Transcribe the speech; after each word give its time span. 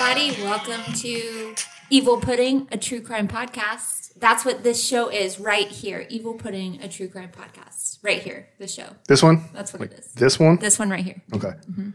everybody. 0.00 0.42
Welcome 0.42 0.94
to 0.94 1.54
Evil 1.90 2.16
Pudding, 2.16 2.66
a 2.72 2.78
true 2.78 3.02
crime 3.02 3.28
podcast. 3.28 4.14
That's 4.16 4.46
what 4.46 4.62
this 4.62 4.82
show 4.82 5.10
is 5.10 5.38
right 5.38 5.68
here. 5.68 6.06
Evil 6.08 6.32
Pudding, 6.32 6.80
a 6.80 6.88
true 6.88 7.06
crime 7.06 7.30
podcast. 7.30 7.98
Right 8.02 8.22
here, 8.22 8.48
this 8.58 8.72
show. 8.72 8.96
This 9.08 9.22
one? 9.22 9.50
That's 9.52 9.74
what 9.74 9.82
it 9.82 9.92
is. 9.92 10.12
This 10.14 10.38
one? 10.38 10.56
This 10.56 10.78
one 10.78 10.88
right 10.88 11.04
here. 11.04 11.20
Okay. 11.34 11.48
Mm-hmm. 11.48 11.90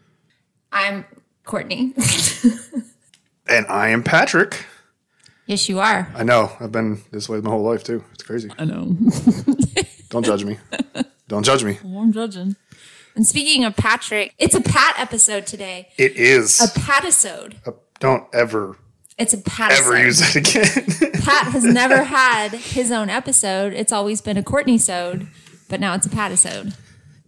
I'm 0.71 1.06
Courtney. 1.44 1.94
And 3.48 3.68
I 3.68 3.89
am 3.89 4.02
Patrick. 4.02 4.66
yes, 5.46 5.70
you 5.70 5.80
are. 5.80 6.12
I 6.16 6.24
know. 6.24 6.52
I've 6.60 6.72
been 6.72 7.04
this 7.12 7.30
way 7.30 7.42
my 7.42 7.52
whole 7.52 7.62
life 7.62 7.84
too. 7.84 8.04
It's 8.14 8.24
crazy. 8.24 8.50
I 8.58 8.66
know. 8.66 8.98
Don't 10.10 10.26
judge 10.26 10.43
me. 10.43 10.57
Don't 11.28 11.43
judge 11.43 11.64
me. 11.64 11.78
I'm 11.84 12.12
judging. 12.12 12.56
And 13.15 13.26
speaking 13.28 13.64
of 13.64 13.76
Patrick, 13.76 14.34
it's 14.40 14.56
a 14.56 14.62
Pat 14.62 15.00
episode 15.00 15.46
today. 15.46 15.90
It 16.00 16.14
is. 16.18 16.60
A 16.60 16.68
Patisode. 16.79 17.54
Don't 18.00 18.24
ever, 18.34 18.78
It's 19.18 19.34
a 19.34 19.38
Pat 19.38 19.72
ever 19.72 19.98
use 19.98 20.22
it 20.22 20.36
again. 20.36 21.12
Pat 21.22 21.48
has 21.54 21.64
never 21.64 22.04
had 22.04 22.52
his 22.52 22.92
own 22.92 23.10
episode. 23.10 23.74
It's 23.74 23.92
always 23.94 24.21
been 24.21 24.38
a 24.38 24.44
Courtney 24.44 24.78
sode, 24.78 25.28
but 25.70 25.80
now 25.80 25.94
it's 25.96 26.06
a 26.06 26.10
Patisode. 26.10 26.76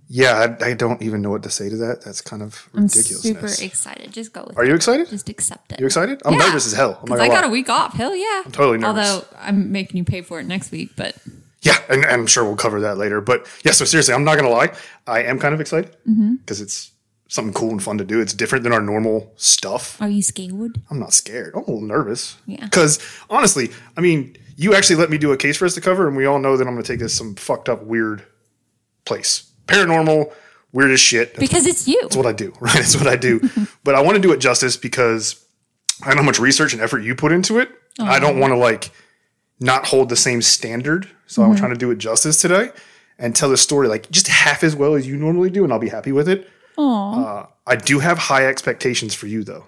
yeah, 0.09 0.55
I, 0.61 0.65
I 0.67 0.73
don't 0.73 1.01
even 1.01 1.21
know 1.21 1.29
what 1.29 1.43
to 1.43 1.49
say 1.49 1.69
to 1.69 1.77
that. 1.77 2.01
That's 2.03 2.21
kind 2.21 2.41
of 2.41 2.69
I'm 2.73 2.83
ridiculous. 2.83 3.21
super 3.23 3.47
excited. 3.47 4.11
Just 4.11 4.33
go 4.33 4.43
with 4.47 4.57
Are 4.57 4.63
it. 4.63 4.67
you 4.69 4.75
excited? 4.75 5.09
Just 5.09 5.29
accept 5.29 5.71
it. 5.71 5.79
You 5.79 5.85
excited? 5.85 6.21
I'm 6.25 6.33
Yeah. 6.33 6.39
nervous 6.39 6.67
as 6.67 6.73
hell. 6.73 6.99
I 7.11 7.27
got 7.27 7.43
a 7.45 7.49
week 7.49 7.69
off. 7.69 7.93
Hell 7.93 8.15
yeah. 8.15 8.43
I'm 8.45 8.51
totally 8.51 8.77
nervous. 8.77 9.07
Although 9.09 9.25
I'm 9.39 9.71
making 9.71 9.97
you 9.97 10.03
pay 10.03 10.21
for 10.21 10.39
it 10.39 10.45
next 10.45 10.71
week, 10.71 10.91
but 10.95 11.15
Yeah, 11.61 11.77
and, 11.89 12.03
and 12.03 12.11
I'm 12.13 12.27
sure 12.27 12.43
we'll 12.43 12.55
cover 12.55 12.81
that 12.81 12.97
later. 12.97 13.19
But 13.21 13.47
yeah, 13.65 13.71
so 13.71 13.83
seriously, 13.85 14.13
I'm 14.13 14.23
not 14.23 14.35
gonna 14.37 14.49
lie. 14.49 14.73
I 15.07 15.23
am 15.23 15.39
kind 15.39 15.53
of 15.53 15.61
excited 15.61 15.95
Mm-hmm. 16.07 16.35
because 16.35 16.61
it's 16.61 16.91
something 17.27 17.53
cool 17.53 17.71
and 17.71 17.83
fun 17.83 17.97
to 17.97 18.05
do. 18.05 18.21
It's 18.21 18.33
different 18.33 18.63
than 18.63 18.73
our 18.73 18.81
normal 18.81 19.33
stuff. 19.35 20.01
are 20.01 20.09
you 20.09 20.21
scared? 20.21 20.81
I'm 20.89 20.99
not 20.99 21.13
scared. 21.13 21.53
I'm 21.55 21.63
a 21.63 21.65
little 21.65 21.81
nervous. 21.81 22.37
Yeah. 22.45 22.63
Because 22.63 22.99
honestly, 23.29 23.69
I 23.95 24.01
mean, 24.01 24.35
you 24.55 24.73
actually 24.73 24.95
let 24.95 25.09
me 25.09 25.17
do 25.17 25.31
a 25.31 25.37
case 25.37 25.57
for 25.57 25.65
us 25.65 25.75
to 25.75 25.81
cover, 25.81 26.07
and 26.07 26.17
we 26.17 26.25
all 26.25 26.39
know 26.39 26.57
that 26.57 26.67
I'm 26.67 26.73
going 26.73 26.83
to 26.83 26.91
take 26.91 26.99
this 26.99 27.13
some 27.13 27.35
fucked 27.35 27.69
up, 27.69 27.83
weird 27.83 28.25
place. 29.05 29.51
Paranormal, 29.67 30.33
weird 30.71 30.91
as 30.91 30.99
shit. 30.99 31.33
That's 31.33 31.39
Because 31.39 31.65
it's 31.65 31.87
you. 31.87 31.99
It's 32.03 32.15
what 32.15 32.25
I 32.25 32.33
do, 32.33 32.53
right? 32.59 32.73
That's 32.73 32.95
what 32.95 33.07
I 33.07 33.15
do. 33.15 33.41
but 33.83 33.95
I 33.95 34.01
want 34.01 34.15
to 34.15 34.21
do 34.21 34.31
it 34.31 34.39
justice 34.39 34.77
because 34.77 35.43
I 36.03 36.09
know 36.11 36.21
how 36.21 36.23
much 36.23 36.39
research 36.39 36.73
and 36.73 36.81
effort 36.81 36.99
you 36.99 37.15
put 37.15 37.31
into 37.31 37.59
it. 37.59 37.69
I 37.99 38.17
oh. 38.17 38.19
don't 38.19 38.39
want 38.39 38.51
to 38.51 38.57
like 38.57 38.91
not 39.59 39.87
hold 39.87 40.09
the 40.09 40.15
same 40.15 40.41
standard. 40.41 41.09
So 41.25 41.41
I'm 41.41 41.49
mm-hmm. 41.49 41.59
trying 41.59 41.73
to 41.73 41.77
do 41.77 41.91
it 41.91 41.97
justice 41.97 42.41
today 42.41 42.71
and 43.19 43.35
tell 43.35 43.49
the 43.49 43.57
story 43.57 43.87
like 43.87 44.09
just 44.11 44.27
half 44.27 44.63
as 44.63 44.75
well 44.75 44.95
as 44.95 45.07
you 45.07 45.17
normally 45.17 45.49
do, 45.49 45.63
and 45.63 45.73
I'll 45.73 45.79
be 45.79 45.89
happy 45.89 46.11
with 46.11 46.29
it. 46.29 46.49
Uh, 46.77 47.45
I 47.65 47.75
do 47.75 47.99
have 47.99 48.17
high 48.17 48.45
expectations 48.47 49.13
for 49.13 49.27
you 49.27 49.43
though. 49.43 49.65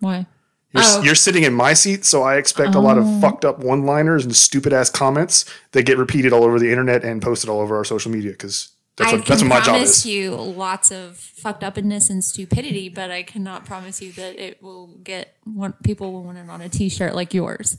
Why? 0.00 0.26
You're, 0.72 0.82
Oh. 0.84 1.02
you're 1.02 1.14
sitting 1.14 1.44
in 1.44 1.54
my 1.54 1.72
seat, 1.72 2.04
so 2.04 2.22
I 2.22 2.36
expect 2.36 2.74
a 2.74 2.78
lot 2.80 2.98
of 2.98 3.20
fucked 3.22 3.44
up 3.44 3.60
one 3.60 3.86
liners 3.86 4.24
and 4.24 4.36
stupid 4.36 4.72
ass 4.72 4.90
comments 4.90 5.46
that 5.72 5.84
get 5.84 5.96
repeated 5.96 6.32
all 6.32 6.44
over 6.44 6.58
the 6.58 6.70
internet 6.70 7.04
and 7.04 7.22
posted 7.22 7.48
all 7.48 7.60
over 7.60 7.76
our 7.76 7.84
social 7.84 8.10
media 8.10 8.32
because 8.32 8.68
that's 8.96 9.10
I 9.12 9.16
what, 9.16 9.26
that's 9.26 9.40
what 9.42 9.48
my 9.48 9.56
job 9.60 9.64
promise 9.66 9.98
is. 10.00 10.06
you 10.06 10.32
lots 10.34 10.90
of 10.90 11.16
fucked 11.16 11.64
upness 11.64 12.10
and 12.10 12.22
stupidity, 12.22 12.90
but 12.90 13.10
I 13.10 13.22
cannot 13.22 13.64
promise 13.64 14.02
you 14.02 14.12
that 14.12 14.38
it 14.38 14.62
will 14.62 14.88
get 15.02 15.36
one 15.44 15.72
people 15.84 16.12
will 16.12 16.24
want 16.24 16.36
it 16.36 16.50
on 16.50 16.60
a 16.60 16.68
t-shirt 16.68 17.14
like 17.14 17.32
yours, 17.32 17.78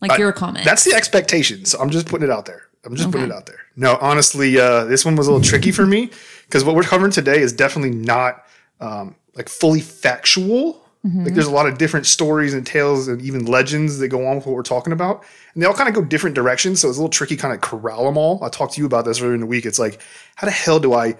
like 0.00 0.18
your 0.18 0.32
comment. 0.32 0.64
That's 0.64 0.82
the 0.84 0.94
expectation. 0.94 1.66
So 1.66 1.78
I'm 1.78 1.90
just 1.90 2.08
putting 2.08 2.26
it 2.26 2.32
out 2.32 2.46
there. 2.46 2.62
I'm 2.84 2.96
just 2.96 3.10
putting 3.12 3.26
it 3.28 3.32
out 3.32 3.46
there. 3.46 3.58
No, 3.76 3.96
honestly, 4.00 4.58
uh, 4.58 4.84
this 4.86 5.04
one 5.04 5.14
was 5.16 5.28
a 5.28 5.32
little 5.32 5.44
tricky 5.44 5.70
for 5.70 5.86
me 5.86 6.10
because 6.48 6.64
what 6.64 6.74
we're 6.74 6.82
covering 6.82 7.12
today 7.12 7.38
is 7.40 7.52
definitely 7.52 7.96
not 7.96 8.44
um, 8.80 9.14
like 9.34 9.48
fully 9.48 9.80
factual. 9.80 10.84
Mm-hmm. 11.06 11.24
Like 11.24 11.34
there's 11.34 11.46
a 11.46 11.52
lot 11.52 11.68
of 11.68 11.78
different 11.78 12.06
stories 12.06 12.54
and 12.54 12.66
tales 12.66 13.06
and 13.06 13.20
even 13.22 13.46
legends 13.46 13.98
that 13.98 14.08
go 14.08 14.26
on 14.26 14.36
with 14.36 14.46
what 14.46 14.54
we're 14.54 14.62
talking 14.62 14.92
about, 14.92 15.24
and 15.54 15.62
they 15.62 15.66
all 15.66 15.74
kind 15.74 15.88
of 15.88 15.94
go 15.94 16.02
different 16.02 16.34
directions. 16.34 16.80
So 16.80 16.88
it's 16.88 16.98
a 16.98 17.00
little 17.00 17.10
tricky, 17.10 17.36
kind 17.36 17.54
of 17.54 17.60
corral 17.60 18.04
them 18.04 18.16
all. 18.16 18.42
I 18.42 18.48
talked 18.48 18.74
to 18.74 18.80
you 18.80 18.86
about 18.86 19.04
this 19.04 19.20
earlier 19.20 19.34
in 19.34 19.40
the 19.40 19.46
week. 19.46 19.66
It's 19.66 19.78
like, 19.78 20.00
how 20.36 20.46
the 20.46 20.52
hell 20.52 20.80
do 20.80 20.94
I 20.94 21.16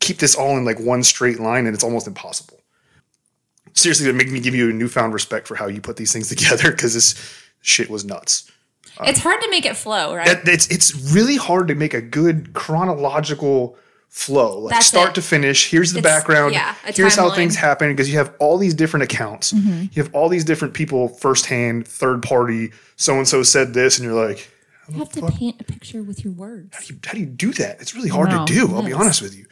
keep 0.00 0.18
this 0.18 0.34
all 0.34 0.56
in 0.56 0.64
like 0.64 0.78
one 0.78 1.02
straight 1.02 1.40
line? 1.40 1.66
And 1.66 1.74
it's 1.74 1.84
almost 1.84 2.06
impossible. 2.06 2.60
Seriously, 3.72 4.08
it 4.08 4.14
made 4.14 4.30
me 4.30 4.40
give 4.40 4.54
you 4.54 4.70
a 4.70 4.72
newfound 4.72 5.12
respect 5.12 5.48
for 5.48 5.54
how 5.56 5.66
you 5.66 5.80
put 5.80 5.96
these 5.96 6.12
things 6.12 6.28
together 6.34 6.70
because 6.70 6.94
this 6.94 7.14
shit 7.62 7.90
was 7.90 8.04
nuts 8.04 8.50
it's 9.04 9.20
hard 9.20 9.40
to 9.40 9.50
make 9.50 9.66
it 9.66 9.76
flow, 9.76 10.14
right? 10.14 10.26
that, 10.26 10.48
it's 10.48 10.68
it's 10.68 11.12
really 11.12 11.36
hard 11.36 11.68
to 11.68 11.74
make 11.74 11.94
a 11.94 12.00
good 12.00 12.52
chronological 12.54 13.76
flow, 14.16 14.60
like 14.60 14.72
That's 14.74 14.86
start 14.86 15.10
it. 15.10 15.14
to 15.16 15.22
finish. 15.22 15.70
Here's 15.70 15.92
the 15.92 15.98
It's- 15.98 16.14
background. 16.16 16.54
yeah, 16.54 16.74
a 16.86 16.92
here's 16.92 17.14
how 17.16 17.28
timeline. 17.28 17.34
things 17.36 17.56
happen 17.56 17.90
because 17.92 18.08
you 18.10 18.16
have 18.16 18.32
all 18.38 18.56
these 18.56 18.72
different 18.72 19.04
accounts. 19.04 19.52
Mm-hmm. 19.52 19.80
You 19.92 20.02
have 20.02 20.14
all 20.14 20.30
these 20.30 20.42
different 20.44 20.72
people, 20.72 21.08
firsthand, 21.08 21.86
third 21.86 22.22
party. 22.22 22.72
So 22.96 23.18
and 23.18 23.28
so 23.28 23.42
said 23.42 23.74
this, 23.74 23.98
and 23.98 24.06
you're 24.08 24.26
like, 24.28 24.50
you 24.88 24.98
have 25.00 25.10
to 25.12 25.26
paint 25.32 25.60
a 25.60 25.64
picture 25.64 26.02
with 26.02 26.24
your 26.24 26.32
words. 26.32 26.74
how 26.74 26.80
do 26.80 26.94
you, 26.94 27.00
how 27.04 27.12
do 27.12 27.20
you 27.20 27.26
do 27.26 27.52
that? 27.54 27.80
It's 27.80 27.94
really 27.94 28.08
hard 28.08 28.30
No, 28.30 28.46
to 28.46 28.52
do. 28.52 28.74
I'll 28.74 28.82
be 28.82 28.92
honest 28.94 29.20
with 29.20 29.36
you. 29.36 29.44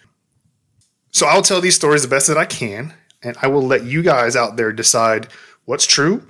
So 1.11 1.27
I'll 1.27 1.43
tell 1.43 1.61
these 1.61 1.75
stories 1.77 2.03
the 2.03 2.09
best 2.09 2.27
that 2.29 2.39
I 2.39 2.47
can, 2.47 2.95
and 3.23 3.37
I 3.43 3.49
will 3.49 3.63
let 3.63 3.85
you 3.85 4.03
guys 4.03 4.35
out 4.35 4.57
there 4.57 4.73
decide 4.73 5.29
what's 5.67 5.87
true, 5.87 6.27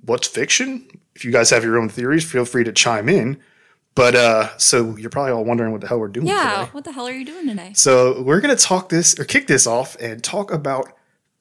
what's 0.00 0.26
fiction. 0.26 0.88
If 1.14 1.24
you 1.24 1.30
guys 1.32 1.50
have 1.50 1.62
your 1.64 1.78
own 1.78 1.88
theories, 1.90 2.24
feel 2.24 2.44
free 2.46 2.64
to 2.64 2.72
chime 2.72 3.08
in. 3.08 3.38
But 3.94 4.14
uh, 4.16 4.56
so 4.58 4.96
you're 4.96 5.10
probably 5.10 5.32
all 5.32 5.44
wondering 5.44 5.70
what 5.72 5.80
the 5.80 5.86
hell 5.86 6.00
we're 6.00 6.08
doing 6.08 6.26
Yeah, 6.26 6.58
today. 6.60 6.70
what 6.72 6.84
the 6.84 6.92
hell 6.92 7.06
are 7.06 7.12
you 7.12 7.24
doing 7.24 7.46
today? 7.46 7.72
So 7.74 8.22
we're 8.22 8.40
gonna 8.40 8.56
talk 8.56 8.88
this 8.88 9.18
or 9.18 9.24
kick 9.24 9.46
this 9.46 9.66
off 9.66 9.96
and 10.00 10.22
talk 10.22 10.52
about 10.52 10.92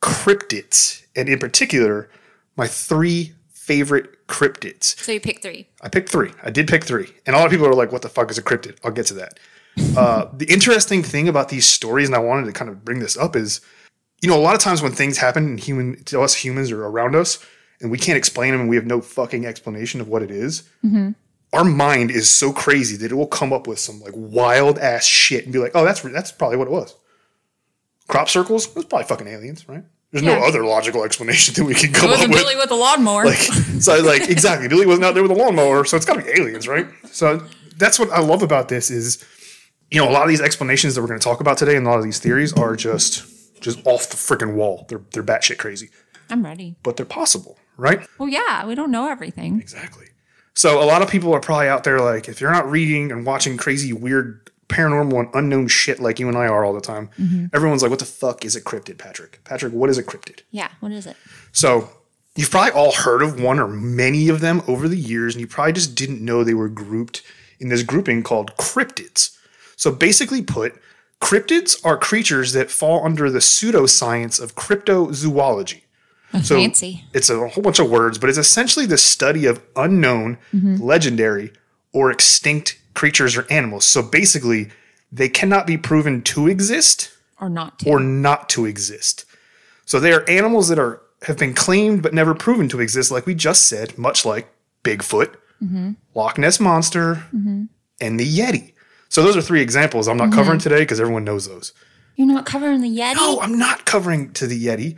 cryptids, 0.02 1.03
and 1.16 1.28
in 1.30 1.40
particular, 1.40 2.09
my 2.56 2.68
three 2.68 3.34
favorite 3.53 4.28
cryptids. 4.28 4.97
So 5.00 5.12
you 5.13 5.19
pick 5.19 5.42
three. 5.42 5.68
I 5.81 5.90
picked 5.90 6.09
three. 6.09 6.31
I 6.44 6.50
did 6.52 6.68
pick 6.68 6.84
three. 6.84 7.08
And 7.25 7.36
a 7.36 7.40
lot 7.40 7.46
of 7.46 7.52
people 7.52 7.66
are 7.66 7.74
like, 7.74 7.92
what 7.92 8.02
the 8.02 8.09
fuck 8.09 8.30
is 8.30 8.38
a 8.38 8.44
cryptid? 8.44 8.78
I'll 8.84 8.92
get 8.92 9.06
to 9.08 9.13
that. 9.16 9.40
Uh, 9.97 10.25
the 10.34 10.46
interesting 10.52 11.02
thing 11.02 11.28
about 11.28 11.50
these 11.50 11.66
stories, 11.66 12.08
and 12.08 12.16
I 12.16 12.19
wanted 12.19 12.46
to 12.46 12.52
kind 12.52 12.69
of 12.69 12.84
bring 12.86 13.00
this 13.00 13.18
up, 13.18 13.36
is 13.36 13.62
you 14.22 14.30
know, 14.30 14.38
a 14.38 14.42
lot 14.42 14.53
of 14.56 14.62
times 14.62 14.81
when 14.81 14.92
things 14.92 15.18
happen 15.18 15.47
in 15.47 15.58
human 15.58 16.03
to 16.06 16.22
us 16.22 16.34
humans 16.36 16.72
or 16.72 16.86
around 16.86 17.16
us, 17.16 17.44
and 17.81 17.90
we 17.90 17.97
can't 17.97 18.18
explain 18.18 18.52
them 18.52 18.62
and 18.62 18.69
we 18.69 18.75
have 18.75 18.86
no 18.86 19.02
fucking 19.02 19.46
explanation 19.46 20.00
of 20.00 20.08
what 20.08 20.22
it 20.22 20.31
is, 20.31 20.63
our 21.53 21.64
mind 21.64 22.12
is 22.12 22.30
so 22.30 22.52
crazy 22.52 22.97
that 22.97 23.12
it 23.12 23.16
will 23.16 23.28
come 23.28 23.53
up 23.53 23.68
with 23.68 23.80
some 23.80 24.00
like 24.02 24.14
wild 24.16 24.78
ass 24.80 25.06
shit 25.06 25.44
and 25.44 25.53
be 25.53 25.59
like, 25.59 25.72
oh, 25.75 25.86
that's 25.86 26.02
that's 26.02 26.31
probably 26.31 26.58
what 26.58 26.68
it 26.68 26.72
was. 26.72 26.96
Crop 28.08 28.28
circles? 28.30 28.74
That's 28.74 28.88
probably 28.88 29.06
fucking 29.08 29.28
aliens, 29.28 29.68
right? 29.69 29.84
There's 30.12 30.24
no 30.24 30.44
other 30.46 30.63
logical 30.63 31.03
explanation 31.03 31.53
that 31.58 31.63
we 31.63 31.74
can 31.74 31.92
come 31.92 32.09
It 32.09 32.13
up 32.13 32.18
wasn't 32.19 32.34
with 32.34 32.42
Billy 32.44 32.56
with 32.56 32.69
a 32.72 32.75
lawnmower. 32.75 33.25
like 33.25 33.38
so 33.38 34.00
like 34.02 34.30
exactly 34.30 34.68
billy 34.68 34.86
wasn't 34.86 35.06
out 35.06 35.13
there 35.16 35.24
with 35.24 35.31
a 35.31 35.36
lawnmower 35.36 35.86
so 35.86 35.97
it's 35.97 36.06
got 36.06 36.16
to 36.19 36.22
be 36.24 36.30
aliens 36.40 36.68
right 36.68 36.86
so 37.12 37.42
that's 37.78 37.97
what 37.97 38.12
i 38.12 38.19
love 38.19 38.44
about 38.44 38.68
this 38.69 38.92
is 38.92 39.25
you 39.90 40.00
know 40.00 40.08
a 40.08 40.12
lot 40.12 40.22
of 40.22 40.30
these 40.30 40.40
explanations 40.42 40.94
that 40.94 41.02
we're 41.02 41.08
going 41.08 41.19
to 41.19 41.24
talk 41.24 41.40
about 41.42 41.58
today 41.58 41.75
and 41.75 41.88
a 41.88 41.90
lot 41.90 41.97
of 41.97 42.03
these 42.03 42.19
theories 42.19 42.53
are 42.53 42.75
just 42.75 43.25
just 43.59 43.80
off 43.88 44.09
the 44.09 44.16
freaking 44.16 44.53
wall 44.53 44.86
they're 44.88 45.02
they're 45.13 45.24
batshit 45.24 45.58
crazy 45.58 45.90
I'm 46.30 46.46
ready. 46.46 46.75
but 46.84 46.96
they're 46.96 47.08
possible 47.08 47.58
right 47.75 48.06
Well, 48.19 48.30
yeah, 48.30 48.68
we 48.68 48.75
don't 48.75 48.92
know 48.92 49.09
everything. 49.09 49.59
exactly 49.59 50.06
so 50.56 50.81
a 50.81 50.86
lot 50.86 51.02
of 51.02 51.09
people 51.09 51.34
are 51.34 51.40
probably 51.40 51.68
out 51.68 51.84
there 51.84 52.00
like 52.00 52.28
if 52.28 52.41
you're 52.41 52.52
not 52.52 52.69
reading 52.69 53.12
and 53.12 53.25
watching 53.25 53.58
crazy 53.58 53.94
weird 53.94 54.50
paranormal 54.69 55.19
and 55.19 55.30
unknown 55.34 55.68
shit 55.68 56.00
like 56.00 56.19
you 56.19 56.28
and 56.28 56.38
i 56.38 56.47
are 56.47 56.64
all 56.64 56.74
the 56.74 56.81
time 56.81 57.09
mm-hmm. 57.19 57.46
everyone's 57.53 57.81
like 57.81 57.90
what 57.91 58.00
the 58.00 58.06
fuck 58.06 58.44
is 58.46 58.56
a 58.56 58.62
cryptid 58.62 58.97
patrick 58.97 59.40
patrick 59.44 59.74
what 59.74 59.90
is 59.90 59.97
a 59.97 60.03
cryptid 60.03 60.42
Yeah, 60.52 60.69
what 60.80 60.92
is 60.92 61.08
it? 61.08 61.18
So 61.52 61.90
you've 62.36 62.52
probably 62.52 62.72
all 62.72 62.92
heard 62.92 63.22
of 63.22 63.42
one 63.42 63.59
or 63.59 63.68
many 63.68 64.30
of 64.30 64.40
them 64.40 64.62
over 64.68 64.88
the 64.88 64.97
years, 64.97 65.36
and 65.36 65.42
you 65.42 65.47
probably 65.47 65.74
just 65.74 65.96
didn't 65.96 66.24
know 66.24 66.44
they 66.44 66.53
were 66.53 66.69
grouped 66.69 67.22
in 67.59 67.69
this 67.69 67.84
grouping 67.84 68.24
called 68.24 68.56
cryptids. 68.57 69.38
So 69.75 69.92
basically 69.92 70.42
put, 70.42 70.80
cryptids 71.22 71.83
are 71.86 71.98
creatures 71.98 72.54
that 72.54 72.72
fall 72.72 73.06
under 73.06 73.30
the 73.30 73.39
pseudoscience 73.39 74.42
of 74.42 74.56
cryptozoology. 74.56 75.81
Uh-huh. 76.33 76.44
So 76.44 76.56
Fancy. 76.56 77.03
it's 77.13 77.30
a 77.30 77.47
whole 77.47 77.63
bunch 77.63 77.80
of 77.80 77.89
words, 77.89 78.18
but 78.18 78.30
it's 78.30 78.39
essentially 78.39 78.85
the 78.85 78.97
study 78.97 79.45
of 79.45 79.62
unknown, 79.75 80.38
mm-hmm. 80.53 80.77
legendary, 80.83 81.51
or 81.94 82.09
extinct 82.12 82.80
creatures 82.95 83.38
or 83.38 83.45
animals. 83.51 83.85
So 83.85 84.01
basically, 84.01 84.69
they 85.12 85.30
cannot 85.30 85.68
be 85.68 85.77
proven 85.77 86.24
to 86.24 86.47
exist 86.47 87.12
Or 87.39 87.50
not 87.50 87.80
to. 87.80 87.89
or 87.89 88.00
not 88.00 88.50
to 88.50 88.65
exist. 88.65 89.25
So 89.85 90.00
they 90.00 90.12
are 90.12 90.27
animals 90.30 90.69
that 90.69 90.80
are 90.80 91.01
have 91.24 91.38
been 91.38 91.53
claimed 91.53 92.03
but 92.03 92.13
never 92.13 92.33
proven 92.33 92.68
to 92.69 92.81
exist, 92.81 93.12
like 93.12 93.25
we 93.25 93.33
just 93.35 93.68
said, 93.68 93.97
much 93.97 94.25
like 94.25 94.51
Bigfoot, 94.83 95.35
mm-hmm. 95.63 95.91
Loch 96.15 96.38
Ness 96.38 96.59
monster, 96.59 97.25
mm-hmm. 97.33 97.65
and 98.01 98.19
the 98.19 98.25
Yeti. 98.25 98.74
So 99.07 99.21
those 99.21 99.38
are 99.38 99.41
three 99.41 99.62
examples 99.62 100.07
I'm 100.07 100.18
not 100.18 100.33
covering 100.33 100.59
today 100.59 100.80
because 100.80 101.00
everyone 101.00 101.24
knows 101.24 101.47
those. 101.47 101.71
You're 102.15 102.27
not 102.27 102.45
covering 102.45 102.81
the 102.81 102.95
Yeti? 102.95 103.15
Oh, 103.18 103.39
I'm 103.42 103.57
not 103.57 103.86
covering 103.86 104.31
to 104.33 104.45
the 104.45 104.65
Yeti, 104.68 104.98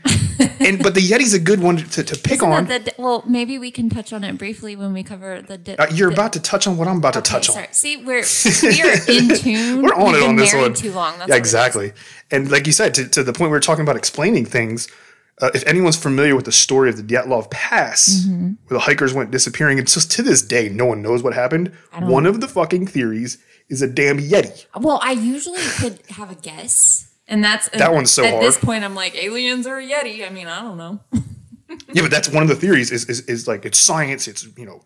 and 0.60 0.84
but 0.84 0.96
the 0.96 1.00
Yeti's 1.02 1.34
a 1.34 1.40
good 1.40 1.62
one 1.62 1.78
to, 1.78 2.04
to 2.04 2.18
pick 2.20 2.44
on. 2.44 2.66
The- 2.66 2.94
well, 2.98 3.24
maybe 3.26 3.58
we 3.58 3.72
can 3.72 3.90
touch 3.90 4.12
on 4.12 4.26
it 4.26 4.38
briefly 4.38 4.76
when 4.76 4.92
we 4.92 5.02
cover 5.02 5.42
the. 5.42 5.58
di- 5.58 5.76
Uh, 5.78 5.88
you're 5.94 6.10
the- 6.10 6.16
about 6.16 6.34
to 6.34 6.42
touch 6.42 6.68
on 6.68 6.76
what 6.76 6.90
I'm 6.90 6.98
about 6.98 7.14
to 7.14 7.20
Okay, 7.20 7.30
touch 7.30 7.48
on. 7.50 7.54
sorry. 7.56 7.68
See, 7.72 7.98
we're 7.98 8.24
we 8.64 8.82
are 8.82 8.96
in 9.08 9.30
tune. 9.30 9.82
We're 9.82 9.94
on 9.94 10.12
We've 10.14 10.24
it 10.24 10.28
on 10.28 10.36
this 10.36 10.54
one. 10.54 10.74
Too 10.74 10.92
long. 10.92 11.18
That's 11.18 11.20
yeah, 11.20 11.24
what 11.24 11.30
it 11.30 11.32
is. 11.32 11.38
exactly. 11.38 11.94
And 12.32 12.52
like 12.52 12.66
you 12.68 12.74
said, 12.74 12.94
to, 12.96 13.08
to 13.08 13.24
the 13.24 13.32
point 13.32 13.50
we 13.50 13.56
were 13.56 13.60
talking 13.62 13.84
about 13.84 13.96
explaining 13.96 14.44
things, 14.46 14.90
Uh, 15.42 15.52
if 15.54 15.66
anyone's 15.68 15.98
familiar 15.98 16.34
with 16.36 16.46
the 16.46 16.52
story 16.52 16.90
of 16.90 16.96
the 16.96 17.04
Dyatlov 17.04 17.52
Pass, 17.52 18.26
where 18.26 18.56
the 18.70 18.80
hikers 18.80 19.14
went 19.14 19.32
disappearing, 19.32 19.80
and 19.80 19.88
just 19.88 20.10
to 20.12 20.24
this 20.24 20.42
day, 20.42 20.70
no 20.70 20.86
one 20.86 21.02
knows 21.02 21.22
what 21.24 21.34
happened. 21.34 21.74
One 22.00 22.26
of 22.26 22.40
the 22.40 22.48
fucking 22.48 22.88
theories 22.88 23.38
is 23.68 23.82
a 23.82 23.88
damn 23.88 24.18
Yeti. 24.20 24.66
Well, 24.80 25.00
I 25.04 25.12
usually 25.12 25.60
could 25.78 26.00
have 26.12 26.32
a 26.32 26.36
guess. 26.36 27.12
And 27.28 27.44
that's 27.44 27.68
That 27.70 27.92
one's 27.92 28.12
so 28.12 28.24
At 28.24 28.32
hard. 28.32 28.44
this 28.44 28.58
point, 28.58 28.84
I'm 28.86 28.96
like, 28.96 29.16
aliens 29.16 29.68
or 29.68 29.78
a 29.80 29.84
Yeti. 29.86 30.26
I 30.26 30.30
mean, 30.30 30.48
I 30.48 30.62
don't 30.62 30.78
know. 30.78 31.00
Yeah, 31.92 32.04
but 32.04 32.12
that's 32.12 32.30
one 32.30 32.44
of 32.44 32.50
the 32.50 32.56
theories. 32.56 32.92
Is, 32.92 33.06
is 33.10 33.22
is 33.22 33.48
like 33.48 33.66
it's 33.66 33.80
science. 33.80 34.28
It's 34.28 34.48
you 34.56 34.66
know 34.66 34.84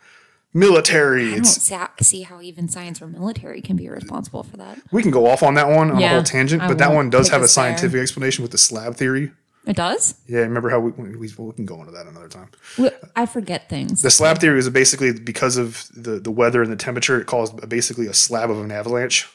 military. 0.53 1.27
I 1.27 1.29
don't 1.31 1.39
It's 1.39 1.61
see, 1.61 1.77
see 2.01 2.21
how 2.23 2.41
even 2.41 2.67
science 2.69 3.01
or 3.01 3.07
military 3.07 3.61
can 3.61 3.75
be 3.75 3.89
responsible 3.89 4.43
for 4.43 4.57
that. 4.57 4.79
we 4.91 5.01
can 5.01 5.11
go 5.11 5.27
off 5.27 5.43
on 5.43 5.53
that 5.55 5.67
one 5.67 5.91
on 5.91 6.01
a 6.01 6.07
whole 6.07 6.23
tangent, 6.23 6.61
but 6.67 6.77
that 6.79 6.93
one 6.93 7.09
does 7.09 7.29
have 7.29 7.41
a 7.41 7.45
us 7.45 7.53
there. 7.55 7.65
scientific 7.65 8.01
explanation 8.01 8.41
with 8.41 8.51
the 8.51 8.57
slab 8.57 8.95
theory. 8.95 9.31
It 9.69 9.75
does. 9.75 10.15
Yeah, 10.27 10.39
remember 10.39 10.71
how 10.71 10.79
we 10.79 10.89
we, 10.91 11.15
we 11.15 11.53
can 11.53 11.65
go 11.65 11.79
into 11.79 11.91
that 11.91 12.07
another 12.07 12.27
time. 12.27 12.49
We- 12.79 12.89
I 13.15 13.27
forget 13.27 13.69
things. 13.69 14.01
The 14.01 14.09
slab 14.09 14.39
theory 14.39 14.57
is 14.57 14.67
basically 14.71 15.13
because 15.13 15.57
of 15.57 15.85
the 15.95 16.19
the 16.19 16.31
weather 16.31 16.63
and 16.63 16.71
the 16.71 16.75
temperature, 16.75 17.21
it 17.21 17.27
caused 17.27 17.69
basically 17.69 18.07
a 18.07 18.13
slab 18.15 18.49
of 18.49 18.59
an 18.61 18.71
avalanche, 18.71 19.29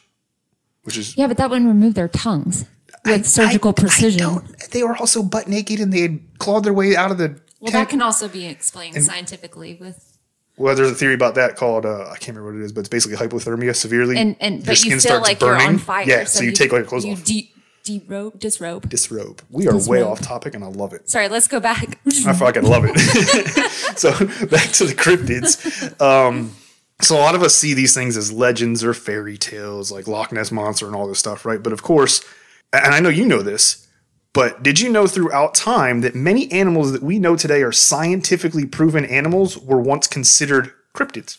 which 0.83 0.97
is 0.99 1.17
yeah, 1.17 1.29
but 1.29 1.37
that 1.37 1.51
wouldn't 1.51 1.69
remove 1.69 1.95
their 1.95 2.09
tongues 2.09 2.65
with 3.05 3.27
surgical 3.27 3.73
precision. 3.73 4.41
they 4.73 4.83
were 4.83 4.97
also 4.97 5.23
butt 5.23 5.47
naked 5.47 5.79
and 5.79 5.93
they 5.93 6.01
had 6.01 6.21
clawed 6.39 6.65
their 6.65 6.73
way 6.75 6.97
out 6.97 7.13
of 7.13 7.19
the. 7.19 7.41
well, 7.61 7.71
that 7.71 7.89
can 7.89 8.03
also 8.03 8.27
be 8.29 8.45
explained 8.47 9.01
scientifically 9.05 9.79
with 9.81 10.19
Well, 10.57 10.75
there's 10.75 10.91
a 10.91 10.95
theory 10.97 11.15
about 11.15 11.37
that 11.37 11.55
called 11.55 11.87
uh, 11.87 12.09
I 12.11 12.17
can't 12.17 12.37
remember 12.37 12.55
what 12.55 12.61
it 12.61 12.65
is, 12.65 12.73
but 12.73 12.81
it's 12.81 12.89
basically 12.89 13.19
hypothermia 13.25 13.77
severely. 13.77 14.17
and 14.19 14.35
and 14.41 14.57
your 14.57 14.67
but 14.67 14.79
skin 14.79 14.91
you 14.91 14.97
feel 14.97 15.01
starts 15.01 15.29
like 15.29 15.41
you're 15.41 15.51
burning. 15.53 15.69
on 15.69 15.79
fire. 15.79 16.05
Yeah, 16.09 16.25
so, 16.25 16.43
you, 16.43 16.51
take 16.51 16.73
all 16.73 16.81
your 16.81 16.89
clothes 16.89 17.05
you 17.05 17.13
off. 17.13 17.23
De- 17.25 17.53
derobe, 17.85 18.39
disrobe. 18.39 18.89
Disrobe. 18.89 19.43
We 19.51 19.69
are 19.69 19.77
way 19.87 20.03
off 20.03 20.21
topic, 20.21 20.55
and 20.55 20.65
I 20.65 20.69
love 20.69 20.93
it. 20.93 21.09
Sorry, 21.09 21.29
let's 21.29 21.49
go 21.49 21.61
back. 21.61 21.99
I 22.27 22.33
fucking 22.33 22.65
love 22.65 22.85
it. 22.87 22.99
so 23.99 24.11
back 24.47 24.71
to 24.73 24.87
the 24.87 24.95
cryptids. 24.95 26.01
Um, 26.01 26.53
so 27.01 27.17
a 27.17 27.21
lot 27.21 27.35
of 27.35 27.43
us 27.43 27.55
see 27.55 27.75
these 27.75 27.95
things 27.95 28.17
as 28.17 28.33
legends 28.33 28.83
or 28.83 28.95
fairy 28.95 29.37
tales, 29.37 29.93
like 29.93 30.09
Loch 30.09 30.33
Ness 30.33 30.51
monster 30.51 30.87
and 30.87 30.97
all 30.97 31.07
this 31.07 31.19
stuff, 31.19 31.45
right? 31.45 31.63
But 31.63 31.73
of 31.73 31.83
course, 31.83 32.25
and 32.73 32.95
I 32.95 33.01
know 33.01 33.09
you 33.09 33.27
know 33.27 33.43
this, 33.43 33.87
but 34.33 34.63
did 34.63 34.81
you 34.81 34.91
know 34.91 35.07
throughout 35.07 35.55
time 35.55 36.01
that 36.01 36.15
many 36.15 36.51
animals 36.51 36.93
that 36.93 37.03
we 37.03 37.19
know 37.19 37.37
today 37.37 37.63
are 37.63 37.73
scientifically 37.73 38.67
proven 38.67 39.05
animals 39.05 39.59
were 39.59 39.81
once 39.81 40.07
considered 40.07 40.73
cryptids? 40.95 41.39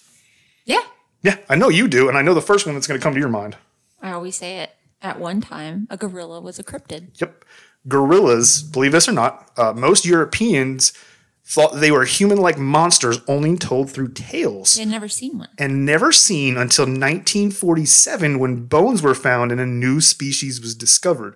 yeah, 0.65 0.81
Yeah, 1.23 1.37
I 1.49 1.55
know 1.55 1.69
you 1.69 1.87
do, 1.87 2.07
and 2.07 2.17
I 2.17 2.21
know 2.21 2.33
the 2.33 2.41
first 2.41 2.65
one 2.65 2.75
that's 2.75 2.87
going 2.87 2.99
to 2.99 3.03
come 3.03 3.13
to 3.13 3.19
your 3.19 3.29
mind. 3.29 3.57
I 4.01 4.11
always 4.11 4.35
say 4.35 4.59
it. 4.59 4.75
At 5.05 5.19
one 5.19 5.39
time, 5.39 5.85
a 5.91 5.97
gorilla 5.97 6.41
was 6.41 6.57
a 6.57 6.63
cryptid. 6.63 7.21
Yep. 7.21 7.45
Gorillas, 7.87 8.63
believe 8.63 8.91
this 8.91 9.07
or 9.07 9.11
not, 9.11 9.51
uh, 9.55 9.71
most 9.71 10.03
Europeans 10.03 10.93
thought 11.45 11.75
they 11.75 11.91
were 11.91 12.05
human 12.05 12.39
like 12.39 12.57
monsters 12.57 13.19
only 13.27 13.55
told 13.55 13.91
through 13.91 14.13
tales. 14.13 14.73
They 14.73 14.81
had 14.81 14.89
never 14.89 15.07
seen 15.07 15.37
one. 15.37 15.49
and 15.59 15.85
never 15.85 16.11
seen 16.11 16.57
until 16.57 16.85
1947 16.85 18.39
when 18.39 18.65
bones 18.65 19.03
were 19.03 19.13
found 19.13 19.51
and 19.51 19.61
a 19.61 19.65
new 19.67 20.01
species 20.01 20.59
was 20.59 20.73
discovered. 20.73 21.35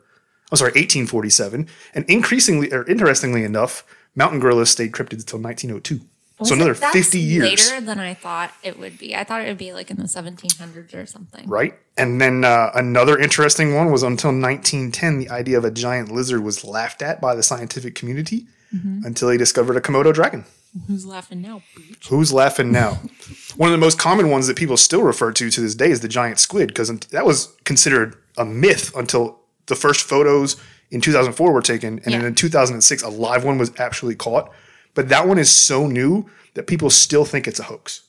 I'm 0.51 0.57
sorry, 0.57 0.69
1847. 0.69 1.67
And 1.93 2.05
increasingly, 2.09 2.73
or 2.73 2.89
interestingly 2.89 3.43
enough, 3.43 3.85
mountain 4.15 4.39
gorillas 4.39 4.71
stayed 4.71 4.93
cryptids 4.93 5.19
until 5.19 5.39
1902. 5.39 6.01
So 6.43 6.55
another 6.55 6.73
That's 6.73 6.93
50 6.95 7.19
years, 7.19 7.69
later 7.71 7.85
than 7.85 7.99
I 7.99 8.13
thought 8.13 8.53
it 8.63 8.79
would 8.79 8.97
be. 8.97 9.15
I 9.15 9.23
thought 9.23 9.41
it 9.41 9.47
would 9.47 9.57
be 9.57 9.73
like 9.73 9.89
in 9.91 9.97
the 9.97 10.03
1700s 10.03 10.93
or 10.95 11.05
something. 11.05 11.47
right? 11.47 11.73
And 11.97 12.21
then 12.21 12.45
uh, 12.45 12.71
another 12.75 13.17
interesting 13.17 13.75
one 13.75 13.91
was 13.91 14.03
until 14.03 14.29
1910, 14.31 15.19
the 15.19 15.29
idea 15.29 15.57
of 15.57 15.65
a 15.65 15.71
giant 15.71 16.11
lizard 16.11 16.43
was 16.43 16.63
laughed 16.63 17.01
at 17.01 17.19
by 17.19 17.35
the 17.35 17.43
scientific 17.43 17.95
community 17.95 18.47
Mm-hmm. 18.71 19.03
until 19.03 19.27
they 19.29 19.35
discovered 19.37 19.77
a 19.77 19.81
Komodo 19.81 20.13
dragon. 20.13 20.45
Who's 20.85 21.03
laughing 21.03 21.41
now? 21.41 21.63
bitch? 21.75 22.07
Who's 22.09 22.31
laughing 22.31 22.71
now? 22.71 22.99
One 23.57 23.69
of 23.69 23.71
the 23.71 23.83
most 23.83 23.97
common 23.97 24.29
ones 24.29 24.45
that 24.45 24.55
people 24.57 24.77
still 24.77 25.01
refer 25.01 25.31
to 25.31 25.49
to 25.49 25.59
this 25.61 25.73
day 25.73 25.89
is 25.89 26.01
the 26.01 26.07
giant 26.07 26.37
squid 26.37 26.67
because 26.67 26.87
that 27.07 27.25
was 27.25 27.47
considered 27.63 28.15
a 28.37 28.45
myth 28.45 28.95
until 28.95 29.39
the 29.65 29.75
first 29.75 30.05
photos 30.07 30.55
in 30.91 31.01
2004 31.01 31.51
were 31.51 31.63
taken, 31.63 31.99
and 32.05 32.13
then 32.13 32.23
in 32.23 32.35
2006 32.35 33.01
a 33.01 33.09
live 33.09 33.43
one 33.43 33.57
was 33.57 33.71
actually 33.79 34.13
caught. 34.13 34.51
But 34.93 35.09
that 35.09 35.27
one 35.27 35.37
is 35.37 35.49
so 35.49 35.87
new 35.87 36.25
that 36.55 36.67
people 36.67 36.89
still 36.89 37.25
think 37.25 37.47
it's 37.47 37.59
a 37.59 37.63
hoax. 37.63 38.01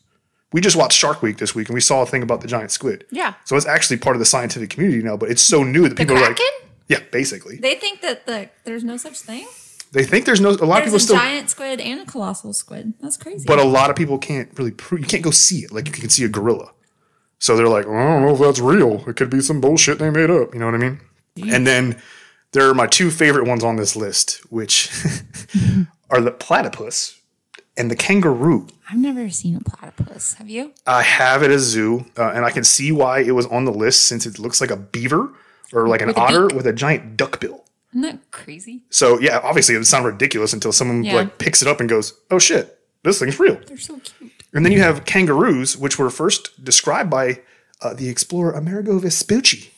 We 0.52 0.60
just 0.60 0.74
watched 0.76 0.98
Shark 0.98 1.22
Week 1.22 1.38
this 1.38 1.54
week, 1.54 1.68
and 1.68 1.74
we 1.74 1.80
saw 1.80 2.02
a 2.02 2.06
thing 2.06 2.22
about 2.22 2.40
the 2.40 2.48
giant 2.48 2.72
squid. 2.72 3.06
Yeah. 3.10 3.34
So 3.44 3.56
it's 3.56 3.66
actually 3.66 3.98
part 3.98 4.16
of 4.16 4.20
the 4.20 4.26
scientific 4.26 4.70
community 4.70 5.02
now, 5.02 5.16
but 5.16 5.30
it's 5.30 5.42
so 5.42 5.62
new 5.62 5.82
that 5.82 5.90
The 5.90 5.94
people 5.94 6.16
are 6.16 6.28
like, 6.28 6.40
yeah, 6.88 6.98
basically. 7.12 7.56
They 7.56 7.76
think 7.76 8.00
that 8.00 8.26
the 8.26 8.50
there's 8.64 8.82
no 8.82 8.96
such 8.96 9.20
thing. 9.20 9.46
They 9.92 10.04
think 10.04 10.24
there's 10.24 10.40
no. 10.40 10.50
A 10.50 10.66
lot 10.66 10.78
of 10.78 10.84
people 10.84 10.96
a 10.96 11.00
still 11.00 11.16
giant 11.16 11.50
squid 11.50 11.80
and 11.80 12.00
a 12.00 12.04
colossal 12.04 12.52
squid. 12.52 12.94
That's 13.00 13.16
crazy. 13.16 13.44
but 13.46 13.58
a 13.58 13.64
lot 13.64 13.90
of 13.90 13.96
people 13.96 14.18
can't 14.18 14.48
really 14.58 14.70
prove. 14.72 15.00
You 15.00 15.06
can't 15.06 15.22
go 15.22 15.30
see 15.30 15.58
it 15.60 15.72
like 15.72 15.86
you 15.86 15.92
can 15.92 16.08
see 16.10 16.24
a 16.24 16.28
gorilla. 16.28 16.72
So 17.38 17.56
they're 17.56 17.68
like, 17.68 17.86
"Oh, 17.86 17.94
I 17.94 18.04
don't 18.04 18.22
know 18.22 18.34
if 18.34 18.40
that's 18.40 18.60
real. 18.60 19.04
It 19.08 19.16
could 19.16 19.30
be 19.30 19.40
some 19.40 19.60
bullshit 19.60 19.98
they 19.98 20.10
made 20.10 20.30
up. 20.30 20.52
You 20.52 20.60
know 20.60 20.66
what 20.66 20.74
I 20.74 20.78
mean? 20.78 21.00
And 21.52 21.66
then 21.66 22.00
there 22.52 22.68
are 22.68 22.74
my 22.74 22.86
two 22.86 23.10
favorite 23.10 23.46
ones 23.46 23.62
on 23.64 23.76
this 23.76 23.94
list, 23.96 24.40
which 24.50 24.90
are 26.10 26.20
the 26.20 26.30
platypus 26.30 27.20
and 27.76 27.90
the 27.90 27.96
kangaroo. 27.96 28.66
I've 28.90 28.98
never 28.98 29.30
seen 29.30 29.56
a 29.56 29.60
platypus. 29.60 30.34
Have 30.34 30.48
you? 30.50 30.72
I 30.86 31.02
have 31.02 31.42
at 31.42 31.50
a 31.50 31.58
zoo, 31.58 32.06
uh, 32.18 32.30
and 32.34 32.44
I 32.44 32.50
can 32.50 32.64
see 32.64 32.90
why 32.92 33.20
it 33.20 33.30
was 33.32 33.46
on 33.46 33.64
the 33.64 33.72
list 33.72 34.06
since 34.06 34.26
it 34.26 34.38
looks 34.38 34.60
like 34.60 34.70
a 34.70 34.76
beaver 34.76 35.32
or 35.72 35.88
like 35.88 36.00
an 36.02 36.08
With 36.08 36.18
otter 36.18 36.46
with 36.48 36.66
a 36.66 36.72
giant 36.72 37.16
duck 37.16 37.40
bill. 37.40 37.64
Isn't 37.92 38.02
that 38.02 38.30
crazy? 38.30 38.82
So 38.90 39.18
yeah, 39.20 39.40
obviously 39.42 39.74
it 39.74 39.78
would 39.78 39.86
sound 39.86 40.04
ridiculous 40.06 40.52
until 40.52 40.72
someone 40.72 41.04
Yeah. 41.04 41.14
like 41.14 41.38
picks 41.38 41.62
it 41.62 41.68
up 41.68 41.80
and 41.80 41.88
goes, 41.88 42.14
"Oh 42.30 42.38
shit, 42.38 42.78
this 43.04 43.18
thing's 43.20 43.38
real." 43.38 43.58
They're 43.66 43.76
so 43.76 43.98
cute. 43.98 44.32
And 44.52 44.64
then 44.64 44.72
you 44.72 44.80
have 44.80 45.04
kangaroos, 45.04 45.76
which 45.76 45.96
were 45.98 46.10
first 46.10 46.64
described 46.64 47.08
by 47.10 47.40
uh, 47.82 47.94
the 47.94 48.08
explorer 48.08 48.50
Amerigo 48.52 48.98
Vespucci 48.98 49.70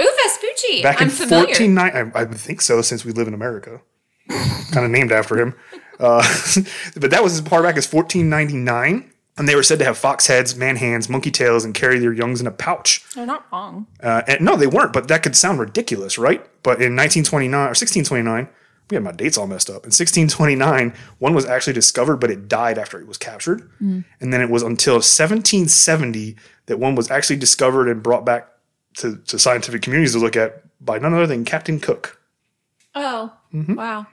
Ooh, 0.00 0.10
Vespucci. 0.24 0.82
back 0.82 1.00
I'm 1.02 1.08
in 1.08 1.14
familiar. 1.14 1.46
1490. 1.48 2.18
I, 2.18 2.22
I 2.22 2.24
think 2.34 2.60
so, 2.62 2.80
since 2.82 3.04
we 3.04 3.12
live 3.12 3.28
in 3.28 3.34
America. 3.34 3.82
Kind 4.28 4.84
of 4.84 4.90
named 4.90 5.12
after 5.12 5.38
him. 5.38 5.54
Uh, 5.98 6.22
but 6.96 7.10
that 7.10 7.22
was 7.22 7.34
as 7.34 7.40
far 7.40 7.62
back 7.62 7.76
as 7.76 7.90
1499. 7.92 9.10
And 9.38 9.46
they 9.46 9.54
were 9.54 9.62
said 9.62 9.78
to 9.80 9.84
have 9.84 9.98
fox 9.98 10.28
heads, 10.28 10.56
man 10.56 10.76
hands, 10.76 11.10
monkey 11.10 11.30
tails, 11.30 11.62
and 11.64 11.74
carry 11.74 11.98
their 11.98 12.12
youngs 12.12 12.40
in 12.40 12.46
a 12.46 12.50
pouch. 12.50 13.04
They're 13.14 13.26
not 13.26 13.44
wrong. 13.52 13.86
Uh, 14.02 14.22
and 14.26 14.40
no, 14.40 14.56
they 14.56 14.66
weren't, 14.66 14.94
but 14.94 15.08
that 15.08 15.22
could 15.22 15.36
sound 15.36 15.58
ridiculous, 15.60 16.16
right? 16.16 16.40
But 16.62 16.80
in 16.80 16.96
1929 16.96 17.52
or 17.54 17.76
1629, 17.76 18.48
we 18.90 18.94
had 18.94 19.04
my 19.04 19.12
dates 19.12 19.36
all 19.36 19.46
messed 19.46 19.68
up. 19.68 19.84
In 19.84 19.92
1629, 19.92 20.94
one 21.18 21.34
was 21.34 21.44
actually 21.44 21.74
discovered, 21.74 22.16
but 22.16 22.30
it 22.30 22.48
died 22.48 22.78
after 22.78 22.98
it 22.98 23.06
was 23.06 23.18
captured. 23.18 23.68
And 23.80 24.04
then 24.32 24.40
it 24.40 24.48
was 24.48 24.62
until 24.62 24.94
1770 24.94 26.36
that 26.66 26.78
one 26.78 26.94
was 26.94 27.10
actually 27.10 27.36
discovered 27.36 27.88
and 27.88 28.02
brought 28.02 28.24
back 28.24 28.48
to, 28.98 29.16
to 29.26 29.38
scientific 29.38 29.82
communities 29.82 30.12
to 30.12 30.18
look 30.18 30.36
at 30.36 30.62
by 30.84 30.98
none 30.98 31.12
other 31.14 31.26
than 31.26 31.44
Captain 31.44 31.78
Cook. 31.80 32.20
Oh, 32.94 33.32
Mm-hmm. 33.54 33.74
wow. 33.74 34.06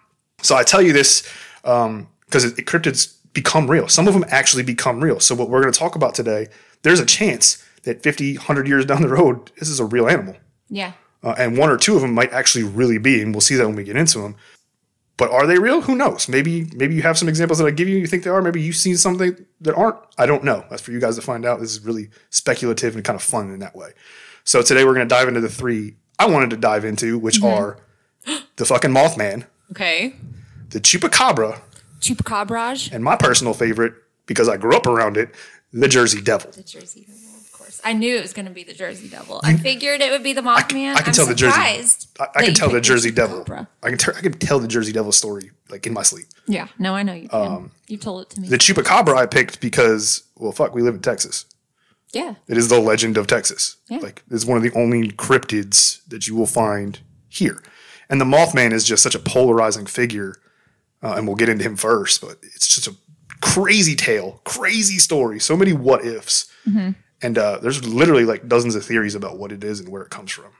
So 0.43 0.55
I 0.55 0.63
tell 0.63 0.81
you 0.81 0.93
this 0.93 1.27
because 1.61 2.43
it, 2.43 2.55
cryptids 2.65 3.15
become 3.33 3.69
real. 3.69 3.87
Some 3.87 4.07
of 4.07 4.13
them 4.13 4.25
actually 4.27 4.63
become 4.63 5.03
real. 5.03 5.19
So 5.19 5.33
what 5.33 5.49
we're 5.49 5.61
going 5.61 5.73
to 5.73 5.79
talk 5.79 5.95
about 5.95 6.13
today, 6.13 6.47
there's 6.83 6.99
a 6.99 7.05
chance 7.05 7.63
that 7.83 8.03
50, 8.03 8.37
100 8.37 8.67
years 8.67 8.85
down 8.85 9.01
the 9.01 9.09
road, 9.09 9.51
this 9.57 9.69
is 9.69 9.79
a 9.79 9.85
real 9.85 10.07
animal. 10.07 10.35
Yeah. 10.69 10.93
Uh, 11.23 11.35
and 11.37 11.57
one 11.57 11.69
or 11.69 11.77
two 11.77 11.95
of 11.95 12.01
them 12.01 12.13
might 12.13 12.31
actually 12.33 12.63
really 12.63 12.97
be, 12.97 13.21
and 13.21 13.33
we'll 13.33 13.41
see 13.41 13.55
that 13.55 13.65
when 13.65 13.75
we 13.75 13.83
get 13.83 13.95
into 13.95 14.19
them. 14.19 14.35
But 15.15 15.31
are 15.31 15.47
they 15.47 15.59
real? 15.59 15.81
Who 15.81 15.95
knows? 15.95 16.27
Maybe 16.27 16.69
maybe 16.73 16.95
you 16.95 17.03
have 17.03 17.17
some 17.17 17.29
examples 17.29 17.59
that 17.59 17.65
I 17.65 17.71
give 17.71 17.87
you. 17.87 17.97
You 17.97 18.07
think 18.07 18.23
they 18.23 18.31
are. 18.31 18.41
Maybe 18.41 18.61
you've 18.61 18.75
seen 18.75 18.97
something 18.97 19.45
that 19.61 19.75
aren't. 19.75 19.97
I 20.17 20.25
don't 20.25 20.43
know. 20.43 20.65
That's 20.69 20.81
for 20.81 20.91
you 20.91 20.99
guys 20.99 21.15
to 21.17 21.21
find 21.21 21.45
out. 21.45 21.59
This 21.59 21.71
is 21.71 21.85
really 21.85 22.09
speculative 22.31 22.95
and 22.95 23.05
kind 23.05 23.15
of 23.15 23.21
fun 23.21 23.51
in 23.51 23.59
that 23.59 23.75
way. 23.75 23.91
So 24.43 24.63
today 24.63 24.83
we're 24.83 24.95
going 24.95 25.07
to 25.07 25.15
dive 25.15 25.27
into 25.27 25.39
the 25.39 25.49
three 25.49 25.95
I 26.19 26.25
wanted 26.25 26.49
to 26.51 26.57
dive 26.57 26.83
into, 26.83 27.17
which 27.17 27.41
are 27.43 27.77
the 28.55 28.65
fucking 28.65 28.91
Mothman, 28.91 29.45
Okay. 29.73 30.15
the 30.69 30.79
Chupacabra, 30.79 31.59
Chupacabraj. 31.99 32.91
and 32.91 33.03
my 33.03 33.15
personal 33.15 33.53
favorite 33.53 33.93
because 34.25 34.47
I 34.47 34.57
grew 34.57 34.75
up 34.75 34.87
around 34.87 35.17
it, 35.17 35.29
the 35.71 35.87
Jersey 35.87 36.21
Devil. 36.21 36.51
The 36.51 36.63
Jersey 36.63 37.01
Devil, 37.07 37.21
of 37.41 37.51
course. 37.51 37.81
I 37.83 37.93
knew 37.93 38.15
it 38.15 38.21
was 38.21 38.33
going 38.33 38.45
to 38.45 38.51
be 38.51 38.63
the 38.63 38.73
Jersey 38.73 39.07
Devil. 39.09 39.41
I 39.43 39.57
figured 39.57 40.01
it 40.01 40.11
would 40.11 40.23
be 40.23 40.33
the 40.33 40.41
Mothman. 40.41 40.95
I 40.95 40.99
can 40.99 41.07
I'm 41.07 41.13
tell 41.13 41.25
the 41.25 41.33
Jersey- 41.35 41.51
surprised 41.53 42.07
I, 42.19 42.23
I 42.23 42.25
that 42.25 42.33
can 42.35 42.45
you 42.49 42.53
tell 42.55 42.69
the 42.69 42.75
picked 42.75 42.85
Jersey 42.85 43.11
Devil. 43.11 43.43
Chupacabra. 43.45 43.67
I 43.81 43.89
can 43.89 43.97
ter- 43.97 44.13
I 44.15 44.21
can 44.21 44.33
tell 44.33 44.59
the 44.59 44.67
Jersey 44.67 44.91
Devil 44.93 45.11
story 45.11 45.51
like 45.69 45.87
in 45.87 45.93
my 45.93 46.03
sleep. 46.03 46.27
Yeah. 46.47 46.67
No, 46.79 46.93
I 46.95 47.03
know 47.03 47.13
you 47.13 47.27
can. 47.29 47.71
you 47.87 47.97
told 47.97 48.21
it 48.23 48.29
to 48.31 48.41
me. 48.41 48.47
Um, 48.47 48.51
The 48.51 48.57
Chupacabra 48.57 49.15
I 49.17 49.25
picked 49.25 49.59
because 49.59 50.23
well, 50.37 50.51
fuck, 50.51 50.73
we 50.75 50.81
live 50.81 50.95
in 50.95 51.01
Texas. 51.01 51.45
yeah. 52.13 52.35
It 52.47 52.57
is 52.57 52.67
the 52.69 52.79
legend 52.79 53.17
of 53.17 53.27
Texas. 53.27 53.77
Yeah. 53.89 53.97
Like 53.99 54.23
it's 54.29 54.45
one 54.45 54.57
of 54.57 54.63
the 54.63 54.71
only 54.77 55.11
cryptids 55.11 55.99
that 56.07 56.27
you 56.27 56.35
will 56.35 56.47
find 56.47 56.99
here. 57.29 57.61
And 58.09 58.19
the 58.19 58.25
Mothman 58.25 58.71
is 58.73 58.83
just 58.83 59.03
such 59.03 59.15
a 59.15 59.19
polarizing 59.19 59.85
figure, 59.85 60.35
uh, 61.01 61.13
and 61.17 61.27
we'll 61.27 61.35
get 61.35 61.49
into 61.49 61.63
him 61.63 61.75
first. 61.75 62.21
But 62.21 62.37
it's 62.43 62.67
just 62.73 62.87
a 62.87 62.95
crazy 63.41 63.95
tale, 63.95 64.41
crazy 64.43 64.99
story, 64.99 65.39
so 65.39 65.55
many 65.57 65.73
what 65.73 66.05
ifs, 66.05 66.51
and 67.21 67.37
uh, 67.37 67.57
there's 67.59 67.85
literally 67.85 68.25
like 68.25 68.47
dozens 68.47 68.75
of 68.75 68.85
theories 68.85 69.15
about 69.15 69.37
what 69.37 69.51
it 69.51 69.63
is 69.63 69.79
and 69.79 69.89
where 69.89 70.01
it 70.03 70.09
comes 70.09 70.31
from. 70.31 70.51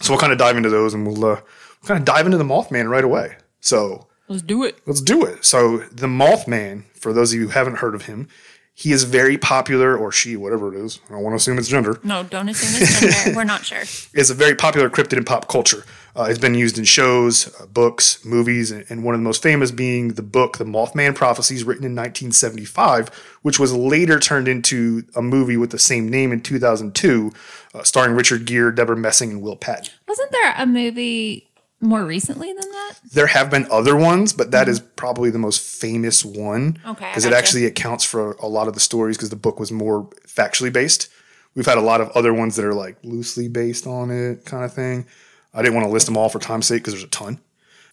So 0.00 0.12
we'll 0.12 0.20
kind 0.20 0.32
of 0.32 0.38
dive 0.38 0.56
into 0.56 0.70
those, 0.70 0.94
and 0.94 1.06
we'll, 1.06 1.24
uh, 1.24 1.40
we'll 1.40 1.86
kind 1.86 1.98
of 1.98 2.04
dive 2.04 2.26
into 2.26 2.38
the 2.38 2.44
Mothman 2.44 2.88
right 2.88 3.04
away. 3.04 3.36
So 3.60 4.08
Let's 4.28 4.42
do 4.42 4.64
it. 4.64 4.78
Let's 4.86 5.02
do 5.02 5.24
it. 5.24 5.44
So 5.44 5.78
the 5.92 6.06
Mothman, 6.06 6.84
for 6.94 7.12
those 7.12 7.32
of 7.32 7.38
you 7.38 7.46
who 7.46 7.52
haven't 7.52 7.78
heard 7.78 7.94
of 7.94 8.06
him, 8.06 8.28
he 8.76 8.90
is 8.90 9.04
very 9.04 9.38
popular, 9.38 9.96
or 9.96 10.10
she, 10.10 10.36
whatever 10.36 10.74
it 10.74 10.78
is. 10.78 10.98
I 11.08 11.12
don't 11.12 11.22
want 11.22 11.32
to 11.34 11.36
assume 11.36 11.58
it's 11.58 11.68
gender. 11.68 12.00
No, 12.02 12.24
don't 12.24 12.48
assume 12.48 12.82
it's 12.82 13.00
gender. 13.00 13.36
We're 13.36 13.44
not 13.44 13.64
sure. 13.64 13.82
Is 14.12 14.30
a 14.30 14.34
very 14.34 14.56
popular 14.56 14.90
cryptid 14.90 15.16
in 15.16 15.24
pop 15.24 15.48
culture. 15.48 15.84
Uh, 16.16 16.26
it's 16.28 16.40
been 16.40 16.54
used 16.54 16.76
in 16.76 16.84
shows, 16.84 17.54
uh, 17.60 17.66
books, 17.66 18.24
movies, 18.24 18.72
and, 18.72 18.84
and 18.88 19.04
one 19.04 19.14
of 19.14 19.20
the 19.20 19.24
most 19.24 19.42
famous 19.42 19.70
being 19.70 20.14
the 20.14 20.22
book 20.22 20.58
The 20.58 20.64
Mothman 20.64 21.14
Prophecies, 21.14 21.62
written 21.62 21.84
in 21.84 21.92
1975, 21.92 23.10
which 23.42 23.60
was 23.60 23.72
later 23.72 24.18
turned 24.18 24.48
into 24.48 25.04
a 25.14 25.22
movie 25.22 25.56
with 25.56 25.70
the 25.70 25.78
same 25.78 26.08
name 26.08 26.32
in 26.32 26.40
2002, 26.40 27.32
uh, 27.74 27.82
starring 27.84 28.16
Richard 28.16 28.44
Gere, 28.44 28.72
Deborah 28.72 28.96
Messing, 28.96 29.30
and 29.30 29.40
Will 29.40 29.56
Patton. 29.56 29.92
Wasn't 30.08 30.32
there 30.32 30.54
a 30.56 30.66
movie 30.66 31.48
more 31.84 32.04
recently 32.04 32.48
than 32.52 32.70
that? 32.70 32.94
There 33.12 33.26
have 33.28 33.50
been 33.50 33.66
other 33.70 33.94
ones, 33.96 34.32
but 34.32 34.50
that 34.50 34.68
is 34.68 34.80
probably 34.80 35.30
the 35.30 35.38
most 35.38 35.60
famous 35.60 36.24
one. 36.24 36.78
Okay, 36.86 37.08
Because 37.10 37.24
it 37.24 37.30
gotcha. 37.30 37.38
actually 37.38 37.66
accounts 37.66 38.04
for 38.04 38.32
a 38.34 38.46
lot 38.48 38.68
of 38.68 38.74
the 38.74 38.80
stories 38.80 39.16
because 39.16 39.30
the 39.30 39.36
book 39.36 39.60
was 39.60 39.70
more 39.70 40.04
factually 40.26 40.72
based. 40.72 41.08
We've 41.54 41.66
had 41.66 41.78
a 41.78 41.82
lot 41.82 42.00
of 42.00 42.10
other 42.10 42.34
ones 42.34 42.56
that 42.56 42.64
are 42.64 42.74
like 42.74 42.96
loosely 43.02 43.48
based 43.48 43.86
on 43.86 44.10
it, 44.10 44.44
kind 44.44 44.64
of 44.64 44.72
thing. 44.72 45.06
I 45.52 45.62
didn't 45.62 45.74
want 45.74 45.86
to 45.86 45.92
list 45.92 46.06
them 46.06 46.16
all 46.16 46.28
for 46.28 46.40
time's 46.40 46.66
sake 46.66 46.82
because 46.82 46.94
there's 46.94 47.04
a 47.04 47.08
ton. 47.08 47.38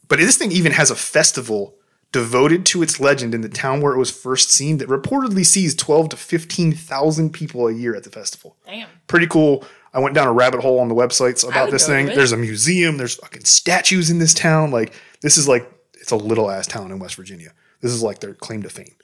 But 0.08 0.18
this 0.20 0.38
thing 0.38 0.52
even 0.52 0.72
has 0.72 0.90
a 0.90 0.96
festival 0.96 1.76
devoted 2.12 2.66
to 2.66 2.82
its 2.84 3.00
legend 3.00 3.34
in 3.34 3.40
the 3.42 3.48
town 3.48 3.80
where 3.80 3.94
it 3.94 3.98
was 3.98 4.12
first 4.12 4.52
seen 4.52 4.78
that 4.80 4.90
reportedly 4.90 5.46
sees 5.46 5.74
12 5.76 6.10
to 6.10 6.18
15,000 6.18 7.32
people 7.32 7.68
a 7.68 7.72
year 7.74 7.96
at 7.96 8.04
the 8.04 8.10
festival 8.10 8.58
Damn. 8.66 8.90
pretty 9.08 9.28
cool. 9.28 9.64
I 9.94 10.00
went 10.00 10.16
down 10.16 10.28
a 10.28 10.32
rabbit 10.34 10.62
hole 10.62 10.80
on 10.80 10.88
the 10.88 10.96
websites 10.96 11.48
about 11.48 11.70
this 11.70 11.86
thing. 11.86 12.06
There's 12.08 12.32
a 12.32 12.38
museum. 12.38 12.98
There's 12.98 13.16
fucking 13.16 13.44
statues 13.44 14.10
in 14.10 14.20
this 14.20 14.34
town. 14.34 14.72
Like 14.72 14.94
this 15.22 15.38
is 15.38 15.48
like 15.48 15.70
it's 15.96 16.12
a 16.12 16.16
little 16.16 16.50
ass 16.50 16.68
town 16.68 16.92
in 16.92 17.00
West 17.00 17.16
Virginia. 17.16 17.54
This 17.82 17.92
is 17.92 18.02
like 18.02 18.20
their 18.20 18.34
claim 18.34 18.64
to 18.64 18.70
fame. 18.70 18.96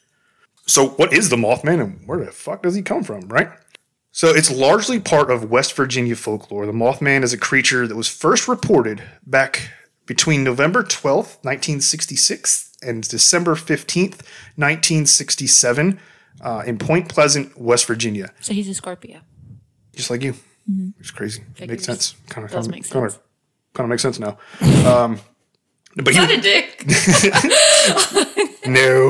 So 0.66 0.90
what 0.90 1.14
is 1.14 1.30
the 1.30 1.36
Mothman 1.36 1.82
and 1.82 2.08
where 2.08 2.24
the 2.24 2.32
fuck 2.32 2.64
does 2.64 2.76
he 2.76 2.82
come 2.82 3.04
from? 3.04 3.28
Right. 3.28 3.50
So 4.12 4.30
it's 4.30 4.50
largely 4.50 5.00
part 5.00 5.30
of 5.30 5.52
West 5.52 5.74
Virginia 5.74 6.16
folklore. 6.16 6.66
The 6.66 6.72
Mothman 6.72 7.24
is 7.24 7.34
a 7.34 7.38
creature 7.38 7.86
that 7.86 7.96
was 7.96 8.08
first 8.08 8.48
reported 8.48 9.04
back 9.26 9.70
between 10.06 10.44
November 10.44 10.84
12th, 10.84 11.44
1966 11.44 12.78
and 12.82 13.08
December 13.08 13.56
15th, 13.56 14.24
1967 14.56 16.00
uh, 16.42 16.64
in 16.66 16.78
Point 16.78 17.10
Pleasant, 17.10 17.58
West 17.60 17.86
Virginia 17.86 18.32
So 18.42 18.54
he's 18.54 18.68
a 18.70 18.74
Scorpio. 18.74 19.20
just 19.94 20.10
like 20.10 20.24
you. 20.24 20.34
It's 21.00 21.12
crazy. 21.12 21.44
Makes 21.60 21.86
sense. 21.86 22.16
Kind 22.30 22.46
of, 22.46 22.52
Does 22.52 22.68
kind 22.68 22.76
make 22.76 22.86
of, 22.86 22.92
kind 22.92 23.06
of, 23.06 23.20
kind 23.74 23.86
of 23.86 23.90
makes 23.90 24.02
sense 24.02 24.20
now. 24.20 24.38
Um, 24.88 25.20
but 25.96 26.14
he, 26.14 26.20
a 26.24 26.40
dick. 26.40 26.84
no, 28.68 29.10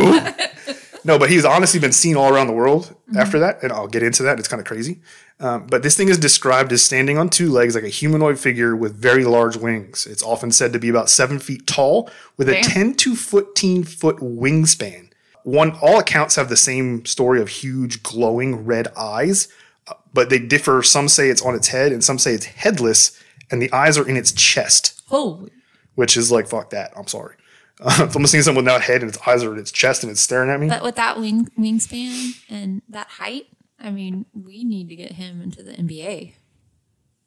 no, 1.03 1.19
but 1.19 1.29
he's 1.29 1.43
honestly 1.45 1.79
been 1.79 1.91
seen 1.91 2.15
all 2.15 2.33
around 2.33 2.47
the 2.47 2.53
world 2.53 2.93
Mm-hmm. 3.07 3.19
after 3.19 3.39
that, 3.39 3.63
and 3.63 3.71
I'll 3.71 3.87
get 3.87 4.03
into 4.03 4.23
that. 4.23 4.37
It's 4.37 4.49
kind 4.49 4.59
of 4.59 4.67
crazy. 4.67 4.99
Um, 5.39 5.65
but 5.67 5.81
this 5.81 5.95
thing 5.95 6.09
is 6.09 6.17
described 6.17 6.73
as 6.73 6.83
standing 6.83 7.17
on 7.17 7.29
two 7.29 7.49
legs 7.49 7.73
like 7.73 7.85
a 7.85 7.89
humanoid 7.89 8.37
figure 8.37 8.75
with 8.75 8.97
very 8.97 9.23
large 9.23 9.55
wings. 9.55 10.05
It's 10.05 10.21
often 10.21 10.51
said 10.51 10.73
to 10.73 10.79
be 10.79 10.89
about 10.89 11.09
seven 11.09 11.39
feet 11.39 11.65
tall 11.67 12.09
with 12.35 12.49
a 12.49 12.59
10 12.61 12.95
to 12.95 13.15
14 13.15 13.85
foot 13.85 14.17
wingspan. 14.17 15.09
One, 15.43 15.71
all 15.81 15.99
accounts 15.99 16.35
have 16.35 16.49
the 16.49 16.57
same 16.57 17.05
story 17.05 17.39
of 17.41 17.47
huge 17.47 18.03
glowing 18.03 18.65
red 18.65 18.89
eyes, 18.97 19.47
but 20.13 20.29
they 20.29 20.39
differ. 20.39 20.81
Some 20.83 21.07
say 21.07 21.29
it's 21.29 21.41
on 21.41 21.55
its 21.55 21.67
head, 21.69 21.91
and 21.91 22.03
some 22.03 22.17
say 22.19 22.33
it's 22.33 22.45
headless, 22.45 23.17
and 23.51 23.61
the 23.61 23.71
eyes 23.71 23.97
are 23.97 24.07
in 24.07 24.17
its 24.17 24.31
chest 24.31 25.01
Holy. 25.07 25.51
which 25.95 26.17
is 26.17 26.31
like 26.31 26.47
fuck 26.47 26.69
that. 26.71 26.91
I'm 26.95 27.07
sorry. 27.07 27.35
Uh, 27.79 27.95
if 28.07 28.15
I'm 28.15 28.25
seeing 28.27 28.43
someone 28.43 28.65
without 28.65 28.81
head 28.81 29.01
and 29.01 29.09
its 29.09 29.19
eyes 29.27 29.43
are 29.43 29.53
in 29.53 29.59
its 29.59 29.71
chest 29.71 30.03
and 30.03 30.11
it's 30.11 30.21
staring 30.21 30.49
at 30.49 30.59
me, 30.59 30.67
But 30.67 30.83
with 30.83 30.95
that 30.95 31.19
wing 31.19 31.47
wingspan 31.59 32.33
and 32.49 32.81
that 32.89 33.07
height, 33.07 33.45
I 33.79 33.91
mean, 33.91 34.25
we 34.33 34.63
need 34.63 34.89
to 34.89 34.95
get 34.95 35.11
him 35.13 35.41
into 35.41 35.61
the 35.63 35.73
NBA 35.73 36.33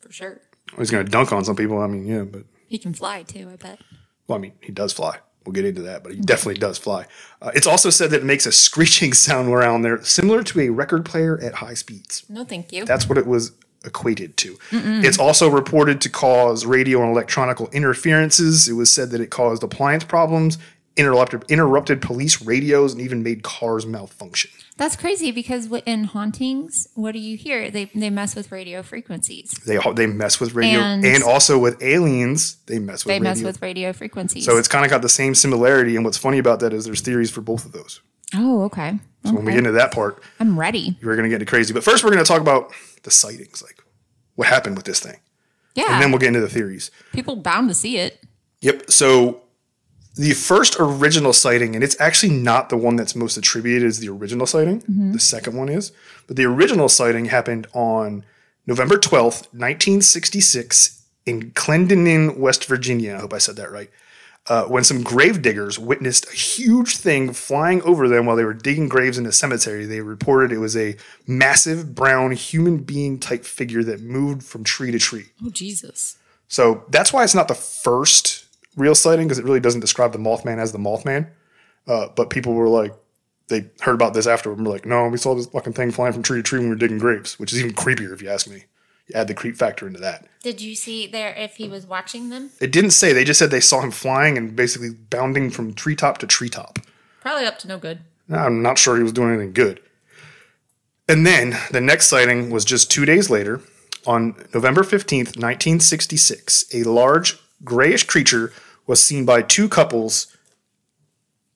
for 0.01 0.11
sure. 0.13 0.41
he's 0.77 0.91
gonna 0.91 1.05
dunk 1.05 1.33
on 1.33 1.45
some 1.45 1.55
people. 1.57 1.79
I 1.79 1.87
mean, 1.87 2.07
yeah, 2.07 2.23
but 2.25 2.45
He 2.67 2.79
can 2.79 2.93
fly 2.95 3.23
too. 3.23 3.49
I 3.53 3.57
bet. 3.57 3.81
well, 4.27 4.39
I 4.39 4.41
mean, 4.41 4.53
he 4.61 4.73
does 4.73 4.93
fly. 4.93 5.19
We'll 5.45 5.53
get 5.53 5.65
into 5.65 5.83
that, 5.83 6.03
but 6.03 6.13
he 6.13 6.21
definitely 6.21 6.61
does 6.61 6.77
fly. 6.77 7.07
Uh, 7.41 7.51
it's 7.55 7.67
also 7.67 7.89
said 7.89 8.11
that 8.11 8.21
it 8.21 8.27
makes 8.27 8.45
a 8.45 8.53
screeching 8.53 9.13
sound 9.15 9.49
around 9.49 9.83
there, 9.83 10.03
similar 10.05 10.43
to 10.45 10.61
a 10.61 10.69
record 10.69 11.05
player 11.05 11.39
at 11.41 11.55
high 11.55 11.75
speeds. 11.75 12.25
No, 12.29 12.45
thank 12.45 12.73
you. 12.73 12.85
That's 12.85 13.09
what 13.09 13.17
it 13.17 13.27
was 13.27 13.53
equated 13.85 14.37
to. 14.37 14.59
It's 14.73 15.19
also 15.19 15.49
reported 15.49 16.03
to 16.03 16.11
cause 16.11 16.67
radio 16.67 17.03
and 17.03 17.11
electronical 17.11 17.69
interferences. 17.71 18.69
It 18.69 18.75
was 18.75 18.93
said 18.93 19.11
that 19.11 19.23
it 19.23 19.31
caused 19.31 19.63
appliance 19.63 20.05
problems, 20.05 20.59
interrupted 20.97 21.45
interrupted 21.51 22.03
police 22.03 22.43
radios, 22.43 22.93
and 22.93 23.01
even 23.01 23.23
made 23.23 23.43
cars 23.43 23.87
malfunction. 23.87 24.51
That's 24.81 24.97
crazy 24.97 25.31
because 25.31 25.71
in 25.85 26.05
hauntings, 26.05 26.89
what 26.95 27.13
do 27.13 27.19
you 27.19 27.37
hear? 27.37 27.71
They 27.71 27.85
they 27.95 28.09
mess 28.09 28.35
with 28.35 28.51
radio 28.51 28.83
frequencies. 28.83 29.51
They 29.67 29.79
they 29.95 30.07
mess 30.07 30.41
with 30.41 30.55
radio 30.55 30.81
and, 30.81 31.05
And- 31.05 31.23
also 31.23 31.59
with 31.59 31.83
aliens. 31.83 32.57
They 32.67 32.79
mess 32.79 33.05
with 33.05 33.11
They 33.13 33.19
radio. 33.21 33.29
mess 33.31 33.43
with 33.43 33.61
radio 33.61 33.93
frequencies. 33.93 34.47
so 34.47 34.57
it's 34.57 34.69
kind 34.69 34.87
of 34.87 34.91
got 34.91 35.03
the 35.03 35.09
same 35.11 35.35
similarity. 35.35 35.97
And 35.97 36.05
what's 36.05 36.17
funny 36.17 36.39
about 36.39 36.61
that 36.61 36.73
is 36.73 36.87
there's 36.87 37.03
theories 37.03 37.31
for 37.31 37.43
both 37.43 37.67
of 37.67 37.73
those. 37.73 38.01
oh, 38.35 38.63
okay. 38.63 38.99
So 39.27 39.35
when 39.35 39.45
we 39.45 39.53
get 39.53 39.59
into 39.59 39.73
that 39.73 39.93
part, 39.93 40.23
I'm 40.41 40.59
ready. 40.59 40.97
we're 41.03 41.15
going 41.15 41.25
to 41.25 41.29
get 41.29 41.43
into 41.43 41.45
crazy. 41.51 41.75
But 41.75 41.85
first, 41.85 42.03
we're 42.03 42.11
going 42.11 42.25
to 42.25 42.29
talk 42.29 42.41
about 42.41 42.73
the 43.03 43.11
sightings, 43.11 43.63
like 43.63 43.83
what 44.37 44.49
happened 44.49 44.77
with 44.77 44.87
this 44.87 44.99
thing, 44.99 45.19
Yeah. 45.75 45.93
and 45.93 46.03
then 46.03 46.11
we'll 46.11 46.21
get 46.21 46.29
into 46.29 46.41
the 46.41 46.49
theories. 46.49 46.91
People 47.13 47.37
bound 47.37 47.69
to 47.69 47.75
see 47.75 47.99
it. 47.99 48.25
Yep. 48.63 48.91
So 48.91 49.43
the 50.14 50.33
first 50.33 50.76
original 50.79 51.33
sighting, 51.33 51.75
and 51.75 51.85
it's 51.85 51.99
actually 52.00 52.33
not 52.33 52.69
the 52.69 52.76
one 52.76 52.97
that's 52.97 53.14
most 53.14 53.37
attributed 53.37 53.87
as 53.88 54.00
the 54.00 54.09
original 54.09 54.47
sighting. 54.47 54.83
The 55.12 55.21
second 55.21 55.57
one 55.57 55.69
is, 55.69 55.93
but 56.26 56.37
the 56.37 56.45
original 56.45 56.88
sighting 56.88 57.26
happened 57.26 57.67
on 57.73 58.25
November 58.67 58.99
twelfth, 58.99 59.49
nineteen 59.55 60.02
sixty 60.02 60.40
six, 60.40 61.05
in 61.26 61.52
Clendenin, 61.52 62.37
West 62.38 62.64
Virginia. 62.64 63.14
I 63.17 63.21
hope 63.21 63.33
I 63.33 63.38
said 63.38 63.57
that 63.57 63.71
right. 63.71 63.90
Uh, 64.47 64.64
when 64.64 64.83
some 64.83 65.02
grave 65.02 65.43
diggers 65.43 65.79
witnessed 65.79 66.26
a 66.29 66.35
huge 66.35 66.97
thing 66.97 67.33
flying 67.33 67.83
over 67.83 68.09
them 68.09 68.26
while 68.26 68.37
they 68.37 68.45
were 68.45 68.55
digging 68.55 68.88
graves 68.88 69.19
in 69.19 69.26
a 69.26 69.33
cemetery, 69.33 69.85
they 69.85 70.00
reported 70.00 70.50
it 70.50 70.59
was 70.59 70.76
a 70.76 70.97
massive 71.26 71.95
brown 71.95 72.33
human 72.33 72.79
being 72.79 73.19
type 73.19 73.45
figure 73.45 73.85
that 73.85 74.00
moved 74.00 74.43
from 74.43 74.64
tree 74.64 74.90
to 74.90 74.99
tree. 74.99 75.26
Oh 75.45 75.50
Jesus. 75.50 76.17
So 76.49 76.85
that's 76.88 77.12
why 77.12 77.23
it's 77.23 77.35
not 77.35 77.49
the 77.49 77.55
first 77.55 78.47
real 78.81 78.95
sighting 78.95 79.29
because 79.29 79.39
it 79.39 79.45
really 79.45 79.61
doesn't 79.61 79.81
describe 79.81 80.13
the 80.13 80.19
Mothman 80.19 80.59
as 80.59 80.73
the 80.73 80.79
Mothman. 80.79 81.29
Uh, 81.87 82.09
but 82.17 82.31
people 82.31 82.55
were 82.55 82.69
like, 82.69 82.95
they 83.49 83.67
heard 83.81 83.95
about 83.95 84.15
this 84.15 84.27
afterward 84.27 84.59
and 84.59 84.67
were 84.67 84.73
like, 84.73 84.87
no, 84.87 85.09
we 85.09 85.19
saw 85.19 85.35
this 85.35 85.47
fucking 85.47 85.73
thing 85.73 85.91
flying 85.91 86.13
from 86.13 86.23
tree 86.23 86.39
to 86.39 86.43
tree 86.43 86.59
when 86.59 86.69
we 86.69 86.75
were 86.75 86.79
digging 86.79 86.99
graves, 86.99 87.39
which 87.39 87.53
is 87.53 87.61
even 87.61 87.73
creepier 87.73 88.13
if 88.13 88.23
you 88.23 88.29
ask 88.29 88.49
me. 88.49 88.65
You 89.09 89.15
add 89.15 89.29
the 89.29 89.35
creep 89.35 89.57
factor 89.57 89.87
into 89.87 90.01
that. 90.01 90.27
Did 90.43 90.61
you 90.61 90.75
see 90.75 91.07
there 91.07 91.35
if 91.35 91.57
he 91.57 91.69
was 91.69 91.85
watching 91.87 92.31
them? 92.31 92.51
It 92.61 92.73
didn't 92.73 92.93
say, 92.93 93.13
they 93.13 93.25
just 93.25 93.39
said 93.39 93.51
they 93.51 93.61
saw 93.61 93.81
him 93.81 93.91
flying 93.91 94.39
and 94.39 94.55
basically 94.55 94.91
bounding 94.91 95.51
from 95.51 95.75
treetop 95.75 96.19
to 96.19 96.27
treetop. 96.27 96.79
Probably 97.21 97.45
up 97.45 97.59
to 97.61 97.69
no 97.69 97.79
good. 97.79 98.01
I'm 98.31 98.63
not 98.63 98.79
sure 98.79 98.97
he 98.97 99.03
was 99.03 99.13
doing 99.13 99.31
anything 99.31 99.53
good. 99.53 99.81
And 101.09 101.27
then 101.27 101.57
the 101.73 101.81
next 101.81 102.07
sighting 102.07 102.51
was 102.51 102.65
just 102.65 102.91
two 102.91 103.05
days 103.05 103.29
later 103.29 103.61
on 104.07 104.37
November 104.55 104.83
15th, 104.83 105.37
1966. 105.37 106.73
A 106.73 106.85
large 106.85 107.37
grayish 107.65 108.05
creature 108.05 108.53
was 108.91 109.01
seen 109.01 109.25
by 109.25 109.41
two 109.41 109.69
couples 109.69 110.37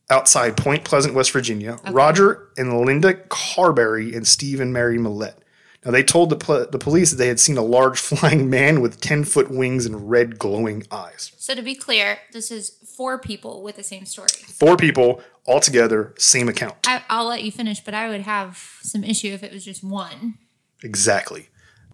outside 0.09 0.57
Point 0.57 0.85
Pleasant, 0.85 1.15
West 1.15 1.33
Virginia 1.33 1.81
Roger 1.91 2.49
and 2.57 2.87
Linda 2.87 3.19
Scarberry 3.29 4.15
and 4.15 4.25
Steve 4.25 4.61
and 4.61 4.73
Mary 4.73 4.99
Mallette. 4.99 5.39
Now, 5.85 5.91
they 5.91 6.05
told 6.05 6.31
the, 6.31 6.37
pl- 6.37 6.67
the 6.71 6.79
police 6.79 7.11
that 7.11 7.17
they 7.17 7.27
had 7.27 7.41
seen 7.41 7.59
a 7.59 7.63
large 7.63 7.99
flying 8.11 8.49
man 8.49 8.81
with 8.81 9.01
10 9.01 9.25
foot 9.25 9.51
wings 9.51 9.85
and 9.85 10.09
red 10.09 10.39
glowing 10.39 10.87
eyes. 10.93 11.33
So 11.37 11.57
to 11.57 11.61
be 11.61 11.75
clear, 11.75 12.19
this 12.33 12.53
is 12.53 12.71
four 12.97 13.19
people 13.19 13.65
with 13.65 13.75
the 13.75 13.83
same 13.83 14.07
story. 14.07 14.29
Four 14.29 14.77
people 14.77 15.21
all 15.45 15.59
together, 15.59 16.15
same 16.17 16.49
account. 16.49 16.77
I, 16.87 17.03
I'll 17.11 17.27
let 17.27 17.43
you 17.43 17.51
finish, 17.51 17.81
but 17.81 17.95
I 17.95 18.09
would 18.09 18.23
have 18.23 18.79
some 18.83 19.03
issue 19.03 19.29
if 19.29 19.43
it 19.43 19.53
was 19.53 19.65
just 19.65 19.83
one. 19.83 20.39
Exactly. 20.85 21.49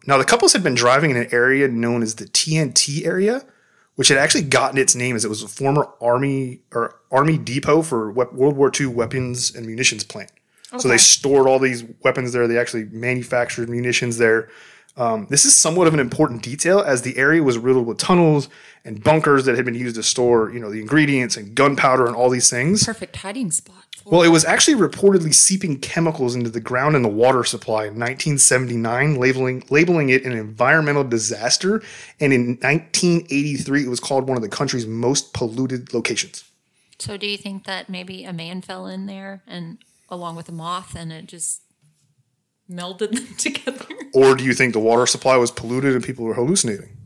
Now, 0.07 0.19
the 0.19 0.25
couples 0.25 0.53
had 0.53 0.63
been 0.63 0.75
driving 0.75 1.11
in 1.11 1.17
an 1.17 1.29
area 1.33 1.67
known 1.67 2.03
as 2.03 2.17
the 2.17 2.27
TNT 2.27 3.07
area, 3.07 3.43
which 4.00 4.09
had 4.09 4.16
actually 4.16 4.40
gotten 4.40 4.78
its 4.78 4.95
name 4.95 5.14
as 5.14 5.26
it 5.26 5.28
was 5.28 5.42
a 5.42 5.47
former 5.47 5.87
army 6.00 6.59
or 6.73 6.99
army 7.12 7.37
depot 7.37 7.83
for 7.83 8.11
we- 8.11 8.25
World 8.33 8.57
War 8.57 8.73
II 8.80 8.87
weapons 8.87 9.54
and 9.54 9.66
munitions 9.66 10.04
plant. 10.04 10.33
So 10.78 10.88
they 10.88 10.97
stored 10.97 11.47
all 11.47 11.59
these 11.59 11.85
weapons 12.02 12.33
there. 12.33 12.49
They 12.49 12.57
actually 12.57 12.85
manufactured 12.85 13.69
munitions 13.69 14.16
there. 14.16 14.49
Um, 14.97 15.26
this 15.28 15.45
is 15.45 15.54
somewhat 15.54 15.87
of 15.87 15.92
an 15.92 16.00
important 16.00 16.42
detail 16.42 16.80
as 16.80 17.02
the 17.02 17.19
area 17.19 17.42
was 17.42 17.59
riddled 17.59 17.87
with 17.87 17.99
tunnels 17.99 18.49
and 18.87 19.04
bunkers 19.04 19.45
that 19.45 19.57
had 19.57 19.66
been 19.66 19.75
used 19.75 19.97
to 19.97 20.02
store, 20.02 20.50
you 20.50 20.61
know, 20.61 20.71
the 20.71 20.80
ingredients 20.80 21.37
and 21.37 21.54
gunpowder 21.54 22.07
and 22.07 22.16
all 22.16 22.30
these 22.30 22.49
things. 22.49 22.87
Perfect 22.87 23.16
hiding 23.16 23.50
spot. 23.50 23.85
Well, 24.04 24.23
it 24.23 24.28
was 24.28 24.45
actually 24.45 24.76
reportedly 24.76 25.35
seeping 25.35 25.78
chemicals 25.78 26.35
into 26.35 26.50
the 26.50 26.61
ground 26.61 26.97
and 26.97 27.04
the 27.04 27.09
water 27.09 27.45
supply 27.45 27.83
in 27.83 27.99
1979, 27.99 29.16
labeling 29.16 29.62
labeling 29.71 30.09
it 30.09 30.25
an 30.25 30.33
environmental 30.33 31.04
disaster. 31.04 31.83
And 32.19 32.33
in 32.33 32.59
1983, 32.62 33.85
it 33.85 33.88
was 33.88 34.00
called 34.00 34.26
one 34.26 34.37
of 34.37 34.42
the 34.42 34.49
country's 34.49 34.87
most 34.87 35.33
polluted 35.35 35.92
locations. 35.95 36.45
So 36.99 37.16
do 37.16 37.26
you 37.26 37.37
think 37.37 37.64
that 37.64 37.88
maybe 37.88 38.25
a 38.25 38.33
man 38.33 38.62
fell 38.62 38.87
in 38.87 39.07
there 39.07 39.42
and 39.47 39.78
along 40.09 40.37
with 40.37 40.49
a 40.49 40.52
moth 40.52 40.95
and 40.95 41.12
it 41.12 41.26
just 41.26 41.62
melded 42.71 43.12
them 43.14 43.35
together? 43.37 43.87
Or 44.14 44.35
do 44.35 44.45
you 44.45 44.54
think 44.54 44.73
the 44.73 44.80
water 44.80 45.07
supply 45.07 45.37
was 45.37 45.50
polluted 45.50 45.95
and 45.95 46.04
people 46.04 46.25
were 46.25 46.35
hallucinating? 46.35 46.97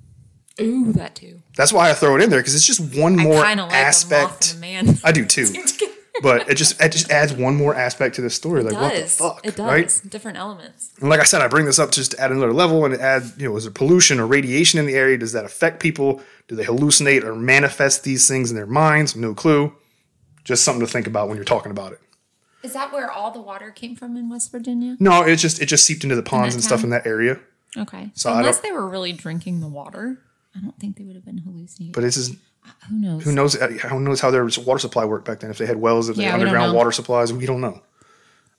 Ooh, 0.60 0.92
that 0.92 1.16
too. 1.16 1.42
That's 1.56 1.72
why 1.72 1.90
I 1.90 1.94
throw 1.94 2.16
it 2.16 2.22
in 2.22 2.30
there 2.30 2.40
because 2.40 2.54
it's 2.54 2.66
just 2.66 2.96
one 2.96 3.16
more 3.16 3.40
like 3.40 3.58
aspect. 3.58 4.54
and 4.54 4.58
a 4.58 4.60
man. 4.60 4.98
I 5.02 5.10
do 5.10 5.24
too, 5.24 5.46
but 6.22 6.48
it 6.48 6.54
just 6.54 6.80
it 6.80 6.92
just 6.92 7.10
adds 7.10 7.32
one 7.32 7.56
more 7.56 7.74
aspect 7.74 8.14
to 8.16 8.22
the 8.22 8.30
story. 8.30 8.62
Like 8.62 8.74
what 8.74 8.94
the 8.94 9.02
fuck, 9.06 9.40
it 9.44 9.56
does. 9.56 9.66
right? 9.66 10.10
Different 10.10 10.38
elements. 10.38 10.92
And 11.00 11.08
like 11.08 11.20
I 11.20 11.24
said, 11.24 11.40
I 11.40 11.48
bring 11.48 11.66
this 11.66 11.78
up 11.78 11.90
just 11.92 12.12
to 12.12 12.20
add 12.20 12.30
another 12.30 12.52
level 12.52 12.84
and 12.84 12.94
add, 12.94 13.24
you 13.36 13.48
know, 13.48 13.56
is 13.56 13.64
there 13.64 13.72
pollution 13.72 14.20
or 14.20 14.26
radiation 14.26 14.78
in 14.78 14.86
the 14.86 14.94
area? 14.94 15.18
Does 15.18 15.32
that 15.32 15.44
affect 15.44 15.80
people? 15.80 16.20
Do 16.48 16.54
they 16.56 16.64
hallucinate 16.64 17.24
or 17.24 17.34
manifest 17.34 18.04
these 18.04 18.28
things 18.28 18.50
in 18.50 18.56
their 18.56 18.66
minds? 18.66 19.16
No 19.16 19.34
clue. 19.34 19.74
Just 20.44 20.62
something 20.62 20.84
to 20.86 20.90
think 20.92 21.06
about 21.06 21.28
when 21.28 21.36
you're 21.36 21.44
talking 21.44 21.70
about 21.72 21.92
it. 21.92 22.00
Is 22.62 22.72
that 22.74 22.92
where 22.92 23.10
all 23.10 23.30
the 23.30 23.40
water 23.40 23.70
came 23.70 23.94
from 23.96 24.16
in 24.16 24.28
West 24.28 24.50
Virginia? 24.52 24.96
No, 25.00 25.22
it 25.22 25.36
just 25.36 25.60
it 25.60 25.66
just 25.66 25.84
seeped 25.84 26.02
into 26.04 26.16
the 26.16 26.22
ponds 26.22 26.54
that 26.54 26.58
and 26.58 26.64
stuff 26.64 26.84
in 26.84 26.90
that 26.90 27.06
area. 27.06 27.38
Okay. 27.76 28.10
So 28.14 28.28
So 28.28 28.32
I 28.34 28.38
unless 28.38 28.60
they 28.60 28.72
were 28.72 28.88
really 28.88 29.12
drinking 29.12 29.60
the 29.60 29.68
water, 29.68 30.18
I 30.56 30.60
don't 30.60 30.78
think 30.78 30.96
they 30.96 31.04
would 31.04 31.16
have 31.16 31.24
been 31.24 31.38
hallucinating. 31.38 31.92
But 31.92 32.04
it's 32.04 32.16
just 32.16 32.34
who 32.88 32.96
knows? 33.00 33.24
who 33.24 33.32
knows 33.32 33.54
who 33.54 34.00
knows 34.00 34.20
how 34.20 34.30
their 34.30 34.44
water 34.64 34.78
supply 34.78 35.04
worked 35.04 35.24
back 35.26 35.40
then? 35.40 35.50
If 35.50 35.58
they 35.58 35.66
had 35.66 35.76
wells, 35.76 36.08
if 36.08 36.16
they 36.16 36.24
Yeah, 36.24 36.32
had 36.32 36.40
underground 36.40 36.74
water 36.74 36.92
supplies, 36.92 37.32
we 37.32 37.46
don't 37.46 37.60
know. 37.60 37.82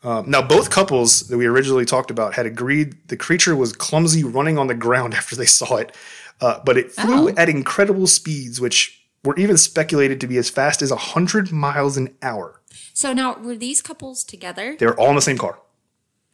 Um, 0.04 0.30
now, 0.30 0.42
both 0.42 0.70
couples 0.70 1.22
that 1.30 1.38
we 1.38 1.48
originally 1.48 1.86
talked 1.86 2.12
about 2.12 2.36
had 2.36 2.46
agreed 2.46 2.96
the 3.08 3.18
creature 3.18 3.56
was 3.56 3.74
clumsy 3.74 4.24
running 4.24 4.58
on 4.60 4.68
the 4.68 4.76
ground 4.76 5.14
after 5.20 5.36
they 5.36 5.46
saw 5.48 5.78
it, 5.78 5.96
uh, 6.42 6.60
but 6.64 6.78
it 6.78 6.92
flew 6.92 7.30
Oh. 7.30 7.34
at 7.38 7.50
incredible 7.50 8.06
speeds, 8.08 8.62
which 8.62 9.02
were 9.24 9.36
even 9.38 9.58
speculated 9.58 10.22
to 10.22 10.28
be 10.28 10.38
as 10.38 10.50
fast 10.50 10.84
as 10.84 10.92
100 10.92 11.52
miles 11.52 11.98
an 11.98 12.14
hour. 12.22 12.62
So 12.94 13.14
now 13.14 13.36
were 13.40 13.56
these 13.56 13.82
couples 13.82 14.24
together? 14.24 14.76
They 14.80 14.86
were 14.86 15.00
all 15.00 15.10
in 15.10 15.16
the 15.16 15.22
same 15.22 15.38
car, 15.40 15.58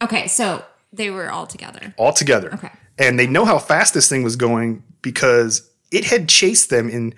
Okay, 0.02 0.28
so 0.28 0.66
they 0.92 1.10
were 1.10 1.32
all 1.32 1.48
together. 1.48 1.94
all 1.98 2.12
together. 2.12 2.54
Okay. 2.56 2.72
And 2.98 3.18
they 3.18 3.28
know 3.28 3.46
how 3.46 3.58
fast 3.58 3.94
this 3.94 4.10
thing 4.10 4.24
was 4.24 4.36
going 4.36 4.84
because 5.02 5.70
it 5.92 6.06
had 6.06 6.28
chased 6.28 6.70
them 6.70 6.90
in, 6.90 7.14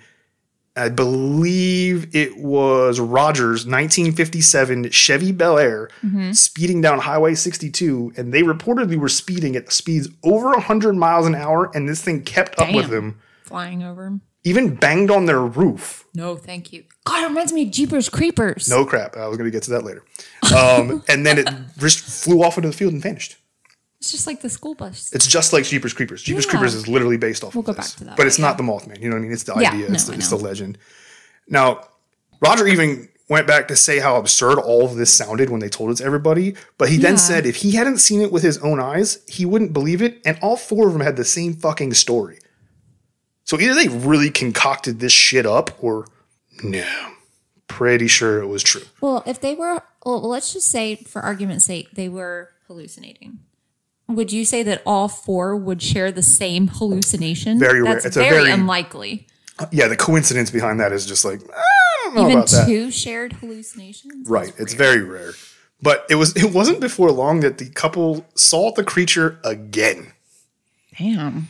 I 0.76 0.88
believe 0.88 2.14
it 2.16 2.36
was 2.36 2.98
Rogers' 2.98 3.64
1957 3.64 4.90
Chevy 4.90 5.32
Bel 5.32 5.58
Air 5.58 5.88
Mm-hmm. 6.04 6.32
speeding 6.32 6.80
down 6.80 6.98
Highway 7.00 7.34
62. 7.34 8.12
And 8.16 8.32
they 8.34 8.42
reportedly 8.42 8.96
were 8.96 9.08
speeding 9.08 9.54
at 9.56 9.72
speeds 9.72 10.08
over 10.22 10.48
100 10.50 10.94
miles 10.96 11.26
an 11.26 11.34
hour. 11.34 11.70
And 11.74 11.88
this 11.88 12.02
thing 12.02 12.22
kept 12.22 12.58
up 12.58 12.74
with 12.74 12.88
them, 12.90 13.20
Flying 13.44 13.82
over 13.82 14.04
them. 14.04 14.20
even 14.42 14.74
banged 14.74 15.10
on 15.10 15.26
their 15.26 15.40
roof. 15.40 16.04
No, 16.14 16.36
thank 16.36 16.72
you. 16.72 16.84
God, 17.04 17.22
it 17.24 17.28
reminds 17.28 17.52
me 17.52 17.62
of 17.66 17.70
Jeepers 17.70 18.08
Creepers. 18.08 18.68
No 18.68 18.84
crap. 18.84 19.16
I 19.16 19.28
was 19.28 19.36
going 19.36 19.46
to 19.50 19.54
get 19.56 19.62
to 19.64 19.70
that 19.70 19.84
later. 19.84 20.04
Um, 20.56 21.02
and 21.08 21.24
then 21.24 21.38
it 21.38 21.48
just 21.78 22.00
flew 22.24 22.42
off 22.42 22.56
into 22.56 22.68
the 22.70 22.76
field 22.76 22.92
and 22.94 23.02
vanished. 23.02 23.36
It's 24.04 24.12
just 24.12 24.26
like 24.26 24.42
the 24.42 24.50
school 24.50 24.74
bus. 24.74 25.10
It's 25.14 25.26
just 25.26 25.54
like 25.54 25.64
Jeepers 25.64 25.94
Creepers. 25.94 26.22
Jeepers 26.22 26.44
Yeah. 26.44 26.50
Creepers 26.50 26.74
is 26.74 26.86
literally 26.86 27.16
based 27.16 27.42
off 27.42 27.54
We'll 27.54 27.60
of 27.62 27.66
go 27.68 27.72
this. 27.72 27.92
back 27.92 27.98
to 28.00 28.04
that 28.04 28.16
But 28.18 28.26
it's 28.26 28.38
later. 28.38 28.48
not 28.48 28.56
the 28.58 28.62
Mothman. 28.64 29.00
You 29.00 29.08
know 29.08 29.16
what 29.16 29.20
I 29.20 29.22
mean? 29.22 29.32
It's 29.32 29.44
the 29.44 29.54
Yeah, 29.58 29.70
idea. 29.72 29.88
no, 29.88 29.94
it's, 29.94 30.04
the, 30.04 30.12
it's 30.12 30.28
the 30.28 30.36
legend. 30.36 30.76
Now, 31.48 31.88
Roger 32.42 32.66
even 32.66 33.08
went 33.30 33.46
back 33.46 33.68
to 33.68 33.76
say 33.76 33.98
how 34.00 34.16
absurd 34.16 34.58
all 34.58 34.84
of 34.84 34.96
this 34.96 35.10
sounded 35.10 35.48
when 35.48 35.60
they 35.60 35.70
told 35.70 35.90
it 35.90 35.94
to 35.96 36.04
everybody. 36.04 36.54
But 36.76 36.90
he 36.90 36.98
then 36.98 37.12
Yeah. 37.14 37.18
said 37.18 37.46
if 37.46 37.56
he 37.56 37.70
hadn't 37.72 37.96
seen 37.98 38.20
it 38.20 38.30
with 38.30 38.42
his 38.42 38.58
own 38.58 38.78
eyes, 38.78 39.20
he 39.26 39.46
wouldn't 39.46 39.72
believe 39.72 40.02
it. 40.02 40.20
And 40.26 40.38
all 40.42 40.58
four 40.58 40.86
of 40.88 40.92
them 40.92 41.00
had 41.00 41.16
the 41.16 41.24
same 41.24 41.54
fucking 41.54 41.94
story. 41.94 42.38
So 43.44 43.58
either 43.58 43.74
they 43.74 43.88
really 43.88 44.28
concocted 44.30 45.00
this 45.00 45.12
shit 45.14 45.46
up 45.46 45.70
or 45.82 46.06
no. 46.62 46.84
Pretty 47.68 48.08
sure 48.08 48.42
it 48.42 48.48
was 48.48 48.62
true. 48.62 48.82
Well, 49.00 49.22
if 49.26 49.40
they 49.40 49.54
were, 49.54 49.82
well, 50.04 50.20
let's 50.28 50.52
just 50.52 50.68
say, 50.68 50.96
for 50.96 51.22
argument's 51.22 51.64
sake, 51.64 51.92
they 51.94 52.10
were 52.10 52.50
hallucinating. 52.66 53.38
Would 54.08 54.32
you 54.32 54.44
say 54.44 54.62
that 54.64 54.82
all 54.84 55.08
four 55.08 55.56
would 55.56 55.80
share 55.82 56.12
the 56.12 56.22
same 56.22 56.68
hallucination? 56.68 57.58
Very 57.58 57.82
rare. 57.82 57.94
That's 57.94 58.04
It's 58.06 58.16
a 58.16 58.20
very, 58.20 58.36
very- 58.44 58.50
unlikely. 58.52 59.26
Uh, 59.58 59.66
yeah, 59.70 59.86
the 59.88 59.96
coincidence 59.96 60.50
behind 60.50 60.80
that 60.80 60.92
is 60.92 61.06
just 61.06 61.24
like, 61.24 61.40
I 61.48 61.62
don't 62.04 62.14
know 62.16 62.20
Even 62.26 62.32
about 62.38 62.50
that. 62.50 62.66
two 62.66 62.90
shared 62.90 63.34
hallucinations. 63.34 64.28
Right. 64.28 64.52
It's 64.58 64.74
very 64.74 65.00
rare. 65.02 65.32
But 65.80 66.06
it 66.10 66.16
was 66.16 66.34
it 66.36 66.52
wasn't 66.52 66.80
before 66.80 67.10
long 67.12 67.40
that 67.40 67.58
the 67.58 67.68
couple 67.70 68.26
saw 68.34 68.72
the 68.72 68.82
creature 68.84 69.38
again. 69.44 70.12
Damn. 70.98 71.48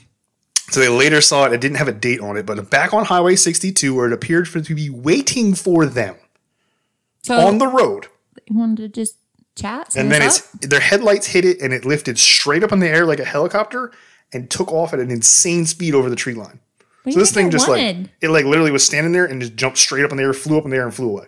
So 0.70 0.80
they 0.80 0.88
later 0.88 1.20
saw 1.20 1.44
it. 1.46 1.52
It 1.52 1.60
didn't 1.60 1.76
have 1.76 1.88
a 1.88 1.92
date 1.92 2.20
on 2.20 2.36
it, 2.36 2.44
but 2.46 2.68
back 2.70 2.92
on 2.94 3.04
Highway 3.04 3.36
62, 3.36 3.94
where 3.94 4.06
it 4.06 4.12
appeared 4.12 4.48
for 4.48 4.60
to 4.60 4.74
be 4.74 4.90
waiting 4.90 5.54
for 5.54 5.86
them 5.86 6.16
So 7.22 7.36
on 7.36 7.58
the 7.58 7.66
road. 7.68 8.06
you 8.48 8.56
wanted 8.58 8.76
to 8.78 8.88
just 8.88 9.16
chat? 9.54 9.96
And 9.96 10.10
then 10.10 10.22
what's 10.22 10.54
it's 10.56 10.66
their 10.66 10.80
headlights 10.80 11.26
hit 11.26 11.44
it, 11.44 11.60
and 11.60 11.72
it 11.72 11.84
lifted 11.84 12.18
straight 12.18 12.62
up 12.62 12.72
in 12.72 12.80
the 12.80 12.88
air 12.88 13.06
like 13.06 13.20
a 13.20 13.24
helicopter 13.24 13.92
and 14.32 14.50
took 14.50 14.72
off 14.72 14.92
at 14.92 15.00
an 15.00 15.10
insane 15.10 15.66
speed 15.66 15.94
over 15.94 16.10
the 16.10 16.16
tree 16.16 16.34
line. 16.34 16.60
What 17.04 17.12
So 17.12 17.20
this 17.20 17.32
thing 17.32 17.50
just 17.50 17.68
wanted? 17.68 17.98
like 17.98 18.10
it 18.20 18.28
like 18.30 18.44
literally 18.44 18.70
was 18.70 18.84
standing 18.84 19.12
there 19.12 19.26
and 19.26 19.40
just 19.40 19.56
jumped 19.56 19.78
straight 19.78 20.04
up 20.04 20.10
in 20.10 20.16
the 20.16 20.22
air, 20.22 20.32
flew 20.32 20.58
up 20.58 20.64
in 20.64 20.70
the 20.70 20.76
air, 20.76 20.84
and 20.84 20.94
flew 20.94 21.10
away. 21.10 21.26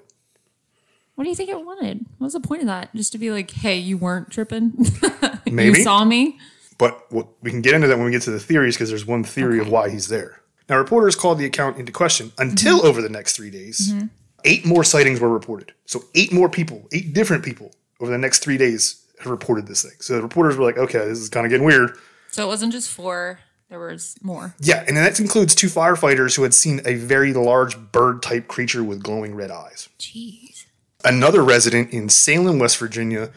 What 1.15 1.25
do 1.25 1.31
you 1.31 1.37
think 1.37 1.49
it 1.49 1.65
wanted? 1.65 2.05
What 2.19 2.27
was 2.27 2.33
the 2.35 2.41
point 2.41 2.63
of 2.63 2.67
that? 2.67 2.95
Just 2.95 3.13
to 3.13 3.19
be 3.19 3.31
like, 3.31 3.51
hey, 3.51 3.77
you 3.79 3.97
weren't 3.97 4.31
tripping. 4.31 4.73
Maybe. 5.47 5.79
you 5.79 5.83
saw 5.83 6.05
me. 6.05 6.39
But 6.79 7.11
what, 7.11 7.29
we 7.43 7.51
can 7.51 7.63
get 7.63 7.73
into 7.75 7.87
that 7.87 7.97
when 7.97 8.05
we 8.05 8.13
get 8.13 8.23
to 8.23 8.31
the 8.31 8.41
theories 8.41 8.77
because 8.77 8.91
there's 8.91 9.07
one 9.07 9.25
theory 9.25 9.59
of 9.59 9.71
why 9.71 9.89
he's 9.89 10.09
there. 10.09 10.43
Now, 10.69 10.77
reporters 10.77 11.17
called 11.17 11.39
the 11.39 11.47
account 11.47 11.79
into 11.79 11.91
question 11.91 12.33
until 12.37 12.79
mm-hmm. 12.79 12.87
over 12.87 13.01
the 13.01 13.09
next 13.09 13.35
three 13.35 13.51
days. 13.51 13.93
Mm-hmm. 13.93 14.07
Eight 14.45 14.67
more 14.67 14.85
sightings 14.85 15.19
were 15.21 15.31
reported. 15.31 15.73
So, 15.87 16.05
eight 16.15 16.33
more 16.33 16.51
people, 16.51 16.87
eight 16.93 17.15
different 17.15 17.45
people 17.45 17.73
over 18.01 18.11
the 18.11 18.19
next 18.19 18.41
three 18.41 18.57
days 18.59 19.03
have 19.21 19.31
reported 19.31 19.67
this 19.67 19.83
thing. 19.83 19.93
So, 20.01 20.15
the 20.17 20.23
reporters 20.23 20.57
were 20.57 20.65
like, 20.65 20.79
okay, 20.79 20.99
this 20.99 21.19
is 21.19 21.29
kind 21.29 21.47
of 21.47 21.51
getting 21.51 21.67
weird. 21.67 21.93
So 22.31 22.45
it 22.45 22.49
wasn't 22.49 22.73
just 22.73 22.91
four. 22.91 23.39
There 23.71 23.81
was 23.81 24.17
more. 24.23 24.55
Yeah, 24.61 24.85
and 24.87 24.97
that 24.97 25.19
includes 25.19 25.55
two 25.55 25.69
firefighters 25.69 26.37
who 26.37 26.43
had 26.43 26.55
seen 26.55 26.81
a 26.85 26.95
very 26.95 27.33
large 27.33 27.77
bird 27.93 28.23
type 28.23 28.47
creature 28.47 28.85
with 28.85 29.03
glowing 29.03 29.35
red 29.35 29.51
eyes. 29.51 29.89
Jeez. 29.99 30.67
Another 31.05 31.43
resident 31.43 31.91
in 31.93 32.09
Salem, 32.09 32.59
West 32.59 32.79
Virginia, 32.79 33.31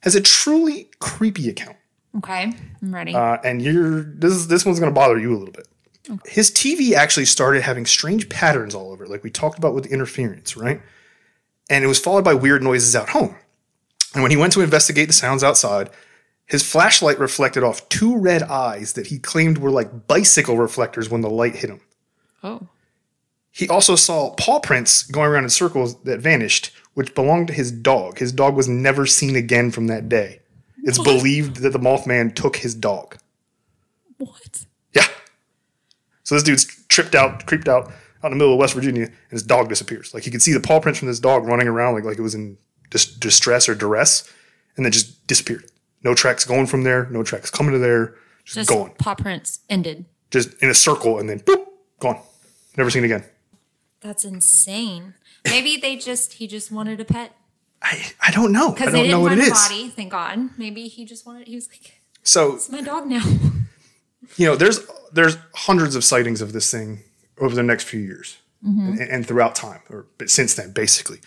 has 0.00 0.14
a 0.14 0.20
truly 0.20 0.88
creepy 1.00 1.48
account. 1.48 1.76
Okay, 2.16 2.52
I'm 2.82 2.94
ready. 2.94 3.14
uh, 3.14 3.36
and 3.44 3.60
you're 3.60 4.02
this 4.02 4.46
this 4.46 4.64
one's 4.64 4.80
going 4.80 4.90
to 4.90 4.94
bother 4.94 5.18
you 5.18 5.36
a 5.36 5.38
little 5.38 5.52
bit. 5.52 5.68
His 6.24 6.50
TV 6.50 6.92
actually 6.94 7.26
started 7.26 7.62
having 7.62 7.84
strange 7.84 8.28
patterns 8.28 8.74
all 8.74 8.90
over, 8.90 9.04
it, 9.04 9.10
like 9.10 9.22
we 9.22 9.30
talked 9.30 9.58
about 9.58 9.74
with 9.74 9.84
the 9.84 9.90
interference, 9.90 10.56
right? 10.56 10.80
And 11.68 11.84
it 11.84 11.88
was 11.88 11.98
followed 11.98 12.24
by 12.24 12.32
weird 12.34 12.62
noises 12.62 12.94
at 12.96 13.08
home. 13.10 13.36
And 14.16 14.22
when 14.22 14.30
he 14.30 14.36
went 14.38 14.54
to 14.54 14.62
investigate 14.62 15.08
the 15.08 15.12
sounds 15.12 15.44
outside, 15.44 15.90
his 16.46 16.62
flashlight 16.62 17.18
reflected 17.18 17.62
off 17.62 17.86
two 17.90 18.16
red 18.16 18.42
eyes 18.44 18.94
that 18.94 19.08
he 19.08 19.18
claimed 19.18 19.58
were 19.58 19.70
like 19.70 20.06
bicycle 20.08 20.56
reflectors 20.56 21.10
when 21.10 21.20
the 21.20 21.28
light 21.28 21.56
hit 21.56 21.68
him. 21.68 21.82
oh. 22.42 22.68
He 23.50 23.68
also 23.68 23.94
saw 23.94 24.34
paw 24.34 24.60
prints 24.60 25.02
going 25.02 25.30
around 25.30 25.44
in 25.44 25.50
circles 25.50 26.02
that 26.04 26.20
vanished, 26.20 26.72
which 26.94 27.14
belonged 27.14 27.48
to 27.48 27.52
his 27.52 27.70
dog. 27.70 28.18
His 28.18 28.32
dog 28.32 28.56
was 28.56 28.68
never 28.68 29.04
seen 29.04 29.36
again 29.36 29.70
from 29.70 29.86
that 29.88 30.08
day. 30.08 30.40
It's 30.84 30.98
believed 30.98 31.56
that 31.56 31.70
the 31.70 31.78
Mothman 31.78 32.34
took 32.34 32.56
his 32.56 32.74
dog. 32.74 33.18
What? 34.16 34.64
Yeah. 34.94 35.06
So 36.22 36.34
this 36.34 36.44
dude's 36.44 36.64
tripped 36.88 37.14
out, 37.14 37.44
creeped 37.46 37.68
out, 37.68 37.86
out 37.86 37.92
in 38.24 38.30
the 38.30 38.36
middle 38.36 38.54
of 38.54 38.58
West 38.60 38.74
Virginia, 38.74 39.04
and 39.04 39.14
his 39.30 39.42
dog 39.42 39.68
disappears. 39.68 40.14
Like 40.14 40.24
you 40.24 40.32
could 40.32 40.42
see 40.42 40.54
the 40.54 40.60
paw 40.60 40.80
prints 40.80 40.98
from 40.98 41.08
this 41.08 41.20
dog 41.20 41.44
running 41.44 41.68
around, 41.68 41.94
like 41.94 42.04
like 42.04 42.18
it 42.18 42.22
was 42.22 42.34
in 42.34 42.56
dis- 42.90 43.14
distress 43.14 43.68
or 43.68 43.74
duress, 43.74 44.30
and 44.76 44.84
then 44.84 44.92
just 44.92 45.26
disappeared. 45.26 45.64
No 46.02 46.14
tracks 46.14 46.44
going 46.44 46.66
from 46.66 46.82
there. 46.84 47.08
No 47.10 47.22
tracks 47.22 47.50
coming 47.50 47.72
to 47.72 47.78
there. 47.78 48.14
Just, 48.44 48.54
Just 48.54 48.70
going, 48.70 48.92
paw 48.94 49.14
prints 49.16 49.60
ended. 49.68 50.04
just 50.30 50.54
in 50.62 50.70
a 50.70 50.74
circle, 50.74 51.18
and 51.18 51.28
then 51.28 51.40
boop, 51.40 51.66
gone. 51.98 52.20
Never 52.76 52.90
seen 52.90 53.02
again. 53.04 53.24
That's 54.00 54.24
insane. 54.24 55.14
Maybe 55.44 55.76
they 55.76 55.96
just 55.96 56.34
he 56.34 56.46
just 56.46 56.70
wanted 56.70 57.00
a 57.00 57.04
pet 57.04 57.32
I 57.82 58.12
I 58.20 58.30
don't 58.30 58.52
know. 58.52 58.68
I 58.68 58.72
because 58.72 58.92
they 58.92 59.08
don't 59.08 59.10
know 59.10 59.28
didn't 59.28 59.38
what 59.38 59.48
it 59.48 59.52
find 59.52 59.52
a 59.52 59.54
is. 59.54 59.68
body. 59.68 59.88
Thank 59.90 60.12
God. 60.12 60.50
Maybe 60.58 60.88
he 60.88 61.04
just 61.04 61.26
wanted. 61.26 61.46
He 61.46 61.54
was 61.54 61.68
like, 61.68 62.00
So 62.22 62.54
"It's 62.54 62.70
my 62.70 62.80
dog 62.80 63.06
now." 63.06 63.24
you 64.36 64.46
know, 64.46 64.56
there's 64.56 64.80
there's 65.12 65.36
hundreds 65.54 65.94
of 65.94 66.04
sightings 66.04 66.40
of 66.40 66.52
this 66.52 66.70
thing 66.70 67.00
over 67.38 67.54
the 67.54 67.62
next 67.62 67.84
few 67.84 68.00
years 68.00 68.38
mm-hmm. 68.66 68.92
and, 68.92 69.00
and 69.00 69.26
throughout 69.26 69.54
time, 69.54 69.80
or 69.90 70.06
but 70.18 70.30
since 70.30 70.54
then, 70.54 70.72
basically. 70.72 71.20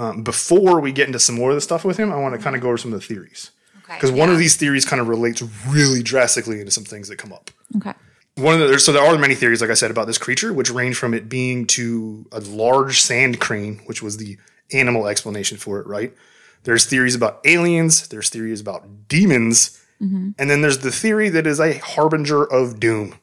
Um, 0.00 0.22
before 0.22 0.80
we 0.80 0.92
get 0.92 1.06
into 1.06 1.18
some 1.18 1.34
more 1.34 1.50
of 1.50 1.56
the 1.56 1.60
stuff 1.60 1.84
with 1.84 1.98
him, 1.98 2.10
I 2.10 2.16
want 2.16 2.34
to 2.34 2.40
kind 2.40 2.56
of 2.56 2.62
go 2.62 2.68
over 2.68 2.78
some 2.78 2.92
of 2.92 3.00
the 3.00 3.06
theories 3.06 3.50
Okay. 3.84 3.94
because 3.96 4.10
one 4.10 4.30
of 4.30 4.38
these 4.38 4.56
theories 4.56 4.84
kind 4.86 5.00
of 5.00 5.08
relates 5.08 5.42
really 5.68 6.02
drastically 6.02 6.58
into 6.58 6.72
some 6.72 6.84
things 6.84 7.08
that 7.08 7.16
come 7.16 7.32
up. 7.32 7.50
Okay. 7.76 7.92
One 8.36 8.62
of 8.62 8.68
the 8.68 8.78
so 8.78 8.92
there 8.92 9.02
are 9.02 9.18
many 9.18 9.34
theories, 9.34 9.60
like 9.60 9.68
I 9.70 9.74
said, 9.74 9.90
about 9.90 10.06
this 10.06 10.16
creature, 10.16 10.52
which 10.54 10.70
range 10.70 10.96
from 10.96 11.12
it 11.12 11.28
being 11.28 11.66
to 11.68 12.26
a 12.32 12.40
large 12.40 13.00
sand 13.02 13.40
crane, 13.40 13.80
which 13.86 14.02
was 14.02 14.16
the 14.16 14.38
animal 14.72 15.06
explanation 15.06 15.58
for 15.58 15.80
it, 15.80 15.86
right? 15.86 16.14
There's 16.62 16.86
theories 16.86 17.14
about 17.14 17.40
aliens. 17.44 18.08
There's 18.08 18.30
theories 18.30 18.60
about 18.60 19.08
demons, 19.08 19.78
and 20.00 20.34
then 20.50 20.62
there's 20.62 20.78
the 20.78 20.90
theory 20.92 21.28
that 21.28 21.46
is 21.46 21.60
a 21.60 21.76
harbinger 21.78 22.42
of 22.44 22.80
doom. 22.80 23.16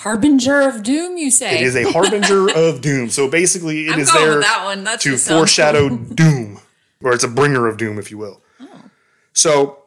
Harbinger 0.00 0.62
of 0.62 0.82
doom, 0.82 1.18
you 1.18 1.30
say? 1.30 1.60
It 1.60 1.66
is 1.66 1.76
a 1.76 1.92
harbinger 1.92 2.48
of 2.56 2.80
doom. 2.80 3.10
So 3.10 3.28
basically, 3.28 3.86
it 3.86 3.92
I'm 3.92 4.00
is 4.00 4.10
there 4.10 4.40
that 4.40 4.64
one. 4.64 4.84
That 4.84 5.02
to 5.02 5.18
foreshadow 5.18 5.90
doom, 6.14 6.60
or 7.02 7.12
it's 7.12 7.22
a 7.22 7.28
bringer 7.28 7.66
of 7.66 7.76
doom, 7.76 7.98
if 7.98 8.10
you 8.10 8.16
will. 8.16 8.40
Oh. 8.58 8.66
So 9.34 9.82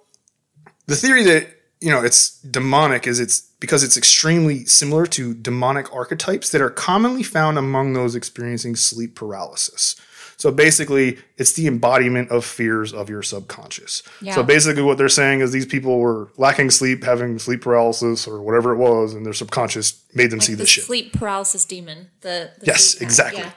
the 0.86 0.96
theory 0.96 1.24
that 1.24 1.48
you 1.82 1.90
know 1.90 2.04
it's 2.04 2.40
demonic 2.42 3.08
is 3.08 3.20
it's 3.20 3.42
because 3.60 3.84
it's 3.84 3.98
extremely 3.98 4.66
similar 4.66 5.08
to 5.08 5.34
demonic 5.34 5.92
archetypes 5.92 6.52
that 6.52 6.62
are 6.62 6.70
commonly 6.70 7.24
found 7.24 7.58
among 7.58 7.94
those 7.94 8.14
experiencing 8.14 8.76
sleep 8.76 9.16
paralysis. 9.16 9.96
So 10.44 10.52
basically, 10.52 11.20
it's 11.38 11.54
the 11.54 11.68
embodiment 11.68 12.30
of 12.30 12.44
fears 12.44 12.92
of 12.92 13.10
your 13.10 13.24
subconscious. 13.24 14.04
Yeah. 14.20 14.36
So 14.36 14.44
basically, 14.44 14.82
what 14.82 14.98
they're 14.98 15.08
saying 15.08 15.40
is 15.40 15.54
these 15.54 15.66
people 15.66 16.00
were 16.00 16.34
lacking 16.36 16.70
sleep, 16.70 17.06
having 17.06 17.40
sleep 17.40 17.62
paralysis, 17.62 18.28
or 18.28 18.42
whatever 18.42 18.74
it 18.74 18.76
was, 18.76 19.14
and 19.14 19.26
their 19.26 19.32
subconscious 19.32 20.04
made 20.14 20.32
them 20.32 20.42
see 20.42 20.52
the 20.52 20.64
this 20.64 20.70
shit. 20.70 20.84
sleep 20.84 21.14
paralysis 21.14 21.64
demon. 21.64 22.10
The, 22.20 22.52
the 22.60 22.66
Yes, 22.66 22.96
exactly. 22.96 23.40
yeah. 23.40 23.52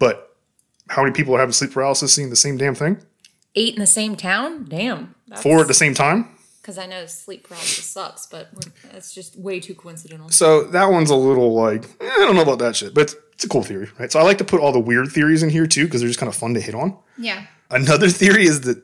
But 0.00 0.36
how 0.88 1.04
many 1.04 1.14
people 1.14 1.32
are 1.36 1.38
having 1.38 1.52
sleep 1.52 1.70
paralysis 1.70 2.12
seeing 2.12 2.30
the 2.30 2.34
same 2.34 2.56
damn 2.56 2.74
thing? 2.74 2.98
Eight 3.54 3.74
in 3.74 3.80
the 3.80 3.86
same 3.86 4.16
town. 4.16 4.64
Damn. 4.64 5.14
Four 5.40 5.60
at 5.60 5.68
the 5.68 5.74
same 5.74 5.94
time? 5.94 6.26
Because 6.60 6.76
I 6.76 6.86
know 6.86 7.06
sleep 7.06 7.46
paralysis 7.46 7.84
sucks, 7.84 8.26
but 8.26 8.48
it's 8.92 9.14
just 9.14 9.38
way 9.38 9.60
too 9.60 9.76
coincidental. 9.76 10.28
So 10.30 10.64
that 10.64 10.90
one's 10.90 11.10
a 11.10 11.14
little 11.14 11.54
like, 11.54 11.84
eh, 12.00 12.04
I 12.04 12.18
don't 12.18 12.34
know 12.34 12.42
about 12.42 12.58
that 12.58 12.74
shit, 12.74 12.94
but 12.94 13.14
it's, 13.42 13.44
a 13.44 13.48
cool 13.48 13.62
theory, 13.62 13.88
right? 13.98 14.10
So 14.10 14.20
I 14.20 14.22
like 14.22 14.38
to 14.38 14.44
put 14.44 14.60
all 14.60 14.72
the 14.72 14.80
weird 14.80 15.08
theories 15.08 15.42
in 15.42 15.50
here 15.50 15.66
too, 15.66 15.84
because 15.84 16.00
they're 16.00 16.08
just 16.08 16.20
kind 16.20 16.28
of 16.28 16.36
fun 16.36 16.54
to 16.54 16.60
hit 16.60 16.74
on. 16.74 16.96
Yeah. 17.18 17.46
Another 17.70 18.08
theory 18.08 18.44
is 18.44 18.62
that 18.62 18.82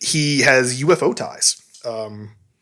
he 0.00 0.42
has 0.42 0.80
UFO 0.80 1.14
ties. 1.14 1.62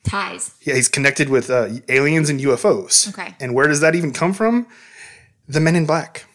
Ties. 0.05 0.55
Yeah, 0.63 0.75
he's 0.75 0.89
connected 0.89 1.29
with 1.29 1.51
uh, 1.51 1.69
aliens 1.89 2.29
and 2.29 2.39
UFOs. 2.41 3.09
Okay. 3.09 3.35
And 3.41 3.55
where 3.55 3.67
does 3.67 3.81
that 3.81 3.95
even 3.95 4.13
come 4.13 4.33
from? 4.33 4.67
The 5.49 5.61
Men 5.61 5.77
in 5.77 5.87
Black. 5.87 6.27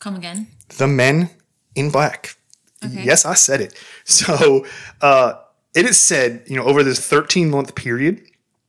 Come 0.00 0.16
again. 0.16 0.48
The 0.76 0.86
Men 0.86 1.30
in 1.74 1.90
Black. 1.90 2.36
Okay. 2.84 3.04
Yes, 3.04 3.24
I 3.24 3.34
said 3.34 3.60
it. 3.60 3.74
So 4.04 4.66
uh, 5.02 5.34
it 5.74 5.84
is 5.84 6.00
said, 6.00 6.42
you 6.46 6.56
know, 6.56 6.64
over 6.64 6.82
this 6.82 6.98
13 7.06 7.50
month 7.50 7.74
period 7.74 8.22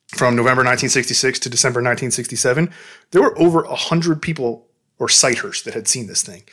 from 0.09 0.35
November 0.35 0.61
1966 0.61 1.39
to 1.39 1.49
December 1.49 1.79
1967, 1.79 2.69
there 3.11 3.21
were 3.21 3.39
over 3.39 3.63
100 3.63 4.21
people 4.21 4.67
or 4.99 5.09
sighters 5.09 5.63
that 5.63 5.73
had 5.73 5.87
seen 5.87 6.07
this 6.07 6.21
thing. 6.21 6.43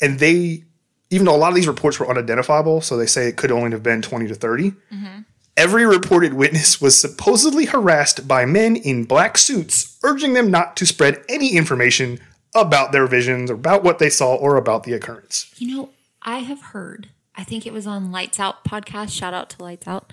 And 0.00 0.18
they, 0.18 0.64
even 1.10 1.26
though 1.26 1.36
a 1.36 1.38
lot 1.38 1.50
of 1.50 1.54
these 1.54 1.68
reports 1.68 2.00
were 2.00 2.08
unidentifiable, 2.08 2.80
so 2.80 2.96
they 2.96 3.06
say 3.06 3.28
it 3.28 3.36
could 3.36 3.52
only 3.52 3.70
have 3.70 3.82
been 3.82 4.02
20 4.02 4.26
to 4.28 4.34
30, 4.34 4.70
mm-hmm. 4.70 5.20
every 5.56 5.86
reported 5.86 6.34
witness 6.34 6.80
was 6.80 6.98
supposedly 6.98 7.66
harassed 7.66 8.26
by 8.26 8.46
men 8.46 8.76
in 8.76 9.04
black 9.04 9.36
suits, 9.36 9.98
urging 10.02 10.32
them 10.32 10.50
not 10.50 10.76
to 10.78 10.86
spread 10.86 11.22
any 11.28 11.56
information 11.56 12.18
about 12.54 12.90
their 12.90 13.06
visions, 13.06 13.50
or 13.50 13.54
about 13.54 13.84
what 13.84 13.98
they 14.00 14.10
saw, 14.10 14.34
or 14.34 14.56
about 14.56 14.82
the 14.82 14.92
occurrence. 14.92 15.52
You 15.58 15.76
know, 15.76 15.90
I 16.22 16.38
have 16.38 16.60
heard, 16.60 17.08
I 17.36 17.44
think 17.44 17.66
it 17.66 17.72
was 17.72 17.86
on 17.86 18.10
Lights 18.10 18.40
Out 18.40 18.64
podcast. 18.64 19.12
Shout 19.12 19.34
out 19.34 19.50
to 19.50 19.62
Lights 19.62 19.86
Out. 19.86 20.12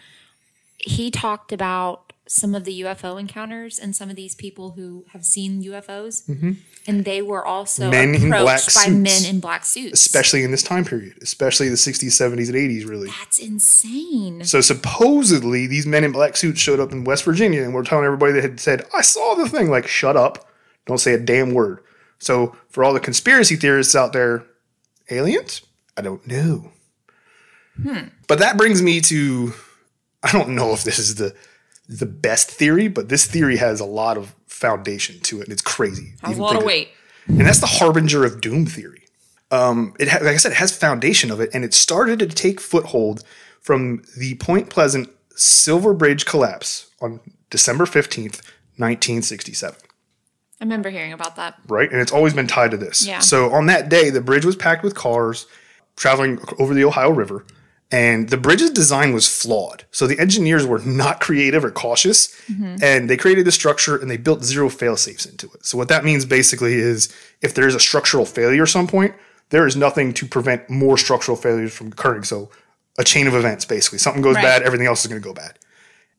He 0.78 1.10
talked 1.10 1.52
about 1.52 2.07
some 2.28 2.54
of 2.56 2.64
the 2.66 2.82
UFO 2.82 3.20
encounters 3.20 3.80
and 3.80 3.96
some 3.96 4.10
of 4.10 4.16
these 4.16 4.36
people 4.36 4.72
who 4.72 5.06
have 5.14 5.24
seen 5.26 5.64
UFOs. 5.64 6.28
And 6.88 7.06
they 7.06 7.22
were 7.22 7.46
also 7.46 7.90
Mm-hmm. 7.92 8.30
Men 8.30 8.42
approached 8.42 8.76
by 8.76 8.90
men 8.92 9.26
in 9.26 9.40
black 9.40 9.66
suits. 9.66 10.06
especially 10.06 10.44
in 10.44 10.52
this 10.52 10.64
time 10.64 10.86
period, 10.86 11.18
especially 11.22 11.70
the 11.70 11.76
60s, 11.76 12.08
70s, 12.08 12.48
and 12.50 12.56
80s, 12.56 12.88
really. 12.88 13.08
That's 13.08 13.40
insane. 13.40 14.44
So 14.44 14.62
supposedly 14.62 15.68
these 15.68 15.86
men 15.86 16.04
in 16.04 16.12
black 16.12 16.38
suits 16.38 16.60
showed 16.60 16.80
up 16.80 16.92
in 16.92 17.04
West 17.04 17.24
Virginia 17.24 17.64
and 17.64 17.74
were 17.74 17.84
telling 17.84 18.06
everybody 18.06 18.34
that 18.34 18.42
had 18.42 18.60
said, 18.60 18.86
I 18.96 19.02
saw 19.02 19.36
the 19.36 19.50
thing. 19.50 19.70
Like, 19.70 19.88
shut 19.88 20.16
up. 20.18 20.50
Don't 20.86 20.98
say 20.98 21.14
a 21.14 21.20
damn 21.20 21.54
word. 21.54 21.80
So 22.20 22.56
for 22.70 22.84
all 22.84 22.94
the 22.94 23.00
conspiracy 23.00 23.56
theorists 23.56 23.96
out 23.96 24.14
there, 24.14 24.44
aliens? 25.10 25.62
I 25.96 26.02
don't 26.02 26.26
know. 26.28 26.72
But 28.28 28.40
that 28.40 28.58
brings 28.58 28.82
me 28.82 29.02
to 29.02 29.54
I 30.24 30.32
don't 30.32 30.50
know 30.50 30.74
if 30.74 30.84
this 30.84 30.98
is 30.98 31.16
the 31.16 31.36
the 31.88 32.06
best 32.06 32.50
theory, 32.52 32.88
but 32.88 33.10
this 33.10 33.26
theory 33.26 33.58
has 33.58 33.80
a 33.80 33.86
lot 33.86 34.18
of 34.18 34.36
foundation 34.48 35.20
to 35.22 35.40
it, 35.40 35.44
and 35.46 35.54
it's 35.54 35.62
crazy. 35.62 36.14
Has 36.24 36.38
a 36.38 36.42
lot 36.42 36.54
of 36.56 36.62
of- 36.62 36.66
weight. 36.66 36.90
and 37.28 37.42
that's 37.42 37.60
the 37.60 37.68
harbinger 37.68 38.24
of 38.26 38.42
doom 38.42 38.66
theory. 38.66 39.04
Um, 39.52 39.94
it 40.00 40.10
ha- 40.10 40.20
like 40.22 40.34
I 40.34 40.38
said, 40.38 40.52
it 40.52 40.58
has 40.58 40.76
foundation 40.76 41.32
of 41.32 41.40
it, 41.40 41.50
and 41.54 41.64
it 41.64 41.74
started 41.74 42.20
to 42.20 42.28
take 42.28 42.60
foothold 42.60 43.24
from 43.62 44.04
the 44.18 44.36
Point 44.36 44.70
Pleasant 44.70 45.10
Silver 45.36 45.94
Bridge 45.94 46.26
collapse 46.26 46.90
on 47.02 47.20
December 47.50 47.86
fifteenth, 47.86 48.42
nineteen 48.78 49.22
sixty-seven. 49.22 49.80
I 50.60 50.64
remember 50.64 50.90
hearing 50.90 51.14
about 51.14 51.36
that. 51.38 51.56
Right, 51.68 51.90
and 51.92 52.02
it's 52.02 52.12
always 52.12 52.34
been 52.34 52.48
tied 52.48 52.72
to 52.72 52.78
this. 52.78 53.06
Yeah. 53.08 53.20
So 53.20 53.52
on 53.54 53.68
that 53.68 53.90
day, 53.90 54.10
the 54.10 54.22
bridge 54.22 54.44
was 54.44 54.56
packed 54.56 54.84
with 54.84 54.96
cars 54.96 55.46
traveling 55.96 56.40
over 56.60 56.74
the 56.74 56.84
Ohio 56.84 57.12
River, 57.12 57.46
and 57.92 58.30
the 58.30 58.38
bridge's 58.38 58.72
design 58.72 59.14
was 59.14 59.28
flawed. 59.28 59.86
So 59.92 60.08
the 60.08 60.20
engineers 60.20 60.66
were 60.66 60.80
not 60.80 61.22
creative 61.22 61.64
or 61.64 61.72
cautious, 61.72 62.28
mm-hmm. 62.48 62.78
and 62.82 63.10
they 63.10 63.16
created 63.16 63.48
a 63.48 63.52
structure 63.52 63.96
and 63.98 64.12
they 64.12 64.18
built 64.18 64.44
zero 64.44 64.70
fail 64.70 64.98
safes 64.98 65.26
into 65.26 65.48
it. 65.54 65.66
So 65.66 65.78
what 65.78 65.88
that 65.88 66.04
means 66.04 66.26
basically 66.26 66.74
is 66.74 67.14
if 67.42 67.54
there 67.54 67.68
is 67.68 67.76
a 67.76 67.80
structural 67.80 68.26
failure 68.26 68.64
at 68.64 68.70
some 68.70 68.88
point, 68.88 69.16
there 69.50 69.66
is 69.66 69.78
nothing 69.78 70.14
to 70.16 70.26
prevent 70.26 70.70
more 70.70 70.98
structural 70.98 71.38
failures 71.38 71.74
from 71.74 71.88
occurring. 71.88 72.24
So 72.24 72.50
a 72.98 73.04
chain 73.04 73.28
of 73.28 73.36
events, 73.36 73.64
basically. 73.64 74.00
Something 74.00 74.22
goes 74.22 74.36
Right. 74.36 74.44
bad, 74.44 74.64
everything 74.64 74.88
else 74.88 75.02
is 75.02 75.08
going 75.08 75.22
to 75.22 75.26
go 75.26 75.34
bad. 75.34 75.58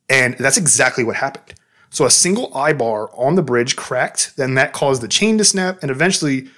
And 0.09 0.37
that's 0.39 0.57
exactly 0.57 1.05
what 1.05 1.17
happened. 1.17 1.59
So 1.91 2.07
a 2.07 2.11
single 2.11 2.55
eye 2.57 2.73
bar 2.73 3.11
on 3.15 3.35
the 3.35 3.43
bridge 3.43 3.77
cracked, 3.77 4.37
then 4.37 4.55
that 4.55 4.73
caused 4.73 5.03
the 5.03 5.09
chain 5.09 5.37
to 5.39 5.45
snap, 5.45 5.79
and 5.83 5.91
eventually 5.91 6.49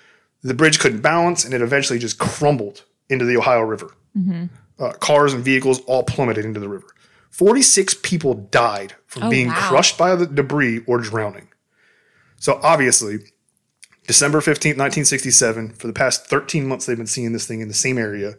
the 0.42 0.55
bridge 0.55 0.79
couldn't 0.79 1.01
balance, 1.01 1.44
and 1.44 1.53
it 1.53 1.62
eventually 1.62 1.99
just 1.99 2.18
crumbled 2.18 2.85
into 3.09 3.25
the 3.25 3.37
Ohio 3.37 3.61
River. 3.61 3.92
Mm-hmm. 4.16 4.46
Uh, 4.80 4.92
cars 4.94 5.32
and 5.34 5.44
vehicles 5.44 5.80
all 5.82 6.02
plummeted 6.02 6.44
into 6.44 6.58
the 6.58 6.68
river. 6.68 6.86
46 7.30 7.94
people 8.02 8.34
died 8.34 8.94
from 9.06 9.24
Oh, 9.24 9.30
being 9.30 9.48
wow. 9.48 9.68
crushed 9.68 9.98
by 9.98 10.16
the 10.16 10.26
debris 10.26 10.82
or 10.86 10.98
drowning. 10.98 11.48
So 12.38 12.58
obviously, 12.62 13.18
December 14.06 14.38
15th, 14.40 14.78
1967, 14.78 15.74
for 15.74 15.86
the 15.86 15.92
past 15.92 16.26
13 16.26 16.66
months 16.66 16.86
they've 16.86 16.96
been 16.96 17.06
seeing 17.06 17.32
this 17.32 17.46
thing 17.46 17.60
in 17.60 17.68
the 17.68 17.74
same 17.74 17.98
area, 17.98 18.34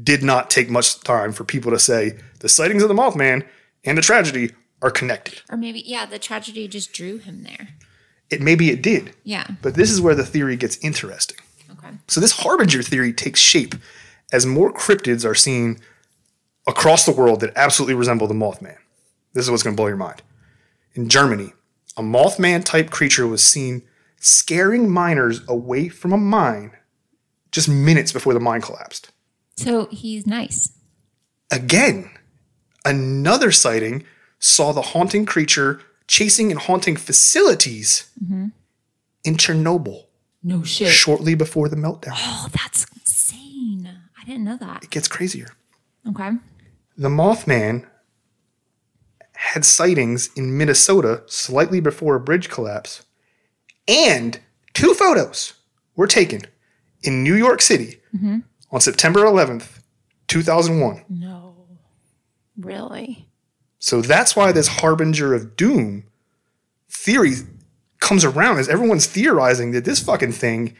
did 0.00 0.22
not 0.22 0.50
take 0.50 0.68
much 0.68 1.00
time 1.00 1.32
for 1.32 1.44
people 1.44 1.72
to 1.72 1.78
say 1.78 2.18
the 2.40 2.48
sightings 2.48 2.82
of 2.82 2.88
the 2.88 2.94
Mothman 2.94 3.44
and 3.84 3.96
the 3.96 4.02
tragedy 4.02 4.52
are 4.82 4.90
connected. 4.90 5.40
Or 5.48 5.56
maybe, 5.56 5.82
yeah, 5.86 6.04
the 6.04 6.18
tragedy 6.18 6.68
just 6.68 6.92
drew 6.92 7.16
him 7.18 7.42
there. 7.44 7.68
It 8.28 8.42
maybe 8.42 8.70
it 8.70 8.82
did, 8.82 9.14
Yeah. 9.24 9.46
but 9.62 9.74
this 9.74 9.90
is 9.90 10.00
where 10.00 10.14
the 10.14 10.26
theory 10.26 10.56
gets 10.56 10.76
interesting. 10.78 11.38
Okay. 11.70 11.96
So 12.08 12.20
this 12.20 12.32
harbinger 12.32 12.82
theory 12.82 13.12
takes 13.14 13.40
shape 13.40 13.74
as 14.32 14.46
more 14.46 14.72
cryptids 14.72 15.24
are 15.24 15.34
seen 15.34 15.78
across 16.66 17.06
the 17.06 17.12
world 17.12 17.40
that 17.40 17.52
absolutely 17.56 17.94
resemble 17.94 18.26
the 18.26 18.34
Mothman. 18.34 18.76
This 19.32 19.44
is 19.44 19.50
what's 19.50 19.62
going 19.62 19.76
to 19.76 19.80
blow 19.80 19.88
your 19.88 19.96
mind. 19.96 20.22
In 20.94 21.08
Germany, 21.08 21.52
a 21.96 22.02
Mothman 22.02 22.64
type 22.64 22.90
creature 22.90 23.26
was 23.26 23.42
seen 23.42 23.82
scaring 24.18 24.90
miners 24.90 25.40
away 25.48 25.88
from 25.88 26.12
a 26.12 26.16
mine 26.16 26.72
just 27.52 27.68
minutes 27.68 28.12
before 28.12 28.34
the 28.34 28.40
mine 28.40 28.60
collapsed. 28.60 29.10
So 29.56 29.86
he's 29.86 30.26
nice. 30.26 30.72
Again, 31.50 32.10
another 32.84 33.52
sighting 33.52 34.04
saw 34.38 34.72
the 34.72 34.82
haunting 34.82 35.26
creature 35.26 35.80
chasing 36.06 36.50
and 36.50 36.60
haunting 36.60 36.96
facilities 36.96 38.10
mm-hmm. 38.22 38.48
in 39.24 39.36
Chernobyl 39.36 40.04
No 40.42 40.62
shit. 40.62 40.88
shortly 40.88 41.34
before 41.34 41.68
the 41.68 41.76
meltdown. 41.76 42.12
Oh, 42.14 42.48
that's 42.52 42.86
insane. 42.94 43.90
I 44.26 44.30
didn't 44.30 44.44
know 44.44 44.56
that. 44.56 44.82
It 44.82 44.90
gets 44.90 45.06
crazier. 45.06 45.52
Okay. 46.08 46.32
The 46.96 47.08
Mothman 47.08 47.86
had 49.32 49.64
sightings 49.64 50.30
in 50.34 50.58
Minnesota 50.58 51.22
slightly 51.26 51.78
before 51.78 52.16
a 52.16 52.20
bridge 52.20 52.48
collapse, 52.48 53.04
and 53.86 54.40
two 54.74 54.94
photos 54.94 55.54
were 55.94 56.06
taken 56.08 56.42
in 57.02 57.22
New 57.22 57.34
York 57.34 57.62
City 57.62 58.00
mm-hmm. 58.14 58.38
on 58.72 58.80
September 58.80 59.20
11th, 59.20 59.80
2001. 60.26 61.04
No. 61.08 61.54
Really? 62.58 63.28
So 63.78 64.00
that's 64.00 64.34
why 64.34 64.50
this 64.50 64.68
harbinger 64.68 65.34
of 65.34 65.56
doom 65.56 66.04
theory 66.88 67.34
comes 68.00 68.24
around 68.24 68.58
as 68.58 68.68
everyone's 68.68 69.06
theorizing 69.06 69.72
that 69.72 69.84
this 69.84 70.02
fucking 70.02 70.32
thing 70.32 70.76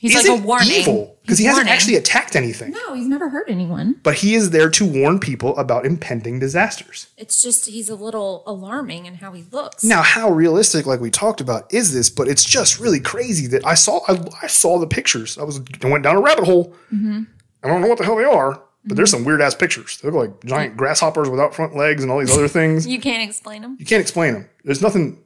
He's 0.00 0.14
isn't 0.14 0.32
like 0.32 0.44
a 0.44 0.46
warning. 0.46 0.68
evil 0.70 1.18
because 1.22 1.40
he 1.40 1.44
hasn't 1.46 1.66
warning. 1.66 1.74
actually 1.74 1.96
attacked 1.96 2.36
anything. 2.36 2.70
No, 2.70 2.94
he's 2.94 3.08
never 3.08 3.30
hurt 3.30 3.50
anyone. 3.50 3.96
But 4.04 4.14
he 4.14 4.36
is 4.36 4.50
there 4.50 4.70
to 4.70 4.86
warn 4.86 5.18
people 5.18 5.58
about 5.58 5.84
impending 5.84 6.38
disasters. 6.38 7.08
It's 7.16 7.42
just 7.42 7.66
he's 7.66 7.88
a 7.88 7.96
little 7.96 8.44
alarming 8.46 9.06
in 9.06 9.14
how 9.14 9.32
he 9.32 9.44
looks. 9.50 9.82
Now, 9.82 10.02
how 10.02 10.30
realistic, 10.30 10.86
like 10.86 11.00
we 11.00 11.10
talked 11.10 11.40
about, 11.40 11.74
is 11.74 11.92
this? 11.92 12.10
But 12.10 12.28
it's 12.28 12.44
just 12.44 12.78
really 12.78 13.00
crazy 13.00 13.48
that 13.48 13.66
I 13.66 13.74
saw 13.74 14.00
I, 14.06 14.24
I 14.40 14.46
saw 14.46 14.78
the 14.78 14.86
pictures. 14.86 15.36
I 15.36 15.42
was 15.42 15.60
I 15.82 15.88
went 15.88 16.04
down 16.04 16.14
a 16.14 16.20
rabbit 16.20 16.44
hole. 16.44 16.72
Mm-hmm. 16.94 17.24
I 17.64 17.66
don't 17.66 17.80
know 17.80 17.88
what 17.88 17.98
the 17.98 18.04
hell 18.04 18.14
they 18.14 18.22
are, 18.22 18.62
but 18.84 18.96
there's 18.96 19.10
mm-hmm. 19.10 19.18
some 19.18 19.24
weird 19.24 19.42
ass 19.42 19.56
pictures. 19.56 19.98
They 20.00 20.10
look 20.10 20.28
like 20.28 20.44
giant 20.44 20.76
grasshoppers 20.76 21.28
without 21.28 21.56
front 21.56 21.74
legs 21.74 22.04
and 22.04 22.12
all 22.12 22.20
these 22.20 22.30
other 22.30 22.46
things. 22.46 22.86
You 22.86 23.00
can't 23.00 23.28
explain 23.28 23.62
them. 23.62 23.76
You 23.80 23.84
can't 23.84 24.00
explain 24.00 24.34
them. 24.34 24.48
There's 24.62 24.80
nothing. 24.80 25.18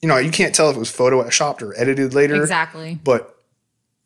you 0.00 0.08
know, 0.08 0.16
you 0.16 0.30
can't 0.30 0.54
tell 0.54 0.70
if 0.70 0.76
it 0.76 0.78
was 0.78 0.90
photoshopped 0.90 1.60
or 1.60 1.78
edited 1.78 2.14
later. 2.14 2.40
Exactly. 2.40 2.98
But 3.04 3.31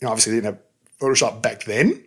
you 0.00 0.06
know, 0.06 0.10
obviously 0.10 0.32
they 0.32 0.38
didn't 0.40 0.54
have 0.54 0.62
Photoshop 1.00 1.42
back 1.42 1.64
then, 1.64 2.02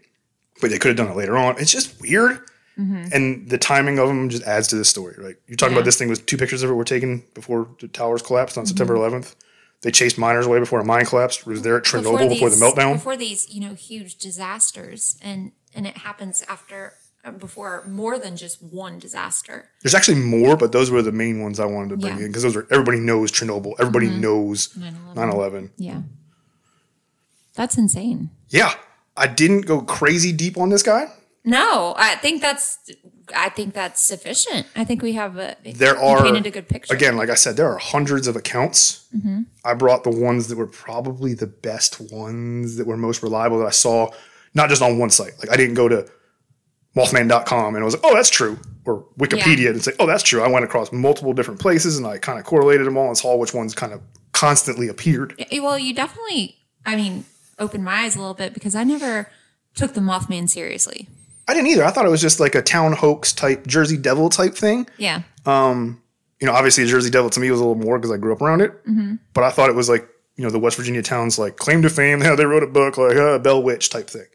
but 0.62 0.70
they 0.70 0.78
could 0.78 0.90
have 0.90 0.98
done 0.98 1.10
it 1.12 1.18
later 1.18 1.38
on. 1.38 1.60
It's 1.60 1.72
just 1.72 2.00
weird. 2.02 2.40
And 2.78 3.50
the 3.50 3.58
timing 3.58 4.00
of 4.00 4.08
them 4.08 4.30
just 4.30 4.44
adds 4.44 4.70
to 4.70 4.78
this 4.78 4.88
story, 4.88 5.14
right? 5.18 5.36
You're 5.48 5.58
talking 5.58 5.72
Mm-hmm. 5.72 5.74
Yeah. 5.74 5.78
about 5.80 5.84
this 5.86 5.98
thing 5.98 6.08
was 6.08 6.20
two 6.20 6.38
pictures 6.38 6.64
of 6.64 6.70
it 6.70 6.74
were 6.74 6.86
taken 6.86 7.24
before 7.34 7.68
the 7.82 7.90
towers 7.90 8.22
collapsed 8.22 8.54
Mm-hmm. 8.54 8.60
on 8.62 8.66
September 8.68 8.94
11th. 8.96 9.36
They 9.82 9.92
chased 9.92 10.18
miners 10.18 10.46
away 10.46 10.60
before 10.60 10.80
a 10.80 10.86
mine 10.86 11.06
collapsed. 11.06 11.42
It 11.42 11.46
was 11.48 11.62
there 11.62 11.76
at 11.78 11.84
Chernobyl 11.84 12.30
before, 12.30 12.50
the 12.50 12.56
meltdown. 12.56 12.94
Before 12.94 13.18
these, 13.18 13.54
you 13.54 13.60
know, 13.62 13.74
huge 13.74 14.16
disasters, 14.18 15.18
and 15.22 15.52
and 15.76 15.86
it 15.88 15.98
happens 15.98 16.44
after 16.50 16.94
uh, 17.26 17.32
before 17.32 17.86
more 17.88 18.18
than 18.18 18.36
just 18.38 18.62
one 18.64 18.98
disaster. 19.00 19.70
There's 19.82 19.96
actually 19.96 20.20
more, 20.20 20.56
but 20.58 20.72
those 20.72 20.90
were 20.92 21.02
the 21.02 21.12
main 21.12 21.42
ones 21.42 21.60
I 21.60 21.66
wanted 21.66 21.90
to 21.90 21.98
bring 21.98 22.08
Yeah. 22.08 22.16
Mm-hmm. 22.16 22.26
in 22.26 22.30
because 22.32 22.44
those 22.44 22.56
are 22.56 22.68
everybody 22.72 23.00
knows 23.00 23.30
Chernobyl. 23.32 23.74
Everybody 23.80 24.10
knows 24.10 24.70
9/11. 24.70 25.16
9/11. 25.16 25.70
Yeah, 25.78 26.02
that's 27.60 27.78
insane. 27.78 28.30
Yeah, 28.48 28.74
I 29.18 29.28
didn't 29.28 29.66
go 29.66 29.82
crazy 29.82 30.32
deep 30.32 30.58
on 30.58 30.70
this 30.70 30.82
guy. 30.82 31.12
No, 31.44 31.94
I 31.98 32.16
think 32.16 32.42
that's 32.42 32.80
I 33.36 33.50
think 33.50 33.74
that's 33.74 34.02
sufficient. 34.02 34.66
I 34.78 34.86
think 34.86 35.02
we 35.02 35.14
have 35.14 35.38
a 35.38 35.58
There 35.64 35.98
are 35.98 36.24
painted 36.24 36.46
a 36.46 36.52
good 36.52 36.70
picture. 36.70 36.94
Again, 36.96 37.18
like 37.18 37.30
I 37.30 37.36
said, 37.36 37.58
there 37.58 37.68
are 37.68 37.78
hundreds 37.78 38.28
of 38.28 38.38
accounts. 38.38 39.08
Mm-hmm. 39.16 39.42
I 39.66 39.74
brought 39.74 40.06
the 40.06 40.10
ones 40.10 40.48
that 40.48 40.58
were 40.58 40.68
probably 40.68 41.34
the 41.34 41.48
best 41.48 42.00
ones 42.14 42.78
that 42.78 42.88
were 42.88 42.96
most 42.96 43.22
reliable 43.22 43.60
that 43.60 43.66
I 43.68 43.72
saw, 43.72 44.10
not 44.54 44.70
just 44.70 44.82
on 44.82 44.98
one 44.98 45.10
site. 45.10 45.38
Like 45.40 45.52
I 45.52 45.58
didn't 45.58 45.76
go 45.76 45.90
to 45.90 46.10
Mothman.com 46.96 47.76
and 47.76 47.84
I 47.84 47.86
was 47.86 47.94
like, 47.96 48.04
oh, 48.06 48.16
that's 48.16 48.30
true. 48.30 48.58
Or 48.86 49.06
Wikipedia 49.20 49.60
Yeah. 49.64 49.70
and 49.72 49.84
say, 49.84 49.92
oh, 50.00 50.08
that's 50.08 50.24
true. 50.24 50.42
I 50.42 50.48
went 50.48 50.66
across 50.66 50.92
multiple 50.92 51.34
different 51.34 51.60
places 51.60 51.98
and 51.98 52.08
I 52.08 52.18
kind 52.18 52.40
of 52.40 52.46
correlated 52.46 52.88
them 52.88 52.98
all 52.98 53.08
and 53.08 53.18
saw 53.18 53.36
which 53.36 53.54
ones 53.54 53.76
kind 53.76 53.94
of 53.94 54.02
constantly 54.32 54.88
appeared. 54.88 55.36
Well, 55.52 55.78
you 55.78 55.94
definitely, 55.94 56.58
I 56.86 56.96
mean, 56.96 57.26
opened 57.60 57.84
my 57.84 58.04
eyes 58.04 58.16
a 58.16 58.20
little 58.20 58.34
bit 58.34 58.54
because 58.54 58.76
I 58.76 58.84
never 58.84 59.30
took 59.76 59.94
the 59.94 60.02
Mothman 60.02 60.50
seriously. 60.50 61.08
I 61.48 61.54
didn't 61.54 61.68
either. 61.68 61.84
I 61.84 61.92
thought 61.92 62.06
it 62.06 62.10
was 62.10 62.22
just 62.22 62.40
like 62.40 62.56
a 62.56 62.62
town 62.62 62.94
hoax 62.94 63.34
type 63.34 63.66
Jersey 63.66 63.98
Devil 63.98 64.30
type 64.30 64.54
thing. 64.54 64.88
Yeah, 64.98 65.24
um, 65.46 66.02
you 66.40 66.48
know, 66.48 66.54
obviously 66.54 66.84
the 66.84 66.90
Jersey 66.90 67.10
Devil 67.10 67.30
to 67.32 67.40
me 67.40 67.52
was 67.52 67.60
a 67.60 67.64
little 67.64 67.82
more 67.82 67.98
because 67.98 68.12
I 68.12 68.18
grew 68.18 68.34
up 68.34 68.42
around 68.42 68.62
it. 68.62 68.72
Mm-hmm. 68.86 69.16
But 69.34 69.44
I 69.44 69.50
thought 69.50 69.70
it 69.70 69.76
was 69.76 69.90
like, 69.90 70.08
you 70.36 70.44
know, 70.44 70.50
the 70.50 70.60
West 70.60 70.78
Virginia 70.78 71.02
towns 71.02 71.38
like 71.38 71.58
claim 71.58 71.82
to 71.82 71.90
fame. 71.90 72.22
Yeah, 72.24 72.36
they 72.36 72.46
wrote 72.46 72.64
a 72.64 72.68
book 72.68 72.98
like 72.98 73.18
uh, 73.18 73.40
Bell 73.40 73.62
Witch 73.62 73.90
type 73.90 74.10
thing. 74.10 74.26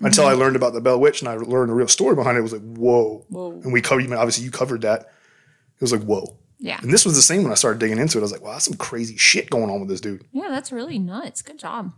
Until 0.00 0.24
mm-hmm. 0.24 0.32
I 0.32 0.36
learned 0.36 0.56
about 0.56 0.74
the 0.74 0.80
Bell 0.80 1.00
Witch 1.00 1.22
and 1.22 1.28
I 1.28 1.36
learned 1.36 1.70
the 1.70 1.74
real 1.74 1.88
story 1.88 2.14
behind 2.14 2.36
it, 2.36 2.40
it 2.40 2.42
was 2.42 2.52
like, 2.52 2.62
whoa. 2.62 3.24
Whoa. 3.28 3.52
And 3.62 3.72
we 3.72 3.80
covered, 3.80 4.12
obviously 4.12 4.44
you 4.44 4.50
covered 4.50 4.82
that. 4.82 5.00
It 5.00 5.80
was 5.80 5.92
like, 5.92 6.02
whoa. 6.02 6.36
yeah, 6.58 6.78
And 6.82 6.92
this 6.92 7.04
was 7.04 7.14
the 7.14 7.22
same 7.22 7.42
when 7.44 7.52
I 7.52 7.54
started 7.54 7.78
digging 7.78 7.98
into 7.98 8.18
it. 8.18 8.20
I 8.20 8.22
was 8.22 8.32
like, 8.32 8.42
wow, 8.42 8.52
that's 8.52 8.64
some 8.64 8.76
crazy 8.76 9.16
shit 9.16 9.48
going 9.50 9.70
on 9.70 9.80
with 9.80 9.88
this 9.88 10.00
dude. 10.00 10.24
yeah. 10.32 10.48
That's 10.48 10.72
really 10.72 10.98
nuts. 10.98 11.40
Good 11.42 11.58
job. 11.58 11.92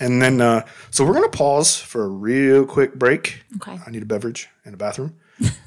And 0.00 0.20
then, 0.20 0.40
uh, 0.40 0.66
so 0.90 1.04
we're 1.04 1.12
going 1.12 1.30
to 1.30 1.36
pause 1.36 1.76
for 1.76 2.04
a 2.04 2.08
real 2.08 2.66
quick 2.66 2.94
break. 2.94 3.44
Okay. 3.56 3.78
I 3.86 3.90
need 3.90 4.02
a 4.02 4.06
beverage 4.06 4.48
and 4.64 4.74
a 4.74 4.76
bathroom. 4.76 5.16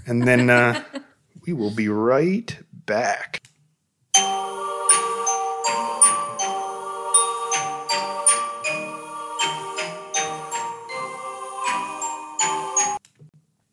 And 0.06 0.28
then 0.28 0.50
uh, 0.50 0.84
we 1.46 1.54
will 1.54 1.72
be 1.74 1.88
right 1.88 2.58
back. 2.72 3.42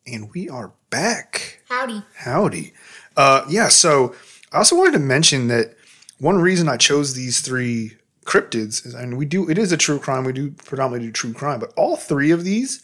And 0.07 0.31
we 0.33 0.49
are 0.49 0.73
back. 0.91 1.63
Howdy. 1.69 2.03
Howdy. 2.15 2.73
Uh, 3.17 3.45
yeah, 3.49 3.69
so 3.69 4.15
I 4.53 4.59
also 4.59 4.77
wanted 4.77 4.93
to 4.93 4.99
mention 5.01 5.49
that 5.49 5.75
one 6.19 6.39
reason 6.39 6.69
I 6.69 6.77
chose 6.77 7.15
these 7.15 7.41
three 7.41 7.97
cryptids 8.25 8.95
and 8.95 9.17
we 9.17 9.25
do, 9.25 9.49
it 9.49 9.59
is 9.59 9.73
a 9.73 9.77
true 9.77 9.99
crime. 9.99 10.25
We 10.25 10.33
do 10.33 10.51
predominantly 10.51 11.09
do 11.09 11.13
true 11.13 11.33
crime, 11.33 11.61
but 11.61 11.73
all 11.77 11.97
three 11.97 12.31
of 12.31 12.45
these 12.45 12.83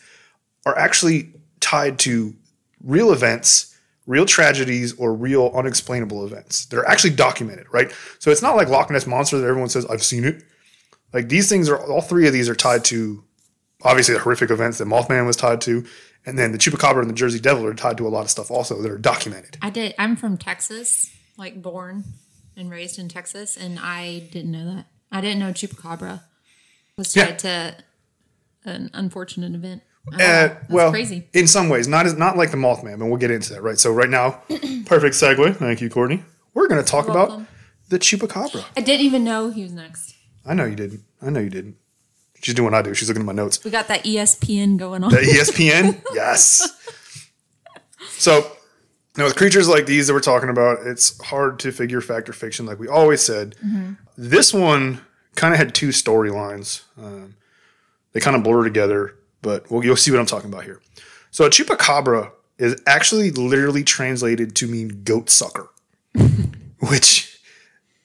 are 0.67 0.77
actually 0.77 1.33
tied 1.61 1.99
to 2.01 2.35
real 2.83 3.13
events, 3.13 3.77
real 4.07 4.27
tragedies, 4.27 4.93
or 4.95 5.15
real 5.15 5.51
unexplainable 5.55 6.25
events. 6.25 6.67
They're 6.67 6.87
actually 6.87 7.11
documented, 7.11 7.67
right? 7.73 7.93
So 8.19 8.31
it's 8.31 8.43
not 8.43 8.57
like 8.57 8.69
Loch 8.69 8.91
Ness 8.91 9.07
Monster 9.07 9.39
that 9.39 9.47
everyone 9.47 9.69
says, 9.69 9.87
I've 9.87 10.03
seen 10.03 10.25
it. 10.25 10.43
Like 11.13 11.29
these 11.29 11.49
things 11.49 11.69
are, 11.69 11.79
all 11.79 12.01
three 12.01 12.27
of 12.27 12.33
these 12.33 12.49
are 12.49 12.55
tied 12.55 12.85
to 12.87 13.25
obviously 13.83 14.15
the 14.15 14.21
horrific 14.21 14.51
events 14.51 14.79
that 14.79 14.87
Mothman 14.87 15.27
was 15.27 15.37
tied 15.37 15.61
to. 15.63 15.85
And 16.27 16.39
then 16.39 16.53
the 16.53 16.59
Chupacabra 16.59 17.01
and 17.01 17.09
the 17.09 17.15
Jersey 17.15 17.41
Devil 17.41 17.65
are 17.65 17.75
tied 17.75 17.97
to 17.97 18.07
a 18.07 18.11
lot 18.11 18.23
of 18.23 18.31
stuff 18.31 18.51
also 18.51 18.81
that 18.83 18.91
are 18.91 18.99
documented. 18.99 19.57
I 19.63 19.71
did. 19.71 19.95
I'm 19.99 20.17
from 20.17 20.37
Texas, 20.37 21.11
like 21.39 21.63
born 21.63 22.05
and 22.57 22.71
raised 22.71 22.99
in 22.99 23.09
Texas, 23.09 23.57
and 23.57 23.79
I 23.79 24.29
didn't 24.31 24.53
know 24.53 24.75
that. 24.75 24.87
I 25.13 25.21
didn't 25.21 25.39
know 25.41 25.53
chupacabra 25.53 26.23
was 26.97 27.15
Yeah. 27.17 27.27
tied 27.27 27.39
to 27.41 27.75
an 28.65 28.91
unfortunate 28.95 29.55
event. 29.55 29.83
Uh, 30.19 30.51
well, 30.69 30.91
crazy. 30.91 31.29
in 31.35 31.47
some 31.47 31.69
ways, 31.69 31.87
not 31.87 32.07
as 32.07 32.15
not 32.17 32.37
like 32.37 32.51
the 32.51 32.57
Mothman, 32.57 32.99
but 32.99 33.07
we'll 33.07 33.19
get 33.19 33.31
into 33.31 33.53
that, 33.53 33.63
right? 33.63 33.79
So 33.79 33.93
right 33.93 34.09
now, 34.09 34.31
perfect 34.87 35.15
segue. 35.15 35.57
Thank 35.57 35.81
you, 35.81 35.91
Courtney. 35.91 36.23
We're 36.55 36.69
going 36.69 36.83
to 36.83 36.91
talk 36.91 37.09
about 37.09 37.43
the 37.91 37.99
Chupacabra. 37.99 38.65
I 38.77 38.81
didn't 38.81 39.05
even 39.05 39.25
know 39.25 39.51
he 39.51 39.63
was 39.63 39.73
next. 39.73 40.15
I 40.47 40.55
know 40.55 40.65
you 40.65 40.75
didn't. 40.75 41.03
I 41.21 41.31
know 41.31 41.41
you 41.41 41.51
didn't. 41.51 41.77
She's 42.43 42.55
doing 42.55 42.73
what 42.73 42.75
I 42.75 42.83
do. 42.83 42.95
She's 42.95 43.09
looking 43.09 43.23
at 43.23 43.27
my 43.27 43.33
notes. 43.35 43.63
We 43.63 43.71
got 43.71 43.89
that 43.89 44.05
ESPN 44.05 44.79
going 44.79 45.05
on. 45.05 45.11
The 45.11 45.19
ESPN, 45.19 46.03
yes. 46.15 46.67
So, 48.13 48.51
now 49.19 49.25
with 49.25 49.37
creatures 49.37 49.69
like 49.69 49.85
these 49.87 50.07
that 50.07 50.15
we're 50.15 50.21
talking 50.21 50.49
about, 50.49 50.79
it's 50.87 51.21
hard 51.23 51.59
to 51.61 51.73
figure 51.73 52.01
fact 52.01 52.29
or 52.29 52.33
fiction, 52.33 52.65
like 52.65 52.79
we 52.79 52.89
always 52.89 53.21
said. 53.21 53.55
This 54.21 54.53
one 54.53 55.01
kind 55.35 55.55
of 55.55 55.59
had 55.59 55.75
two 55.75 55.89
storylines. 55.89 56.83
Um, 56.99 57.37
they 58.13 58.21
kind 58.21 58.37
of 58.37 58.43
blur 58.43 58.65
together, 58.65 59.15
but 59.41 59.71
well, 59.71 59.83
you'll 59.83 59.97
see 59.97 60.11
what 60.11 60.21
I'm 60.21 60.27
talking 60.27 60.53
about 60.53 60.65
here. 60.65 60.83
So, 61.31 61.47
a 61.47 61.49
chupacabra 61.49 62.31
is 62.59 62.79
actually 62.87 63.31
literally 63.31 63.83
translated 63.83 64.55
to 64.57 64.67
mean 64.67 65.05
goat 65.05 65.31
sucker, 65.31 65.71
which 66.81 67.41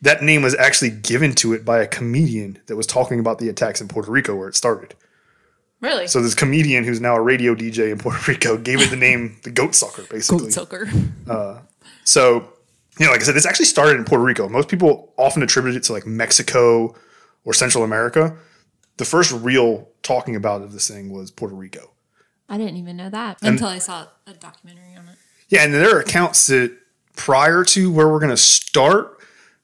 that 0.01 0.23
name 0.23 0.41
was 0.41 0.55
actually 0.55 0.91
given 0.91 1.35
to 1.35 1.51
it 1.51 1.65
by 1.65 1.79
a 1.79 1.87
comedian 1.87 2.59
that 2.67 2.77
was 2.77 2.87
talking 2.87 3.19
about 3.19 3.39
the 3.39 3.49
attacks 3.49 3.81
in 3.81 3.89
Puerto 3.89 4.09
Rico 4.09 4.37
where 4.37 4.47
it 4.47 4.55
started. 4.55 4.95
really? 5.81 6.07
So 6.07 6.21
this 6.21 6.33
comedian 6.33 6.85
who's 6.85 7.01
now 7.01 7.17
a 7.17 7.21
radio 7.21 7.55
DJ 7.55 7.91
in 7.91 7.97
Puerto 7.97 8.31
Rico 8.31 8.57
gave 8.57 8.79
it 8.79 8.89
the 8.89 8.95
name 8.95 9.35
the 9.43 9.51
goat 9.51 9.75
sucker, 9.75 10.03
basically. 10.03 10.45
Goat 10.45 10.53
sucker. 10.53 10.87
So, 12.05 12.53
you 12.99 13.05
know, 13.05 13.11
like 13.11 13.21
I 13.21 13.23
said, 13.25 13.35
this 13.35 13.45
actually 13.45 13.65
started 13.65 13.97
in 13.97 14.05
Puerto 14.05 14.23
Rico. 14.23 14.47
Most 14.47 14.69
people 14.69 15.13
often 15.17 15.43
attribute 15.43 15.75
it 15.75 15.83
to 15.83 15.93
like 15.93 16.05
Mexico 16.05 16.95
or 17.43 17.53
Central 17.53 17.83
America. 17.83 18.35
The 18.97 19.05
first 19.05 19.31
real 19.31 19.89
talking 20.03 20.35
about 20.35 20.61
of 20.61 20.71
this 20.71 20.87
thing 20.87 21.11
was 21.11 21.31
Puerto 21.31 21.55
Rico. 21.55 21.91
I 22.47 22.57
didn't 22.57 22.77
even 22.77 22.95
know 22.95 23.09
that 23.09 23.39
until 23.41 23.67
I 23.67 23.79
saw 23.79 24.07
a 24.27 24.33
documentary 24.33 24.95
on 24.97 25.07
it. 25.07 25.17
Yeah, 25.49 25.63
and 25.63 25.73
there 25.73 25.95
are 25.97 25.99
accounts 25.99 26.47
that 26.47 26.77
prior 27.15 27.63
to 27.65 27.91
where 27.91 28.07
we're 28.07 28.19
going 28.19 28.29
to 28.29 28.37
start, 28.37 29.19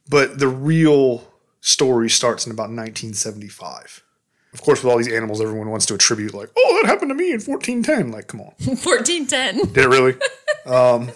but 0.10 0.40
the 0.40 0.48
real 0.48 1.28
story 1.62 2.10
starts 2.10 2.46
in 2.46 2.52
about 2.52 2.70
1975. 2.70 4.04
Of 4.54 4.62
course, 4.62 4.84
with 4.84 4.92
all 4.92 4.98
these 4.98 5.12
animals, 5.12 5.40
everyone 5.42 5.70
wants 5.70 5.86
to 5.86 5.94
attribute 5.94 6.34
like, 6.34 6.50
"Oh, 6.58 6.80
that 6.82 6.88
happened 6.90 7.10
to 7.10 7.16
me 7.16 7.28
in 7.32 7.40
1410." 7.40 8.12
Like, 8.12 8.28
come 8.28 8.42
on, 8.42 8.48
1410. 8.66 9.74
did 9.74 9.78
it 9.78 9.88
really? 9.88 10.16
um, 10.66 11.10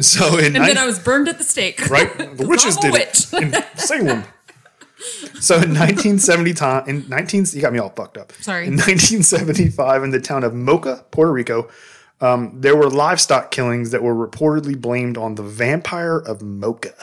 so 0.00 0.38
in 0.38 0.56
And 0.56 0.64
then 0.64 0.78
I 0.78 0.86
was 0.86 0.98
burned 0.98 1.28
at 1.28 1.38
the 1.38 1.44
stake. 1.44 1.88
right? 1.88 2.12
The 2.36 2.46
witches 2.48 2.76
did 2.76 2.94
it 2.94 3.32
in 3.32 3.54
Salem. 3.76 4.24
So 5.40 5.54
in 5.56 5.74
1970 5.74 6.54
time 6.54 6.88
in 6.88 7.08
19 7.08 7.46
you 7.52 7.60
got 7.60 7.72
me 7.72 7.78
all 7.78 7.90
fucked 7.90 8.16
up. 8.18 8.32
Sorry. 8.40 8.66
In 8.66 8.72
1975 8.74 10.02
in 10.04 10.10
the 10.10 10.20
town 10.20 10.42
of 10.44 10.52
Moca, 10.52 11.04
Puerto 11.10 11.32
Rico, 11.32 11.68
um, 12.20 12.60
there 12.60 12.74
were 12.74 12.88
livestock 12.88 13.50
killings 13.50 13.90
that 13.90 14.02
were 14.02 14.14
reportedly 14.14 14.78
blamed 14.80 15.18
on 15.18 15.34
the 15.34 15.42
vampire 15.42 16.16
of 16.18 16.38
Moca. 16.40 16.94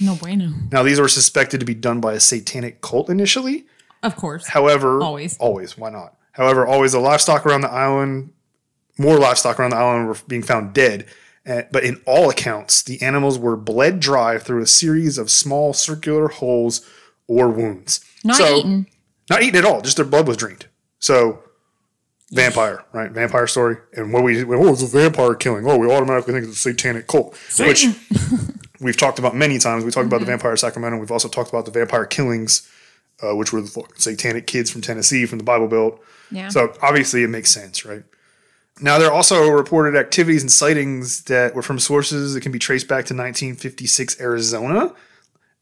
No 0.00 0.14
bueno. 0.14 0.52
Now 0.72 0.82
these 0.82 0.98
were 1.00 1.08
suspected 1.08 1.60
to 1.60 1.66
be 1.66 1.74
done 1.74 2.00
by 2.00 2.14
a 2.14 2.20
satanic 2.20 2.80
cult 2.80 3.10
initially. 3.10 3.66
Of 4.02 4.16
course. 4.16 4.46
However, 4.48 5.02
Always. 5.02 5.36
always, 5.38 5.76
why 5.76 5.90
not? 5.90 6.14
However, 6.32 6.66
always 6.66 6.92
the 6.92 7.00
livestock 7.00 7.44
around 7.44 7.62
the 7.62 7.70
island, 7.70 8.32
more 8.96 9.18
livestock 9.18 9.58
around 9.58 9.70
the 9.70 9.76
island 9.76 10.06
were 10.08 10.16
being 10.28 10.42
found 10.42 10.72
dead. 10.72 11.06
But 11.48 11.82
in 11.82 12.00
all 12.06 12.28
accounts, 12.28 12.82
the 12.82 13.00
animals 13.00 13.38
were 13.38 13.56
bled 13.56 14.00
dry 14.00 14.38
through 14.38 14.62
a 14.62 14.66
series 14.66 15.16
of 15.16 15.30
small 15.30 15.72
circular 15.72 16.28
holes 16.28 16.86
or 17.26 17.48
wounds. 17.48 18.04
Not 18.22 18.36
so, 18.36 18.56
eaten. 18.56 18.86
Not 19.30 19.42
eaten 19.42 19.56
at 19.56 19.64
all. 19.64 19.80
Just 19.80 19.96
their 19.96 20.04
blood 20.04 20.28
was 20.28 20.36
drained. 20.36 20.66
So, 20.98 21.42
vampire, 22.32 22.84
right? 22.92 23.10
Vampire 23.10 23.46
story. 23.46 23.78
And 23.94 24.12
what 24.12 24.24
we, 24.24 24.44
oh, 24.44 24.72
it's 24.72 24.82
a 24.82 24.86
vampire 24.86 25.34
killing. 25.34 25.66
Oh, 25.66 25.78
we 25.78 25.90
automatically 25.90 26.34
think 26.34 26.46
it's 26.46 26.56
a 26.56 26.60
satanic 26.60 27.06
cult, 27.06 27.34
which 27.58 27.86
we've 28.80 28.96
talked 28.96 29.18
about 29.18 29.34
many 29.34 29.58
times. 29.58 29.84
We 29.84 29.90
talked 29.90 30.06
about 30.06 30.20
the 30.20 30.26
vampire 30.26 30.56
Sacramento. 30.56 30.98
We've 30.98 31.12
also 31.12 31.28
talked 31.28 31.48
about 31.48 31.64
the 31.64 31.70
vampire 31.70 32.04
killings, 32.04 32.68
uh, 33.22 33.34
which 33.34 33.52
were 33.52 33.62
the 33.62 33.68
fucking 33.68 33.96
satanic 33.96 34.46
kids 34.46 34.70
from 34.70 34.82
Tennessee 34.82 35.24
from 35.24 35.38
the 35.38 35.44
Bible 35.44 35.68
Belt. 35.68 36.02
Yeah. 36.30 36.48
So 36.48 36.74
obviously 36.82 37.22
it 37.22 37.28
makes 37.28 37.50
sense, 37.50 37.86
right? 37.86 38.02
Now 38.80 38.98
there 38.98 39.08
are 39.08 39.12
also 39.12 39.48
reported 39.48 39.98
activities 39.98 40.42
and 40.42 40.52
sightings 40.52 41.22
that 41.24 41.54
were 41.54 41.62
from 41.62 41.78
sources 41.78 42.34
that 42.34 42.42
can 42.42 42.52
be 42.52 42.58
traced 42.58 42.88
back 42.88 43.04
to 43.06 43.14
1956 43.14 44.20
Arizona, 44.20 44.94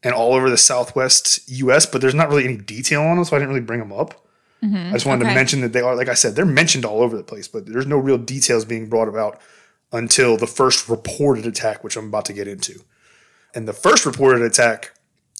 and 0.03 0.13
all 0.13 0.33
over 0.33 0.49
the 0.49 0.57
Southwest 0.57 1.49
U.S., 1.49 1.85
but 1.85 2.01
there's 2.01 2.15
not 2.15 2.29
really 2.29 2.45
any 2.45 2.57
detail 2.57 3.01
on 3.01 3.15
them, 3.15 3.25
so 3.25 3.35
I 3.35 3.39
didn't 3.39 3.49
really 3.49 3.65
bring 3.65 3.79
them 3.79 3.91
up. 3.91 4.25
Mm-hmm. 4.63 4.89
I 4.89 4.93
just 4.93 5.05
wanted 5.05 5.25
to 5.25 5.33
mention 5.33 5.61
that 5.61 5.73
they 5.73 5.81
are, 5.81 5.95
like 5.95 6.07
I 6.07 6.13
said, 6.13 6.35
they're 6.35 6.45
mentioned 6.45 6.85
all 6.85 7.01
over 7.01 7.17
the 7.17 7.23
place, 7.23 7.47
but 7.47 7.65
there's 7.65 7.87
no 7.87 7.97
real 7.97 8.17
details 8.17 8.65
being 8.65 8.89
brought 8.89 9.07
about 9.07 9.39
until 9.91 10.37
the 10.37 10.47
first 10.47 10.89
reported 10.89 11.45
attack, 11.45 11.83
which 11.83 11.95
I'm 11.95 12.07
about 12.07 12.25
to 12.25 12.33
get 12.33 12.47
into. 12.47 12.81
And 13.55 13.67
the 13.67 13.73
first 13.73 14.05
reported 14.05 14.41
attack 14.41 14.93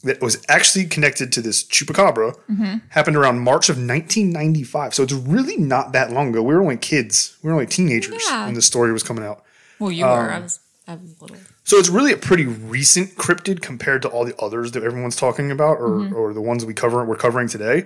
that 0.03 0.21
was 0.21 0.43
actually 0.47 0.85
connected 0.85 1.31
to 1.33 1.41
this 1.41 1.63
chupacabra 1.63 2.35
mm-hmm. 2.49 2.77
happened 2.89 3.17
around 3.17 3.39
March 3.39 3.69
of 3.69 3.77
1995. 3.77 4.93
So 4.93 5.03
it's 5.03 5.13
really 5.13 5.57
not 5.57 5.91
that 5.93 6.11
long 6.11 6.29
ago. 6.29 6.43
We 6.43 6.53
were 6.53 6.61
only 6.61 6.77
kids. 6.77 7.35
We 7.41 7.47
were 7.47 7.53
only 7.53 7.65
teenagers 7.65 8.23
Yeah. 8.29 8.45
when 8.45 8.53
this 8.53 8.65
story 8.65 8.93
was 8.93 9.03
coming 9.03 9.23
out. 9.23 9.43
Well, 9.79 9.91
you 9.91 10.05
were. 10.05 10.11
Um, 10.11 10.29
I 10.29 10.39
was. 10.39 10.59
I 10.87 10.95
was 10.95 11.21
little. 11.21 11.37
So 11.63 11.77
it's 11.77 11.89
really 11.89 12.13
a 12.13 12.17
pretty 12.17 12.45
recent 12.45 13.15
cryptid 13.15 13.61
compared 13.61 14.01
to 14.03 14.07
all 14.07 14.23
the 14.23 14.37
others 14.37 14.71
that 14.71 14.83
everyone's 14.83 15.17
talking 15.17 15.51
about, 15.51 15.77
or, 15.79 15.89
mm-hmm. 15.89 16.15
or 16.15 16.33
the 16.33 16.41
ones 16.41 16.65
we 16.65 16.73
cover 16.73 17.03
we're 17.03 17.17
covering 17.17 17.49
today. 17.49 17.85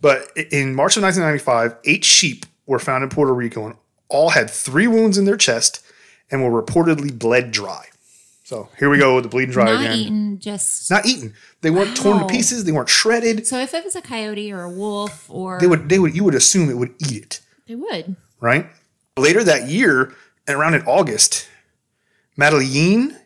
But 0.00 0.32
in 0.36 0.74
March 0.74 0.96
of 0.96 1.02
1995, 1.04 1.76
eight 1.84 2.04
sheep 2.04 2.46
were 2.66 2.78
found 2.78 3.04
in 3.04 3.10
Puerto 3.10 3.32
Rico 3.32 3.66
and 3.66 3.76
all 4.08 4.30
had 4.30 4.50
three 4.50 4.88
wounds 4.88 5.16
in 5.16 5.26
their 5.26 5.36
chest 5.36 5.84
and 6.30 6.42
were 6.42 6.62
reportedly 6.62 7.16
bled 7.16 7.50
dry. 7.50 7.86
So 8.50 8.68
here 8.80 8.90
we 8.90 8.98
go 8.98 9.14
with 9.14 9.22
the 9.22 9.28
bleeding 9.30 9.52
dry 9.52 9.66
Not 9.66 9.80
again. 9.80 9.96
eaten. 9.96 10.38
Just. 10.40 10.90
Not 10.90 11.06
eaten. 11.06 11.34
They 11.60 11.70
weren't 11.70 11.96
torn 11.96 12.18
to 12.18 12.26
pieces. 12.26 12.64
They 12.64 12.72
weren't 12.72 12.88
shredded. 12.88 13.46
so 13.46 13.60
if 13.60 13.72
it 13.74 13.84
was 13.84 13.94
a 13.94 14.02
coyote 14.02 14.50
or 14.50 14.62
a 14.62 14.68
wolf 14.68 15.30
or 15.30 15.60
They 15.60 15.68
would. 15.68 15.88
They 15.88 16.00
would. 16.00 16.16
You 16.16 16.24
would 16.24 16.34
assume 16.34 16.68
it 16.68 16.76
would 16.76 16.92
eat 16.98 17.12
it. 17.12 17.40
they 17.68 17.76
would. 17.76 18.16
right? 18.40 18.66
Later 19.16 19.44
that 19.44 19.68
year, 19.68 20.12
and 20.48 20.56
around 20.58 20.74
in 20.74 20.82
August, 20.82 21.46
Madeline 22.36 23.16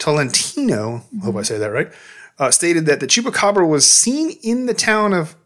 Tolentino, 0.00 1.04
I 1.20 1.26
hope 1.26 1.36
I 1.36 1.42
say 1.42 1.58
that 1.58 1.70
right, 1.70 1.92
uh, 2.40 2.50
stated 2.50 2.84
that 2.86 2.98
the 2.98 3.06
chupacabra 3.06 3.68
was 3.68 3.88
seen 3.88 4.32
in 4.42 4.66
the 4.66 4.74
town 4.74 5.12
of 5.14 5.36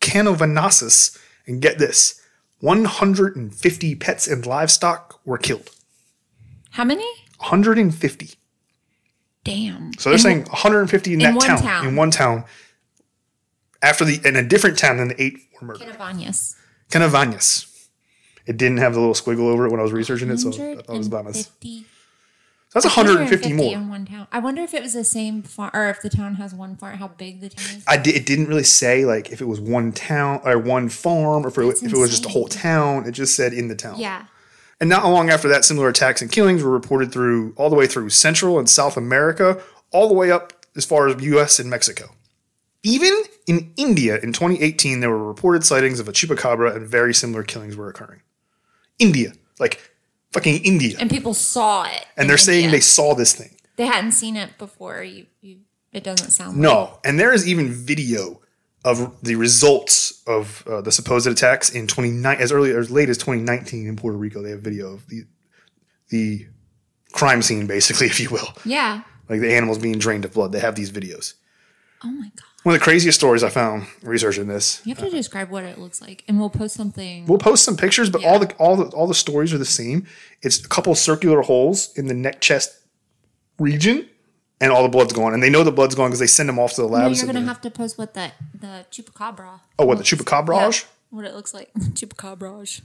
Canovanassus, 0.00 1.18
and 1.46 1.60
get 1.60 1.76
this, 1.76 2.18
150 2.60 3.94
pets 3.96 4.26
and 4.26 4.46
livestock 4.46 5.20
were 5.26 5.36
killed. 5.36 5.68
How 6.70 6.84
many? 6.84 7.04
150. 7.40 8.39
Damn. 9.44 9.92
So 9.98 10.10
they're 10.10 10.14
And 10.14 10.22
saying 10.22 10.44
150 10.46 11.12
in, 11.14 11.20
in 11.20 11.24
that 11.24 11.34
one 11.36 11.46
town, 11.46 11.58
town. 11.62 11.86
in 11.86 11.96
one 11.96 12.10
town. 12.10 12.44
After 13.82 14.04
the 14.04 14.20
in 14.26 14.36
a 14.36 14.42
different 14.42 14.78
town 14.78 14.98
than 14.98 15.08
the 15.08 15.22
eight 15.22 15.38
were 15.60 15.66
murdered. 15.68 15.88
Canavanias. 15.88 16.54
Canavanias. 16.90 17.66
It 18.46 18.56
didn't 18.56 18.78
have 18.78 18.94
the 18.94 19.00
little 19.00 19.14
squiggle 19.14 19.50
over 19.52 19.66
it 19.66 19.70
when 19.70 19.80
I 19.80 19.82
was 19.82 19.92
researching 19.92 20.28
it, 20.30 20.38
so 20.38 20.48
I 20.50 20.52
thought 20.76 20.94
it 20.94 20.98
was 20.98 21.06
about 21.06 21.26
us. 21.26 21.48
150 21.62 21.86
That's 22.74 22.84
150 22.84 23.52
more. 23.54 23.72
in 23.72 23.88
one 23.88 24.04
town. 24.06 24.26
I 24.32 24.38
wonder 24.40 24.60
if 24.62 24.74
it 24.74 24.82
was 24.82 24.92
the 24.92 25.04
same 25.04 25.42
farm, 25.42 25.70
or 25.72 25.88
if 25.88 26.02
the 26.02 26.10
town 26.10 26.34
has 26.34 26.52
one 26.52 26.76
farm. 26.76 26.98
How 26.98 27.08
big 27.08 27.40
the 27.40 27.48
town 27.48 27.76
is. 27.76 27.84
I 27.86 27.96
did, 27.96 28.16
it 28.16 28.26
didn't 28.26 28.46
really 28.48 28.64
say 28.64 29.04
like 29.06 29.30
if 29.30 29.40
it 29.40 29.46
was 29.46 29.60
one 29.60 29.92
town 29.92 30.40
or 30.44 30.58
one 30.58 30.88
farm 30.90 31.44
or 31.46 31.48
if, 31.48 31.56
it, 31.58 31.82
if 31.86 31.92
it 31.92 31.96
was 31.98 32.10
just 32.10 32.26
a 32.26 32.28
whole 32.28 32.48
town. 32.48 33.06
It 33.06 33.12
just 33.12 33.34
said 33.36 33.52
in 33.54 33.68
the 33.68 33.76
town. 33.76 33.98
Yeah. 33.98 34.24
And 34.80 34.88
not 34.88 35.04
long 35.04 35.28
after 35.28 35.48
that, 35.48 35.64
similar 35.64 35.88
attacks 35.88 36.22
and 36.22 36.32
killings 36.32 36.62
were 36.62 36.70
reported 36.70 37.12
through 37.12 37.52
all 37.56 37.68
the 37.68 37.76
way 37.76 37.86
through 37.86 38.08
Central 38.10 38.58
and 38.58 38.68
South 38.68 38.96
America, 38.96 39.60
all 39.92 40.08
the 40.08 40.14
way 40.14 40.30
up 40.30 40.54
as 40.74 40.86
far 40.86 41.08
as 41.08 41.22
U.S. 41.22 41.58
and 41.58 41.68
Mexico. 41.68 42.10
Even 42.82 43.22
in 43.46 43.72
India 43.76 44.18
in 44.20 44.32
2018, 44.32 45.00
there 45.00 45.10
were 45.10 45.22
reported 45.22 45.64
sightings 45.64 46.00
of 46.00 46.08
a 46.08 46.12
chupacabra 46.12 46.74
and 46.74 46.86
very 46.86 47.12
similar 47.12 47.42
killings 47.42 47.76
were 47.76 47.90
occurring. 47.90 48.22
India, 48.98 49.32
like 49.58 49.92
fucking 50.32 50.64
India, 50.64 50.96
and, 50.98 51.10
people 51.10 51.34
saw 51.34 51.84
it. 51.84 52.06
And 52.16 52.30
they're 52.30 52.38
saying 52.38 52.70
they 52.70 52.80
saw 52.80 53.14
this 53.14 53.34
thing. 53.34 53.56
they 53.76 53.86
hadn't 53.86 54.12
seen 54.12 54.36
it 54.36 54.56
before. 54.56 55.02
You, 55.02 55.26
you. 55.42 55.58
It 55.92 56.04
doesn't 56.04 56.30
sound. 56.30 56.52
Like. 56.52 56.62
No, 56.62 56.98
and 57.04 57.18
there 57.18 57.32
is 57.32 57.46
even 57.46 57.70
video 57.70 58.40
of 58.84 59.14
the 59.22 59.36
results 59.36 60.22
of 60.26 60.64
uh, 60.66 60.80
the 60.80 60.90
supposed 60.92 61.26
attacks 61.26 61.68
in 61.70 61.86
29 61.86 62.36
as 62.38 62.50
early 62.52 62.70
as 62.72 62.90
late 62.90 63.08
as 63.10 63.18
2019 63.18 63.86
in 63.86 63.96
Puerto 63.96 64.16
Rico. 64.16 64.42
They 64.42 64.50
have 64.50 64.60
video 64.60 64.92
of 64.94 65.06
the 65.08 65.24
the 66.08 66.46
crime 67.12 67.42
scene, 67.42 67.66
basically, 67.66 68.06
if 68.14 68.18
you 68.20 68.30
will, 68.30 68.48
Yeah. 68.64 69.02
like 69.28 69.40
the 69.40 69.52
animals 69.54 69.78
being 69.78 69.98
drained 69.98 70.24
of 70.24 70.32
blood. 70.32 70.52
They 70.52 70.60
have 70.60 70.74
these 70.74 70.90
videos. 70.90 71.34
Oh 72.02 72.10
my 72.10 72.30
god. 72.34 72.44
One 72.62 72.74
of 72.74 72.80
the 72.80 72.84
craziest 72.84 73.18
stories 73.18 73.42
I 73.42 73.48
found 73.48 73.86
researching 74.02 74.46
this. 74.46 74.82
You 74.84 74.94
have 74.94 75.02
to 75.04 75.10
describe 75.10 75.48
what 75.50 75.64
it 75.64 75.78
looks 75.78 76.02
like, 76.02 76.24
and 76.28 76.38
we'll 76.38 76.50
post 76.50 76.74
something. 76.74 77.24
We'll 77.26 77.38
post 77.38 77.64
some 77.64 77.76
pictures, 77.76 78.10
but 78.10 78.22
all 78.22 78.38
the 78.38 78.52
all 78.56 78.76
the 78.76 78.84
all 78.96 79.06
the 79.06 79.14
stories 79.14 79.52
are 79.54 79.58
the 79.58 79.64
same. 79.64 80.06
It's 80.42 80.58
a 80.62 80.68
couple 80.68 80.94
circular 80.94 81.40
holes 81.42 81.90
in 81.96 82.06
the 82.06 82.12
neck 82.14 82.40
chest 82.42 82.70
region, 83.58 84.08
and 84.60 84.70
all 84.72 84.82
the 84.82 84.88
blood's 84.88 85.12
gone. 85.12 85.34
And 85.34 85.42
they 85.42 85.50
know 85.50 85.64
the 85.64 85.72
blood's 85.72 85.94
gone 85.94 86.08
because 86.10 86.20
they 86.20 86.26
send 86.26 86.48
them 86.48 86.58
off 86.58 86.74
to 86.74 86.82
the 86.82 86.88
No, 86.88 86.94
labs. 86.94 87.18
you're 87.22 87.32
gonna 87.32 87.44
have 87.46 87.60
to 87.62 87.70
post 87.70 87.98
what 87.98 88.14
the 88.14 88.32
the 88.54 88.84
chupacabra. 88.90 89.60
oh, 89.78 89.84
what 89.86 89.98
the 89.98 90.04
chupacabrage? 90.04 90.84
What 91.10 91.24
it 91.24 91.34
looks 91.34 91.52
like. 91.54 91.72
Chupacabra. 91.94 92.80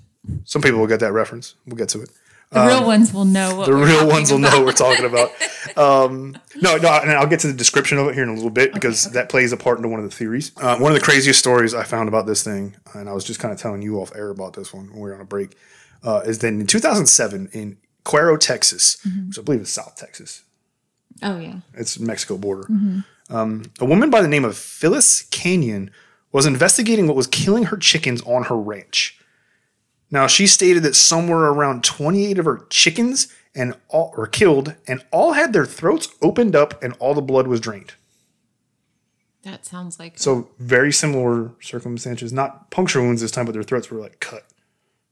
Some 0.45 0.61
people 0.61 0.79
will 0.79 0.87
get 0.87 0.99
that 1.01 1.11
reference. 1.13 1.53
We'll 1.67 1.75
get 1.77 1.89
to 1.89 2.01
it. 2.01 2.09
The 2.51 2.65
real 2.65 2.85
ones 2.85 3.13
will 3.13 3.25
know. 3.25 3.55
What 3.57 3.67
Um, 3.67 3.73
the 3.73 3.79
we're 3.79 3.85
real 3.87 3.95
talking 3.99 4.09
ones 4.13 4.31
will 4.31 4.39
know 4.39 4.47
about. 4.47 4.57
what 4.59 4.65
we're 4.65 4.71
talking 4.73 5.05
about. 5.05 5.31
Um, 5.77 6.37
no, 6.61 6.77
no, 6.77 6.87
and 7.01 7.11
I'll 7.11 7.25
get 7.27 7.39
to 7.41 7.47
the 7.47 7.53
description 7.53 7.97
of 7.97 8.07
it 8.07 8.13
here 8.13 8.23
in 8.23 8.29
a 8.29 8.33
little 8.33 8.49
bit 8.51 8.71
because 8.71 9.11
that 9.11 9.27
plays 9.29 9.51
a 9.51 9.57
part 9.57 9.77
into 9.77 9.89
one 9.89 9.99
of 9.99 10.09
the 10.09 10.15
theories. 10.15 10.51
Uh, 10.55 10.77
one 10.77 10.91
of 10.93 10.97
the 10.97 11.03
craziest 11.03 11.37
stories 11.39 11.73
I 11.73 11.83
found 11.83 12.07
about 12.07 12.27
this 12.27 12.43
thing, 12.43 12.75
and 12.93 13.09
I 13.09 13.13
was 13.13 13.25
just 13.25 13.39
kind 13.41 13.51
of 13.53 13.59
telling 13.59 13.81
you 13.81 13.99
off 13.99 14.15
air 14.15 14.29
about 14.29 14.53
this 14.53 14.73
one 14.73 14.85
when 14.91 14.95
we 15.01 15.09
were 15.09 15.15
on 15.15 15.19
a 15.21 15.25
break, 15.25 15.57
uh, 16.03 16.21
is 16.25 16.39
that 16.39 16.47
in 16.49 16.65
2007 16.65 17.49
in 17.51 17.77
Cuero, 18.05 18.39
Texas, 18.39 18.97
Mm-hmm. 19.05 19.27
which 19.27 19.39
I 19.39 19.41
believe 19.41 19.61
is 19.61 19.73
South 19.73 19.95
Texas, 19.97 20.43
Oh 21.23 21.39
yeah. 21.39 21.59
it's 21.73 21.99
Mexico 21.99 22.37
border. 22.37 22.67
Um, 23.29 23.63
a 23.79 23.85
woman 23.85 24.09
by 24.09 24.21
the 24.21 24.27
name 24.27 24.45
of 24.45 24.57
Phyllis 24.57 25.23
Canion 25.29 25.89
was 26.31 26.45
investigating 26.45 27.07
what 27.07 27.15
was 27.15 27.27
killing 27.27 27.63
her 27.65 27.77
chickens 27.77 28.21
on 28.23 28.43
her 28.43 28.57
ranch. 28.57 29.17
Now, 30.11 30.27
she 30.27 30.45
stated 30.47 30.83
that 30.83 30.95
somewhere 30.95 31.45
around 31.45 31.83
28 31.83 32.37
of 32.37 32.45
her 32.45 32.65
chickens 32.69 33.27
and 33.55 33.73
all 33.87 34.13
were 34.15 34.27
killed, 34.27 34.75
and 34.85 35.03
all 35.11 35.33
had 35.33 35.53
their 35.53 35.65
throats 35.65 36.09
opened 36.21 36.55
up, 36.55 36.81
and 36.83 36.93
all 36.99 37.13
the 37.13 37.21
blood 37.21 37.47
was 37.47 37.59
drained. 37.61 37.93
That 39.43 39.65
sounds 39.65 39.97
like 39.99 40.19
So, 40.19 40.49
very 40.59 40.91
similar 40.91 41.51
circumstances. 41.61 42.33
Not 42.33 42.69
puncture 42.69 43.01
wounds 43.01 43.21
this 43.21 43.31
time, 43.31 43.45
but 43.45 43.53
their 43.53 43.63
throats 43.63 43.89
were 43.89 43.99
like 43.99 44.19
cut, 44.19 44.43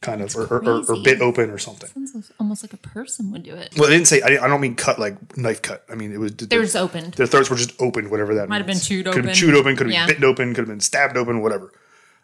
kind 0.04 0.22
of, 0.22 0.36
or, 0.36 0.46
or, 0.46 0.64
or, 0.64 0.84
or 0.92 1.02
bit 1.04 1.22
open 1.22 1.50
or 1.50 1.58
something. 1.58 1.90
sounds 2.08 2.32
almost 2.40 2.64
like 2.64 2.74
a 2.74 2.78
person 2.78 3.32
would 3.32 3.42
do 3.44 3.56
it. 3.56 3.74
Well, 3.78 3.90
they 3.90 3.96
didn't 3.96 4.08
say. 4.08 4.22
I, 4.22 4.44
I 4.46 4.48
don't 4.48 4.62
mean 4.62 4.76
cut 4.76 5.00
like 5.00 5.36
knife 5.38 5.62
cut. 5.64 5.84
I 5.90 5.96
mean 5.96 6.14
it 6.14 6.20
was. 6.20 6.36
They 6.36 6.58
were 6.58 6.64
just 6.64 6.76
opened. 6.76 7.16
Their 7.16 7.26
throats 7.26 7.50
were 7.50 7.56
just 7.56 7.74
opened, 7.82 8.12
whatever 8.12 8.36
that 8.36 8.50
Might 8.50 8.58
have 8.58 8.68
been 8.68 8.80
chewed 8.80 9.06
Could 9.06 9.16
have 9.16 9.26
open. 9.26 9.34
chewed 9.34 9.56
open, 9.56 9.76
could 9.76 9.88
have 9.88 9.94
Yeah. 9.94 10.06
been 10.06 10.16
bitten 10.16 10.26
open, 10.30 10.50
could 10.54 10.62
have 10.62 10.68
been 10.70 10.80
stabbed 10.82 11.18
open, 11.18 11.42
whatever. 11.42 11.72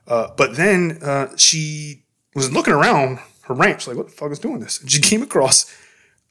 Uh, 0.07 0.27
but 0.37 0.55
then 0.55 0.99
uh, 1.01 1.27
she 1.37 2.03
was 2.35 2.51
looking 2.51 2.73
around 2.73 3.19
her 3.43 3.53
ranch, 3.55 3.87
like, 3.87 3.97
what 3.97 4.07
the 4.07 4.13
fuck 4.13 4.31
is 4.31 4.39
doing 4.39 4.59
this? 4.59 4.79
And 4.81 4.91
she 4.91 5.01
came 5.11 5.21
across 5.23 5.75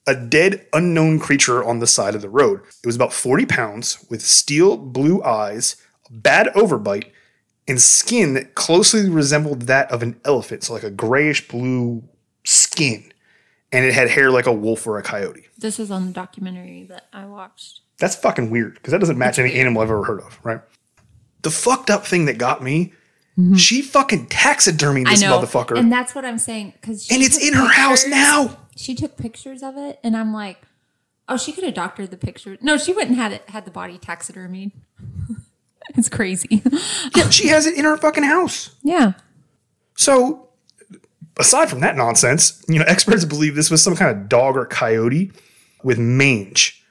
a 0.06 0.14
dead, 0.14 0.66
unknown 0.72 1.18
creature 1.18 1.62
on 1.62 1.80
the 1.80 1.87
side 1.87 2.14
of 2.14 2.22
the 2.22 2.28
road. 2.30 2.61
It 2.82 2.87
was 2.87 2.96
about 2.96 3.12
40 3.12 3.44
pounds 3.46 4.04
with 4.08 4.22
steel 4.22 4.76
blue 4.76 5.22
eyes, 5.22 5.76
a 6.08 6.12
bad 6.12 6.46
overbite, 6.54 7.11
and 7.68 7.81
skin 7.81 8.35
that 8.35 8.54
closely 8.54 9.09
resembled 9.09 9.62
that 9.62 9.90
of 9.92 10.02
an 10.02 10.18
elephant. 10.24 10.64
So, 10.64 10.72
like 10.72 10.83
a 10.83 10.90
grayish 10.90 11.46
blue 11.46 12.02
skin. 12.44 13.12
And 13.70 13.85
it 13.85 13.92
had 13.92 14.09
hair 14.09 14.31
like 14.31 14.46
a 14.46 14.52
wolf 14.52 14.87
or 14.87 14.96
a 14.96 15.02
coyote. 15.02 15.46
This 15.59 15.78
is 15.78 15.90
on 15.90 16.07
the 16.07 16.12
documentary 16.12 16.85
that 16.85 17.07
I 17.12 17.26
watched. 17.26 17.83
That's 17.98 18.16
fucking 18.16 18.48
weird 18.48 18.74
because 18.74 18.92
that 18.92 18.98
doesn't 19.00 19.18
match 19.18 19.38
any 19.38 19.52
animal 19.54 19.83
I've 19.83 19.90
ever 19.90 20.04
heard 20.04 20.20
of, 20.22 20.40
right? 20.42 20.61
The 21.42 21.50
fucked 21.50 21.90
up 21.90 22.07
thing 22.07 22.24
that 22.24 22.38
got 22.38 22.62
me, 22.62 22.94
she 23.57 23.83
fucking 23.83 24.28
taxidermied 24.28 25.04
this 25.07 25.22
Mm-hmm. 25.22 25.33
I 25.33 25.37
know, 25.37 25.46
motherfucker. 25.46 25.78
and 25.78 25.92
that's 25.92 26.14
what 26.14 26.24
I'm 26.24 26.38
saying 26.38 26.72
because 26.81 27.11
and 27.11 27.22
it's 27.22 27.37
in 27.37 27.52
her 27.54 27.68
house 27.68 28.07
now. 28.07 28.57
She 28.74 28.94
took 28.94 29.16
pictures 29.18 29.62
of 29.62 29.76
it, 29.76 30.01
and 30.03 30.16
I'm 30.16 30.32
like, 30.32 30.62
oh, 31.28 31.36
she 31.36 31.53
could 31.53 31.64
have 31.64 31.74
doctored 31.74 32.11
the 32.11 32.16
picture. 32.16 32.57
No, 32.62 32.78
she 32.78 32.92
wouldn't 32.95 33.16
had 33.16 33.32
it 33.32 33.51
had 33.51 33.64
the 33.66 33.70
body 33.70 33.99
taxidermied. 33.99 34.72
it's 35.97 36.09
crazy. 36.09 36.62
Yeah, 37.16 37.30
she 37.30 37.49
has 37.49 37.66
it 37.66 37.76
in 37.76 37.84
her 37.84 37.97
fucking 37.97 38.24
house. 38.24 38.74
yeah. 38.82 39.12
So, 39.97 40.49
aside 41.39 41.68
from 41.68 41.80
that 41.80 41.97
nonsense, 41.97 42.62
you 42.68 42.78
know, 42.78 42.84
experts 42.86 43.24
believe 43.24 43.55
this 43.57 43.70
was 43.70 43.82
some 43.82 43.97
kind 43.97 44.16
of 44.16 44.28
dog 44.28 44.57
or 44.57 44.64
coyote 44.66 45.32
with 45.82 45.99
mange. 45.99 46.84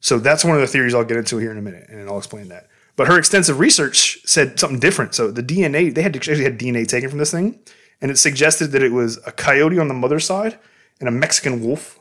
So 0.00 0.18
that's 0.18 0.44
one 0.44 0.54
of 0.54 0.60
the 0.60 0.66
theories 0.68 0.94
I'll 0.94 1.04
get 1.04 1.16
into 1.16 1.38
here 1.38 1.50
in 1.50 1.58
a 1.58 1.62
minute, 1.62 1.88
and 1.88 2.08
I'll 2.08 2.18
explain 2.18 2.48
that. 2.48 2.68
But 2.94 3.08
her 3.08 3.18
extensive 3.18 3.58
research 3.58 4.18
said 4.24 4.60
something 4.60 4.78
different. 4.78 5.14
So 5.14 5.30
the 5.32 5.42
DNA, 5.42 5.92
they 5.92 6.02
had 6.02 6.14
actually 6.14 6.44
had 6.44 6.58
DNA 6.58 6.86
taken 6.86 7.10
from 7.10 7.18
this 7.18 7.32
thing, 7.32 7.58
and 8.00 8.10
it 8.10 8.18
suggested 8.18 8.68
that 8.68 8.82
it 8.82 8.92
was 8.92 9.18
a 9.26 9.32
coyote 9.32 9.78
on 9.78 9.88
the 9.88 9.94
mother's 9.94 10.24
side 10.24 10.58
and 11.00 11.08
a 11.08 11.12
Mexican 11.12 11.60
wolf 11.64 11.98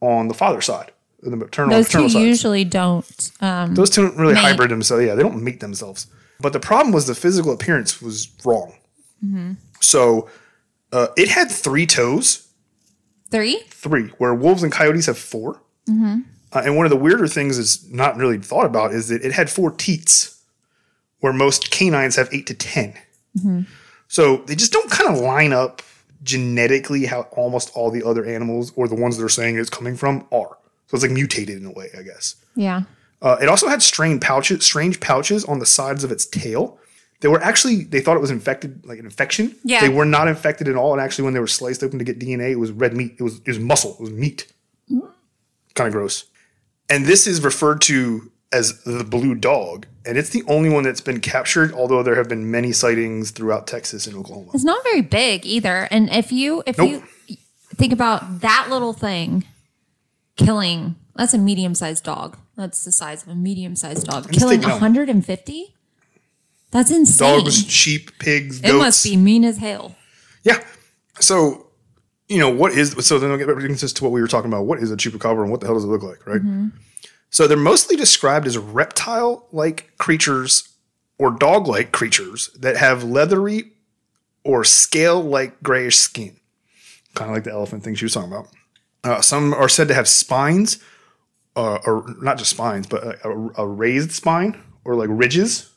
on 0.00 0.28
the 0.28 0.34
father's 0.34 0.66
side, 0.66 0.92
the 1.22 1.36
maternal, 1.36 1.70
Those 1.76 1.88
two 1.88 1.98
maternal 1.98 2.10
side. 2.10 2.20
usually 2.22 2.64
don't. 2.64 3.30
Um, 3.40 3.74
Those 3.74 3.90
two 3.90 4.02
don't 4.02 4.16
really 4.16 4.34
Mate. 4.34 4.40
hybrid 4.40 4.70
themselves. 4.70 5.04
Yeah, 5.04 5.14
they 5.14 5.22
don't 5.22 5.42
mate 5.42 5.60
themselves. 5.60 6.06
But 6.40 6.52
the 6.52 6.60
problem 6.60 6.92
was 6.92 7.06
the 7.06 7.14
physical 7.14 7.52
appearance 7.52 8.00
was 8.00 8.28
wrong. 8.44 8.74
So 9.80 10.28
uh, 10.92 11.08
it 11.16 11.28
had 11.28 11.50
three 11.50 11.84
toes, 11.86 12.48
three. 13.30 13.60
three, 13.68 14.08
where 14.18 14.34
wolves 14.34 14.62
and 14.62 14.72
coyotes 14.72 15.06
have 15.06 15.18
4 15.18 15.60
Uh, 15.88 16.62
and 16.64 16.74
one 16.76 16.86
of 16.86 16.90
the 16.90 16.96
weirder 16.96 17.28
things 17.28 17.58
is 17.58 17.86
not 17.92 18.16
really 18.16 18.38
thought 18.38 18.64
about 18.66 18.92
is 18.92 19.08
that 19.08 19.22
it 19.22 19.32
had 19.32 19.50
four 19.50 19.70
teats, 19.70 20.40
where 21.20 21.32
most 21.34 21.70
canines 21.70 22.16
have 22.16 22.28
eight 22.32 22.46
to 22.46 22.54
10. 22.54 22.94
So 24.08 24.38
they 24.46 24.54
just 24.56 24.72
don't 24.72 24.90
kind 24.90 25.10
of 25.14 25.18
line 25.22 25.52
up 25.52 25.82
genetically 26.22 27.06
how 27.06 27.22
almost 27.32 27.70
all 27.74 27.90
the 27.90 28.02
other 28.02 28.24
animals 28.24 28.72
or 28.76 28.88
the 28.88 28.94
ones 28.96 29.16
they're 29.18 29.28
saying 29.28 29.58
it's 29.58 29.70
coming 29.70 29.96
from 29.96 30.26
are. 30.32 30.56
So 30.90 30.96
it's 30.96 31.02
like 31.04 31.12
mutated 31.12 31.56
in 31.56 31.64
a 31.66 31.70
way, 31.70 31.88
I 31.96 32.02
guess. 32.02 32.34
Yeah. 32.56 32.82
Uh, 33.22 33.36
it 33.40 33.48
also 33.48 33.68
had 33.68 33.80
strange 33.80 34.20
pouches, 34.20 34.64
strange 34.64 34.98
pouches 34.98 35.44
on 35.44 35.60
the 35.60 35.66
sides 35.66 36.02
of 36.02 36.10
its 36.10 36.26
tail. 36.26 36.78
They 37.20 37.28
were 37.28 37.40
actually 37.40 37.84
they 37.84 38.00
thought 38.00 38.16
it 38.16 38.20
was 38.20 38.32
infected, 38.32 38.84
like 38.84 38.98
an 38.98 39.04
infection. 39.04 39.54
Yeah. 39.62 39.82
They 39.82 39.88
were 39.88 40.04
not 40.04 40.26
infected 40.26 40.66
at 40.66 40.74
all. 40.74 40.92
And 40.92 41.00
actually, 41.00 41.26
when 41.26 41.34
they 41.34 41.38
were 41.38 41.46
sliced 41.46 41.84
open 41.84 42.00
to 42.00 42.04
get 42.04 42.18
DNA, 42.18 42.50
it 42.50 42.56
was 42.58 42.72
red 42.72 42.92
meat. 42.94 43.14
It 43.20 43.22
was 43.22 43.38
it 43.38 43.46
was 43.46 43.60
muscle. 43.60 43.92
It 43.94 44.00
was 44.00 44.10
meat. 44.10 44.52
Kind 45.74 45.86
of 45.86 45.92
gross. 45.92 46.24
And 46.88 47.06
this 47.06 47.28
is 47.28 47.40
referred 47.44 47.80
to 47.82 48.32
as 48.52 48.82
the 48.82 49.04
blue 49.04 49.36
dog, 49.36 49.86
and 50.04 50.18
it's 50.18 50.30
the 50.30 50.42
only 50.48 50.68
one 50.70 50.82
that's 50.82 51.00
been 51.00 51.20
captured. 51.20 51.72
Although 51.72 52.02
there 52.02 52.16
have 52.16 52.28
been 52.28 52.50
many 52.50 52.72
sightings 52.72 53.30
throughout 53.30 53.68
Texas 53.68 54.08
and 54.08 54.16
Oklahoma. 54.16 54.50
It's 54.54 54.64
not 54.64 54.82
very 54.82 55.02
big 55.02 55.46
either. 55.46 55.86
And 55.92 56.10
if 56.10 56.32
you 56.32 56.64
if 56.66 56.76
Nope. 56.78 57.04
you 57.28 57.36
think 57.76 57.92
about 57.92 58.40
that 58.40 58.66
little 58.70 58.92
thing 58.92 59.44
killing 60.44 60.96
that's 61.20 61.34
a 61.34 61.38
medium 61.38 61.74
sized 61.74 62.04
dog. 62.04 62.38
That's 62.56 62.84
the 62.84 62.92
size 62.92 63.22
of 63.22 63.28
a 63.28 63.34
medium 63.34 63.76
sized 63.76 64.06
dog. 64.06 64.24
just 64.28 64.38
Killing 64.38 64.60
think, 64.60 64.72
um, 64.72 64.80
150? 64.80 65.74
That's 66.70 66.90
insane. 66.90 67.40
Dogs, 67.40 67.70
sheep, 67.70 68.18
pigs, 68.18 68.60
it 68.60 68.66
goats. 68.66 68.78
must 68.78 69.04
be 69.04 69.16
mean 69.16 69.44
as 69.44 69.58
hell. 69.58 69.96
Yeah. 70.44 70.64
So, 71.18 71.66
you 72.28 72.38
know, 72.38 72.48
what 72.48 72.72
is 72.72 72.92
so 73.06 73.18
then 73.18 73.30
I'll 73.30 73.36
get 73.36 73.48
back 73.48 73.58
to 73.58 74.04
what 74.04 74.12
we 74.12 74.20
were 74.22 74.28
talking 74.28 74.50
about. 74.50 74.64
What 74.64 74.78
is 74.78 74.90
a 74.90 74.96
chupacabra 74.96 75.42
and 75.42 75.50
what 75.50 75.60
the 75.60 75.66
hell 75.66 75.74
does 75.74 75.84
it 75.84 75.88
look 75.88 76.02
like, 76.02 76.26
right? 76.26 76.40
So 77.28 77.46
they're 77.46 77.56
mostly 77.56 77.96
described 77.96 78.46
as 78.46 78.56
reptile-like 78.56 79.98
creatures 79.98 80.68
or 81.18 81.30
dog-like 81.30 81.92
creatures 81.92 82.50
that 82.58 82.76
have 82.76 83.04
leathery 83.04 83.72
or 84.42 84.64
scale-like 84.64 85.62
grayish 85.62 85.98
skin, 85.98 86.36
kind 87.14 87.30
of 87.30 87.36
like 87.36 87.44
the 87.44 87.52
elephant 87.52 87.84
thing 87.84 87.94
she 87.94 88.06
was 88.06 88.14
talking 88.14 88.32
about. 88.32 88.48
Uh, 89.02 89.20
some 89.20 89.54
are 89.54 89.68
said 89.68 89.88
to 89.88 89.94
have 89.94 90.06
spines, 90.08 90.78
uh, 91.56 91.78
or 91.86 92.14
not 92.20 92.38
just 92.38 92.50
spines, 92.50 92.86
but 92.86 93.02
a, 93.02 93.50
a, 93.56 93.66
raised 93.66 94.12
spine 94.12 94.62
or 94.84 94.94
like 94.94 95.08
ridges, 95.10 95.70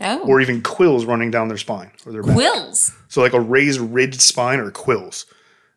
Oh. 0.00 0.26
or 0.26 0.40
even 0.40 0.62
quills 0.62 1.04
running 1.04 1.30
down 1.30 1.48
their 1.48 1.58
spine 1.58 1.90
or 2.06 2.12
their 2.12 2.22
back. 2.22 2.34
Quills. 2.34 2.92
So 3.08 3.20
like 3.20 3.34
a 3.34 3.40
raised 3.40 3.80
ridged 3.80 4.20
spine 4.20 4.58
or 4.58 4.70
quills. 4.70 5.26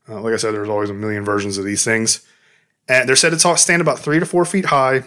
Uh, 0.08 0.22
like 0.22 0.34
I 0.34 0.38
said, 0.38 0.54
there's 0.54 0.70
always 0.70 0.90
a 0.90 0.94
million 0.94 1.24
versions 1.26 1.58
of 1.58 1.66
these 1.66 1.84
things. 1.84 2.26
And 2.88 3.08
they're 3.08 3.16
said 3.16 3.38
to 3.38 3.58
stand 3.58 3.82
about 3.82 4.00
three 4.00 4.20
to 4.20 4.26
four 4.26 4.46
feet 4.46 4.66
high 4.66 5.04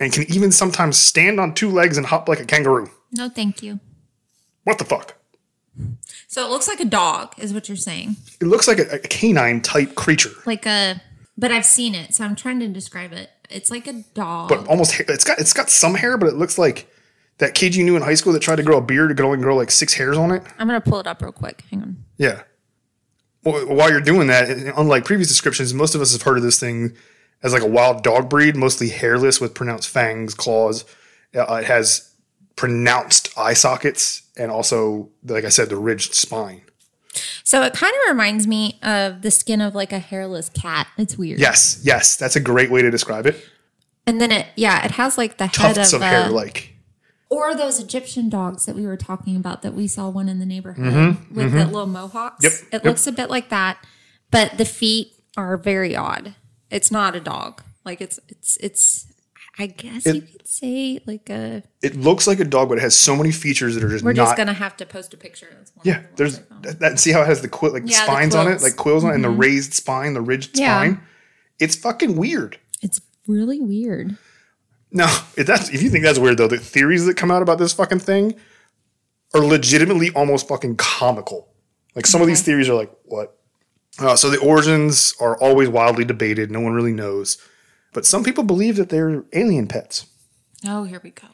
and 0.00 0.12
can 0.12 0.24
even 0.32 0.50
sometimes 0.50 0.98
stand 0.98 1.38
on 1.38 1.54
two 1.54 1.70
legs 1.70 1.96
and 1.96 2.06
hop 2.06 2.28
like 2.28 2.40
a 2.40 2.44
kangaroo. 2.44 2.90
No, 3.12 3.28
thank 3.28 3.62
you. 3.62 3.80
What 4.64 4.78
the 4.78 4.84
fuck? 4.84 5.16
So 6.32 6.42
it 6.46 6.48
looks 6.48 6.66
like 6.66 6.80
a 6.80 6.86
dog, 6.86 7.34
is 7.36 7.52
what 7.52 7.68
you're 7.68 7.76
saying. 7.76 8.16
It 8.40 8.46
looks 8.46 8.66
like 8.66 8.78
a, 8.78 8.94
a 8.94 8.98
canine 9.00 9.60
type 9.60 9.94
creature, 9.94 10.30
Like 10.46 10.64
a 10.64 10.98
but 11.36 11.52
I've 11.52 11.66
seen 11.66 11.94
it, 11.94 12.14
so 12.14 12.24
I'm 12.24 12.34
trying 12.34 12.58
to 12.60 12.68
describe 12.68 13.12
it. 13.12 13.28
It's 13.50 13.70
like 13.70 13.86
a 13.86 14.02
dog. 14.14 14.48
but 14.48 14.66
almost 14.66 14.94
ha- 14.94 15.04
it's 15.08 15.24
got 15.24 15.38
it's 15.38 15.52
got 15.52 15.68
some 15.68 15.94
hair, 15.94 16.16
but 16.16 16.28
it 16.30 16.36
looks 16.36 16.56
like 16.56 16.90
that 17.36 17.54
kid 17.54 17.74
you 17.74 17.84
knew 17.84 17.96
in 17.96 18.02
high 18.02 18.14
school 18.14 18.32
that 18.32 18.40
tried 18.40 18.56
to 18.56 18.62
grow 18.62 18.78
a 18.78 18.80
beard 18.80 19.10
to 19.10 19.14
could 19.14 19.26
only 19.26 19.42
grow 19.42 19.54
like 19.54 19.70
six 19.70 19.92
hairs 19.92 20.16
on 20.16 20.30
it. 20.30 20.42
I'm 20.58 20.66
gonna 20.66 20.80
pull 20.80 21.00
it 21.00 21.06
up 21.06 21.20
real 21.20 21.32
quick. 21.32 21.64
Hang 21.70 21.82
on. 21.82 22.04
Yeah. 22.16 22.44
Well, 23.44 23.66
while 23.66 23.90
you're 23.90 24.00
doing 24.00 24.28
that, 24.28 24.48
unlike 24.74 25.04
previous 25.04 25.28
descriptions, 25.28 25.74
most 25.74 25.94
of 25.94 26.00
us 26.00 26.12
have 26.14 26.22
heard 26.22 26.38
of 26.38 26.42
this 26.42 26.58
thing 26.58 26.96
as 27.42 27.52
like 27.52 27.62
a 27.62 27.66
wild 27.66 28.02
dog 28.02 28.30
breed, 28.30 28.56
mostly 28.56 28.88
hairless 28.88 29.38
with 29.38 29.52
pronounced 29.52 29.90
fangs, 29.90 30.32
claws. 30.32 30.86
Uh, 31.34 31.56
it 31.56 31.64
has 31.66 32.11
pronounced 32.56 33.36
eye 33.36 33.54
sockets 33.54 34.22
and 34.36 34.50
also, 34.50 35.08
like 35.24 35.44
I 35.44 35.48
said, 35.48 35.68
the 35.68 35.76
ridged 35.76 36.14
spine. 36.14 36.62
So 37.44 37.62
it 37.62 37.74
kind 37.74 37.92
of 37.92 38.10
reminds 38.10 38.46
me 38.46 38.78
of 38.82 39.22
the 39.22 39.30
skin 39.30 39.60
of 39.60 39.74
like 39.74 39.92
a 39.92 39.98
hairless 39.98 40.48
cat. 40.48 40.86
It's 40.96 41.18
weird. 41.18 41.38
Yes, 41.40 41.80
yes, 41.84 42.16
that's 42.16 42.36
a 42.36 42.40
great 42.40 42.70
way 42.70 42.80
to 42.82 42.90
describe 42.90 43.26
it. 43.26 43.44
And 44.06 44.20
then 44.20 44.32
it, 44.32 44.46
yeah, 44.56 44.84
it 44.84 44.92
has 44.92 45.18
like 45.18 45.36
the 45.36 45.46
head 45.46 45.74
Tufts 45.74 45.92
of, 45.92 46.00
of 46.02 46.08
hair, 46.08 46.28
like 46.30 46.74
or 47.28 47.54
those 47.54 47.80
Egyptian 47.80 48.28
dogs 48.28 48.66
that 48.66 48.74
we 48.74 48.86
were 48.86 48.96
talking 48.96 49.36
about 49.36 49.62
that 49.62 49.72
we 49.74 49.86
saw 49.88 50.08
one 50.08 50.28
in 50.28 50.38
the 50.38 50.46
neighborhood 50.46 51.16
with 51.30 51.52
the 51.52 51.64
little 51.64 51.86
mohawks. 51.86 52.44
Mm-hmm, 52.44 52.64
Yep, 52.64 52.72
It 52.72 52.72
yep. 52.72 52.84
looks 52.84 53.06
a 53.06 53.12
bit 53.12 53.30
like 53.30 53.48
that, 53.48 53.78
but 54.30 54.58
the 54.58 54.64
feet 54.66 55.12
are 55.36 55.56
very 55.56 55.96
odd. 55.96 56.34
It's 56.70 56.90
not 56.90 57.14
a 57.16 57.20
dog. 57.20 57.62
Like 57.84 58.00
it's 58.00 58.18
it's 58.28 58.56
it's. 58.58 59.11
I 59.58 59.66
guess 59.66 60.06
you 60.06 60.22
could 60.22 60.46
say 60.48 61.00
like 61.06 61.28
a. 61.28 61.62
it 61.82 61.94
looks 61.96 62.26
like 62.26 62.40
a 62.40 62.44
dog, 62.44 62.70
but 62.70 62.78
it 62.78 62.80
has 62.80 62.98
so 62.98 63.14
many 63.14 63.30
features 63.32 63.74
that 63.74 63.84
are 63.84 63.88
just 63.90 64.02
We're 64.04 64.12
not. 64.14 64.24
just 64.24 64.36
gonna 64.36 64.54
have 64.54 64.76
to 64.78 64.86
post 64.86 65.12
a 65.12 65.16
picture. 65.18 65.48
That's 65.52 65.70
one 65.74 65.82
yeah, 65.86 66.02
there's 66.16 66.36
ones 66.38 66.46
I 66.50 66.52
found. 66.54 66.64
that, 66.64 66.80
that- 66.80 66.98
See 67.00 67.12
how 67.12 67.22
it 67.22 67.26
has 67.26 67.42
the 67.42 67.48
quill, 67.48 67.72
like 67.72 67.82
Yeah, 67.84 67.98
the 67.98 68.04
spines 68.04 68.34
on 68.34 68.50
it, 68.50 68.62
like 68.62 68.76
quills 68.76 69.04
on 69.04 69.10
it, 69.10 69.14
and 69.16 69.24
the 69.24 69.30
raised 69.30 69.74
spine, 69.74 70.14
the 70.14 70.22
ridged 70.22 70.58
Yeah. 70.58 70.78
spine. 70.80 71.00
It's 71.58 71.76
fucking 71.76 72.16
weird. 72.16 72.58
It's 72.80 73.00
really 73.28 73.60
weird. 73.60 74.16
No, 74.90 75.04
if 75.36 75.46
that's 75.46 75.68
if 75.70 75.82
you 75.82 75.90
think 75.90 76.04
that's 76.04 76.18
weird 76.18 76.38
though, 76.38 76.48
the 76.48 76.58
theories 76.58 77.04
that 77.06 77.16
come 77.16 77.30
out 77.30 77.42
about 77.42 77.58
this 77.58 77.72
fucking 77.74 78.00
thing 78.00 78.34
are 79.34 79.40
legitimately 79.40 80.10
almost 80.14 80.48
fucking 80.48 80.76
comical. 80.76 81.48
Like 81.94 82.06
some 82.06 82.20
of 82.22 82.26
these 82.26 82.42
theories 82.42 82.68
are 82.70 82.74
like, 82.74 82.90
what? 83.04 83.38
Uh, 83.98 84.16
so 84.16 84.30
the 84.30 84.38
origins 84.38 85.14
are 85.20 85.36
always 85.38 85.68
wildly 85.68 86.04
debated. 86.06 86.50
No 86.50 86.60
one 86.60 86.72
really 86.72 86.92
knows, 86.92 87.36
but 87.92 88.06
some 88.06 88.24
people 88.24 88.44
believe 88.44 88.76
that 88.76 88.88
they're 88.88 89.24
alien 89.32 89.66
pets. 89.68 90.06
Oh, 90.66 90.84
here 90.84 91.00
we 91.02 91.10
go. 91.10 91.28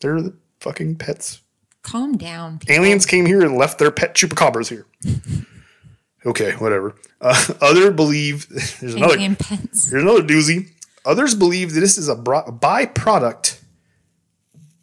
They're 0.00 0.20
the 0.20 0.36
fucking 0.60 0.96
pets. 0.96 1.40
Calm 1.82 2.16
down. 2.16 2.58
people. 2.58 2.74
Aliens 2.74 3.06
came 3.06 3.26
here 3.26 3.42
and 3.42 3.56
left 3.56 3.78
their 3.78 3.90
pet 3.90 4.14
chupacabras 4.14 4.68
here. 4.68 4.86
okay, 6.26 6.52
whatever. 6.52 6.96
Uh, 7.20 7.44
other 7.60 7.90
believe 7.90 8.48
there's 8.80 8.94
another 8.94 9.14
Alien 9.14 9.36
pets. 9.36 9.90
Here's 9.90 10.02
another 10.02 10.22
doozy. 10.22 10.70
Others 11.04 11.36
believe 11.36 11.74
that 11.74 11.80
this 11.80 11.96
is 11.96 12.08
a 12.08 12.16
byproduct 12.16 13.60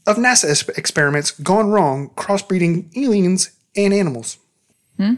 of 0.08 0.16
NASA 0.18 0.78
experiments 0.78 1.32
gone 1.32 1.70
wrong, 1.70 2.10
crossbreeding 2.16 2.96
aliens 2.98 3.52
and 3.76 3.94
animals. 3.94 4.38
Yeah, 4.98 5.16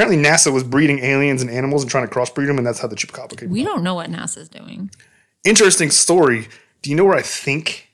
apparently 0.00 0.30
NASA 0.30 0.52
was 0.52 0.64
breeding 0.64 1.00
aliens 1.00 1.42
and 1.42 1.50
animals 1.50 1.82
and 1.82 1.90
trying 1.90 2.08
to 2.08 2.14
crossbreed 2.14 2.46
them, 2.46 2.56
and 2.56 2.66
that's 2.66 2.78
how 2.78 2.88
the 2.88 2.96
chupacabra 2.96 3.38
came. 3.38 3.50
We 3.50 3.62
don't 3.62 3.82
know 3.82 3.94
what 3.94 4.10
NASA's 4.10 4.48
doing. 4.48 4.90
Interesting 5.44 5.90
story. 5.90 6.48
Do 6.80 6.88
you 6.90 6.96
know 6.96 7.04
where 7.04 7.16
I 7.16 7.22
think 7.22 7.90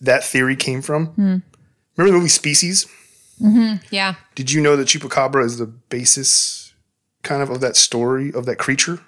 that 0.00 0.22
theory 0.22 0.54
came 0.54 0.80
from? 0.80 1.12
Remember 1.16 2.12
the 2.12 2.12
movie 2.12 2.28
Species? 2.28 2.86
Yeah. 3.90 4.14
Did 4.36 4.52
you 4.52 4.60
know 4.60 4.76
that 4.76 4.86
chupacabra 4.86 5.44
is 5.44 5.58
the 5.58 5.66
basis, 5.66 6.72
kind 7.22 7.42
of, 7.42 7.50
of 7.50 7.60
that 7.60 7.74
story 7.74 8.32
of 8.32 8.46
that 8.46 8.56
creature? 8.56 9.00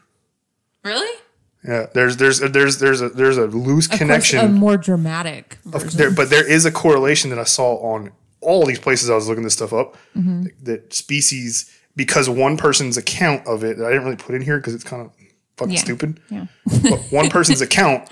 Really? 0.83 1.19
Yeah, 1.65 1.87
there's 1.95 2.17
there's 2.17 2.41
there's 2.41 2.79
there's 2.79 3.01
a 3.01 3.11
there's 3.11 3.37
a 3.37 3.47
loose 3.47 3.87
connection. 3.87 4.41
a 4.41 4.49
more 4.49 4.77
dramatic 4.77 5.59
Of- 5.73 5.97
there, 5.97 6.11
but 6.11 6.29
there 6.29 6.49
is 6.49 6.65
a 6.65 6.73
correlation 6.73 7.31
that 7.31 7.39
I 7.39 7.45
saw 7.45 7.77
on 7.77 8.11
all 8.41 8.67
these 8.67 8.81
places 8.81 9.09
I 9.09 9.15
was 9.15 9.29
looking 9.29 9.45
this 9.45 9.53
stuff 9.53 9.73
up. 9.73 9.97
Mm-hmm. 10.17 10.43
That, 10.43 10.65
that 10.65 10.93
species, 10.95 11.71
because 11.97 12.29
one 12.29 12.57
person's 12.57 12.97
account 12.97 13.47
of 13.47 13.65
it, 13.65 13.77
that 13.79 13.85
I 13.87 13.91
didn't 13.91 14.05
really 14.05 14.17
put 14.17 14.35
in 14.35 14.43
here 14.43 14.57
because 14.59 14.75
it's 14.75 14.85
kind 14.85 15.03
of 15.05 15.13
fucking 15.57 15.75
Yeah. 15.75 15.81
stupid. 15.81 16.21
Yeah. 16.31 16.47
But 16.83 17.01
one 17.11 17.29
person's 17.31 17.61
account, 17.61 18.09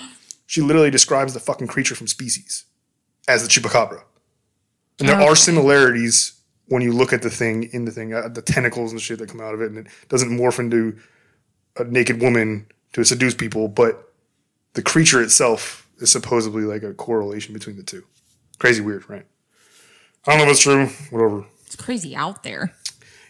she 0.47 0.61
literally 0.61 0.91
describes 0.91 1.33
the 1.35 1.41
fucking 1.41 1.69
creature 1.69 1.95
from 1.95 2.07
Species 2.07 2.65
as 3.29 3.43
the 3.43 3.49
chupacabra, 3.49 4.03
and 4.99 5.09
there 5.09 5.21
are 5.21 5.37
similarities 5.37 6.33
when 6.67 6.83
you 6.83 6.93
look 6.93 7.13
at 7.13 7.23
the 7.23 7.31
thing 7.31 7.65
in 7.73 7.85
the 7.85 7.91
thing, 7.91 8.13
uh, 8.15 8.29
the 8.29 8.43
tentacles 8.43 8.93
and 8.93 9.01
shit 9.01 9.19
that 9.19 9.29
come 9.29 9.41
out 9.41 9.55
of 9.55 9.61
it, 9.61 9.67
and 9.71 9.79
it 9.79 9.87
doesn't 10.09 10.31
morph 10.31 10.59
into 10.59 10.97
a 11.77 11.85
naked 11.85 12.21
woman 12.21 12.67
to 12.93 13.05
seduce 13.05 13.35
people, 13.35 13.69
but 13.69 14.13
the 14.75 14.83
creature 14.83 15.21
itself 15.23 15.89
is 15.99 16.11
supposedly 16.11 16.63
like 16.63 16.83
a 16.83 16.95
correlation 16.95 17.53
between 17.55 17.77
the 17.77 17.83
two. 17.83 18.05
Crazy 18.59 18.81
weird, 18.81 19.09
right? 19.09 19.27
I 20.27 20.31
don't 20.31 20.39
know 20.39 20.45
if 20.45 20.51
it's 20.51 20.61
true. 20.61 20.87
Whatever. 21.11 21.45
It's 21.67 21.77
crazy 21.77 22.15
out 22.17 22.43
there. 22.43 22.73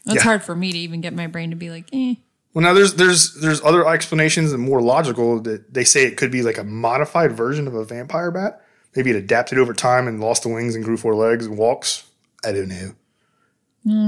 It's 0.06 0.16
Yeah. 0.16 0.22
hard 0.22 0.42
for 0.42 0.56
me 0.56 0.72
to 0.72 0.78
even 0.78 1.00
get 1.00 1.14
my 1.14 1.26
brain 1.26 1.50
to 1.50 1.56
be 1.56 1.70
like, 1.70 1.86
eh. 1.92 2.14
Well, 2.52 2.62
now 2.62 2.72
there's 2.74 2.94
there's 2.94 3.34
there's 3.34 3.62
other 3.62 3.86
explanations 3.88 4.52
and 4.52 4.62
more 4.62 4.80
logical 4.82 5.40
that 5.42 5.72
they 5.72 5.84
say 5.84 6.04
it 6.04 6.16
could 6.16 6.32
be 6.32 6.42
like 6.42 6.58
a 6.58 6.64
modified 6.64 7.32
version 7.32 7.66
of 7.68 7.74
a 7.74 7.84
vampire 7.84 8.30
bat. 8.30 8.64
Maybe 8.96 9.10
it 9.10 9.16
adapted 9.16 9.58
over 9.58 9.72
time 9.72 10.08
and 10.08 10.20
lost 10.20 10.42
the 10.42 10.48
wings 10.48 10.74
and 10.74 10.84
grew 10.84 10.96
four 10.96 11.14
legs 11.14 11.46
and 11.46 11.56
walks. 11.56 12.04
I 12.44 12.50
don't 12.52 12.68
know. 12.68 12.94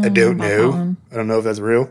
I 0.05 0.09
don't 0.09 0.39
know. 0.39 0.97
I 1.11 1.15
don't 1.15 1.29
know 1.29 1.39
if 1.39 1.45
that's 1.45 1.61
real. 1.61 1.91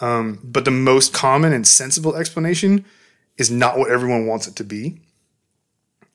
Um, 0.00 0.38
but 0.44 0.64
the 0.64 0.70
most 0.70 1.12
common 1.12 1.52
and 1.52 1.66
sensible 1.66 2.14
explanation 2.14 2.84
is 3.36 3.50
not 3.50 3.76
what 3.78 3.90
everyone 3.90 4.26
wants 4.26 4.46
it 4.46 4.54
to 4.56 4.64
be. 4.64 5.00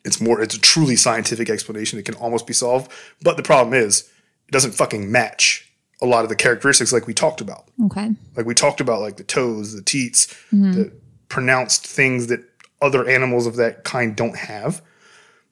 It's 0.05 0.22
more. 0.22 0.41
It's 0.41 0.55
a 0.55 0.60
truly 0.60 0.95
scientific 0.95 1.49
explanation. 1.49 1.99
It 1.99 2.05
can 2.05 2.16
almost 2.16 2.47
be 2.47 2.53
solved. 2.53 2.91
But 3.22 3.36
the 3.36 3.43
problem 3.43 3.74
is, 3.74 4.10
it 4.47 4.51
doesn't 4.51 4.72
fucking 4.72 5.12
match 5.12 5.68
a 6.02 6.06
lot 6.06 6.24
of 6.24 6.30
the 6.30 6.36
characteristics 6.36 6.93
like 6.93 7.08
we 7.08 7.14
talked 7.14 7.41
about 7.41 7.66
Okay. 7.86 8.12
like 8.38 8.45
we 8.45 8.54
talked 8.54 8.80
about 8.80 9.02
like 9.02 9.18
the 9.18 9.24
toes 9.24 9.74
the 9.76 9.82
teats 9.82 10.28
mm-hmm. 10.52 10.72
the 10.72 10.91
pronounced 11.30 11.86
things 11.86 12.28
that 12.28 12.41
other 12.82 13.08
animals 13.08 13.45
of 13.45 13.56
that 13.56 13.84
kind 13.84 14.16
don't 14.16 14.36
have. 14.36 14.82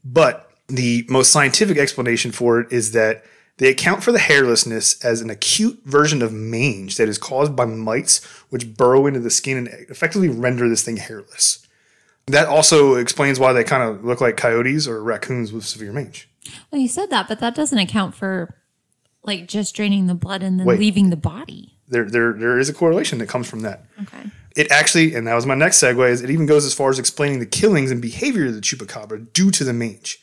But 0.04 0.52
the 0.68 1.06
most 1.10 1.32
scientific 1.32 1.78
explanation 1.78 2.32
for 2.32 2.60
it 2.60 2.72
is 2.72 2.92
that 2.92 3.24
they 3.58 3.70
account 3.70 4.04
for 4.04 4.12
the 4.12 4.20
hairlessness 4.20 5.04
as 5.04 5.22
an 5.22 5.30
acute 5.30 5.82
version 5.86 6.22
of 6.22 6.32
mange 6.32 6.98
that 6.98 7.10
is 7.10 7.18
caused 7.18 7.56
by 7.56 7.66
mites 7.66 8.24
which 8.50 8.76
burrow 8.76 9.08
into 9.08 9.20
the 9.20 9.32
skin 9.32 9.58
and 9.58 9.68
effectively 9.90 10.30
render 10.30 10.70
this 10.70 10.84
thing 10.84 10.98
hairless. 10.98 11.66
That 12.28 12.48
also 12.48 12.96
explains 12.96 13.40
why 13.40 13.54
they 13.54 13.64
kind 13.64 13.84
of 13.84 14.04
look 14.04 14.20
like 14.22 14.38
coyotes 14.38 14.88
or 14.88 15.02
raccoons 15.02 15.54
with 15.54 15.64
severe 15.66 15.94
mange. 15.94 16.30
Well, 16.72 16.82
you 16.82 16.88
said 16.88 17.10
that, 17.10 17.28
but 17.28 17.40
that 17.40 17.56
doesn't 17.56 17.78
account 17.78 18.16
for 18.16 18.56
like 19.28 19.48
just 19.48 19.76
draining 19.76 20.08
the 20.08 20.16
blood 20.16 20.42
and 20.42 20.60
then 20.60 20.66
Wait. 20.66 20.80
leaving 20.80 21.10
the 21.10 21.18
body. 21.18 21.78
There, 21.88 22.06
there, 22.06 22.34
there 22.34 22.60
is 22.60 22.70
a 22.70 22.74
correlation 22.74 23.20
that 23.20 23.30
comes 23.30 23.50
from 23.50 23.62
that. 23.62 23.86
Okay. 24.02 24.30
It 24.56 24.72
actually, 24.72 25.14
and 25.14 25.28
that 25.28 25.36
was 25.36 25.46
my 25.46 25.56
next 25.56 25.78
segue, 25.78 26.10
is 26.10 26.22
it 26.22 26.32
even 26.32 26.48
goes 26.48 26.66
as 26.66 26.74
far 26.74 26.90
as 26.90 26.98
explaining 26.98 27.40
the 27.40 27.46
killings 27.46 27.92
and 27.92 28.02
behavior 28.02 28.48
of 28.48 28.56
the 28.56 28.62
chupacabra 28.62 29.32
due 29.32 29.52
to 29.52 29.64
the 29.64 29.74
mange. 29.74 30.20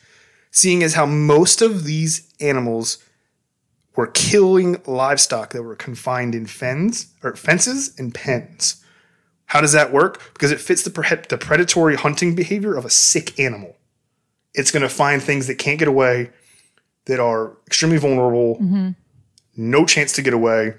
Seeing 0.50 0.82
as 0.82 0.94
how 0.94 1.06
most 1.06 1.62
of 1.62 1.84
these 1.84 2.32
animals 2.40 2.98
were 3.96 4.08
killing 4.08 4.82
livestock 4.86 5.50
that 5.50 5.62
were 5.62 5.76
confined 5.76 6.34
in 6.34 6.46
fens 6.46 7.12
or 7.22 7.36
fences 7.36 7.94
and 7.98 8.14
pens. 8.14 8.84
How 9.46 9.60
does 9.60 9.72
that 9.72 9.92
work? 9.92 10.20
Because 10.32 10.50
it 10.50 10.60
fits 10.60 10.82
the, 10.82 10.90
pre- 10.90 11.22
the 11.28 11.38
predatory 11.38 11.96
hunting 11.96 12.34
behavior 12.34 12.74
of 12.74 12.84
a 12.84 12.90
sick 12.90 13.38
animal. 13.38 13.76
It's 14.52 14.70
going 14.70 14.82
to 14.82 14.88
find 14.88 15.22
things 15.22 15.46
that 15.46 15.58
can't 15.58 15.78
get 15.78 15.88
away, 15.88 16.30
that 17.06 17.20
are 17.20 17.56
extremely 17.66 17.98
vulnerable, 17.98 18.94
no 19.56 19.84
chance 19.86 20.12
to 20.14 20.22
get 20.22 20.34
away, 20.34 20.74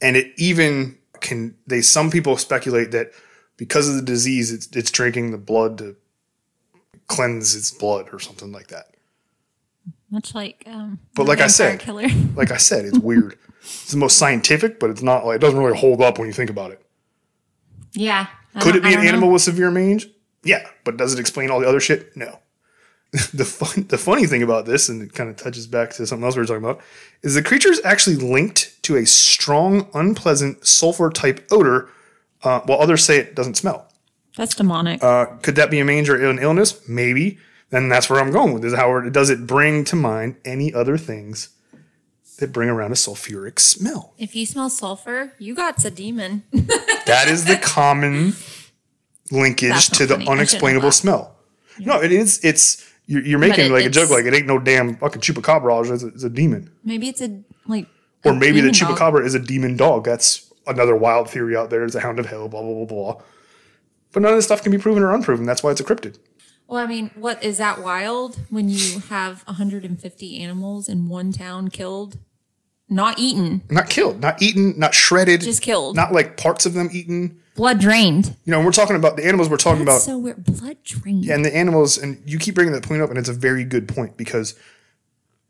and 0.00 0.16
it 0.16 0.32
even 0.36 0.98
can. 1.20 1.56
They 1.66 1.80
some 1.82 2.10
people 2.10 2.36
speculate 2.36 2.90
that 2.92 3.10
because 3.56 3.88
of 3.88 3.96
the 3.96 4.02
disease, 4.02 4.52
it's, 4.52 4.68
it's 4.76 4.90
drinking 4.90 5.30
the 5.30 5.38
blood 5.38 5.78
to 5.78 5.96
cleanse 7.08 7.54
its 7.54 7.70
blood 7.70 8.08
or 8.12 8.18
something 8.18 8.52
like 8.52 8.68
that. 8.68 8.86
Much 10.10 10.34
like 10.34 10.62
um 10.66 10.98
But 11.14 11.26
like 11.26 11.40
I 11.40 11.46
said- 11.48 11.80
killer. 11.80 12.08
Like 12.36 12.50
I 12.50 12.58
said, 12.58 12.84
it's 12.84 12.98
weird. 13.10 13.38
It's 13.60 13.90
the 13.90 13.96
most 13.96 14.18
scientific, 14.18 14.78
but 14.78 14.90
it's 14.90 15.02
not 15.02 15.24
like 15.26 15.36
it 15.36 15.40
doesn't 15.40 15.58
really 15.58 15.76
hold 15.78 16.00
up 16.02 16.18
when 16.18 16.28
you 16.28 16.32
think 16.34 16.50
about 16.50 16.70
it. 16.70 16.80
yeah. 17.92 18.26
I 18.54 18.60
Could 18.60 18.76
it 18.76 18.82
be 18.82 18.94
an 18.94 19.02
know. 19.02 19.08
animal 19.08 19.30
with 19.32 19.42
severe 19.42 19.70
mange? 19.70 20.06
Yeah, 20.42 20.66
but 20.84 20.96
does 20.96 21.12
it 21.12 21.18
explain 21.20 21.50
all 21.50 21.60
the 21.60 21.68
other 21.68 21.80
shit? 21.80 22.16
No. 22.16 22.38
the 23.34 23.44
fun, 23.44 23.86
the 23.88 23.98
funny 23.98 24.26
thing 24.26 24.42
about 24.42 24.66
this, 24.66 24.88
and 24.88 25.00
it 25.02 25.14
kind 25.14 25.30
of 25.30 25.36
touches 25.36 25.66
back 25.66 25.90
to 25.90 26.06
something 26.06 26.24
else 26.24 26.36
we 26.36 26.42
were 26.42 26.46
talking 26.46 26.64
about, 26.64 26.80
is 27.22 27.34
the 27.34 27.42
creature 27.42 27.70
is 27.70 27.80
actually 27.84 28.16
linked 28.16 28.82
to 28.82 28.96
a 28.96 29.06
strong, 29.06 29.88
unpleasant 29.94 30.66
sulfur 30.66 31.08
type 31.10 31.46
odor, 31.50 31.88
uh, 32.42 32.60
while 32.60 32.80
others 32.80 33.04
say 33.04 33.18
it 33.18 33.34
doesn't 33.34 33.56
smell. 33.56 33.88
That's 34.36 34.54
demonic. 34.54 35.02
Uh, 35.02 35.26
could 35.42 35.56
that 35.56 35.70
be 35.70 35.78
a 35.78 35.84
mange 35.84 36.10
or 36.10 36.28
an 36.28 36.38
illness? 36.38 36.86
Maybe. 36.88 37.38
Then 37.70 37.88
that's 37.88 38.10
where 38.10 38.20
I'm 38.20 38.30
going 38.30 38.52
with 38.52 38.62
this. 38.62 38.74
However, 38.74 39.08
does 39.08 39.30
it 39.30 39.46
bring 39.46 39.84
to 39.84 39.96
mind 39.96 40.36
any 40.44 40.74
other 40.74 40.98
things 40.98 41.48
that 42.38 42.52
bring 42.52 42.68
around 42.68 42.92
a 42.92 42.96
sulfuric 42.96 43.58
smell? 43.58 44.12
if 44.18 44.36
you 44.36 44.44
smell 44.44 44.68
sulfur, 44.68 45.32
you 45.38 45.54
got 45.54 45.82
a 45.84 45.90
demon. 45.90 46.42
That 47.06 47.28
is 47.28 47.44
the 47.44 47.56
common 47.56 48.34
linkage 49.30 49.90
to 49.90 50.06
the 50.06 50.14
funny. 50.14 50.26
Unexplainable 50.26 50.90
smell. 50.90 51.36
No, 51.78 52.02
it 52.02 52.10
is. 52.10 52.40
It's 52.42 52.84
you're, 53.06 53.22
you're 53.22 53.38
making 53.38 53.66
it- 53.66 53.70
like 53.72 53.84
a 53.84 53.90
joke, 53.90 54.10
like 54.10 54.24
it 54.24 54.34
ain't 54.34 54.46
no 54.46 54.58
damn 54.58 54.96
fucking 54.96 55.20
chupacabra. 55.22 55.90
It's 55.92 56.02
a, 56.02 56.06
it's 56.08 56.24
a 56.24 56.30
demon, 56.30 56.70
Maybe 56.84 57.08
it's 57.08 57.20
a 57.20 57.42
like 57.66 57.86
or 58.24 58.32
a 58.32 58.34
maybe 58.34 58.60
the 58.60 58.70
demon 58.72 58.96
dog. 58.96 58.98
chupacabra 58.98 59.24
is 59.24 59.34
a 59.34 59.38
demon 59.40 59.76
dog. 59.76 60.04
That's 60.04 60.52
another 60.66 60.96
wild 60.96 61.30
theory 61.30 61.56
out 61.56 61.70
there. 61.70 61.84
It's 61.84 61.94
a 61.94 62.00
hound 62.00 62.18
of 62.18 62.26
hell. 62.26 62.48
Blah 62.48 62.62
blah 62.62 62.74
blah 62.74 62.84
blah. 62.86 63.22
But 64.12 64.22
none 64.22 64.32
of 64.32 64.38
this 64.38 64.46
stuff 64.46 64.62
can 64.62 64.72
be 64.72 64.78
proven 64.78 65.02
or 65.02 65.12
unproven. 65.14 65.44
That's 65.46 65.62
why 65.62 65.70
it's 65.72 65.80
a 65.80 65.84
cryptid. 65.84 66.18
Well, 66.68 66.82
I 66.82 66.86
mean, 66.86 67.10
what 67.14 67.44
is 67.44 67.58
that 67.58 67.80
wild 67.82 68.38
when 68.50 68.68
you 68.68 68.98
have 69.08 69.42
150 69.46 70.42
animals 70.42 70.88
in 70.88 71.08
one 71.08 71.30
town 71.32 71.68
killed, 71.68 72.18
not 72.88 73.20
eaten, 73.20 73.62
Not 73.70 73.88
killed, 73.88 74.20
not 74.20 74.42
eaten, 74.42 74.76
not 74.76 74.92
shredded, 74.94 75.42
just 75.42 75.62
killed, 75.62 75.94
not 75.94 76.12
like 76.12 76.36
parts 76.36 76.66
of 76.66 76.72
them 76.74 76.88
eaten. 76.92 77.40
Blood 77.56 77.80
drained. 77.80 78.36
You 78.44 78.52
know, 78.52 78.64
we're 78.64 78.72
talking 78.72 78.96
about 78.96 79.16
the 79.16 79.24
animals. 79.26 79.48
We're 79.48 79.56
talking 79.56 79.84
That's 79.84 80.04
about 80.06 80.12
so 80.12 80.18
weird. 80.18 80.44
Blood 80.44 80.76
drained. 80.84 81.28
and 81.28 81.44
the 81.44 81.54
animals 81.56 81.98
and 81.98 82.22
you 82.26 82.38
keep 82.38 82.54
bringing 82.54 82.72
that 82.74 82.82
point 82.84 83.02
up 83.02 83.10
and 83.10 83.18
it's 83.18 83.28
a 83.28 83.32
very 83.32 83.64
good 83.64 83.88
point 83.88 84.16
because 84.16 84.54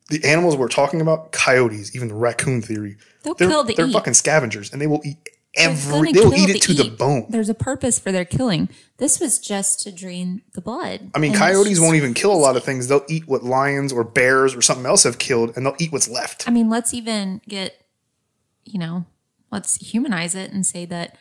the 0.09 0.24
animals 0.24 0.57
we're 0.57 0.68
talking 0.68 1.00
about 1.00 1.32
coyotes 1.32 1.94
even 1.96 2.09
the 2.09 2.14
raccoon 2.14 2.62
theory 2.62 2.96
They'll 3.22 3.34
they're, 3.34 3.48
kill 3.48 3.64
to 3.64 3.74
they're 3.74 3.86
eat. 3.86 3.92
fucking 3.92 4.14
scavengers 4.14 4.72
and 4.72 4.80
they 4.80 4.86
will 4.86 5.00
eat 5.04 5.18
every 5.57 6.12
they 6.12 6.20
will 6.20 6.34
eat 6.34 6.50
it 6.50 6.62
to 6.62 6.74
the 6.74 6.90
bone 6.90 7.26
There's 7.30 7.48
a 7.48 7.54
purpose 7.54 7.98
for 7.98 8.12
their 8.12 8.24
killing. 8.26 8.68
This 8.98 9.18
was 9.18 9.38
just 9.38 9.80
to 9.80 9.90
drain 9.90 10.42
the 10.52 10.61
blood. 10.61 11.11
i 11.14 11.18
mean 11.18 11.32
And 11.32 11.38
coyotes 11.40 11.80
won't 11.80 11.96
even 11.96 12.14
kill 12.14 12.30
a 12.32 12.36
lot 12.36 12.57
of 12.57 12.62
things 12.62 12.86
they'll 12.88 13.04
eat 13.09 13.26
what 13.26 13.42
lions 13.42 13.92
or 13.92 14.04
bears 14.04 14.54
or 14.54 14.62
something 14.62 14.86
else 14.86 15.02
have 15.04 15.18
killed 15.18 15.57
and 15.57 15.66
they'll 15.66 15.74
eat 15.80 15.90
what's 15.92 16.09
left 16.09 16.46
I 16.46 16.52
mean, 16.52 16.68
let's 16.70 16.94
even 16.94 17.40
get, 17.48 17.82
you 18.64 18.78
know, 18.78 19.07
let's 19.50 19.76
humanize 19.76 20.34
it 20.34 20.52
and 20.52 20.64
say 20.64 20.84
that 20.86 21.16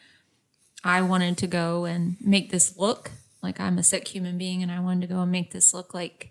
I 0.86 1.01
wanted 1.01 1.38
to 1.39 1.47
go 1.47 1.86
and 1.86 2.15
make 2.21 2.51
this 2.51 2.77
look 2.77 3.09
like 3.41 3.59
I'm 3.59 3.79
a 3.79 3.83
sick 3.83 4.07
human 4.07 4.38
being 4.38 4.61
and 4.61 4.71
I 4.71 4.79
wanted 4.79 5.01
to 5.01 5.13
go 5.13 5.21
and 5.21 5.31
make 5.31 5.51
this 5.51 5.73
look 5.73 5.95
like 5.95 6.29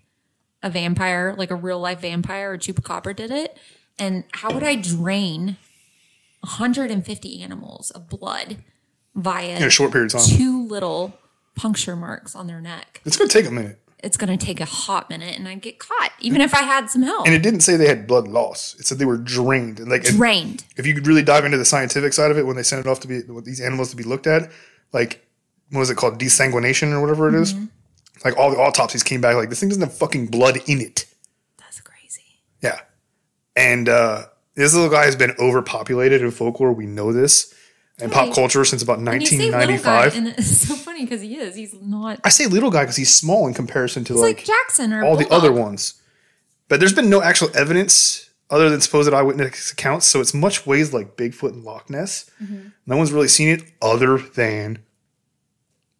a 0.63 0.69
vampire, 0.69 1.35
like 1.37 1.51
a 1.51 1.55
real 1.55 1.79
life 1.79 1.99
vampire 1.99 2.53
or 2.53 2.57
chupacabra 2.57 3.15
did 3.15 3.31
it. 3.31 3.57
And 3.99 4.23
how 4.31 4.53
would 4.53 4.63
I 4.63 4.75
drain 4.75 5.57
150 6.39 7.41
animals 7.43 7.91
of 7.91 8.07
blood 8.07 8.57
via 9.13 9.57
in 9.57 9.63
a 9.63 9.69
short 9.69 9.91
period 9.91 10.13
of 10.13 10.21
time 10.21 10.37
two 10.37 10.65
little 10.65 11.17
puncture 11.55 11.95
marks 11.97 12.33
on 12.33 12.47
their 12.47 12.61
neck? 12.61 13.01
it's 13.05 13.17
going 13.17 13.29
to 13.29 13.33
take 13.37 13.45
a 13.45 13.51
minute 13.51 13.79
It's 14.05 14.17
going 14.17 14.37
to 14.37 14.45
take 14.45 14.61
a 14.61 14.65
hot 14.65 15.09
minute 15.09 15.37
and 15.37 15.47
I'd 15.47 15.61
get 15.61 15.79
caught, 15.79 16.11
even 16.19 16.39
if 16.41 16.53
I 16.53 16.61
had 16.61 16.89
some 16.89 17.01
help. 17.01 17.25
and 17.25 17.35
it 17.35 17.41
didn't 17.43 17.61
say 17.61 17.75
they 17.75 17.87
had 17.87 18.05
blood 18.07 18.27
loss 18.27 18.75
it 18.79 18.85
said 18.85 18.99
they 18.99 19.05
were 19.05 19.17
drained 19.17 19.79
and 19.79 19.89
like 19.89 20.05
if, 20.05 20.15
Drained. 20.15 20.63
if 20.77 20.85
you 20.85 20.93
could 20.93 21.07
really 21.07 21.23
dive 21.23 21.43
into 21.45 21.57
the 21.57 21.65
scientific 21.65 22.13
side 22.13 22.29
of 22.31 22.37
it 22.37 22.45
when 22.45 22.55
they 22.55 22.63
sent 22.63 22.85
it 22.85 22.89
off 22.89 22.99
to 23.01 23.07
be 23.07 23.21
these 23.43 23.59
animals 23.59 23.89
to 23.89 23.95
be 23.95 24.03
looked 24.03 24.27
at 24.27 24.51
like 24.93 25.25
what 25.71 25.79
was 25.79 25.89
it 25.89 25.97
called 25.97 26.19
desanguination 26.19 26.91
or 26.93 27.01
whatever 27.01 27.27
it 27.27 27.35
is 27.35 27.53
Mm-hmm. 27.53 27.65
like 28.23 28.37
all 28.37 28.51
the 28.51 28.57
autopsies 28.57 29.01
came 29.03 29.21
back 29.21 29.35
like 29.35 29.49
this 29.49 29.59
thing 29.59 29.69
doesn't 29.69 29.81
have 29.83 29.97
fucking 29.97 30.27
blood 30.27 30.57
in 30.67 30.79
it 30.81 31.05
That's 31.57 31.81
crazy. 31.81 32.21
Yeah. 32.61 32.79
And 33.55 33.89
uh, 33.89 34.25
this 34.53 34.73
little 34.75 34.89
guy 34.91 35.05
has 35.05 35.15
been 35.15 35.33
overpopulated 35.39 36.21
in 36.21 36.29
folklore. 36.31 36.73
We 36.73 36.85
know 36.85 37.11
this. 37.11 37.53
And 37.99 38.11
pop 38.11 38.33
culture 38.35 38.65
since 38.65 38.81
about 38.81 38.97
And 38.97 39.07
you 39.21 39.25
say 39.25 39.37
little 39.37 39.51
guy, 39.51 40.07
1995. 40.07 40.17
and 40.17 40.27
it's 40.27 40.67
so 40.67 40.75
funny 40.75 41.05
because 41.05 41.21
he 41.21 41.37
is. 41.37 41.55
He's 41.55 41.73
not. 41.81 42.19
I 42.25 42.29
say 42.29 42.45
little 42.45 42.69
guy 42.69 42.83
because 42.83 42.97
he's 42.97 43.15
small 43.15 43.47
in 43.47 43.53
comparison 43.53 44.03
to 44.05 44.15
like, 44.15 44.37
like, 44.37 44.45
Jackson 44.45 44.91
or 44.91 45.05
all 45.05 45.15
the 45.15 45.29
other 45.29 45.51
ones. 45.51 46.01
But 46.67 46.79
there's 46.79 46.93
been 46.93 47.09
no 47.09 47.21
actual 47.21 47.49
evidence 47.55 48.29
other 48.49 48.69
than 48.69 48.81
supposed 48.81 49.11
eyewitness 49.13 49.71
accounts. 49.71 50.07
So 50.07 50.19
it's 50.19 50.33
much 50.33 50.65
ways 50.65 50.93
like 50.93 51.15
Bigfoot 51.15 51.53
and 51.53 51.63
Loch 51.63 51.89
Ness. 51.89 52.29
Mm-hmm. 52.43 52.69
No 52.85 52.97
one's 52.97 53.13
really 53.13 53.27
seen 53.27 53.49
it 53.49 53.63
other 53.81 54.17
than 54.17 54.79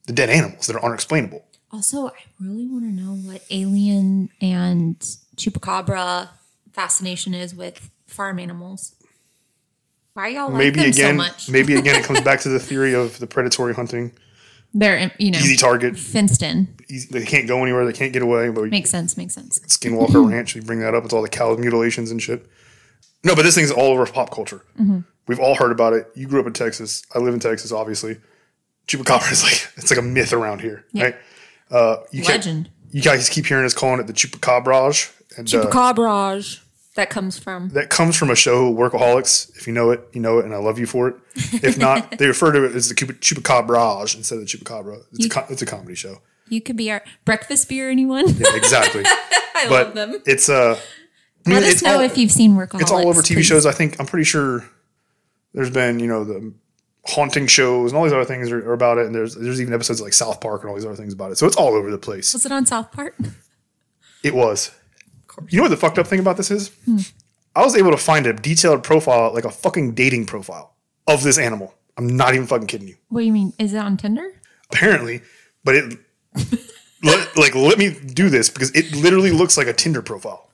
the 0.05 0.13
dead 0.13 0.29
animals 0.29 0.67
that 0.67 0.75
are 0.75 0.83
unexplainable. 0.85 1.45
Also, 1.71 2.07
I 2.07 2.11
really 2.39 2.67
want 2.67 2.83
to 2.83 2.91
know 2.91 3.15
what 3.15 3.43
alien 3.49 4.29
and 4.41 4.97
chupacabra 5.35 6.29
fascination 6.73 7.33
is 7.33 7.55
with 7.55 7.89
farm 8.05 8.39
animals. 8.39 8.95
Why 10.15 10.29
y'all 10.29 10.47
like 10.49 10.57
maybe 10.57 10.79
again, 10.79 10.93
so 10.93 11.13
much? 11.13 11.49
maybe 11.49 11.75
again, 11.77 11.95
it 11.99 12.05
comes 12.05 12.21
back 12.21 12.39
to 12.41 12.49
the 12.49 12.57
theory 12.59 12.93
of 12.95 13.19
the 13.19 13.27
predatory 13.27 13.73
hunting, 13.75 14.13
They're 14.73 15.11
you 15.19 15.29
know 15.31 15.37
easy 15.39 15.57
target. 15.57 15.99
fenced 15.99 16.41
in. 16.41 16.73
Easy, 16.89 17.07
they 17.11 17.25
can't 17.25 17.47
go 17.49 17.61
anywhere. 17.61 17.85
They 17.85 17.91
can't 17.93 18.13
get 18.13 18.21
away. 18.21 18.49
But 18.49 18.69
Makes 18.69 18.89
sense. 18.89 19.17
Makes 19.17 19.35
sense. 19.35 19.59
Skinwalker 19.67 20.25
Ranch. 20.31 20.55
We 20.55 20.61
bring 20.61 20.79
that 20.79 20.95
up. 20.95 21.03
It's 21.03 21.13
all 21.13 21.21
the 21.21 21.27
cow 21.29 21.53
mutilations 21.57 22.11
and 22.11 22.21
shit. 22.21 22.45
No, 23.25 23.35
but 23.35 23.41
this 23.43 23.55
thing's 23.55 23.71
all 23.71 23.91
over 23.91 24.05
pop 24.05 24.31
culture. 24.31 24.61
Mm-hmm. 24.79 24.99
We've 25.27 25.39
all 25.39 25.55
heard 25.55 25.71
about 25.71 25.93
it. 25.93 26.07
You 26.15 26.27
grew 26.27 26.39
up 26.39 26.47
in 26.47 26.53
Texas. 26.53 27.03
I 27.13 27.19
live 27.19 27.33
in 27.33 27.39
Texas, 27.41 27.71
obviously. 27.73 28.17
Chupacabra 28.87 29.31
is 29.33 29.43
like 29.43 29.67
it's 29.75 29.89
like 29.91 29.99
a 29.99 30.03
myth 30.03 30.31
around 30.31 30.61
here, 30.61 30.85
right? 30.93 31.15
Uh, 31.69 31.97
you 32.11 32.23
Legend. 32.23 32.69
You 32.91 33.01
guys 33.01 33.27
keep 33.27 33.47
hearing 33.47 33.65
us 33.65 33.73
calling 33.73 33.99
it 33.99 34.07
the 34.07 34.13
chupacabrage, 34.13 35.11
and 35.37 35.53
uh, 35.53 35.65
Chupacabra. 35.65 36.61
That 36.95 37.09
comes 37.09 37.37
from. 37.37 37.69
that 37.69 37.89
comes 37.89 38.15
from 38.15 38.29
a 38.29 38.35
show, 38.35 38.73
Workaholics. 38.73 39.55
If 39.57 39.67
you 39.67 39.73
know 39.73 39.91
it, 39.91 40.01
you 40.13 40.21
know 40.21 40.39
it, 40.39 40.45
and 40.45 40.53
I 40.53 40.57
love 40.57 40.79
you 40.79 40.85
for 40.85 41.09
it. 41.09 41.15
If 41.35 41.77
not, 41.87 42.17
they 42.17 42.27
refer 42.27 42.51
to 42.53 42.63
it 42.63 42.73
as 42.75 42.87
the 42.89 42.95
chupacabrage 42.95 44.15
instead 44.15 44.35
of 44.39 44.41
the 44.41 44.47
chupacabra. 44.47 45.03
It's, 45.13 45.25
a, 45.25 45.29
co- 45.29 45.45
it's 45.49 45.61
a 45.61 45.65
comedy 45.65 45.95
show. 45.95 46.19
You 46.47 46.61
could 46.61 46.77
be 46.77 46.89
our 46.91 47.03
breakfast 47.25 47.67
beer. 47.69 47.89
Anyone? 47.89 48.27
Yeah, 48.29 48.55
exactly. 48.55 49.03
I 49.05 49.65
but 49.67 49.87
love 49.87 49.93
them. 49.95 50.21
it's 50.25 50.47
uh, 50.47 50.79
I 51.45 51.49
mean, 51.49 51.59
Let 51.61 51.73
us 51.73 51.81
know 51.83 51.95
all- 51.95 51.99
if 52.01 52.17
you've 52.17 52.31
seen 52.31 52.55
Workaholics. 52.55 52.81
it's 52.81 52.91
all 52.91 53.07
over 53.07 53.21
TV 53.21 53.35
please. 53.35 53.45
shows. 53.45 53.65
I 53.65 53.71
think 53.73 53.99
I'm 53.99 54.05
pretty 54.05 54.25
sure 54.25 54.63
there's 55.53 55.69
been 55.69 55.99
you 55.99 56.07
know 56.07 56.23
the 56.23 56.53
haunting 57.07 57.45
shows 57.47 57.91
and 57.91 57.97
all 57.97 58.03
these 58.05 58.13
other 58.13 58.25
things 58.25 58.51
are, 58.51 58.69
are 58.69 58.73
about 58.73 58.97
it. 58.99 59.05
And 59.05 59.13
there's 59.13 59.35
there's 59.35 59.59
even 59.61 59.73
episodes 59.73 60.01
like 60.01 60.13
South 60.13 60.39
Park 60.39 60.61
and 60.61 60.69
all 60.69 60.75
these 60.75 60.85
other 60.85 60.95
things 60.95 61.13
about 61.13 61.31
it. 61.31 61.37
So 61.37 61.45
it's 61.45 61.55
all 61.57 61.73
over 61.73 61.91
the 61.91 61.97
place. 61.97 62.31
Was 62.33 62.45
it 62.45 62.51
on 62.53 62.65
South 62.65 62.91
Park? 62.93 63.15
It 64.23 64.33
was. 64.33 64.71
You 65.49 65.57
know 65.57 65.63
what 65.63 65.69
the 65.69 65.77
fucked 65.77 65.99
up 65.99 66.07
thing 66.07 66.19
about 66.19 66.37
this 66.37 66.51
is? 66.51 66.71
I 67.55 67.63
was 67.63 67.75
able 67.75 67.91
to 67.91 67.97
find 67.97 68.27
a 68.27 68.33
detailed 68.33 68.83
profile, 68.83 69.33
like 69.33 69.45
a 69.45 69.51
fucking 69.51 69.93
dating 69.93 70.25
profile 70.25 70.75
of 71.07 71.23
this 71.23 71.37
animal. 71.37 71.73
I'm 71.97 72.07
not 72.15 72.33
even 72.33 72.47
fucking 72.47 72.67
kidding 72.67 72.87
you. 72.87 72.95
What 73.09 73.21
do 73.21 73.25
you 73.25 73.31
mean? 73.31 73.53
Is 73.57 73.73
it 73.73 73.77
on 73.77 73.97
Tinder? 73.97 74.29
Apparently, 74.71 75.21
but 75.63 75.75
it 75.75 75.99
let, 77.03 77.37
like, 77.37 77.55
let 77.55 77.77
me 77.77 77.95
do 78.05 78.29
this 78.29 78.49
because 78.49 78.71
it 78.71 78.93
literally 78.95 79.31
looks 79.31 79.57
like 79.57 79.67
a 79.67 79.73
Tinder 79.73 80.01
profile. 80.01 80.49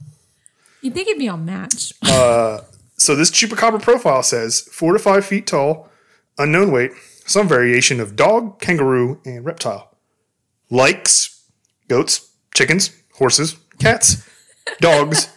You'd 0.81 0.93
think 0.93 1.07
it'd 1.07 1.19
be 1.19 1.29
on 1.29 1.45
Match. 1.45 1.93
Uh, 2.03 2.61
so 2.97 3.15
this 3.15 3.31
chupacabra 3.31 3.81
profile 3.81 4.21
says 4.21 4.61
four 4.71 4.93
to 4.93 4.99
five 4.99 5.25
feet 5.25 5.47
tall, 5.47 5.89
unknown 6.37 6.71
weight, 6.71 6.91
some 7.25 7.47
variation 7.47 7.99
of 7.99 8.15
dog, 8.15 8.59
kangaroo, 8.59 9.19
and 9.25 9.43
reptile. 9.45 9.95
Likes 10.69 11.41
goats, 11.87 12.29
chickens, 12.53 12.91
horses, 13.13 13.55
cats, 13.79 14.27
dogs, 14.81 15.29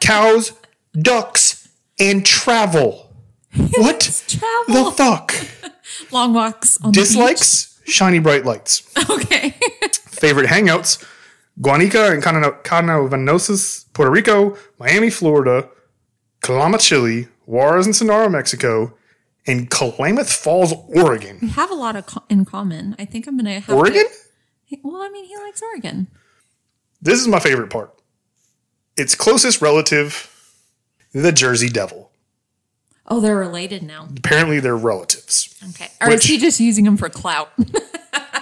cows, 0.00 0.52
ducks, 0.98 1.68
and 1.98 2.24
travel. 2.24 3.12
What 3.76 4.00
Travel. 4.28 4.84
the 4.90 4.90
fuck? 4.96 5.34
Long 6.10 6.32
walks 6.32 6.80
on 6.80 6.92
the 6.92 7.00
Dislikes 7.00 7.78
shiny 7.84 8.18
bright 8.18 8.46
lights. 8.46 8.82
Okay. 9.10 9.50
Favorite 10.08 10.46
hangouts 10.48 11.04
Guanica 11.60 12.10
and 12.14 12.22
Canovanosis, 12.22 13.84
Puerto 13.92 14.10
Rico, 14.10 14.56
Miami, 14.78 15.10
Florida, 15.10 15.68
Calama, 16.40 16.80
Chile, 16.80 17.28
Juarez 17.46 17.84
and 17.84 17.94
Sonora, 17.94 18.30
Mexico, 18.30 18.96
and 19.46 19.68
Klamath 19.68 20.32
Falls, 20.32 20.72
Oregon. 20.88 21.38
we 21.42 21.48
have 21.48 21.70
a 21.70 21.74
lot 21.74 21.94
of 21.96 22.06
co- 22.06 22.24
in 22.30 22.46
common. 22.46 22.96
I 22.98 23.04
think 23.04 23.26
I'm 23.26 23.36
gonna 23.36 23.54
have 23.60 23.66
to- 23.66 23.74
Oregon? 23.74 24.06
well, 24.82 25.02
I 25.02 25.10
mean, 25.10 25.26
he 25.26 25.36
likes 25.36 25.60
Oregon. 25.60 26.06
This 27.02 27.20
is 27.20 27.28
my 27.28 27.38
favorite 27.40 27.68
part. 27.68 27.92
Its 28.96 29.14
closest 29.14 29.62
relative, 29.62 30.28
the 31.12 31.32
Jersey 31.32 31.68
Devil. 31.68 32.10
Oh, 33.06 33.20
they're 33.20 33.36
related 33.36 33.82
now. 33.82 34.08
Apparently, 34.16 34.60
they're 34.60 34.76
relatives. 34.76 35.58
Okay. 35.70 35.88
Or 36.00 36.10
is 36.10 36.24
he 36.24 36.38
just 36.38 36.60
using 36.60 36.84
them 36.84 36.96
for 36.96 37.08
clout? 37.08 37.50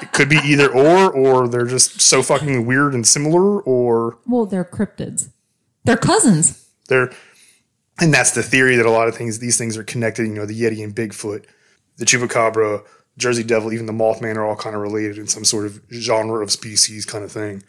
It 0.02 0.12
could 0.12 0.28
be 0.28 0.38
either 0.44 0.68
or, 0.72 1.12
or 1.12 1.46
they're 1.46 1.66
just 1.66 2.00
so 2.00 2.22
fucking 2.22 2.64
weird 2.66 2.94
and 2.94 3.06
similar, 3.06 3.60
or 3.60 4.18
well, 4.26 4.46
they're 4.46 4.64
cryptids. 4.64 5.28
They're 5.84 5.96
cousins. 5.96 6.68
They're, 6.88 7.12
and 8.00 8.12
that's 8.12 8.30
the 8.32 8.42
theory 8.42 8.76
that 8.76 8.86
a 8.86 8.90
lot 8.90 9.08
of 9.08 9.16
things, 9.16 9.38
these 9.40 9.58
things 9.58 9.76
are 9.76 9.84
connected. 9.84 10.26
You 10.26 10.34
know, 10.34 10.46
the 10.46 10.58
Yeti 10.58 10.82
and 10.82 10.94
Bigfoot, 10.94 11.44
the 11.98 12.04
Chupacabra, 12.04 12.84
Jersey 13.18 13.42
Devil, 13.42 13.72
even 13.72 13.86
the 13.86 13.92
Mothman 13.92 14.36
are 14.36 14.44
all 14.44 14.56
kind 14.56 14.74
of 14.74 14.82
related 14.82 15.18
in 15.18 15.26
some 15.26 15.44
sort 15.44 15.66
of 15.66 15.80
genre 15.92 16.42
of 16.42 16.50
species 16.50 17.04
kind 17.04 17.22
of 17.22 17.30
thing. 17.30 17.62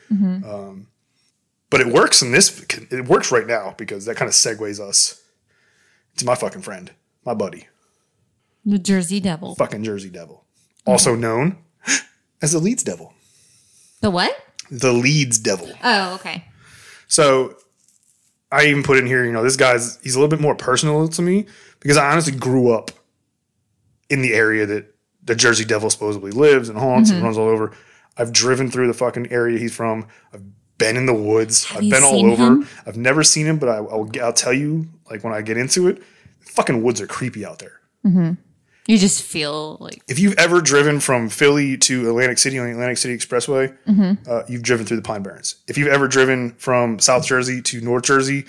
Um, 0.46 0.88
but 1.72 1.82
it 1.82 1.88
works 1.88 2.22
in 2.22 2.32
this, 2.32 2.62
it 2.92 3.06
works 3.08 3.32
right 3.32 3.48
now 3.48 3.74
because 3.78 4.06
that 4.06 4.16
kind 4.18 4.30
of 4.30 4.36
segues 4.36 4.80
us 4.80 5.20
to 6.18 6.26
my 6.26 6.36
fucking 6.36 6.62
friend, 6.62 6.92
my 7.26 7.34
buddy, 7.34 7.68
The 8.66 8.78
Jersey 8.78 9.20
Devil. 9.20 9.56
fucking 9.56 9.84
Jersey 9.84 10.10
Devil, 10.10 10.46
also 10.86 11.16
known 11.16 11.58
as 12.42 12.52
the 12.52 12.60
Leeds 12.60 12.84
Devil. 12.84 13.14
The 14.02 14.12
what? 14.12 14.36
The 14.70 14.92
Leeds 14.94 15.40
Devil. 15.40 15.72
Oh, 15.84 16.16
okay. 16.16 16.46
So 17.08 17.56
I 18.52 18.66
even 18.66 18.84
put 18.84 18.98
in 18.98 19.06
here, 19.06 19.26
you 19.26 19.32
know, 19.32 19.44
this 19.44 19.56
guy's 19.58 20.00
he's 20.02 20.16
a 20.16 20.20
little 20.20 20.30
bit 20.30 20.40
more 20.42 20.56
personal 20.56 21.08
to 21.08 21.22
me 21.22 21.46
because 21.80 21.98
I 21.98 22.12
honestly 22.12 22.34
grew 22.34 22.72
up 22.72 22.92
in 24.10 24.22
the 24.22 24.34
area 24.34 24.66
that 24.66 24.94
the 25.24 25.36
Jersey 25.36 25.64
Devil 25.66 25.90
supposedly 25.90 26.32
lives 26.32 26.68
and 26.70 26.78
haunts 26.78 27.10
Mm-hmm. 27.10 27.18
and 27.18 27.24
runs 27.26 27.38
all 27.38 27.48
over. 27.48 27.72
I've 28.18 28.34
driven 28.34 28.70
through 28.72 28.88
the 28.88 28.94
fucking 28.94 29.32
area 29.32 29.58
he's 29.60 29.74
from. 29.76 30.08
I've 30.34 30.44
been 30.82 30.98
in 30.98 31.06
the 31.06 31.14
woods. 31.14 31.66
I've 31.72 31.80
been 31.90 32.04
all 32.04 32.26
over. 32.32 32.44
him? 32.44 32.68
I've 32.86 32.98
never 32.98 33.24
seen 33.24 33.46
him, 33.46 33.58
but 33.58 33.70
I, 33.70 33.76
I'll, 33.78 34.10
I'll 34.22 34.34
tell 34.34 34.54
you, 34.54 34.88
like 35.10 35.24
when 35.24 35.34
I 35.34 35.42
get 35.42 35.58
into 35.58 35.88
it, 35.88 36.02
fucking 36.42 36.84
woods 36.84 37.00
are 37.02 37.08
creepy 37.08 37.46
out 37.46 37.60
there. 37.60 37.80
You 38.88 38.98
just 38.98 39.22
feel 39.24 39.78
like 39.80 40.02
If 40.10 40.18
you've 40.20 40.34
ever 40.40 40.60
driven 40.60 41.00
from 41.00 41.30
Philly 41.30 41.78
to 41.78 42.10
Atlantic 42.10 42.40
City 42.40 42.58
on 42.60 42.66
the 42.66 42.72
Atlantic 42.72 42.98
City 42.98 43.16
Expressway, 43.16 43.78
Mm-hmm. 43.88 44.30
uh, 44.30 44.42
you've 44.50 44.64
driven 44.64 44.86
through 44.86 44.98
the 44.98 45.04
Pine 45.04 45.22
Barrens. 45.24 45.56
If 45.68 45.78
you've 45.78 45.88
ever 45.88 46.08
driven 46.08 46.52
from 46.56 46.98
South 47.00 47.26
Jersey 47.26 47.62
to 47.62 47.80
North 47.80 48.04
Jersey 48.04 48.46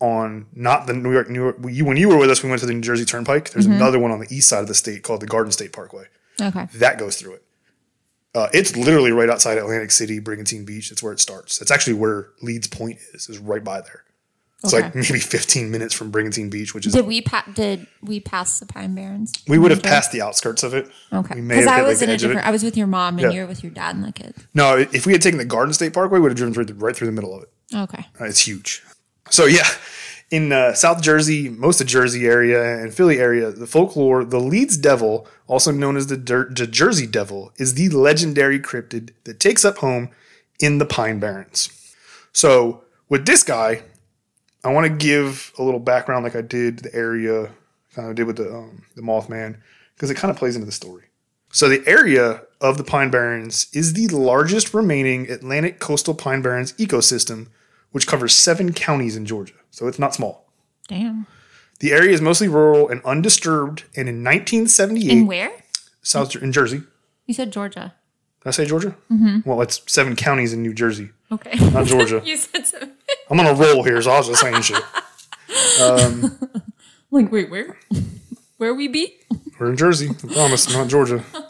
on 0.00 0.46
not 0.54 0.86
the 0.86 0.92
New 0.94 1.12
York, 1.12 1.28
New 1.28 1.40
York, 1.42 1.56
you, 1.68 1.84
when 1.84 1.96
you 1.96 2.08
were 2.08 2.16
with 2.16 2.30
us, 2.30 2.42
we 2.42 2.48
went 2.48 2.60
to 2.60 2.66
the 2.66 2.74
New 2.74 2.80
Jersey 2.80 3.04
Turnpike. 3.04 3.50
There's 3.50 3.66
Mm-hmm. 3.66 3.74
another 3.76 3.98
one 3.98 4.12
on 4.12 4.20
the 4.20 4.28
east 4.34 4.48
side 4.48 4.60
of 4.60 4.68
the 4.68 4.74
state 4.74 5.02
called 5.02 5.20
the 5.20 5.26
Garden 5.26 5.50
State 5.52 5.72
Parkway. 5.72 6.04
okay. 6.40 6.68
That 6.76 6.98
goes 6.98 7.16
through 7.16 7.34
it. 7.34 7.42
Uh, 8.36 8.48
it's 8.52 8.76
literally 8.76 9.12
right 9.12 9.30
outside 9.30 9.56
Atlantic 9.56 9.90
City, 9.90 10.18
Brigantine 10.20 10.64
Beach. 10.66 10.90
That's 10.90 11.02
where 11.02 11.12
it 11.12 11.20
starts. 11.20 11.58
That's 11.58 11.70
actually 11.70 11.94
where 11.94 12.28
Leeds 12.42 12.66
Point 12.68 12.98
is, 13.14 13.28
is 13.30 13.38
right 13.38 13.64
by 13.64 13.80
there. 13.80 14.02
It's 14.62 14.72
like 14.72 14.94
maybe 14.94 15.20
15 15.20 15.70
minutes 15.70 15.94
from 15.94 16.10
Brigantine 16.10 16.50
Beach, 16.50 16.74
which 16.74 16.86
is 16.86 16.92
Did 16.92 17.06
we 17.06 17.20
pa- 17.22 17.44
did 17.54 17.86
we 18.02 18.20
pass 18.20 18.58
the 18.58 18.66
Pine 18.66 18.94
Barrens? 18.94 19.32
we 19.46 19.58
would 19.58 19.70
have 19.70 19.82
passed 19.82 20.12
the 20.12 20.22
outskirts 20.22 20.62
of 20.64 20.74
it. 20.74 20.90
Okay. 21.12 21.40
Because 21.40 21.66
I 21.66 21.76
hit, 21.76 21.82
like, 21.82 21.86
was 21.86 22.02
in 22.02 22.10
a 22.10 22.12
edge 22.14 22.24
of 22.24 22.30
it. 22.30 22.34
different. 22.34 22.48
I 22.48 22.50
was 22.50 22.62
with 22.64 22.76
your 22.76 22.86
mom 22.88 23.18
and 23.18 23.22
Yeah. 23.22 23.30
you 23.30 23.40
were 23.42 23.46
with 23.46 23.62
your 23.62 23.70
dad 23.72 23.94
and 23.94 24.04
the 24.04 24.12
kids. 24.12 24.44
No, 24.54 24.76
if 24.76 25.06
we 25.06 25.12
had 25.12 25.22
taken 25.22 25.38
the 25.38 25.44
Garden 25.44 25.72
State 25.72 25.92
Parkway, 25.94 26.18
we 26.18 26.22
would 26.22 26.32
have 26.32 26.36
driven 26.36 26.52
through 26.52 26.64
the, 26.66 26.74
right 26.74 26.96
through 26.96 27.06
the 27.06 27.12
middle 27.12 27.34
of 27.34 27.42
it. 27.44 27.50
Okay. 27.74 28.06
Uh, 28.20 28.24
it's 28.24 28.40
huge. 28.46 28.82
So 29.30 29.44
yeah, 29.46 29.66
in 30.30 30.52
uh, 30.52 30.74
South 30.74 31.02
Jersey, 31.02 31.48
most 31.48 31.80
of 31.80 31.86
Jersey 31.86 32.26
area 32.26 32.80
and 32.82 32.92
Philly 32.92 33.18
area, 33.18 33.50
the 33.50 33.66
folklore, 33.66 34.24
the 34.24 34.40
Leeds 34.40 34.76
Devil, 34.76 35.26
also 35.46 35.70
known 35.70 35.96
as 35.96 36.08
the, 36.08 36.16
the 36.16 36.66
Jersey 36.66 37.06
Devil, 37.06 37.52
is 37.56 37.74
the 37.74 37.88
legendary 37.90 38.58
cryptid 38.58 39.10
that 39.24 39.38
takes 39.38 39.64
up 39.64 39.78
home 39.78 40.10
in 40.58 40.78
the 40.78 40.86
Pine 40.86 41.20
Barrens. 41.20 41.70
So 42.32 42.82
with 43.08 43.24
this 43.24 43.42
guy, 43.42 43.82
I 44.64 44.72
want 44.72 44.86
to 44.86 44.92
give 44.92 45.52
a 45.58 45.62
little 45.62 45.80
background, 45.80 46.24
like 46.24 46.34
I 46.34 46.42
did 46.42 46.80
the 46.80 46.94
area, 46.94 47.50
kind 47.94 48.08
of 48.08 48.16
did 48.16 48.26
with 48.26 48.36
the 48.36 48.52
um, 48.52 48.82
the 48.96 49.02
Mothman, 49.02 49.58
because 49.94 50.10
it 50.10 50.16
kind 50.16 50.30
of 50.30 50.36
plays 50.36 50.56
into 50.56 50.66
the 50.66 50.72
story. 50.72 51.04
So 51.52 51.68
the 51.68 51.86
area 51.86 52.42
of 52.60 52.76
the 52.76 52.84
Pine 52.84 53.10
Barrens 53.10 53.68
is 53.72 53.92
the 53.92 54.08
largest 54.08 54.74
remaining 54.74 55.30
Atlantic 55.30 55.78
coastal 55.78 56.14
Pine 56.14 56.42
Barrens 56.42 56.72
ecosystem, 56.74 57.48
which 57.96 58.06
covers 58.06 58.34
seven 58.34 58.74
counties 58.74 59.16
in 59.16 59.24
Georgia. 59.24 59.54
So 59.70 59.86
it's 59.86 59.98
not 59.98 60.14
small. 60.14 60.44
Damn. 60.86 61.26
The 61.80 61.92
area 61.94 62.10
is 62.12 62.20
mostly 62.20 62.46
rural 62.46 62.90
and 62.90 63.00
undisturbed. 63.06 63.84
And 63.96 64.06
in 64.06 64.22
1978, 64.22 65.10
In 65.10 65.26
where? 65.26 65.50
South 66.02 66.36
in 66.36 66.52
Jersey. 66.52 66.82
You 67.24 67.32
said 67.32 67.50
Georgia. 67.54 67.94
Did 68.42 68.48
I 68.48 68.50
say 68.52 68.66
Georgia? 68.66 68.94
Mm-hmm. 69.10 69.48
Well, 69.48 69.62
it's 69.62 69.80
seven 69.90 70.14
counties 70.14 70.52
in 70.52 70.62
New 70.62 70.74
Jersey, 70.74 71.08
Okay. 71.32 71.56
not 71.70 71.86
Georgia. 71.86 72.20
you 72.26 72.36
said 72.36 72.66
so. 72.66 72.78
I'm 73.30 73.40
on 73.40 73.46
a 73.46 73.54
roll 73.54 73.82
here, 73.82 74.02
so 74.02 74.10
I 74.10 74.18
was 74.18 74.28
just 74.28 74.42
saying 74.42 74.60
shit. 74.60 74.82
Um, 75.80 76.38
like, 77.10 77.32
wait, 77.32 77.48
where? 77.50 77.78
Where 78.58 78.74
we 78.74 78.88
be? 78.88 79.14
We're 79.58 79.70
in 79.70 79.78
Jersey. 79.78 80.10
I 80.10 80.32
promise, 80.34 80.70
not 80.70 80.88
Georgia. 80.88 81.24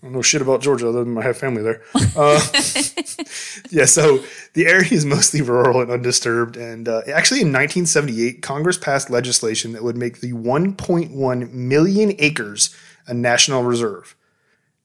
I 0.00 0.06
don't 0.06 0.12
know 0.12 0.22
shit 0.22 0.40
about 0.40 0.62
Georgia 0.62 0.88
other 0.88 1.02
than 1.02 1.18
I 1.18 1.22
have 1.22 1.36
family 1.36 1.60
there. 1.62 1.82
Uh, 2.16 2.40
yeah, 3.70 3.84
so 3.84 4.22
the 4.54 4.66
area 4.66 4.92
is 4.92 5.04
mostly 5.04 5.42
rural 5.42 5.80
and 5.80 5.90
undisturbed. 5.90 6.56
And 6.56 6.88
uh, 6.88 7.02
actually, 7.12 7.40
in 7.40 7.48
1978, 7.48 8.40
Congress 8.40 8.78
passed 8.78 9.10
legislation 9.10 9.72
that 9.72 9.82
would 9.82 9.96
make 9.96 10.20
the 10.20 10.32
1.1 10.34 11.52
million 11.52 12.14
acres 12.20 12.74
a 13.08 13.14
national 13.14 13.64
reserve. 13.64 14.14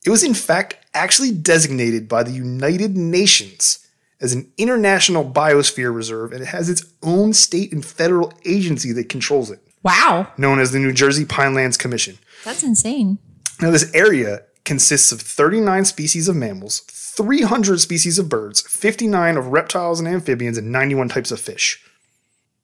It 0.03 0.09
was, 0.09 0.23
in 0.23 0.33
fact, 0.33 0.77
actually 0.95 1.31
designated 1.31 2.09
by 2.09 2.23
the 2.23 2.31
United 2.31 2.97
Nations 2.97 3.87
as 4.19 4.33
an 4.33 4.51
international 4.57 5.29
biosphere 5.29 5.93
reserve, 5.93 6.31
and 6.31 6.41
it 6.41 6.47
has 6.47 6.69
its 6.69 6.85
own 7.03 7.33
state 7.33 7.71
and 7.71 7.85
federal 7.85 8.33
agency 8.45 8.91
that 8.93 9.09
controls 9.09 9.51
it, 9.51 9.59
Wow. 9.83 10.27
known 10.37 10.59
as 10.59 10.71
the 10.71 10.79
New 10.79 10.91
Jersey 10.93 11.25
Pinelands 11.25 11.77
Commission. 11.77 12.17
That's 12.43 12.63
insane. 12.63 13.19
Now, 13.61 13.69
this 13.71 13.93
area 13.93 14.43
consists 14.65 15.11
of 15.11 15.21
39 15.21 15.85
species 15.85 16.27
of 16.27 16.35
mammals, 16.35 16.79
300 16.79 17.79
species 17.79 18.17
of 18.17 18.29
birds, 18.29 18.61
59 18.61 19.37
of 19.37 19.47
reptiles 19.47 19.99
and 19.99 20.07
amphibians, 20.07 20.57
and 20.57 20.71
91 20.71 21.09
types 21.09 21.31
of 21.31 21.39
fish. 21.39 21.83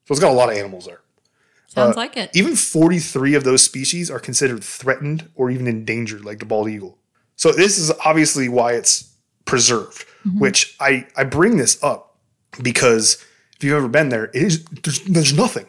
So 0.06 0.12
it's 0.12 0.20
got 0.20 0.32
a 0.32 0.34
lot 0.34 0.50
of 0.50 0.56
animals 0.56 0.86
there. 0.86 1.00
Sounds 1.68 1.96
uh, 1.96 2.00
like 2.00 2.16
it. 2.16 2.30
Even 2.34 2.56
43 2.56 3.34
of 3.34 3.44
those 3.44 3.62
species 3.62 4.10
are 4.10 4.18
considered 4.18 4.64
threatened 4.64 5.28
or 5.36 5.50
even 5.50 5.68
endangered, 5.68 6.24
like 6.24 6.40
the 6.40 6.44
bald 6.44 6.68
eagle. 6.68 6.98
So 7.36 7.52
this 7.52 7.78
is 7.78 7.92
obviously 8.04 8.48
why 8.48 8.72
it's 8.72 9.14
preserved, 9.44 10.06
mm-hmm. 10.26 10.40
which 10.40 10.76
I, 10.80 11.06
I 11.16 11.24
bring 11.24 11.58
this 11.58 11.82
up 11.82 12.16
because 12.60 13.24
if 13.56 13.62
you've 13.62 13.76
ever 13.76 13.88
been 13.88 14.08
there, 14.08 14.24
it 14.24 14.42
is 14.42 14.64
there's, 14.64 15.00
there's 15.04 15.32
nothing. 15.32 15.66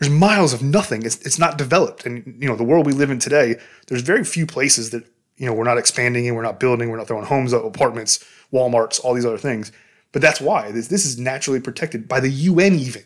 There's 0.00 0.10
miles 0.10 0.52
of 0.52 0.62
nothing. 0.62 1.04
It's, 1.04 1.24
it's 1.24 1.38
not 1.38 1.56
developed. 1.56 2.04
And 2.04 2.36
you 2.40 2.48
know, 2.48 2.56
the 2.56 2.64
world 2.64 2.86
we 2.86 2.92
live 2.92 3.10
in 3.10 3.18
today, 3.20 3.56
there's 3.86 4.02
very 4.02 4.24
few 4.24 4.44
places 4.44 4.90
that, 4.90 5.04
you 5.36 5.46
know, 5.46 5.52
we're 5.52 5.64
not 5.64 5.78
expanding 5.78 6.26
and 6.26 6.36
we're 6.36 6.42
not 6.42 6.60
building, 6.60 6.90
we're 6.90 6.96
not 6.96 7.08
throwing 7.08 7.26
homes 7.26 7.52
up, 7.52 7.64
apartments, 7.64 8.24
Walmarts, 8.52 9.00
all 9.04 9.14
these 9.14 9.26
other 9.26 9.38
things. 9.38 9.72
But 10.12 10.22
that's 10.22 10.40
why 10.40 10.70
this, 10.70 10.88
this 10.88 11.04
is 11.04 11.18
naturally 11.18 11.60
protected 11.60 12.06
by 12.08 12.20
the 12.20 12.28
UN 12.30 12.74
even. 12.74 13.04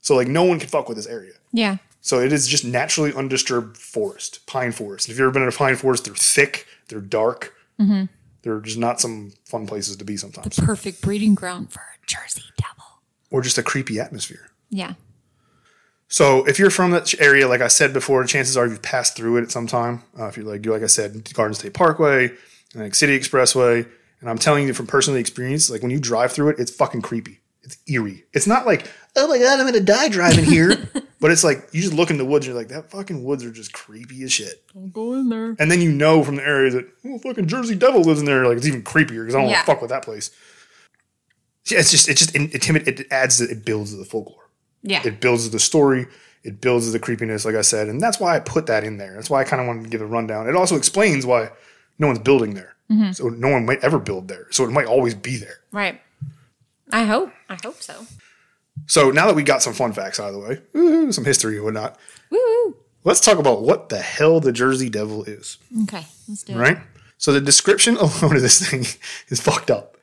So 0.00 0.14
like 0.14 0.28
no 0.28 0.44
one 0.44 0.60
can 0.60 0.68
fuck 0.68 0.88
with 0.88 0.96
this 0.96 1.06
area. 1.06 1.32
Yeah. 1.52 1.78
So 2.00 2.20
it 2.20 2.32
is 2.32 2.46
just 2.46 2.64
naturally 2.64 3.12
undisturbed 3.12 3.76
forest, 3.76 4.46
pine 4.46 4.70
forest. 4.72 5.08
If 5.08 5.14
you've 5.14 5.20
ever 5.22 5.32
been 5.32 5.42
in 5.42 5.48
a 5.48 5.52
pine 5.52 5.74
forest, 5.74 6.04
they're 6.04 6.14
thick, 6.14 6.66
they're 6.88 7.00
dark. 7.00 7.54
Mm-hmm. 7.80 8.04
They're 8.42 8.60
just 8.60 8.78
not 8.78 9.00
some 9.00 9.32
fun 9.44 9.66
places 9.66 9.96
to 9.96 10.04
be 10.04 10.16
sometimes, 10.16 10.54
The 10.56 10.62
Perfect 10.62 11.02
breeding 11.02 11.34
ground 11.34 11.72
for 11.72 11.80
a 11.80 12.06
Jersey 12.06 12.44
Devil. 12.56 12.84
or 13.30 13.42
just 13.42 13.58
a 13.58 13.62
creepy 13.62 13.98
atmosphere. 13.98 14.50
Yeah. 14.70 14.94
So 16.08 16.44
if 16.46 16.58
you're 16.58 16.70
from 16.70 16.90
that 16.92 17.12
area, 17.20 17.46
like 17.46 17.60
I 17.60 17.68
said 17.68 17.92
before, 17.92 18.24
chances 18.24 18.56
are 18.56 18.66
you've 18.66 18.80
passed 18.82 19.14
through 19.16 19.36
it 19.38 19.42
at 19.42 19.50
some 19.50 19.66
time. 19.66 20.02
Uh, 20.18 20.26
if 20.26 20.36
you're 20.36 20.46
like, 20.46 20.64
like 20.64 20.82
I 20.82 20.86
said, 20.86 21.32
Garden 21.34 21.54
State 21.54 21.74
Parkway, 21.74 22.30
Atlantic 22.70 22.94
City 22.94 23.18
Expressway, 23.18 23.86
And 24.20 24.30
I'm 24.30 24.38
telling 24.38 24.66
you 24.66 24.72
from 24.74 24.86
personal 24.86 25.20
experience, 25.20 25.68
like 25.70 25.82
when 25.82 25.90
you 25.90 26.00
drive 26.00 26.32
through 26.32 26.48
it, 26.50 26.58
it's 26.58 26.70
fucking 26.70 27.02
creepy. 27.02 27.40
It's 27.62 27.76
eerie. 27.86 28.24
It's 28.32 28.46
not 28.46 28.64
like, 28.64 28.90
oh 29.16 29.28
my 29.28 29.38
god, 29.38 29.60
I'm 29.60 29.66
gonna 29.66 29.80
die 29.80 30.08
driving 30.08 30.44
here. 30.46 30.88
but 31.20 31.30
it's 31.30 31.44
like 31.44 31.68
you 31.72 31.82
just 31.82 31.92
look 31.92 32.08
in 32.08 32.16
the 32.16 32.24
woods, 32.24 32.46
and 32.46 32.54
you're 32.54 32.62
like, 32.62 32.70
that 32.70 32.90
fucking 32.90 33.22
woods 33.22 33.44
are 33.44 33.50
just 33.50 33.74
creepy 33.74 34.22
as 34.22 34.32
shit. 34.32 34.64
Don't 34.72 34.90
go 34.90 35.12
in 35.14 35.28
there. 35.28 35.54
And 35.58 35.70
then 35.70 35.82
you 35.82 35.92
know 35.92 36.24
from 36.24 36.36
the 36.36 36.42
area 36.46 36.70
that 36.70 36.88
oh, 37.04 37.18
fucking 37.18 37.46
Jersey 37.48 37.74
Devil 37.74 38.00
lives 38.00 38.20
in 38.20 38.24
there. 38.26 38.46
Like 38.48 38.56
it's 38.56 38.66
even 38.66 38.82
creepier 38.82 39.20
because 39.26 39.34
I 39.34 39.40
don't 39.42 39.50
Yeah. 39.50 39.56
want 39.56 39.66
to 39.66 39.72
fuck 39.72 39.82
with 39.82 39.90
that 39.90 40.02
place. 40.04 40.30
Yeah, 41.66 41.80
it's 41.80 41.90
just 41.90 42.08
it's 42.08 42.24
just. 42.24 42.34
It 42.34 43.06
adds 43.10 43.40
it 43.42 43.64
builds 43.66 43.90
to 43.90 43.98
the 43.98 44.06
folklore. 44.06 44.47
Yeah. 44.82 45.02
It 45.04 45.20
builds 45.20 45.48
the 45.50 45.58
story. 45.58 46.06
It 46.44 46.60
builds 46.60 46.90
the 46.92 46.98
creepiness, 46.98 47.44
like 47.44 47.56
I 47.56 47.62
said, 47.62 47.88
and 47.88 48.00
that's 48.00 48.20
why 48.20 48.36
I 48.36 48.40
put 48.40 48.66
that 48.66 48.84
in 48.84 48.96
there. 48.96 49.14
That's 49.14 49.28
why 49.28 49.40
I 49.40 49.44
kind 49.44 49.60
of 49.60 49.66
wanted 49.66 49.82
to 49.84 49.88
give 49.90 50.00
a 50.00 50.06
rundown. 50.06 50.48
It 50.48 50.54
also 50.54 50.76
explains 50.76 51.26
why 51.26 51.50
no 51.98 52.06
one's 52.06 52.20
building 52.20 52.54
there, 52.54 52.74
Mm-hmm. 52.90 53.10
so 53.12 53.28
no 53.28 53.48
one 53.48 53.66
might 53.66 53.82
ever 53.84 53.98
build 53.98 54.28
there. 54.28 54.46
So 54.50 54.64
it 54.64 54.70
might 54.70 54.86
always 54.86 55.14
be 55.14 55.36
there. 55.36 55.60
right. 55.72 56.00
I 56.90 57.04
hope. 57.04 57.30
I 57.50 57.58
hope 57.62 57.82
so. 57.82 58.06
So 58.86 59.10
now 59.10 59.26
that 59.26 59.34
we 59.36 59.42
got 59.42 59.60
some 59.62 59.74
fun 59.74 59.92
facts 59.92 60.18
out 60.18 60.32
of 60.32 60.34
the 60.34 60.40
way, 60.40 61.10
some 61.12 61.24
history 61.24 61.56
and 61.56 61.64
whatnot, 61.64 61.98
Woo. 62.30 62.76
let's 63.04 63.20
talk 63.20 63.38
about 63.38 63.60
what 63.60 63.90
the 63.90 63.98
hell 63.98 64.40
the 64.40 64.52
Jersey 64.52 64.88
Devil 64.88 65.24
is. 65.24 65.58
Okay. 65.82 66.06
Let's 66.28 66.44
do 66.44 66.54
it. 66.54 66.56
right? 66.56 66.78
So 67.18 67.32
the 67.32 67.42
description 67.42 67.96
alone 67.98 68.36
of 68.36 68.40
this 68.40 68.70
thing 68.70 68.86
is 69.28 69.38
fucked 69.40 69.70
up. 69.70 69.97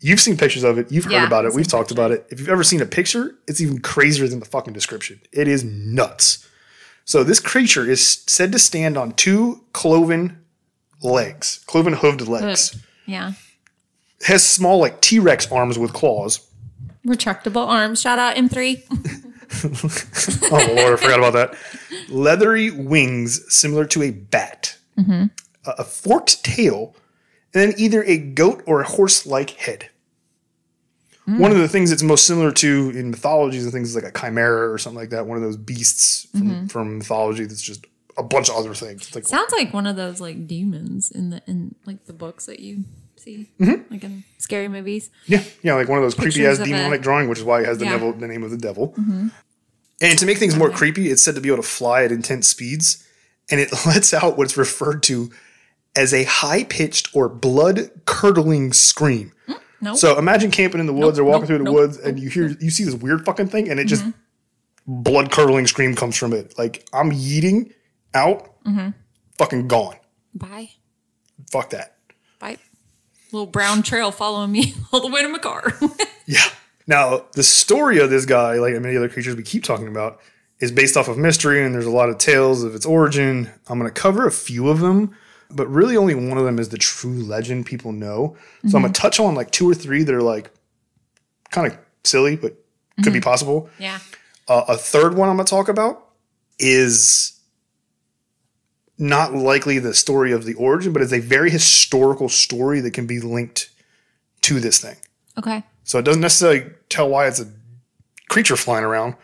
You've 0.00 0.20
seen 0.20 0.36
pictures 0.36 0.62
of 0.64 0.78
it. 0.78 0.90
You've 0.92 1.04
heard 1.04 1.12
Mm-hmm. 1.12 1.20
Yeah, 1.22 1.26
about 1.26 1.44
it. 1.44 1.54
We've 1.54 1.66
talked 1.68 1.90
about 1.90 2.10
it. 2.10 2.26
If 2.30 2.38
you've 2.40 2.48
ever 2.48 2.64
seen 2.64 2.80
a 2.82 2.86
picture, 2.86 3.34
it's 3.48 3.60
even 3.60 3.80
crazier 3.80 4.28
than 4.28 4.40
the 4.40 4.46
fucking 4.46 4.72
description. 4.74 5.20
It 5.32 5.48
is 5.48 5.64
nuts. 5.64 6.46
So 7.04 7.22
this 7.24 7.40
creature 7.40 7.88
is 7.88 8.22
said 8.26 8.52
to 8.52 8.58
stand 8.58 8.96
on 8.96 9.12
two 9.12 9.62
cloven 9.72 10.42
legs, 11.02 11.62
cloven 11.66 11.94
hooved 11.94 12.26
legs. 12.28 12.76
Yeah. 13.06 13.32
Has 14.26 14.46
small 14.46 14.78
like 14.78 15.00
T 15.02 15.18
Rex 15.18 15.50
arms 15.52 15.78
with 15.78 15.92
claws. 15.92 16.40
Retractable 17.06 17.66
arms. 17.66 18.00
Shout 18.00 18.18
out 18.18 18.36
M3. 18.36 18.82
Oh 20.50 20.74
lord, 20.74 20.94
I 20.94 20.96
forgot 20.96 21.18
about 21.18 21.32
that. 21.34 21.54
Leathery 22.08 22.70
wings 22.70 23.44
similar 23.54 23.84
to 23.86 24.02
a 24.02 24.10
bat. 24.10 24.76
Mm-hmm. 24.98 25.26
A, 25.66 25.70
a 25.78 25.84
forked 25.84 26.42
tail, 26.44 26.94
and 27.54 27.62
then 27.72 27.74
either 27.78 28.02
a 28.04 28.18
goat 28.18 28.62
or 28.66 28.80
a 28.80 28.84
horse-like 28.86 29.50
head. 29.50 29.88
Mm. 31.28 31.38
One 31.38 31.50
of 31.52 31.58
the 31.58 31.68
things 31.68 31.90
that's 31.90 32.02
most 32.02 32.26
similar 32.26 32.52
to 32.52 32.92
in 32.94 33.10
mythologies 33.10 33.64
and 33.64 33.72
things 33.72 33.90
is 33.90 33.94
like 33.94 34.04
a 34.04 34.18
chimera 34.18 34.70
or 34.70 34.76
something 34.78 34.98
like 34.98 35.10
that. 35.10 35.26
One 35.26 35.36
of 35.38 35.42
those 35.42 35.56
beasts 35.56 36.26
from, 36.32 36.40
Mm-hmm. 36.42 36.66
from 36.66 36.98
mythology 36.98 37.44
that's 37.46 37.62
just 37.62 37.86
a 38.18 38.22
bunch 38.22 38.48
of 38.50 38.56
other 38.56 38.74
things. 38.74 39.06
It's 39.06 39.14
like 39.14 39.26
Sounds 39.26 39.52
like 39.52 39.72
one 39.72 39.86
of 39.86 39.96
those 39.96 40.20
like 40.20 40.46
demons 40.46 41.10
in 41.10 41.30
the 41.30 41.42
in 41.46 41.74
like 41.86 42.04
the 42.06 42.12
books 42.12 42.46
that 42.46 42.60
you 42.60 42.84
see, 43.16 43.48
Mm-hmm. 43.58 43.90
like 43.92 44.04
in 44.04 44.24
scary 44.38 44.68
movies. 44.68 45.08
Yeah, 45.26 45.42
yeah, 45.62 45.74
like 45.74 45.88
one 45.88 45.98
of 45.98 46.04
those 46.04 46.14
creepy 46.14 46.44
ass 46.46 46.58
Pictures 46.58 46.60
of 46.60 46.66
a- 46.66 46.78
demonic 46.78 47.00
drawing, 47.02 47.28
which 47.30 47.38
is 47.38 47.44
why 47.44 47.60
it 47.62 47.66
has 47.66 47.78
the, 47.78 47.86
Yeah. 47.86 47.92
devil, 47.92 48.12
the 48.12 48.28
name 48.28 48.42
of 48.42 48.50
the 48.50 48.58
devil. 48.58 48.94
And 50.02 50.18
to 50.18 50.26
make 50.26 50.36
things 50.38 50.56
more 50.56 50.68
creepy, 50.70 51.08
it's 51.08 51.22
said 51.22 51.36
to 51.36 51.40
be 51.40 51.48
able 51.48 51.62
to 51.62 51.68
fly 51.68 52.02
at 52.04 52.12
intense 52.12 52.48
speeds, 52.48 53.02
and 53.50 53.60
it 53.60 53.70
lets 53.86 54.12
out 54.12 54.36
what's 54.36 54.56
referred 54.58 55.02
to 55.04 55.30
as 55.96 56.12
a 56.12 56.24
high 56.24 56.64
pitched 56.64 57.14
or 57.14 57.28
blood 57.28 57.90
curdling 58.06 58.72
scream. 58.72 59.32
Hmm, 59.46 59.52
no. 59.80 59.94
So 59.94 60.18
imagine 60.18 60.50
camping 60.50 60.80
in 60.80 60.86
the 60.86 60.92
woods 60.92 61.18
or 61.18 61.24
walking 61.24 61.42
nope, 61.42 61.48
through 61.48 61.58
the 61.58 61.64
nope, 61.64 61.74
woods, 61.74 61.98
and 61.98 62.18
you 62.18 62.28
hear 62.28 62.48
you 62.60 62.70
see 62.70 62.84
this 62.84 62.94
weird 62.94 63.24
fucking 63.24 63.48
thing, 63.48 63.68
and 63.68 63.78
it 63.78 63.86
just 63.86 64.02
mm-hmm. 64.02 65.02
blood 65.02 65.30
curdling 65.30 65.66
scream 65.66 65.94
comes 65.94 66.16
from 66.16 66.32
it. 66.32 66.58
Like 66.58 66.86
I'm 66.92 67.10
yeeting 67.10 67.72
out, 68.14 68.62
mm-hmm. 68.64 68.90
fucking 69.38 69.68
gone. 69.68 69.96
Bye. 70.34 70.70
Fuck 71.50 71.70
that. 71.70 71.96
Bye. 72.38 72.58
Little 73.32 73.46
brown 73.46 73.82
trail 73.82 74.10
following 74.10 74.52
me 74.52 74.74
all 74.92 75.00
the 75.00 75.08
way 75.08 75.22
to 75.22 75.28
my 75.28 75.38
car. 75.38 75.72
Yeah. 76.26 76.44
Now, 76.86 77.26
the 77.34 77.42
story 77.42 77.98
of 77.98 78.08
this 78.08 78.24
guy, 78.24 78.54
like 78.54 78.72
many 78.80 78.96
other 78.96 79.10
creatures 79.10 79.36
we 79.36 79.42
keep 79.42 79.62
talking 79.62 79.88
about, 79.88 80.20
is 80.60 80.72
based 80.72 80.96
off 80.96 81.08
of 81.08 81.18
mystery, 81.18 81.64
and 81.64 81.74
there's 81.74 81.86
a 81.86 81.90
lot 81.90 82.08
of 82.08 82.18
tales 82.18 82.62
of 82.62 82.74
its 82.74 82.86
origin. 82.86 83.50
I'm 83.68 83.78
going 83.78 83.92
to 83.92 84.00
cover 84.00 84.26
a 84.26 84.32
few 84.32 84.68
of 84.68 84.80
them, 84.80 85.14
but 85.54 85.66
really 85.68 85.96
only 85.96 86.14
one 86.14 86.38
of 86.38 86.44
them 86.44 86.58
is 86.58 86.68
the 86.68 86.78
true 86.78 87.22
legend 87.22 87.66
people 87.66 87.92
know. 87.92 88.36
So 88.68 88.76
I'm 88.76 88.82
going 88.82 88.92
to 88.92 89.00
touch 89.00 89.20
on 89.20 89.34
like 89.34 89.50
two 89.50 89.68
or 89.68 89.74
three 89.74 90.02
that 90.02 90.14
are 90.14 90.22
like 90.22 90.50
kind 91.50 91.66
of 91.66 91.78
silly, 92.02 92.36
but 92.36 92.54
could 93.02 93.12
be 93.12 93.20
possible. 93.20 93.68
yeah. 93.78 93.98
Uh, 94.46 94.64
a 94.68 94.76
third 94.76 95.14
one 95.14 95.28
I'm 95.28 95.38
to 95.38 95.44
talk 95.44 95.68
about 95.68 96.04
is 96.58 97.40
not 98.98 99.34
likely 99.34 99.78
the 99.78 99.94
story 99.94 100.32
of 100.32 100.44
the 100.44 100.54
origin, 100.54 100.92
but 100.92 101.02
it's 101.02 101.12
a 101.12 101.18
very 101.20 101.50
historical 101.50 102.28
story 102.28 102.80
that 102.80 102.92
can 102.92 103.06
be 103.06 103.20
linked 103.20 103.70
to 104.42 104.60
this 104.60 104.78
thing. 104.78 104.96
Okay. 105.38 105.64
So 105.82 105.98
it 105.98 106.04
doesn't 106.04 106.20
necessarily 106.20 106.70
tell 106.88 107.08
why 107.08 107.26
it's 107.26 107.40
a 107.40 107.48
creature 108.28 108.56
flying 108.56 108.84
around, 108.84 109.14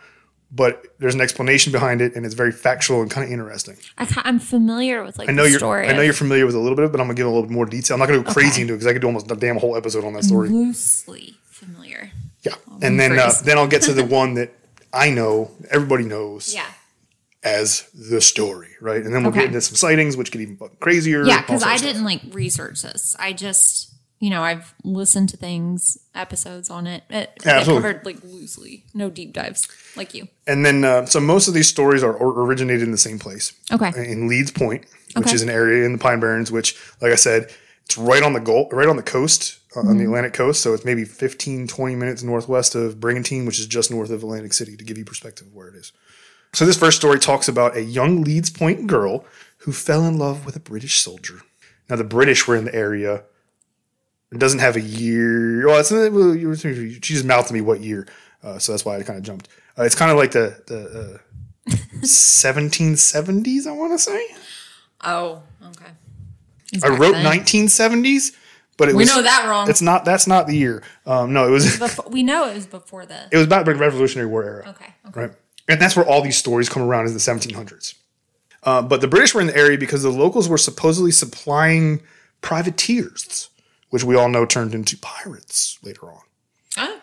but 0.51 0.83
there's 0.99 1.15
an 1.15 1.21
explanation 1.21 1.71
behind 1.71 2.01
it, 2.01 2.15
and 2.15 2.25
it's 2.25 2.35
very 2.35 2.51
factual 2.51 3.01
and 3.01 3.09
kind 3.09 3.25
of 3.25 3.31
interesting. 3.31 3.77
I 3.97 4.07
I'm 4.25 4.39
familiar 4.39 5.03
with 5.03 5.17
like 5.17 5.29
I 5.29 5.31
know 5.31 5.43
the 5.43 5.49
you're 5.51 5.59
story. 5.59 5.87
I 5.87 5.93
know 5.93 6.01
you're 6.01 6.13
familiar 6.13 6.45
with 6.45 6.55
a 6.55 6.59
little 6.59 6.75
bit, 6.75 6.83
of 6.83 6.89
it, 6.89 6.93
but 6.93 6.99
I'm 7.01 7.07
gonna 7.07 7.15
give 7.17 7.25
a 7.27 7.29
little 7.29 7.43
bit 7.43 7.51
more 7.51 7.65
detail. 7.65 7.95
I'm 7.95 7.99
not 7.99 8.07
gonna 8.09 8.21
go 8.23 8.31
crazy 8.31 8.51
Okay. 8.51 8.61
into 8.63 8.73
it 8.73 8.77
because 8.77 8.87
I 8.87 8.93
could 8.93 9.01
do 9.01 9.07
almost 9.07 9.31
a 9.31 9.35
damn 9.35 9.57
whole 9.57 9.75
episode 9.77 10.03
on 10.03 10.13
that 10.13 10.23
story. 10.23 10.49
loosely 10.49 11.35
familiar. 11.49 12.11
Yeah, 12.43 12.55
and 12.81 12.99
then 12.99 13.17
uh, 13.17 13.31
then 13.43 13.57
I'll 13.57 13.67
get 13.67 13.83
to 13.83 13.93
the 13.93 14.03
one 14.21 14.33
that 14.35 14.51
I 14.93 15.09
know 15.09 15.51
everybody 15.69 16.03
knows 16.05 16.53
Yeah. 16.53 16.65
as 17.43 17.89
the 17.93 18.19
story, 18.21 18.69
right? 18.81 19.01
And 19.03 19.13
then 19.13 19.23
we'll 19.23 19.31
Okay. 19.31 19.41
get 19.41 19.47
into 19.47 19.61
some 19.61 19.75
sightings, 19.75 20.17
which 20.17 20.31
get 20.31 20.41
even 20.41 20.57
crazier. 20.79 21.23
Yeah, 21.25 21.41
because 21.41 21.63
I 21.63 21.77
stuff. 21.77 21.87
didn't 21.87 22.03
like 22.03 22.21
research 22.31 22.81
this. 22.81 23.15
I 23.19 23.33
just, 23.33 23.93
you 24.21 24.29
know, 24.29 24.43
I've 24.43 24.73
listened 24.83 25.29
to 25.29 25.37
things, 25.37 25.97
episodes 26.13 26.69
on 26.69 26.85
it. 26.85 27.03
It, 27.09 27.31
absolutely. 27.45 27.81
covered 27.89 28.05
like 28.05 28.23
loosely, 28.23 28.85
no 28.93 29.09
deep 29.09 29.33
dives 29.33 29.67
like 29.97 30.13
you. 30.13 30.27
And 30.45 30.63
then 30.65 30.85
uh, 30.85 31.05
so 31.07 31.19
most 31.19 31.47
of 31.47 31.53
these 31.55 31.67
stories 31.67 32.03
are, 32.03 32.15
originated 32.15 32.83
in 32.83 32.91
the 32.91 32.97
same 32.99 33.17
place. 33.17 33.51
Okay. 33.73 33.89
in 34.09 34.27
Leeds 34.29 34.51
Point, 34.51 34.85
which 35.15 35.25
Okay. 35.27 35.33
is 35.35 35.41
an 35.41 35.49
area 35.49 35.85
in 35.85 35.91
the 35.93 35.97
Pine 35.97 36.19
Barrens, 36.19 36.51
which, 36.51 36.75
like 37.01 37.11
I 37.11 37.15
said, 37.15 37.51
it's 37.85 37.97
right 37.97 38.21
on 38.21 38.33
the 38.33 38.39
Gulf, 38.39 38.71
right 38.71 38.87
on 38.87 38.95
the 38.95 39.01
coast, 39.03 39.57
uh, 39.75 39.79
on 39.79 39.85
Mm-hmm. 39.87 39.97
the 39.97 40.03
Atlantic 40.05 40.33
coast. 40.33 40.61
So 40.61 40.73
it's 40.75 40.85
maybe 40.85 41.03
15, 41.03 41.67
20 41.67 41.95
minutes 41.95 42.21
northwest 42.21 42.75
of 42.75 42.99
Brigantine, 42.99 43.45
which 43.47 43.57
is 43.59 43.65
just 43.65 43.89
north 43.89 44.11
of 44.11 44.21
Atlantic 44.21 44.53
City, 44.53 44.77
to 44.77 44.83
give 44.83 44.99
you 44.99 45.03
perspective 45.03 45.47
of 45.47 45.53
where 45.55 45.67
it 45.67 45.75
is. 45.75 45.91
So 46.53 46.63
this 46.65 46.77
first 46.77 46.97
story 46.97 47.17
talks 47.17 47.47
about 47.47 47.75
a 47.75 47.81
young 47.81 48.21
Leeds 48.21 48.51
Point 48.51 48.85
girl 48.85 49.25
who 49.59 49.71
fell 49.71 50.05
in 50.05 50.19
love 50.19 50.45
with 50.45 50.55
a 50.55 50.59
British 50.59 50.99
soldier. 50.99 51.41
Now 51.89 51.95
the 51.95 52.03
British 52.03 52.47
were 52.47 52.55
in 52.55 52.65
the 52.65 52.75
area. 52.75 53.23
It 54.31 54.39
doesn't 54.39 54.59
have 54.59 54.75
a 54.77 54.81
year. 54.81 55.67
Well, 55.67 55.79
it's 55.79 55.91
well, 55.91 56.35
she 56.35 56.99
just 56.99 57.25
mouthed 57.25 57.51
me 57.51 57.61
what 57.61 57.81
year, 57.81 58.07
uh, 58.43 58.59
so 58.59 58.71
that's 58.71 58.85
why 58.85 58.97
I 58.97 59.03
kind 59.03 59.17
of 59.17 59.23
jumped. 59.23 59.49
Uh, 59.77 59.83
it's 59.83 59.95
kind 59.95 60.11
of 60.11 60.17
like 60.17 60.31
the 60.31 60.61
the 60.67 61.19
uh, 61.69 61.71
1770s, 62.01 63.67
I 63.67 63.71
want 63.71 63.91
to 63.93 63.99
say. 63.99 64.25
Oh, 65.03 65.41
okay. 65.67 65.91
I 66.83 66.89
wrote 66.89 67.15
1970s, 67.15 68.33
but 68.77 68.87
it 68.87 68.95
was 68.95 68.95
We 68.95 69.03
was 69.03 69.15
know 69.15 69.21
that 69.23 69.47
wrong. 69.49 69.69
It's 69.69 69.81
not. 69.81 70.05
That's 70.05 70.27
not 70.27 70.47
the 70.47 70.55
year. 70.55 70.83
Um, 71.05 71.33
no, 71.33 71.47
it 71.47 71.51
was. 71.51 71.77
Before, 71.77 72.05
we 72.09 72.23
know 72.23 72.47
it 72.49 72.53
was 72.55 72.67
before 72.67 73.05
the. 73.05 73.27
It 73.31 73.37
was 73.37 73.45
about 73.45 73.65
the 73.65 73.75
Revolutionary 73.75 74.29
War 74.29 74.43
era, 74.43 74.69
Okay. 74.69 74.93
Okay. 75.09 75.19
right? 75.21 75.31
And 75.67 75.79
that's 75.81 75.95
where 75.95 76.05
all 76.05 76.21
these 76.21 76.37
stories 76.37 76.69
come 76.69 76.81
around 76.83 77.05
is 77.05 77.13
the 77.13 77.19
1700s. 77.31 77.95
Uh, 78.63 78.81
but 78.81 79.01
the 79.01 79.07
British 79.07 79.33
were 79.33 79.41
in 79.41 79.47
the 79.47 79.55
area 79.57 79.77
because 79.77 80.03
the 80.03 80.09
locals 80.09 80.47
were 80.49 80.57
supposedly 80.57 81.11
supplying 81.11 82.01
privateers, 82.41 83.49
which 83.91 84.03
we 84.03 84.15
all 84.15 84.27
know 84.27 84.45
turned 84.45 84.73
into 84.73 84.97
pirates 84.97 85.77
later 85.83 86.07
on. 86.07 86.21
Oh, 86.77 86.99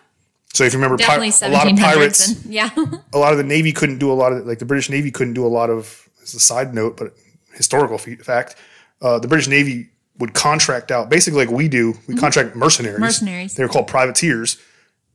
So 0.53 0.65
if 0.65 0.73
you 0.73 0.79
remember, 0.79 1.03
pi- 1.03 1.17
a 1.17 1.49
lot 1.51 1.71
of 1.71 1.79
pirates, 1.79 2.29
And, 2.45 2.45
yeah. 2.53 2.71
a 3.13 3.19
lot 3.19 3.33
of 3.33 3.39
the 3.39 3.45
Navy 3.45 3.73
couldn't 3.73 3.99
do 3.99 4.11
a 4.11 4.15
lot 4.15 4.33
of 4.33 4.47
like 4.47 4.59
the 4.59 4.65
British 4.67 4.91
Navy 4.91 5.11
couldn't 5.11 5.35
do 5.35 5.47
a 5.47 5.49
lot 5.49 5.71
of. 5.71 6.09
It's 6.21 6.35
a 6.35 6.41
side 6.41 6.75
note, 6.75 6.97
but 6.97 7.15
historical 7.55 7.97
fact. 7.97 8.57
Uh, 9.01 9.19
the 9.19 9.29
British 9.29 9.49
Navy 9.49 9.89
would 10.19 10.35
contract 10.35 10.91
out 10.91 11.09
basically 11.09 11.47
like 11.47 11.55
we 11.55 11.69
do. 11.69 11.95
We 12.07 12.17
contract 12.17 12.57
mercenaries. 12.57 12.97
Mm-hmm. 12.97 13.05
Mercenaries. 13.05 13.55
They 13.55 13.63
were 13.63 13.69
called 13.69 13.87
privateers 13.87 14.59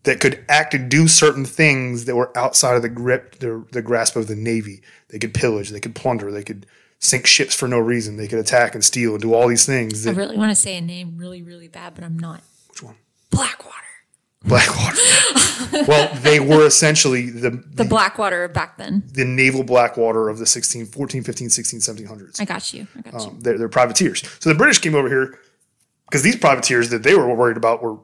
that 0.03 0.19
could 0.19 0.43
act 0.49 0.73
and 0.73 0.89
do 0.89 1.07
certain 1.07 1.45
things 1.45 2.05
that 2.05 2.15
were 2.15 2.35
outside 2.37 2.75
of 2.75 2.81
the 2.81 2.89
grip, 2.89 3.39
the, 3.39 3.65
the 3.71 3.81
grasp 3.81 4.15
of 4.15 4.27
the 4.27 4.35
Navy. 4.35 4.81
They 5.09 5.19
could 5.19 5.33
pillage. 5.33 5.69
They 5.69 5.79
could 5.79 5.95
plunder. 5.95 6.31
They 6.31 6.43
could 6.43 6.65
sink 7.03 7.27
ships 7.27 7.53
for 7.53 7.67
no 7.67 7.79
reason. 7.79 8.15
They 8.17 8.27
could 8.27 8.39
attack 8.39 8.73
and 8.75 8.83
steal 8.83 9.11
and 9.13 9.21
do 9.21 9.33
all 9.33 9.47
these 9.47 9.65
things. 9.65 10.07
I 10.07 10.11
really 10.11 10.37
want 10.37 10.51
to 10.51 10.55
say 10.55 10.77
a 10.77 10.81
name 10.81 11.15
really, 11.17 11.41
really 11.41 11.67
bad, 11.67 11.95
but 11.95 12.03
I'm 12.03 12.17
not. 12.17 12.41
which 12.69 12.81
one? 12.81 12.95
Blackwater. 13.29 13.77
Blackwater. 14.45 14.97
well, 15.87 16.13
they 16.15 16.39
were 16.39 16.65
essentially 16.65 17.29
the 17.29 17.49
The 17.49 17.83
Blackwater 17.85 18.47
back 18.47 18.77
then. 18.77 19.03
the 19.13 19.25
naval 19.25 19.63
Blackwater 19.63 20.29
of 20.29 20.37
the 20.37 20.45
16, 20.45 20.85
14, 20.87 21.23
15, 21.23 21.49
16, 21.49 21.79
1700s. 21.79 22.41
I 22.41 22.45
got 22.45 22.73
you. 22.73 22.87
I 22.97 23.01
got 23.09 23.21
you. 23.21 23.29
Um, 23.31 23.39
they're, 23.41 23.57
they're 23.57 23.69
privateers. 23.69 24.23
So 24.39 24.49
the 24.49 24.55
British 24.55 24.79
came 24.79 24.95
over 24.95 25.07
here 25.09 25.39
because 26.09 26.23
these 26.23 26.35
privateers 26.37 26.89
that 26.89 27.03
they 27.03 27.15
were 27.15 27.33
worried 27.33 27.57
about 27.57 27.81
were 27.83 27.97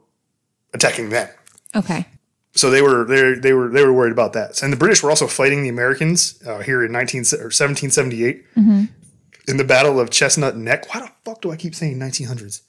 attacking 0.74 1.10
them. 1.10 1.28
Okay. 1.74 2.06
So 2.54 2.68
they 2.70 2.82
were 2.82 3.04
they 3.04 3.34
they 3.34 3.52
were 3.52 3.68
they 3.68 3.84
were 3.84 3.92
worried 3.92 4.12
about 4.12 4.32
that. 4.32 4.62
And 4.62 4.72
the 4.72 4.76
British 4.76 5.02
were 5.02 5.10
also 5.10 5.26
fighting 5.26 5.62
the 5.62 5.68
Americans 5.68 6.42
uh, 6.46 6.58
here 6.58 6.84
in 6.84 6.90
19 6.92 7.20
or 7.38 7.50
1778 7.52 8.44
in 9.48 9.56
the 9.56 9.64
Battle 9.64 10.00
of 10.00 10.10
Chestnut 10.10 10.56
Neck. 10.56 10.92
Why 10.92 11.00
the 11.00 11.10
fuck 11.24 11.40
do 11.42 11.50
I 11.52 11.56
keep 11.56 11.74
saying 11.74 11.98
1900s? 11.98 12.62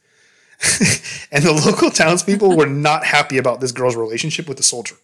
and 1.31 1.43
the 1.43 1.51
local 1.51 1.89
townspeople 1.89 2.55
were 2.55 2.67
not 2.67 3.03
happy 3.03 3.37
about 3.39 3.59
this 3.61 3.71
girl's 3.71 3.95
relationship 3.95 4.47
with 4.47 4.57
the 4.57 4.63
soldier. 4.63 4.95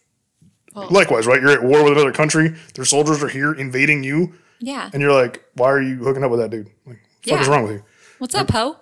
Likewise, 0.90 1.26
right? 1.26 1.40
You're 1.42 1.50
at 1.50 1.64
war 1.64 1.82
with 1.82 1.94
another 1.94 2.12
country. 2.12 2.54
Their 2.74 2.84
soldiers 2.84 3.20
are 3.20 3.28
here 3.28 3.52
invading 3.52 4.04
you, 4.04 4.34
Yeah. 4.60 4.88
and 4.92 5.02
you're 5.02 5.12
like, 5.12 5.42
"Why 5.54 5.66
are 5.72 5.82
you 5.82 5.96
hooking 5.96 6.22
up 6.22 6.30
with 6.30 6.38
that 6.38 6.50
dude? 6.50 6.68
Like, 6.86 6.98
what 7.24 7.34
Yeah. 7.36 7.40
is 7.42 7.48
wrong 7.48 7.64
with 7.64 7.72
you?" 7.72 7.82
What's 8.18 8.36
up, 8.36 8.46
Poe? 8.46 8.76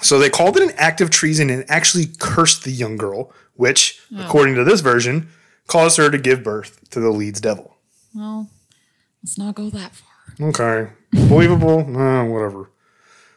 So 0.00 0.20
they 0.20 0.30
called 0.30 0.56
it 0.56 0.62
an 0.62 0.70
act 0.76 1.00
of 1.00 1.10
treason 1.10 1.50
and 1.50 1.64
actually 1.68 2.06
cursed 2.20 2.62
the 2.62 2.70
young 2.70 2.96
girl, 2.96 3.32
which, 3.54 3.98
Oh. 4.16 4.24
according 4.24 4.54
to 4.54 4.62
this 4.64 4.80
version, 4.80 5.28
caused 5.70 5.96
her 5.98 6.10
to 6.10 6.18
give 6.18 6.42
birth 6.42 6.90
to 6.90 6.98
the 6.98 7.10
Leeds 7.10 7.40
devil. 7.40 7.76
Well, 8.14 8.50
let's 9.22 9.38
not 9.38 9.54
go 9.54 9.70
that 9.70 9.92
far. 9.94 10.48
Okay. 10.48 10.90
Believable? 11.12 11.80
Uh, 12.00 12.24
whatever. 12.24 12.70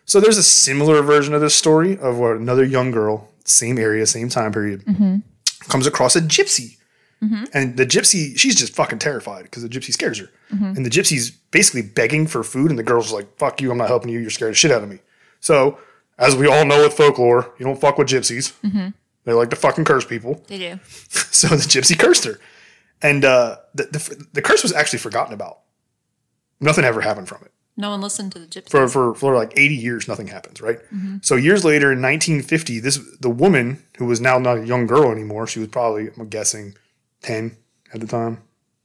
So 0.05 0.19
there's 0.19 0.37
a 0.37 0.43
similar 0.43 1.01
version 1.01 1.33
of 1.33 1.41
this 1.41 1.55
story 1.55 1.97
of 1.97 2.17
what 2.17 2.37
another 2.37 2.63
young 2.63 2.91
girl, 2.91 3.29
same 3.45 3.77
area, 3.77 4.05
same 4.05 4.29
time 4.29 4.51
period, 4.51 4.83
mm-hmm. 4.85 5.17
comes 5.69 5.87
across 5.87 6.15
a 6.15 6.21
gypsy. 6.21 6.77
Mm-hmm. 7.23 7.45
And 7.53 7.77
the 7.77 7.85
gypsy, 7.85 8.37
she's 8.37 8.55
just 8.55 8.73
fucking 8.75 8.99
terrified 8.99 9.43
because 9.43 9.63
the 9.63 9.69
gypsy 9.69 9.93
scares 9.93 10.19
her. 10.19 10.29
Mm-hmm. 10.51 10.73
And 10.75 10.85
the 10.85 10.89
gypsy's 10.89 11.31
basically 11.31 11.83
begging 11.83 12.27
for 12.27 12.43
food, 12.43 12.69
and 12.69 12.77
the 12.77 12.83
girl's 12.83 13.13
like, 13.13 13.37
fuck 13.37 13.61
you, 13.61 13.71
I'm 13.71 13.77
not 13.77 13.87
helping 13.87 14.09
you, 14.09 14.19
you're 14.19 14.29
scared 14.29 14.51
the 14.51 14.55
shit 14.55 14.71
out 14.71 14.83
of 14.83 14.89
me. 14.89 14.99
So, 15.39 15.77
as 16.17 16.35
we 16.35 16.47
all 16.47 16.65
know 16.65 16.83
with 16.83 16.93
folklore, 16.93 17.53
you 17.59 17.65
don't 17.65 17.79
fuck 17.79 17.97
with 17.97 18.07
gypsies. 18.07 18.53
They 19.25 19.33
like 19.33 19.49
to 19.51 19.55
fucking 19.55 19.85
curse 19.85 20.05
people. 20.05 20.43
They 20.47 20.57
do. 20.57 20.79
So 21.33 21.47
the 21.47 21.55
gypsy 21.63 21.97
cursed 21.97 22.25
her. 22.25 22.39
And 23.01 23.25
uh, 23.25 23.57
the, 23.73 23.83
the, 23.85 24.25
the 24.33 24.41
curse 24.41 24.61
was 24.61 24.71
actually 24.71 24.99
forgotten 24.99 25.33
about. 25.33 25.61
Nothing 26.61 26.85
ever 26.85 27.01
happened 27.01 27.27
from 27.27 27.41
it. 27.43 27.51
No 27.75 27.89
one 27.89 28.01
listened 28.01 28.31
to 28.33 28.39
the 28.39 28.45
gypsy. 28.45 28.69
For, 28.69 28.87
for, 28.87 29.15
for 29.15 29.35
like 29.35 29.51
80 29.57 29.75
years, 29.75 30.07
nothing 30.07 30.27
happens, 30.27 30.61
right? 30.61 30.79
So 31.21 31.35
years 31.35 31.65
later, 31.65 31.91
in 31.91 32.01
1950, 32.01 32.79
this 32.79 32.99
the 33.19 33.31
woman 33.31 33.83
who 33.97 34.05
was 34.05 34.21
now 34.21 34.37
not 34.37 34.59
a 34.59 34.65
young 34.65 34.85
girl 34.85 35.11
anymore, 35.11 35.47
she 35.47 35.59
was 35.59 35.69
probably, 35.69 36.11
I'm 36.17 36.29
guessing, 36.29 36.75
10 37.23 37.57
at 37.93 37.99
the 37.99 38.07
time. 38.07 38.43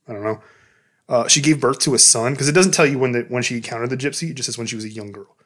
I 0.08 0.14
don't 0.14 0.24
know. 0.24 0.40
Uh, 1.08 1.28
she 1.28 1.40
gave 1.42 1.60
birth 1.60 1.78
to 1.80 1.94
a 1.94 1.98
son 1.98 2.32
because 2.32 2.48
it 2.48 2.54
doesn't 2.54 2.72
tell 2.72 2.86
you 2.86 2.98
when 2.98 3.12
the, 3.12 3.20
when 3.28 3.42
she 3.42 3.56
encountered 3.56 3.90
the 3.90 3.96
gypsy. 3.96 4.30
It 4.30 4.34
just 4.34 4.46
says 4.46 4.58
when 4.58 4.66
she 4.66 4.76
was 4.76 4.84
a 4.86 4.90
young 4.90 5.12
girl. 5.12 5.36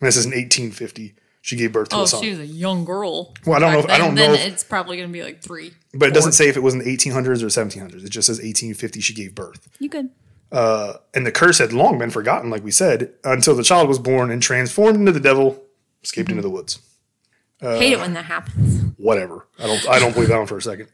And 0.00 0.06
this 0.06 0.16
is 0.16 0.24
in 0.24 0.32
1850. 0.32 1.14
She 1.46 1.54
gave 1.54 1.70
birth 1.70 1.90
to 1.90 1.96
oh, 1.98 2.02
a 2.02 2.08
son. 2.08 2.22
she 2.24 2.30
was 2.30 2.40
a 2.40 2.46
young 2.46 2.84
girl. 2.84 3.32
Well, 3.46 3.54
I 3.54 3.60
don't 3.60 3.70
know 3.72 3.82
back 3.82 3.84
if- 3.84 3.90
I 3.94 3.98
don't 3.98 4.16
then, 4.16 4.30
know 4.30 4.36
Then 4.36 4.48
if- 4.48 4.52
it's 4.54 4.64
probably 4.64 4.96
going 4.96 5.08
to 5.08 5.12
be 5.12 5.22
like 5.22 5.40
three. 5.42 5.74
but 5.94 6.08
it 6.08 6.12
doesn't 6.12 6.32
say 6.32 6.48
if 6.48 6.56
it 6.56 6.60
was 6.64 6.74
in 6.74 6.80
the 6.80 6.86
1800s 6.86 7.40
or 7.40 7.46
1700s. 7.46 8.04
It 8.04 8.08
just 8.10 8.26
says 8.26 8.38
1850 8.38 9.00
she 9.00 9.14
gave 9.14 9.32
birth. 9.32 9.68
You 9.78 9.88
good? 9.88 10.10
Uh, 10.50 10.94
and 11.14 11.24
the 11.24 11.30
curse 11.30 11.58
had 11.58 11.72
long 11.72 11.98
been 11.98 12.10
forgotten, 12.10 12.50
like 12.50 12.64
we 12.64 12.72
said, 12.72 13.12
until 13.22 13.54
the 13.54 13.62
child 13.62 13.86
was 13.86 14.00
born 14.00 14.32
and 14.32 14.42
transformed 14.42 14.98
into 14.98 15.12
the 15.12 15.20
devil, 15.20 15.62
escaped 16.02 16.30
into 16.30 16.42
the 16.42 16.50
woods. 16.50 16.80
Hate 17.60 17.92
it 17.92 18.00
when 18.00 18.14
that 18.14 18.24
happens. 18.24 18.92
Whatever. 18.96 19.46
I 19.60 19.68
don't. 19.68 19.88
I 19.88 19.98
don't 20.00 20.14
believe 20.14 20.30
that 20.30 20.38
one 20.38 20.48
for 20.48 20.56
a 20.56 20.62
second. 20.62 20.88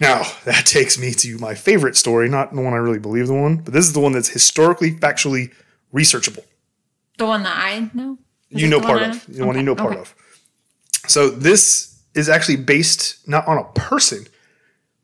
Now 0.00 0.24
that 0.44 0.66
takes 0.66 0.98
me 0.98 1.12
to 1.12 1.38
my 1.38 1.54
favorite 1.54 1.96
story, 1.96 2.28
not 2.28 2.52
the 2.52 2.60
one 2.60 2.72
I 2.72 2.78
really 2.78 2.98
believe 2.98 3.28
the 3.28 3.34
one, 3.34 3.58
but 3.58 3.72
this 3.72 3.86
is 3.86 3.92
the 3.92 4.00
one 4.00 4.10
that's 4.10 4.28
historically, 4.28 4.90
factually 4.92 5.52
researchable. 5.94 6.44
The 7.16 7.26
one 7.26 7.44
that 7.44 7.56
I 7.56 7.90
know. 7.94 8.18
You 8.50 8.66
know 8.66 8.80
part 8.80 9.02
of. 9.02 9.28
you 9.28 9.40
know 9.40 9.46
one 9.46 9.56
you 9.56 9.62
know 9.62 9.74
part 9.74 9.96
of. 9.96 10.14
So 11.06 11.30
this 11.30 12.00
is 12.14 12.28
actually 12.28 12.56
based 12.56 13.26
not 13.28 13.46
on 13.46 13.58
a 13.58 13.64
person, 13.74 14.26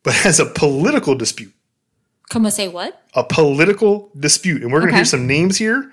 but 0.03 0.13
as 0.25 0.39
a 0.39 0.45
political 0.45 1.15
dispute. 1.15 1.53
Come 2.29 2.45
on, 2.45 2.51
say 2.51 2.67
what? 2.67 3.03
A 3.13 3.23
political 3.23 4.11
dispute. 4.19 4.63
And 4.63 4.71
we're 4.71 4.79
going 4.79 4.89
to 4.89 4.93
okay. 4.93 4.99
hear 4.99 5.05
some 5.05 5.27
names 5.27 5.57
here. 5.57 5.91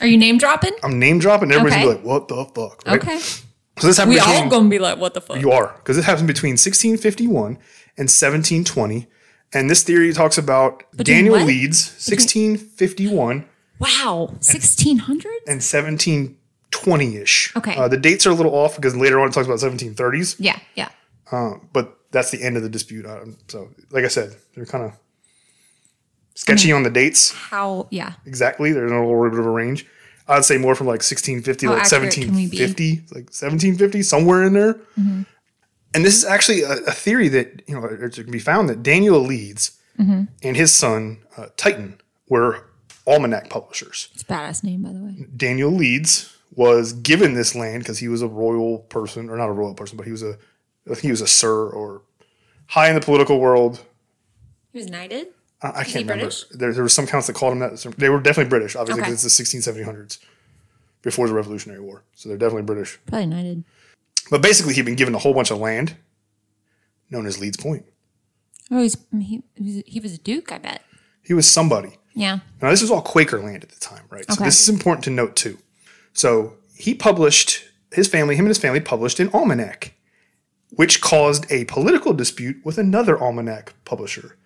Are 0.00 0.08
you 0.08 0.16
name 0.16 0.38
dropping? 0.38 0.72
I'm 0.82 0.98
name 0.98 1.20
dropping. 1.20 1.52
Everybody's 1.52 1.84
going 1.84 1.96
to 1.96 2.02
be 2.02 2.08
like, 2.08 2.28
what 2.28 2.28
the 2.28 2.44
fuck? 2.46 2.82
Right? 2.84 3.00
Okay. 3.00 3.20
So 3.78 3.86
this 3.86 3.96
happened. 3.96 4.14
We 4.14 4.20
between, 4.20 4.36
all 4.36 4.50
gonna 4.50 4.68
be 4.68 4.78
like, 4.78 4.98
"What 4.98 5.14
the 5.14 5.20
fuck?" 5.20 5.40
You 5.40 5.50
are 5.50 5.74
because 5.78 5.96
this 5.96 6.04
happened 6.04 6.26
between 6.26 6.52
1651 6.52 7.58
and 7.96 8.08
1720, 8.10 9.06
and 9.52 9.70
this 9.70 9.82
theory 9.82 10.12
talks 10.12 10.36
about 10.36 10.84
between 10.94 11.16
Daniel 11.16 11.36
what? 11.36 11.46
Leeds 11.46 11.86
1651. 12.06 13.48
Wow, 13.78 14.26
1600 14.40 15.32
and 15.48 15.62
17 15.62 16.36
20 16.72 17.16
ish. 17.18 17.54
Okay. 17.56 17.76
Uh, 17.76 17.86
the 17.86 17.96
dates 17.96 18.26
are 18.26 18.30
a 18.30 18.34
little 18.34 18.54
off 18.54 18.76
because 18.76 18.96
later 18.96 19.20
on 19.20 19.28
it 19.28 19.32
talks 19.32 19.46
about 19.46 19.58
1730s. 19.58 20.36
Yeah, 20.38 20.58
yeah. 20.74 20.88
Uh, 21.30 21.54
but 21.72 21.98
that's 22.10 22.30
the 22.30 22.42
end 22.42 22.56
of 22.56 22.62
the 22.62 22.68
dispute. 22.68 23.06
Uh, 23.06 23.24
so, 23.48 23.70
like 23.90 24.04
I 24.04 24.08
said, 24.08 24.36
they're 24.54 24.66
kind 24.66 24.84
of 24.84 24.98
sketchy 26.34 26.68
I 26.68 26.72
mean, 26.72 26.76
on 26.76 26.82
the 26.82 26.90
dates. 26.90 27.32
How? 27.32 27.86
Yeah. 27.90 28.14
Exactly. 28.26 28.72
They're 28.72 28.86
in 28.86 28.92
a 28.92 29.06
little 29.06 29.30
bit 29.30 29.38
of 29.38 29.46
a 29.46 29.50
range. 29.50 29.86
I'd 30.28 30.44
say 30.44 30.58
more 30.58 30.74
from 30.74 30.86
like 30.86 31.02
1650 31.02 31.66
how 31.66 31.72
like 31.72 31.80
1750, 31.82 32.96
like 33.14 33.30
1750, 33.30 34.02
somewhere 34.02 34.44
in 34.44 34.52
there. 34.54 34.74
Mm-hmm. 34.74 35.22
And 35.94 36.04
this 36.04 36.16
is 36.16 36.24
actually 36.24 36.62
a, 36.62 36.72
a, 36.72 36.92
theory 36.92 37.28
that 37.28 37.62
you 37.66 37.78
know 37.78 37.84
it 37.84 38.14
can 38.14 38.30
be 38.30 38.38
found 38.38 38.68
that 38.70 38.82
Daniel 38.82 39.18
Leeds 39.18 39.78
mm-hmm. 39.98 40.24
and 40.42 40.56
his 40.56 40.72
son 40.72 41.18
uh, 41.36 41.48
Titan 41.56 42.00
were 42.28 42.64
almanac 43.06 43.50
publishers. 43.50 44.08
It's 44.14 44.22
a 44.22 44.26
badass 44.26 44.64
name, 44.64 44.82
by 44.82 44.92
the 44.92 45.00
way. 45.00 45.26
Daniel 45.36 45.70
Leeds 45.70 46.34
was 46.54 46.92
given 46.92 47.34
this 47.34 47.54
land 47.54 47.82
because 47.82 47.98
he 47.98 48.08
was 48.08 48.22
a 48.22 48.28
royal 48.28 48.78
person, 48.78 49.30
or 49.30 49.36
not 49.36 49.48
a 49.48 49.52
royal 49.52 49.74
person, 49.74 49.96
but 49.96 50.06
he 50.06 50.12
was 50.12 50.22
a 50.22 50.36
he 51.00 51.10
was 51.10 51.20
a 51.20 51.26
sir 51.26 51.68
or 51.68 52.02
high 52.68 52.88
in 52.88 52.94
the 52.94 53.00
political 53.00 53.38
world. 53.40 53.80
He 54.72 54.78
was 54.78 54.88
knighted. 54.88 55.28
I, 55.62 55.68
I 55.68 55.84
can't 55.84 55.94
remember. 56.06 56.24
British? 56.24 56.44
There, 56.50 56.72
there 56.72 56.82
were 56.82 56.88
some 56.88 57.06
counts 57.06 57.26
that 57.28 57.34
called 57.34 57.52
him 57.52 57.58
that. 57.60 57.94
They 57.98 58.08
were 58.08 58.20
definitely 58.20 58.50
British, 58.50 58.74
obviously, 58.74 59.00
Okay. 59.02 59.10
because 59.10 59.24
it's 59.24 59.38
the 59.38 59.44
16, 59.44 59.60
1700s, 59.60 60.18
before 61.02 61.28
the 61.28 61.34
Revolutionary 61.34 61.80
War. 61.80 62.02
So 62.14 62.28
they're 62.28 62.38
definitely 62.38 62.62
British. 62.62 62.98
Probably 63.06 63.26
knighted. 63.26 63.64
But 64.30 64.42
basically, 64.42 64.74
he'd 64.74 64.84
been 64.84 64.96
given 64.96 65.14
a 65.14 65.18
whole 65.18 65.34
bunch 65.34 65.50
of 65.50 65.58
land 65.58 65.96
known 67.10 67.26
as 67.26 67.38
Leeds 67.40 67.58
Point. 67.58 67.84
Oh, 68.70 68.82
he's, 68.82 68.96
he, 69.12 69.42
he 69.54 69.62
was- 69.62 69.82
he 69.86 70.00
was 70.00 70.14
a 70.14 70.18
duke, 70.18 70.50
I 70.50 70.58
bet. 70.58 70.82
He 71.22 71.34
was 71.34 71.46
somebody. 71.48 71.98
Yeah. 72.14 72.40
Now, 72.60 72.70
this 72.70 72.80
was 72.82 72.90
all 72.90 73.02
Quaker 73.02 73.40
land 73.40 73.62
at 73.62 73.68
the 73.70 73.78
time, 73.80 74.04
right? 74.10 74.24
So 74.26 74.34
Okay. 74.34 74.44
this 74.46 74.60
is 74.60 74.68
important 74.68 75.04
to 75.04 75.10
note 75.10 75.36
too. 75.36 75.58
So 76.12 76.54
he 76.76 76.94
published, 76.94 77.64
his 77.92 78.08
family, 78.08 78.34
him 78.36 78.44
and 78.46 78.50
his 78.50 78.58
family 78.58 78.80
published 78.80 79.20
an 79.20 79.30
almanac, 79.32 79.94
which 80.70 81.00
caused 81.00 81.50
a 81.50 81.64
political 81.66 82.12
dispute 82.12 82.56
with 82.64 82.78
another 82.78 83.18
almanac 83.20 83.74
publisher. 83.84 84.36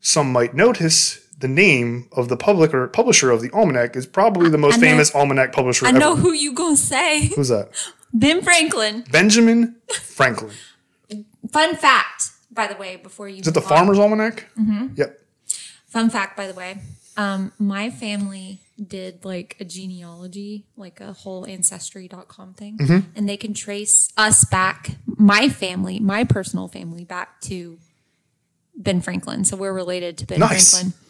Some 0.00 0.32
might 0.32 0.54
notice 0.54 1.20
the 1.38 1.48
name 1.48 2.08
of 2.12 2.28
the 2.28 2.36
publisher, 2.36 2.86
publisher 2.88 3.30
of 3.30 3.40
the 3.42 3.50
almanac 3.52 3.96
is 3.96 4.06
probably 4.06 4.48
the 4.50 4.58
most 4.58 4.76
know- 4.76 4.86
famous 4.88 5.14
almanac 5.14 5.52
publisher 5.52 5.86
I 5.86 5.90
ever. 5.90 5.98
know 5.98 6.16
who 6.16 6.32
you 6.32 6.52
gonna 6.52 6.76
say. 6.76 7.26
Who's 7.34 7.48
that? 7.48 7.70
Ben 8.12 8.42
Franklin. 8.42 9.04
Benjamin 9.10 9.76
Franklin. 9.92 10.52
Fun 11.52 11.76
fact, 11.76 12.30
by 12.50 12.66
the 12.66 12.76
way, 12.76 12.96
before 12.96 13.28
you 13.28 13.40
Is 13.40 13.48
it 13.48 13.54
the 13.54 13.60
Farmer's 13.60 13.98
Almanac? 13.98 14.46
Mm-hmm. 14.58 14.94
Yep. 14.96 15.20
Fun 15.88 16.10
fact, 16.10 16.36
by 16.36 16.46
the 16.46 16.54
way, 16.54 16.78
um, 17.16 17.52
my 17.58 17.90
family 17.90 18.60
did 18.82 19.24
like 19.24 19.56
a 19.60 19.64
genealogy, 19.64 20.66
like 20.76 21.00
a 21.00 21.12
whole 21.12 21.46
ancestry.com 21.46 22.54
thing, 22.54 22.78
Mm-hmm. 22.78 23.08
and 23.16 23.28
they 23.28 23.36
can 23.36 23.54
trace 23.54 24.10
us 24.16 24.44
back, 24.44 24.92
my 25.06 25.48
family, 25.48 26.00
my 26.00 26.24
personal 26.24 26.66
family, 26.68 27.04
back 27.04 27.40
to 27.42 27.78
Ben 28.76 29.00
Franklin. 29.00 29.44
So 29.44 29.56
we're 29.56 29.72
related 29.72 30.18
to 30.18 30.26
Ben 30.26 30.40
Nice. 30.40 30.72
Franklin. 30.72 31.00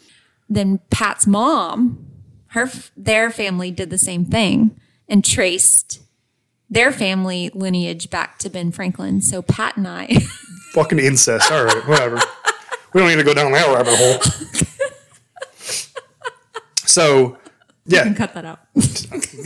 Then 0.47 0.79
Pat's 0.91 1.25
mom, 1.25 2.05
her 2.49 2.69
their 2.95 3.31
family 3.31 3.71
did 3.71 3.89
the 3.89 3.97
same 3.97 4.25
thing 4.25 4.79
and 5.09 5.25
traced 5.25 6.01
their 6.69 6.91
family 6.91 7.49
lineage 7.53 8.09
back 8.11 8.37
to 8.39 8.49
Ben 8.49 8.71
Franklin. 8.71 9.21
So 9.21 9.41
Pat 9.41 9.75
and 9.77 9.87
I, 9.87 10.07
Fucking 10.73 10.99
incest. 10.99 11.51
All 11.51 11.63
right, 11.65 11.87
whatever. 11.87 12.19
we 12.93 12.99
don't 13.01 13.09
need 13.09 13.15
to 13.15 13.23
go 13.23 13.33
down 13.33 13.51
that 13.53 13.73
rabbit 13.73 13.95
hole. 13.95 14.19
so, 16.85 17.37
yeah, 17.85 18.11
cut 18.13 18.33
that 18.33 18.45
out. 18.45 18.59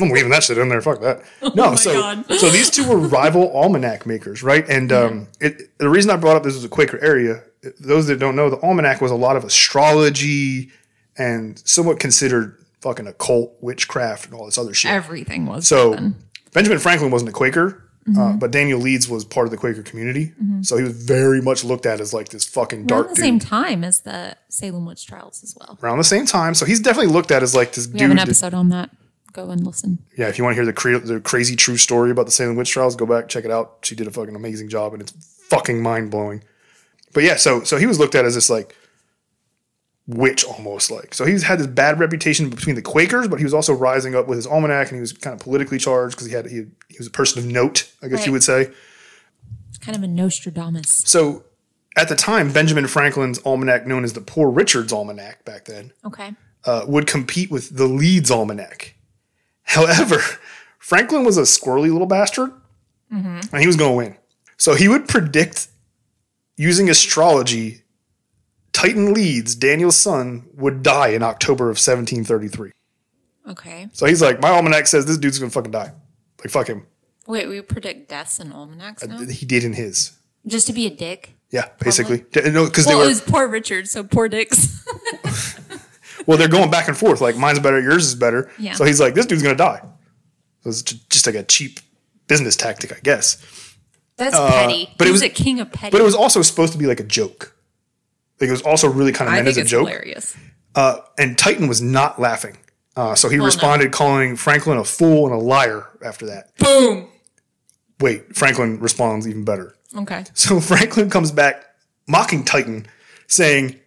I'm 0.02 0.10
leaving 0.10 0.30
that 0.32 0.44
shit 0.44 0.58
in 0.58 0.70
there. 0.70 0.82
Fuck 0.82 1.02
that. 1.02 1.24
No, 1.56 1.76
so 1.76 1.94
God. 1.94 2.26
so 2.36 2.50
these 2.50 2.70
two 2.70 2.88
were 2.88 2.98
rival 2.98 3.52
almanac 3.56 4.06
makers, 4.06 4.44
right? 4.44 4.68
And 4.70 4.92
um, 4.92 5.28
it, 5.42 5.78
the 5.78 5.90
reason 5.90 6.12
I 6.12 6.16
brought 6.16 6.36
up 6.36 6.44
this 6.44 6.56
was 6.56 6.64
a 6.64 6.70
Quaker 6.70 7.00
area. 7.04 7.44
Those 7.80 8.08
that 8.08 8.20
don't 8.20 8.36
know, 8.36 8.50
the 8.50 8.62
almanac 8.62 9.02
was 9.02 9.12
a 9.12 9.16
lot 9.16 9.36
of 9.36 9.44
astrology 9.44 10.72
and 11.18 11.60
somewhat 11.68 12.00
considered 12.00 12.58
fucking 12.82 13.08
occult 13.08 13.58
witchcraft 13.62 14.26
and 14.26 14.34
all 14.34 14.46
this 14.46 14.58
other 14.58 14.74
shit. 14.74 14.92
Everything 14.92 15.46
was 15.46 15.68
So. 15.68 16.14
Benjamin 16.54 16.80
Franklin 16.80 17.12
wasn't 17.12 17.30
a 17.30 17.34
Quaker, 17.34 17.84
Mm-hmm. 18.10 18.20
uh, 18.20 18.34
but 18.34 18.52
Daniel 18.52 18.80
Leeds 18.80 19.08
was 19.10 19.24
part 19.26 19.46
of 19.48 19.52
the 19.52 19.58
Quaker 19.58 19.84
community. 19.84 20.34
So 20.62 20.78
he 20.78 20.84
was 20.84 20.94
very 21.04 21.42
much 21.42 21.64
looked 21.64 21.86
at 21.86 22.00
as 22.02 22.14
like 22.14 22.30
this 22.30 22.44
fucking 22.46 22.80
around 22.80 22.88
dark 22.88 23.10
the 23.10 23.16
dude. 23.16 23.24
same 23.24 23.40
time 23.40 23.84
as 23.84 24.02
the 24.02 24.36
Salem 24.50 24.86
witch 24.86 25.06
trials 25.08 25.44
as 25.44 25.56
well. 25.60 25.78
Around 25.84 25.98
the 26.00 26.04
same 26.04 26.26
time, 26.26 26.54
so 26.56 26.66
he's 26.66 26.80
definitely 26.80 27.12
looked 27.14 27.32
at 27.32 27.44
as 27.44 27.54
like 27.56 27.74
this 27.74 27.88
We 27.88 28.00
have 28.00 28.10
dude. 28.10 28.12
an 28.12 28.18
that- 28.18 28.24
episode 28.28 28.54
on 28.54 28.70
that. 28.70 28.90
Go 29.32 29.52
and 29.52 29.64
listen. 29.66 30.00
yeah, 30.18 30.28
if 30.28 30.38
you 30.40 30.44
want 30.44 30.54
to 30.56 30.56
hear 30.56 30.66
the, 30.66 30.74
cra- 30.74 31.00
the 31.00 31.20
crazy 31.20 31.56
true 31.56 31.78
story 31.78 32.10
about 32.10 32.26
the 32.26 32.32
Salem 32.32 32.56
witch 32.56 32.72
trials, 32.72 32.96
go 32.96 33.06
back 33.06 33.30
check 33.30 33.46
it 33.46 33.52
out. 33.52 33.78
She 33.84 33.94
did 33.96 34.08
a 34.08 34.12
fucking 34.12 34.36
amazing 34.36 34.70
job, 34.70 34.92
and 34.94 35.02
it's 35.04 35.12
fucking 35.50 35.82
mind 35.84 36.10
blowing. 36.10 36.44
But 37.14 37.24
yeah, 37.24 37.36
so 37.36 37.64
so 37.64 37.78
he 37.78 37.86
was 37.86 38.00
looked 38.00 38.16
at 38.16 38.26
as 38.26 38.34
this 38.36 38.50
like 38.50 38.76
witch 40.10 40.44
almost 40.44 40.90
like. 40.90 41.14
So 41.14 41.24
he's 41.26 41.44
had 41.44 41.60
this 41.60 41.68
bad 41.68 42.00
reputation 42.00 42.50
between 42.50 42.76
the 42.76 42.82
Quakers, 42.82 43.28
but 43.28 43.38
he 43.38 43.44
was 43.46 43.54
also 43.54 43.74
rising 43.74 44.16
up 44.16 44.28
with 44.28 44.38
his 44.38 44.48
almanac, 44.48 44.88
and 44.90 44.96
he 44.98 45.02
was 45.02 45.14
kind 45.14 45.34
of 45.36 45.40
politically 45.40 45.78
charged 45.78 46.16
because 46.16 46.28
he 46.28 46.34
had 46.34 46.48
he, 46.48 46.66
he 46.90 46.98
was 46.98 47.08
a 47.08 47.12
person 47.12 47.40
of 47.40 47.46
note, 47.50 47.92
I 48.02 48.08
guess 48.08 48.26
you 48.26 48.32
would 48.32 48.44
say. 48.44 48.72
kind 49.82 49.96
of 49.96 50.04
a 50.04 50.08
Nostradamus. 50.08 51.04
So 51.06 51.44
at 51.96 52.10
the 52.10 52.16
time, 52.16 52.52
Benjamin 52.52 52.88
Franklin's 52.88 53.40
almanac, 53.46 53.86
known 53.86 54.04
as 54.04 54.14
the 54.14 54.22
Poor 54.22 54.50
Richard's 54.50 54.92
Almanac 54.92 55.46
back 55.46 55.66
then, 55.66 55.92
Okay. 56.06 56.34
uh, 56.66 56.86
would 56.88 57.06
compete 57.08 57.52
with 57.52 57.76
the 57.78 57.86
Leeds 57.88 58.32
Almanac. 58.32 58.96
However, 59.64 60.18
Franklin 60.80 61.24
was 61.24 61.38
a 61.38 61.42
squirrely 61.44 61.92
little 61.92 62.08
bastard, 62.08 62.52
and 63.12 63.44
he 63.60 63.68
was 63.68 63.76
going 63.76 63.92
to 63.92 63.98
win. 63.98 64.18
So 64.58 64.74
he 64.76 64.88
would 64.88 65.08
predict 65.08 65.68
using 66.58 66.90
astrology. 66.90 67.84
Titan 68.80 69.14
Leeds, 69.14 69.56
Daniel's 69.56 69.98
son, 69.98 70.48
would 70.54 70.84
die 70.84 71.10
in 71.10 71.22
October 71.22 71.66
of 71.66 71.76
1733. 71.78 72.72
Okay. 73.50 73.90
So 73.92 74.06
he's 74.06 74.22
like, 74.22 74.42
my 74.42 74.50
almanac 74.52 74.88
says 74.88 75.06
this 75.06 75.18
dude's 75.18 75.38
gonna 75.38 75.52
fucking 75.52 75.72
die. 75.72 75.92
Like 76.40 76.50
fuck 76.50 76.68
him. 76.68 76.88
Wait, 77.28 77.48
we 77.50 77.62
predict 77.62 78.08
deaths 78.08 78.40
in 78.40 78.54
almanacs 78.54 79.06
now? 79.06 79.20
He 79.26 79.46
did 79.46 79.66
in 79.66 79.74
his. 79.74 80.14
Just 80.48 80.66
to 80.68 80.74
be 80.74 80.86
a 80.86 80.90
dick? 80.90 81.36
Yeah, 81.52 81.68
basically. 81.84 82.24
No, 82.52 82.66
because 82.66 82.86
Well, 82.88 83.00
they 83.00 83.04
it 83.04 83.06
were 83.06 83.10
was 83.10 83.20
poor 83.22 83.50
Richard, 83.50 83.90
so 83.90 84.02
poor 84.02 84.30
dicks. 84.30 84.86
well, 86.26 86.38
they're 86.38 86.48
going 86.48 86.72
back 86.72 86.88
and 86.88 86.96
forth. 86.96 87.20
Like 87.20 87.36
mine's 87.36 87.60
better, 87.60 87.82
yours 87.82 88.06
is 88.06 88.16
better. 88.16 88.50
Yeah. 88.58 88.76
So 88.76 88.86
he's 88.86 89.02
like, 89.02 89.14
this 89.14 89.26
dude's 89.26 89.44
gonna 89.44 89.56
die. 89.56 89.82
So 90.62 90.70
it's 90.70 90.84
ju- 90.84 91.00
just 91.10 91.26
like 91.26 91.36
a 91.36 91.44
cheap 91.44 91.82
business 92.28 92.56
tactic, 92.56 92.94
I 92.94 93.00
guess. 93.04 93.44
That's 94.16 94.38
petty. 94.38 94.88
Uh, 94.88 94.94
but 94.98 95.06
he 95.06 95.10
it 95.10 95.12
was, 95.12 95.22
was- 95.22 95.24
a 95.24 95.30
king 95.30 95.60
of 95.60 95.70
petty. 95.74 95.92
But 95.92 96.00
it 96.00 96.06
was 96.06 96.16
also 96.16 96.42
supposed 96.44 96.72
to 96.72 96.80
be 96.80 96.86
like 96.86 97.02
a 97.02 97.04
joke. 97.06 97.56
Like 98.40 98.48
it 98.48 98.52
was 98.52 98.62
also 98.62 98.90
really 98.90 99.12
kind 99.12 99.28
of 99.28 99.34
I 99.34 99.38
meant 99.38 99.46
think 99.46 99.52
as 99.54 99.58
a 99.58 99.62
it's 99.62 99.70
joke. 99.72 99.88
hilarious. 99.88 100.38
Uh, 100.76 100.98
and 101.18 101.38
Titan 101.38 101.68
was 101.68 101.82
not 101.82 102.20
laughing. 102.20 102.58
Uh, 102.96 103.16
so 103.16 103.30
he 103.30 103.38
no. 103.38 103.46
responded 103.46 103.92
calling 103.92 104.36
Franklin 104.36 104.78
a 104.78 104.84
fool 104.84 105.26
and 105.26 105.34
a 105.34 105.38
liar 105.38 105.88
after 106.04 106.26
that. 106.28 106.56
Boom. 106.58 107.08
Wait, 108.00 108.36
Franklin 108.36 108.80
responds 108.80 109.28
even 109.28 109.44
better. 109.46 109.76
Okay. 109.96 110.24
So 110.34 110.60
Franklin 110.62 111.10
comes 111.10 111.32
back 111.32 111.64
mocking 112.08 112.44
Titan, 112.44 112.88
saying, 113.28 113.80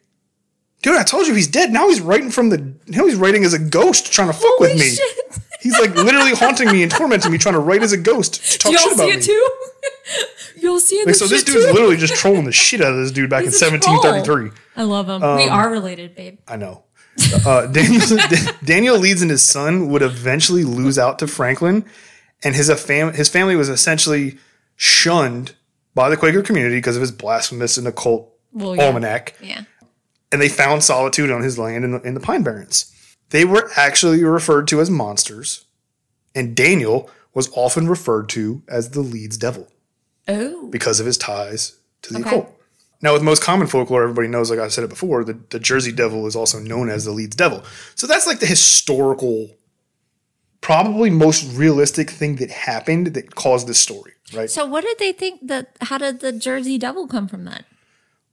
Dude, 0.82 0.98
I 0.98 1.04
told 1.04 1.26
you 1.28 1.34
he's 1.34 1.46
dead. 1.46 1.70
Now 1.70 1.88
he's 1.88 2.00
writing 2.00 2.30
from 2.30 2.50
the 2.50 2.58
now 2.88 3.06
he's 3.06 3.14
writing 3.14 3.44
as 3.44 3.52
a 3.54 3.58
ghost 3.58 4.12
trying 4.12 4.28
to 4.28 4.34
fuck 4.34 4.58
with 4.58 4.74
me. 4.74 4.88
shit. 4.90 5.38
He's 5.62 5.78
like 5.78 5.94
literally 5.94 6.32
haunting 6.32 6.70
me 6.72 6.82
and 6.82 6.90
tormenting 6.90 7.30
me, 7.30 7.38
trying 7.38 7.54
to 7.54 7.60
write 7.60 7.82
as 7.82 7.92
a 7.92 7.96
ghost 7.96 8.52
to 8.52 8.58
talk 8.58 8.72
Y'all 8.72 8.80
shit 8.82 8.92
about 8.94 9.04
see 9.04 9.10
me. 9.10 9.16
it 9.16 9.22
too? 9.22 9.50
You'll 10.60 10.80
see 10.80 10.96
it? 10.96 11.06
Like, 11.06 11.14
so 11.14 11.26
this 11.26 11.44
dude's 11.44 11.66
literally 11.72 11.96
just 11.96 12.14
trolling 12.16 12.44
the 12.44 12.52
shit 12.52 12.80
out 12.80 12.92
of 12.92 12.98
this 12.98 13.10
dude 13.12 13.30
back 13.30 13.44
He's 13.44 13.60
in 13.62 13.74
a 13.74 13.78
troll. 13.78 13.96
1733. 14.02 14.60
I 14.76 14.82
love 14.84 15.08
him. 15.08 15.22
Um, 15.22 15.36
we 15.36 15.48
are 15.48 15.70
related, 15.70 16.14
babe. 16.14 16.38
I 16.48 16.56
know. 16.56 16.84
Uh, 17.46 17.66
Daniel, 17.72 18.00
Daniel 18.64 18.98
Leeds 18.98 19.22
and 19.22 19.30
his 19.30 19.42
son 19.42 19.88
would 19.90 20.02
eventually 20.02 20.64
lose 20.64 20.98
out 20.98 21.18
to 21.20 21.26
Franklin, 21.26 21.84
and 22.42 22.54
his, 22.54 22.70
fam- 22.82 23.12
his 23.14 23.28
family 23.28 23.54
was 23.56 23.68
essentially 23.68 24.38
shunned 24.76 25.54
by 25.94 26.08
the 26.08 26.16
Quaker 26.16 26.42
community 26.42 26.76
because 26.76 26.96
of 26.96 27.00
his 27.02 27.12
blasphemous 27.12 27.76
and 27.76 27.86
occult 27.86 28.32
Well, 28.52 28.74
yeah. 28.76 28.84
almanac. 28.86 29.34
Yeah. 29.40 29.62
and 30.32 30.40
they 30.40 30.48
found 30.48 30.82
solitude 30.82 31.30
on 31.30 31.42
his 31.42 31.58
land 31.58 31.84
in 31.84 31.92
the, 31.92 32.00
in 32.02 32.14
the 32.14 32.20
Pine 32.20 32.42
Barrens. 32.42 32.91
They 33.32 33.44
were 33.44 33.70
actually 33.76 34.22
referred 34.24 34.68
to 34.68 34.80
as 34.80 34.88
monsters, 34.90 35.64
and 36.34 36.54
Daniel 36.54 37.10
was 37.34 37.50
often 37.56 37.88
referred 37.88 38.28
to 38.30 38.62
as 38.68 38.90
the 38.90 39.00
Leeds 39.00 39.36
Devil 39.36 39.68
Oh. 40.28 40.68
because 40.68 41.00
of 41.00 41.06
his 41.06 41.18
ties 41.18 41.76
to 42.02 42.12
the 42.12 42.20
Okay. 42.20 42.28
occult. 42.28 42.58
Now, 43.00 43.14
with 43.14 43.22
most 43.22 43.42
common 43.42 43.66
folklore, 43.66 44.02
everybody 44.04 44.28
knows, 44.28 44.48
like 44.50 44.60
I've 44.60 44.72
said 44.72 44.84
it 44.84 44.90
before, 44.90 45.24
the, 45.24 45.36
the 45.50 45.58
Jersey 45.58 45.90
Devil 45.92 46.26
is 46.28 46.36
also 46.36 46.60
known 46.60 46.88
as 46.88 47.04
the 47.04 47.10
Leeds 47.10 47.34
Devil. 47.34 47.64
So 47.96 48.06
that's 48.06 48.26
like 48.28 48.38
the 48.38 48.46
historical, 48.46 49.56
probably 50.60 51.10
most 51.10 51.42
realistic 51.56 52.10
thing 52.10 52.36
that 52.36 52.50
happened 52.50 53.08
that 53.08 53.34
caused 53.34 53.66
this 53.66 53.80
story, 53.80 54.12
right? 54.34 54.48
So 54.50 54.64
what 54.66 54.84
did 54.84 54.98
they 54.98 55.12
think 55.12 55.48
that 55.48 55.76
how 55.80 55.98
did 55.98 56.20
the 56.20 56.32
Jersey 56.32 56.78
Devil 56.78 57.08
come 57.08 57.26
from 57.28 57.44
that? 57.46 57.64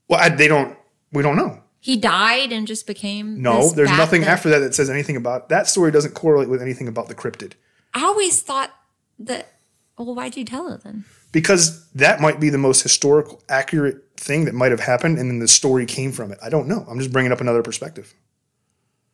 well, 0.08 0.20
I, 0.20 0.28
they 0.28 0.46
don't, 0.48 0.76
we 1.12 1.22
don't 1.22 1.36
know. 1.36 1.62
He 1.82 1.96
died 1.96 2.52
and 2.52 2.66
just 2.66 2.86
became 2.86 3.40
No, 3.40 3.70
there's 3.70 3.88
nothing 3.90 4.20
that- 4.20 4.28
after 4.30 4.50
that 4.50 4.58
that 4.58 4.74
says 4.74 4.90
anything 4.90 5.16
about 5.16 5.48
that 5.48 5.66
story. 5.66 5.90
Doesn't 5.90 6.14
correlate 6.14 6.48
with 6.50 6.60
anything 6.62 6.86
about 6.88 7.08
the 7.08 7.14
cryptid. 7.14 7.52
I 7.94 8.04
always 8.04 8.42
thought 8.42 8.70
that 9.18 9.54
well, 9.98 10.14
why'd 10.14 10.36
you 10.36 10.44
tell 10.44 10.72
it 10.72 10.82
then? 10.84 11.04
because 11.32 11.86
that 11.92 12.20
might 12.20 12.40
be 12.40 12.48
the 12.50 12.58
most 12.58 12.82
historical 12.82 13.40
accurate 13.48 14.02
thing 14.16 14.46
that 14.46 14.54
might 14.54 14.70
have 14.72 14.80
happened 14.80 15.16
and 15.18 15.30
then 15.30 15.38
the 15.38 15.46
story 15.46 15.86
came 15.86 16.10
from 16.10 16.32
it 16.32 16.38
i 16.42 16.48
don't 16.48 16.66
know 16.66 16.84
i'm 16.90 16.98
just 16.98 17.12
bringing 17.12 17.30
up 17.30 17.40
another 17.40 17.62
perspective 17.62 18.14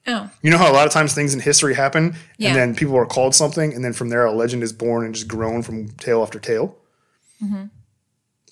Oh. 0.06 0.30
you 0.40 0.50
know 0.50 0.56
how 0.58 0.70
a 0.70 0.72
lot 0.72 0.86
of 0.86 0.92
times 0.92 1.12
things 1.14 1.34
in 1.34 1.40
history 1.40 1.74
happen 1.74 2.14
Yeah. 2.38 2.48
and 2.50 2.56
then 2.56 2.74
people 2.76 2.96
are 2.96 3.04
called 3.06 3.34
something 3.34 3.74
and 3.74 3.84
then 3.84 3.92
from 3.92 4.08
there 4.08 4.24
a 4.24 4.32
legend 4.32 4.62
is 4.62 4.72
born 4.72 5.04
and 5.04 5.14
just 5.14 5.26
grown 5.28 5.62
from 5.62 5.88
tale 5.98 6.22
after 6.22 6.38
tale 6.38 6.76
Mm-hmm. 7.42 7.64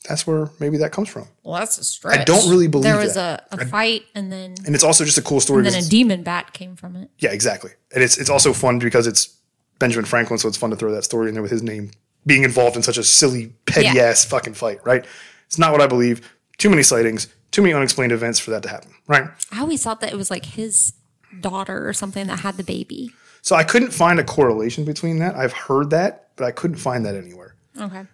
That's 0.09 0.27
where 0.27 0.51
maybe 0.61 0.77
that 0.79 0.93
comes 0.93 1.09
from 1.09 1.27
Well, 1.43 1.55
that's 1.59 1.79
a 1.79 1.85
stretch. 1.85 2.21
I 2.21 2.25
don't 2.25 2.49
really 2.51 2.69
believe 2.69 2.85
there 2.85 2.99
was 2.99 3.15
that. 3.15 3.49
a, 3.53 3.63
a 3.63 3.67
fight 3.67 4.03
and 4.15 4.31
then 4.31 4.55
and 4.67 4.75
it's 4.75 4.85
also 4.85 5.05
just 5.05 5.19
a 5.19 5.23
cool 5.23 5.41
story 5.41 5.65
And 5.65 5.75
then 5.75 5.83
a 5.83 5.87
demon 5.87 6.23
bat 6.23 6.53
came 6.53 6.77
from 6.77 6.97
it. 6.97 7.11
yeah 7.19 7.31
exactly 7.33 7.71
and 7.95 8.03
it's 8.03 8.19
it's 8.19 8.31
also 8.31 8.53
fun 8.53 8.79
because 8.79 9.07
it's 9.07 9.37
benjamin 9.79 10.05
franklin 10.05 10.39
so 10.39 10.47
it's 10.49 10.57
fun 10.57 10.71
to 10.71 10.77
throw 10.77 10.93
that 10.93 11.05
story 11.05 11.29
in 11.29 11.35
there 11.35 11.43
with 11.43 11.51
his 11.51 11.63
name 11.63 11.91
being 12.27 12.43
involved 12.45 12.77
in 12.77 12.83
such 12.83 12.97
a 12.99 13.05
silly 13.05 13.53
petty 13.67 13.89
Yeah. 13.97 14.05
ass 14.05 14.25
fucking 14.25 14.55
fight 14.55 14.79
right 14.85 15.05
it's 15.47 15.59
not 15.59 15.73
what 15.73 15.81
i 15.81 15.87
believe 15.87 16.21
too 16.59 16.71
many 16.71 16.83
sightings 16.83 17.27
too 17.51 17.63
many 17.63 17.73
unexplained 17.75 18.13
events 18.13 18.39
for 18.39 18.51
that 18.51 18.63
to 18.63 18.69
happen 18.69 18.91
right 19.09 19.29
I 19.53 19.61
always 19.61 19.83
thought 19.83 20.01
that 20.01 20.13
it 20.13 20.17
was 20.17 20.31
like 20.31 20.45
his 20.45 20.93
daughter 21.41 21.89
or 21.89 21.93
something 21.93 22.27
that 22.29 22.41
had 22.41 22.57
the 22.57 22.63
baby. 22.65 23.11
So 23.43 23.55
I 23.57 23.65
couldn't 23.65 23.91
find 23.93 24.19
a 24.21 24.25
correlation 24.25 24.85
between 24.85 25.19
that. 25.19 25.35
I've 25.37 25.53
heard 25.53 25.91
that, 25.91 26.29
but 26.37 26.45
I 26.45 26.51
couldn't 26.53 26.77
find 26.77 27.05
that 27.07 27.15
anywhere. 27.15 27.54
Okay. 27.81 28.05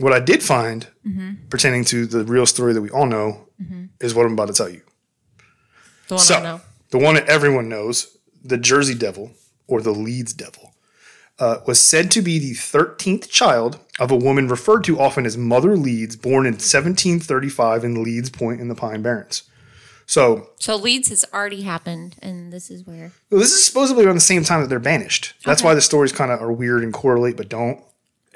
What 0.00 0.12
I 0.12 0.20
did 0.20 0.42
find 0.42 0.86
Mm-hmm. 1.06 1.48
pertaining 1.48 1.84
to 1.86 2.04
the 2.06 2.24
real 2.24 2.44
story 2.46 2.72
that 2.74 2.82
we 2.82 2.90
all 2.90 3.06
know 3.06 3.48
is 4.00 4.14
what 4.14 4.26
I'm 4.26 4.32
about 4.34 4.48
to 4.48 4.54
tell 4.54 4.68
you. 4.68 4.82
The 6.08 6.14
one 6.14 6.22
So, 6.24 6.34
I 6.36 6.42
know. 6.42 6.60
the 6.90 6.98
one 6.98 7.14
that 7.14 7.26
everyone 7.28 7.68
knows, 7.68 8.16
the 8.44 8.56
Jersey 8.58 8.94
Devil 8.94 9.30
or 9.66 9.80
the 9.82 9.90
Leeds 9.92 10.32
Devil, 10.34 10.74
uh, 11.38 11.58
was 11.66 11.80
said 11.80 12.10
to 12.12 12.22
be 12.22 12.38
the 12.38 12.52
13th 12.52 13.28
child 13.30 13.78
of 13.98 14.10
a 14.10 14.16
woman 14.16 14.48
referred 14.48 14.84
to 14.84 14.98
often 15.00 15.24
as 15.26 15.36
Mother 15.36 15.76
Leeds, 15.76 16.16
born 16.16 16.46
in 16.46 16.54
1735 16.54 17.84
in 17.84 18.02
Leeds 18.02 18.30
Point 18.30 18.60
in 18.60 18.68
the 18.68 18.74
Pine 18.74 19.02
Barrens. 19.02 19.42
So 20.06 20.50
So 20.58 20.76
Leeds 20.76 21.08
has 21.10 21.24
already 21.34 21.62
happened, 21.62 22.16
and 22.22 22.52
this 22.52 22.70
is 22.70 22.86
where. 22.86 23.12
Well, 23.30 23.40
this 23.40 23.52
is 23.52 23.64
supposedly 23.64 24.04
around 24.04 24.14
the 24.16 24.20
same 24.20 24.42
time 24.44 24.60
that 24.62 24.68
they're 24.68 24.78
banished. 24.78 25.34
That's 25.44 25.60
Okay. 25.62 25.68
why 25.68 25.74
the 25.74 25.82
stories 25.82 26.12
kind 26.12 26.30
of 26.32 26.40
are 26.40 26.52
weird 26.52 26.82
and 26.82 26.92
correlate, 26.92 27.36
but 27.36 27.48
don't. 27.48 27.80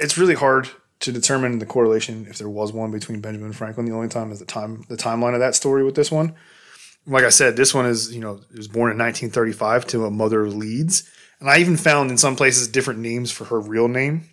It's 0.03 0.19
really 0.19 0.35
hard 0.35 0.69
to 1.01 1.13
determine 1.13 1.59
the 1.59 1.67
correlation 1.67 2.27
if 2.29 2.39
there 2.39 2.49
was 2.49 2.73
one 2.73 2.91
between 2.91 3.21
Benjamin 3.21 3.53
Franklin. 3.53 3.87
The 3.87 3.95
only 3.95 4.09
time 4.09 4.31
is 4.33 4.39
the 4.39 4.45
time 4.45 4.85
the 4.89 4.97
timeline 4.97 5.35
of 5.35 5.41
that 5.41 5.55
story 5.55 5.85
with 5.85 5.95
this 5.95 6.11
one. 6.11 6.35
Like 7.07 7.25
I 7.25 7.31
said, 7.31 7.57
this 7.57 7.75
one 7.75 7.87
is 7.87 8.15
you 8.15 8.21
know 8.21 8.41
it 8.51 8.57
was 8.57 8.69
born 8.69 8.91
in 8.93 8.99
1935 8.99 9.87
to 9.89 10.07
a 10.07 10.11
mother 10.11 10.45
of 10.45 10.55
Leeds, 10.55 11.09
and 11.41 11.51
I 11.51 11.59
even 11.59 11.77
found 11.77 12.11
in 12.11 12.19
some 12.19 12.37
places 12.37 12.69
different 12.69 13.01
names 13.01 13.31
for 13.33 13.45
her 13.45 13.61
real 13.61 13.89
name. 13.89 14.29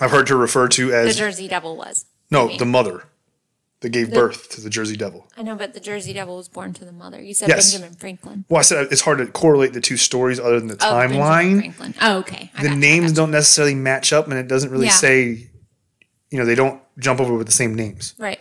I've 0.00 0.10
heard 0.10 0.28
her 0.28 0.36
referred 0.36 0.72
to 0.72 0.88
The 0.88 0.96
as 0.96 1.16
Jersey 1.16 1.48
Devil 1.48 1.76
was. 1.76 2.06
no 2.30 2.56
the 2.56 2.64
mother 2.64 3.04
that 3.84 3.90
gave 3.90 4.12
birth 4.12 4.48
to 4.48 4.60
the 4.62 4.70
Jersey 4.70 4.96
Devil. 4.96 5.26
I 5.36 5.42
know, 5.42 5.54
but 5.56 5.74
the 5.74 5.78
Jersey 5.80 6.12
Devil 6.14 6.36
was 6.38 6.48
born 6.48 6.72
to 6.72 6.84
the 6.84 6.92
mother. 6.92 7.22
You 7.22 7.34
said 7.34 7.48
Yes. 7.50 7.70
Benjamin 7.72 7.96
Franklin. 7.98 8.44
Well, 8.48 8.58
I 8.58 8.62
said 8.62 8.88
it's 8.90 9.02
hard 9.02 9.18
to 9.18 9.26
correlate 9.26 9.74
the 9.74 9.80
two 9.82 9.96
stories 9.98 10.40
other 10.40 10.58
than 10.58 10.68
the 10.68 10.78
Oh, 10.80 10.98
Benjamin 10.98 11.20
timeline. 11.22 11.58
Franklin. 11.60 11.94
Oh, 12.00 12.18
okay. 12.20 12.50
I 12.56 12.62
the 12.62 12.68
gotcha, 12.70 12.80
names 12.80 13.04
gotcha. 13.12 13.14
don't 13.16 13.30
necessarily 13.30 13.74
match 13.74 14.12
up 14.12 14.26
and 14.26 14.34
it 14.38 14.48
doesn't 14.48 14.70
really 14.70 14.86
Yeah. 14.86 14.92
say 14.92 15.50
you 16.30 16.38
know 16.38 16.44
they 16.46 16.54
don't 16.56 16.80
jump 16.98 17.20
over 17.20 17.34
with 17.34 17.46
the 17.46 17.52
same 17.52 17.74
names 17.74 18.14
Right. 18.18 18.40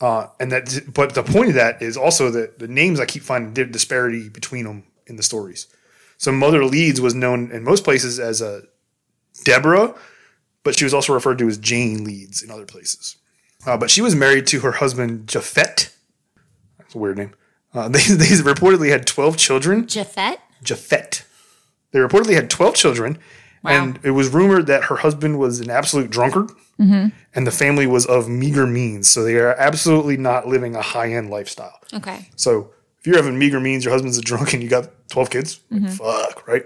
uh, 0.00 0.28
and 0.40 0.50
that 0.50 0.92
but 0.94 1.14
the 1.14 1.22
point 1.22 1.50
of 1.50 1.54
that 1.56 1.80
is 1.82 1.96
also 1.96 2.30
that 2.30 2.58
the 2.58 2.66
names 2.66 2.98
i 2.98 3.04
keep 3.04 3.22
finding 3.22 3.52
di- 3.52 3.70
disparity 3.70 4.28
between 4.28 4.64
them 4.64 4.82
in 5.06 5.14
the 5.16 5.22
stories 5.22 5.66
so 6.16 6.32
mother 6.32 6.64
leeds 6.64 7.00
was 7.00 7.14
known 7.14 7.52
in 7.52 7.62
most 7.62 7.84
places 7.84 8.18
as 8.18 8.40
a 8.40 8.62
deborah 9.44 9.94
but 10.64 10.76
she 10.76 10.84
was 10.84 10.92
also 10.94 11.12
referred 11.14 11.38
to 11.38 11.46
as 11.46 11.58
jane 11.58 12.02
leeds 12.04 12.42
in 12.42 12.50
other 12.50 12.66
places 12.66 13.16
uh, 13.66 13.76
but 13.76 13.90
she 13.90 14.00
was 14.00 14.14
married 14.14 14.46
to 14.46 14.60
her 14.60 14.72
husband 14.72 15.26
japhet 15.26 15.94
that's 16.78 16.94
a 16.94 16.98
weird 16.98 17.18
name 17.18 17.32
uh, 17.74 17.88
they, 17.94 18.00
they 18.00 18.26
reportedly 18.42 18.90
had 18.90 19.06
12 19.06 19.36
children 19.36 19.86
Japhet? 19.86 20.38
Japhet. 20.64 21.22
They 21.92 21.98
reportedly 21.98 22.34
had 22.34 22.50
12 22.50 22.74
children, 22.74 23.18
and 23.64 23.98
it 24.02 24.12
was 24.12 24.28
rumored 24.28 24.66
that 24.66 24.84
her 24.84 24.96
husband 24.96 25.38
was 25.38 25.60
an 25.60 25.70
absolute 25.70 26.10
drunkard, 26.10 26.50
and 26.78 27.46
the 27.46 27.50
family 27.50 27.86
was 27.86 28.06
of 28.06 28.28
meager 28.28 28.66
means. 28.66 29.08
So 29.08 29.22
they 29.24 29.36
are 29.36 29.54
absolutely 29.54 30.16
not 30.16 30.46
living 30.46 30.74
a 30.76 30.82
high 30.82 31.12
end 31.12 31.30
lifestyle. 31.30 31.78
Okay. 31.92 32.28
So 32.36 32.70
if 33.00 33.06
you're 33.06 33.16
having 33.16 33.38
meager 33.38 33.60
means, 33.60 33.84
your 33.84 33.92
husband's 33.92 34.18
a 34.18 34.22
drunk, 34.22 34.52
and 34.52 34.62
you 34.62 34.68
got 34.68 34.88
12 35.10 35.30
kids, 35.30 35.60
like, 35.70 35.90
fuck, 35.90 36.46
right? 36.46 36.64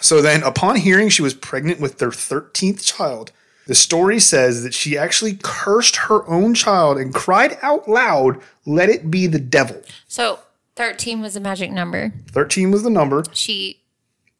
So 0.00 0.22
then, 0.22 0.42
upon 0.42 0.76
hearing 0.76 1.08
she 1.08 1.22
was 1.22 1.34
pregnant 1.34 1.80
with 1.80 1.98
their 1.98 2.10
13th 2.10 2.84
child, 2.84 3.32
the 3.66 3.74
story 3.74 4.18
says 4.20 4.62
that 4.62 4.74
she 4.74 4.96
actually 4.96 5.38
cursed 5.42 5.96
her 5.96 6.26
own 6.28 6.54
child 6.54 6.98
and 6.98 7.12
cried 7.14 7.58
out 7.62 7.88
loud, 7.88 8.40
Let 8.64 8.88
it 8.88 9.10
be 9.10 9.26
the 9.26 9.38
devil. 9.40 9.82
So 10.08 10.40
13 10.76 11.20
was 11.20 11.36
a 11.36 11.40
magic 11.40 11.70
number. 11.70 12.12
13 12.30 12.70
was 12.70 12.82
the 12.82 12.90
number. 12.90 13.24
She. 13.32 13.80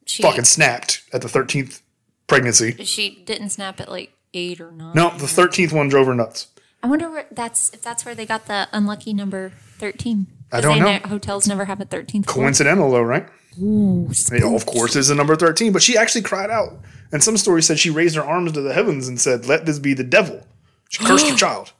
She, 0.05 0.23
Fucking 0.23 0.45
snapped 0.45 1.03
at 1.11 1.21
the 1.21 1.27
13th 1.27 1.81
pregnancy. 2.27 2.81
she 2.85 3.21
didn't 3.25 3.49
snap 3.49 3.81
at 3.81 3.89
like 3.89 4.13
eight 4.33 4.61
or 4.61 4.71
nine. 4.71 4.93
No, 4.95 5.09
the 5.17 5.25
13th 5.25 5.73
one 5.73 5.89
drove 5.89 6.07
her 6.07 6.15
nuts. 6.15 6.47
I 6.81 6.87
wonder 6.87 7.09
where 7.09 7.25
that's 7.31 7.73
if 7.73 7.81
that's 7.81 8.05
where 8.05 8.15
they 8.15 8.25
got 8.25 8.45
the 8.45 8.67
unlucky 8.71 9.11
number 9.11 9.51
thirteen. 9.79 10.27
I 10.51 10.61
don't 10.61 10.79
know. 10.79 10.85
ne- 10.85 10.99
hotels 11.07 11.47
never 11.47 11.65
have 11.65 11.81
a 11.81 11.85
thirteenth. 11.85 12.27
Coincidental 12.27 12.91
though, 12.91 13.01
right? 13.01 13.27
Ooh, 13.61 14.09
You 14.31 14.39
know, 14.39 14.55
of 14.55 14.65
course, 14.65 14.95
is 14.95 15.07
the 15.07 15.15
number 15.15 15.35
13, 15.35 15.71
but 15.71 15.81
she 15.81 15.97
actually 15.97 16.21
cried 16.21 16.49
out. 16.49 16.79
And 17.11 17.23
some 17.23 17.37
stories 17.37 17.65
said 17.65 17.79
she 17.79 17.89
raised 17.89 18.15
her 18.15 18.23
arms 18.23 18.51
to 18.53 18.61
the 18.61 18.73
heavens 18.73 19.07
and 19.07 19.19
said, 19.19 19.45
Let 19.45 19.65
this 19.65 19.79
be 19.79 19.93
the 19.93 20.03
devil. 20.03 20.45
She 20.89 21.03
cursed 21.03 21.27
her 21.29 21.35
child, 21.45 21.71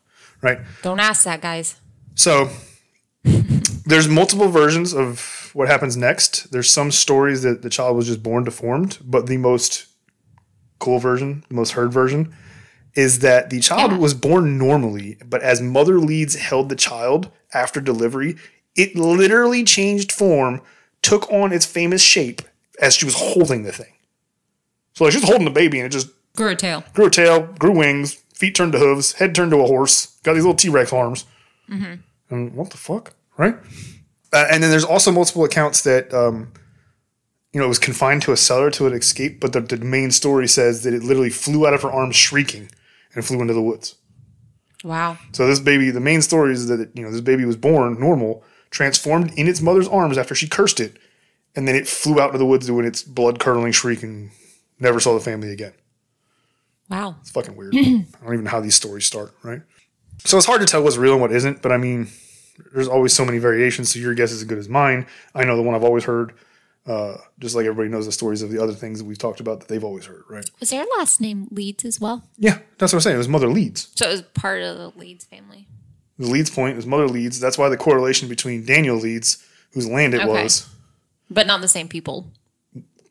right? 0.41 0.59
Don't 0.81 0.99
ask 0.99 1.23
that, 1.25 1.41
guys. 1.41 1.75
So 2.15 2.49
there's 3.85 4.07
multiple 4.07 4.49
versions 4.49 4.93
of 4.93 5.49
what 5.53 5.67
happens 5.67 5.97
next. 5.97 6.51
There's 6.51 6.69
some 6.71 6.91
stories 6.91 7.41
that 7.43 7.61
the 7.61 7.69
child 7.69 7.95
was 7.97 8.07
just 8.07 8.23
born 8.23 8.43
deformed, 8.43 8.99
but 9.03 9.27
the 9.27 9.37
most 9.37 9.87
cool 10.79 10.99
version, 10.99 11.43
the 11.49 11.55
most 11.55 11.71
heard 11.71 11.91
version, 11.91 12.33
is 12.95 13.19
that 13.19 13.49
the 13.49 13.59
child 13.59 13.91
Yeah. 13.91 13.97
was 13.97 14.13
born 14.13 14.57
normally, 14.57 15.17
but 15.25 15.41
as 15.41 15.61
mother 15.61 15.99
Leeds 15.99 16.35
held 16.35 16.69
the 16.69 16.75
child 16.75 17.31
after 17.53 17.79
delivery, 17.81 18.35
it 18.75 18.95
literally 18.95 19.63
changed 19.63 20.11
form, 20.11 20.61
took 21.01 21.31
on 21.31 21.51
its 21.53 21.65
famous 21.65 22.01
shape 22.01 22.41
as 22.81 22.95
she 22.95 23.05
was 23.05 23.15
holding 23.15 23.63
the 23.63 23.71
thing. 23.71 23.93
So 24.93 25.03
like 25.03 25.13
she 25.13 25.19
was 25.19 25.29
holding 25.29 25.45
the 25.45 25.51
baby 25.51 25.79
and 25.79 25.85
it 25.85 25.89
just 25.89 26.09
Grew 26.35 26.49
a 26.49 26.55
tail. 26.55 26.83
grew 26.93 27.07
a 27.07 27.09
tail, 27.09 27.41
grew 27.59 27.71
wings, 27.75 28.13
feet 28.33 28.55
turned 28.55 28.71
to 28.73 28.79
hooves, 28.79 29.13
head 29.13 29.33
turned 29.33 29.51
to 29.51 29.59
a 29.59 29.67
horse, 29.67 30.17
got 30.23 30.33
these 30.33 30.43
little 30.43 30.55
T 30.55 30.69
Rex 30.69 30.93
arms. 30.93 31.25
And 32.29 32.53
what 32.55 32.69
the 32.71 32.77
fuck, 32.77 33.13
right? 33.37 33.55
Uh, 34.33 34.45
and 34.51 34.61
then 34.61 34.69
there's 34.69 34.83
also 34.83 35.11
multiple 35.11 35.43
accounts 35.43 35.81
that, 35.83 36.13
um, 36.13 36.51
you 37.53 37.59
know, 37.59 37.65
it 37.65 37.69
was 37.69 37.79
confined 37.79 38.21
to 38.23 38.31
a 38.33 38.37
cellar 38.37 38.69
to 38.71 38.85
it 38.87 38.93
escaped, 38.93 39.39
but 39.39 39.53
the, 39.53 39.61
the 39.61 39.77
main 39.77 40.11
story 40.11 40.47
says 40.47 40.83
that 40.83 40.93
it 40.93 41.01
literally 41.03 41.29
flew 41.29 41.65
out 41.65 41.73
of 41.73 41.81
her 41.81 41.91
arms 41.91 42.15
shrieking 42.15 42.69
and 43.15 43.25
flew 43.25 43.41
into 43.41 43.53
the 43.53 43.61
woods. 43.61 43.95
Wow. 44.83 45.17
So 45.31 45.47
this 45.47 45.59
baby, 45.59 45.89
the 45.89 45.99
main 45.99 46.21
story 46.21 46.53
is 46.53 46.67
that, 46.67 46.91
you 46.93 47.03
know, 47.03 47.11
this 47.11 47.21
baby 47.21 47.45
was 47.45 47.55
born 47.55 47.99
normal, 47.99 48.43
transformed 48.69 49.33
in 49.37 49.47
its 49.47 49.61
mother's 49.61 49.87
arms 49.87 50.17
after 50.17 50.35
she 50.35 50.47
cursed 50.47 50.79
it, 50.79 50.97
and 51.55 51.67
then 51.67 51.75
it 51.75 51.87
flew 51.87 52.19
out 52.19 52.27
into 52.27 52.37
the 52.37 52.45
woods 52.45 52.67
doing 52.67 52.85
its 52.85 53.03
blood 53.03 53.39
curdling 53.39 53.71
shriek 53.71 54.03
and 54.03 54.31
never 54.79 54.99
saw 54.99 55.13
the 55.13 55.19
family 55.19 55.51
again. 55.51 55.73
Wow. 56.89 57.15
It's 57.21 57.31
fucking 57.31 57.55
weird. 57.55 57.75
I 57.75 58.05
don't 58.23 58.33
even 58.33 58.43
know 58.43 58.51
how 58.51 58.61
these 58.61 58.75
stories 58.75 59.05
start, 59.05 59.33
right? 59.43 59.61
So 60.19 60.37
it's 60.37 60.45
hard 60.45 60.61
to 60.61 60.67
tell 60.67 60.83
what's 60.83 60.97
real 60.97 61.13
and 61.13 61.21
what 61.21 61.31
isn't, 61.31 61.61
but 61.61 61.71
I 61.71 61.77
mean, 61.77 62.07
there's 62.73 62.87
always 62.87 63.13
so 63.13 63.25
many 63.25 63.37
variations, 63.37 63.93
so 63.93 63.99
your 63.99 64.13
guess 64.13 64.31
is 64.31 64.41
as 64.41 64.47
good 64.47 64.57
as 64.57 64.69
mine. 64.69 65.05
I 65.35 65.43
know 65.43 65.55
the 65.55 65.63
one 65.63 65.75
I've 65.75 65.83
always 65.83 66.05
heard, 66.05 66.33
uh, 66.85 67.17
just 67.39 67.55
like 67.55 67.65
everybody 67.65 67.89
knows 67.89 68.05
the 68.05 68.11
stories 68.11 68.41
of 68.41 68.49
the 68.49 68.61
other 68.61 68.73
things 68.73 68.99
that 68.99 69.05
we've 69.05 69.17
talked 69.17 69.39
about 69.39 69.59
that 69.59 69.67
they've 69.67 69.83
always 69.83 70.05
heard, 70.05 70.23
right? 70.29 70.49
Was 70.59 70.69
their 70.69 70.85
last 70.97 71.21
name 71.21 71.47
Leeds 71.51 71.85
as 71.85 71.99
well? 71.99 72.23
Yeah, 72.37 72.59
that's 72.77 72.93
what 72.93 72.97
I'm 72.97 73.01
saying. 73.01 73.15
It 73.15 73.19
was 73.19 73.27
Mother 73.27 73.49
Leeds. 73.49 73.89
So 73.95 74.07
it 74.07 74.11
was 74.11 74.21
part 74.21 74.61
of 74.61 74.77
the 74.77 74.89
Leeds 74.99 75.25
family. 75.25 75.67
The 76.19 76.27
Leeds 76.27 76.49
point 76.49 76.77
is 76.77 76.85
Mother 76.85 77.07
Leeds. 77.07 77.39
That's 77.39 77.57
why 77.57 77.69
the 77.69 77.77
correlation 77.77 78.27
between 78.27 78.65
Daniel 78.65 78.97
Leeds, 78.97 79.43
whose 79.73 79.87
land 79.87 80.13
it 80.13 80.21
Okay. 80.21 80.27
was, 80.43 80.67
But 81.29 81.45
not 81.47 81.61
the 81.61 81.67
same 81.67 81.87
people. 81.87 82.31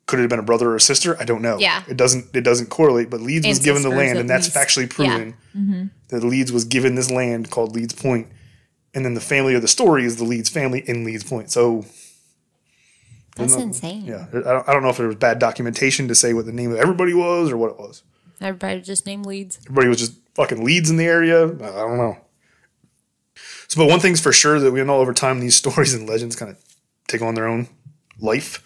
could 0.07 0.19
it 0.19 0.23
have 0.23 0.31
been 0.31 0.39
a 0.39 0.43
brother 0.43 0.71
or 0.71 0.77
a 0.77 0.81
sister? 0.81 1.17
I 1.21 1.25
don't 1.25 1.43
know. 1.43 1.59
Yeah. 1.59 1.83
It 1.89 1.97
doesn't 1.97 2.35
it 2.35 2.43
doesn't 2.43 2.69
correlate, 2.71 3.11
but 3.11 3.21
Leeds 3.21 3.47
was 3.47 3.59
given 3.59 3.83
the 3.83 3.89
Ancestors, 3.91 3.99
land, 4.07 4.19
at 4.19 4.21
and 4.23 4.31
that's 4.31 4.47
least. 4.47 4.57
factually 4.57 4.83
Yeah. 5.05 5.15
Mm-hmm. 5.19 5.33
proven 5.53 5.91
that 6.09 6.25
Leeds 6.25 6.53
was 6.53 6.65
given 6.65 6.95
this 6.95 7.11
land 7.11 7.51
called 7.51 7.75
Leeds 7.75 7.95
Point. 7.95 8.29
And 8.95 9.05
then 9.05 9.15
the 9.15 9.21
family 9.21 9.55
of 9.55 9.63
the 9.63 9.69
story 9.69 10.05
is 10.05 10.17
the 10.17 10.25
Leeds 10.25 10.49
family 10.49 10.83
in 10.87 11.05
Leeds 11.05 11.25
Point. 11.25 11.51
So 11.51 11.85
That's 13.37 13.55
insane. 13.55 14.07
yeah, 14.07 14.27
I 14.33 14.39
don't, 14.41 14.69
I 14.69 14.73
don't 14.73 14.83
know 14.83 14.89
if 14.89 14.97
there 14.97 15.07
was 15.07 15.17
bad 15.17 15.39
documentation 15.39 16.09
to 16.09 16.15
say 16.15 16.33
what 16.33 16.47
the 16.47 16.53
name 16.53 16.73
of 16.73 16.79
everybody 16.79 17.13
was 17.13 17.51
or 17.51 17.57
what 17.59 17.71
it 17.73 17.79
was. 17.79 18.03
Everybody 18.41 18.81
just 18.81 19.05
named 19.07 19.27
Leeds. 19.27 19.59
Everybody 19.67 19.89
was 19.89 19.99
just 19.99 20.15
fucking 20.35 20.65
Leeds 20.65 20.89
in 20.89 20.97
the 20.97 21.05
area. 21.05 21.45
I 21.45 21.49
don't 21.49 21.97
know. 21.99 22.17
So, 23.69 23.81
but 23.81 23.89
one 23.89 24.01
thing's 24.01 24.21
for 24.21 24.33
sure 24.33 24.61
that 24.61 24.73
we 24.73 24.83
know 24.85 24.97
over 24.97 25.13
time 25.13 25.41
these 25.41 25.55
stories 25.63 25.95
and 25.95 26.09
legends 26.09 26.37
kind 26.37 26.51
of 26.51 26.59
take 27.09 27.23
on 27.23 27.35
their 27.35 27.47
own 27.47 27.69
life 28.19 28.63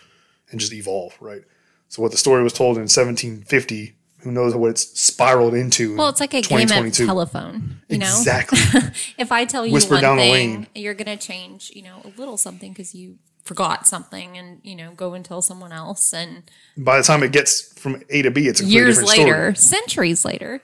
and 0.50 0.60
just 0.60 0.72
evolve, 0.72 1.16
right? 1.20 1.42
So, 1.88 2.02
what 2.02 2.12
the 2.12 2.18
story 2.18 2.42
was 2.42 2.52
told 2.52 2.76
in 2.76 2.82
1750, 2.82 3.94
who 4.20 4.30
knows 4.30 4.54
what 4.54 4.70
it's 4.70 5.00
spiraled 5.00 5.54
into? 5.54 5.96
Well, 5.96 6.08
it's 6.08 6.20
like 6.20 6.34
a 6.34 6.42
game 6.42 6.70
of 6.70 6.92
telephone. 6.92 7.80
You 7.88 7.98
know, 7.98 8.06
Exactly. 8.06 8.58
if 9.18 9.32
I 9.32 9.44
tell 9.44 9.66
you 9.66 9.72
Whisper 9.72 9.94
one 10.00 10.16
thing, 10.18 10.66
you're 10.74 10.94
gonna 10.94 11.16
change, 11.16 11.72
you 11.74 11.82
know, 11.82 12.02
a 12.04 12.08
little 12.18 12.36
something 12.36 12.72
because 12.72 12.94
you 12.94 13.16
forgot 13.44 13.86
something, 13.86 14.36
and 14.36 14.60
you 14.62 14.76
know, 14.76 14.92
go 14.92 15.14
and 15.14 15.24
tell 15.24 15.42
someone 15.42 15.72
else, 15.72 16.12
and 16.12 16.44
By 16.76 16.98
the 16.98 17.02
time 17.02 17.22
it 17.22 17.32
gets 17.32 17.72
from 17.78 18.02
A 18.10 18.22
to 18.22 18.30
B, 18.30 18.46
it's 18.46 18.60
a 18.60 18.64
years 18.64 19.02
later, 19.02 19.54
story. 19.54 19.56
centuries 19.56 20.24
later, 20.24 20.62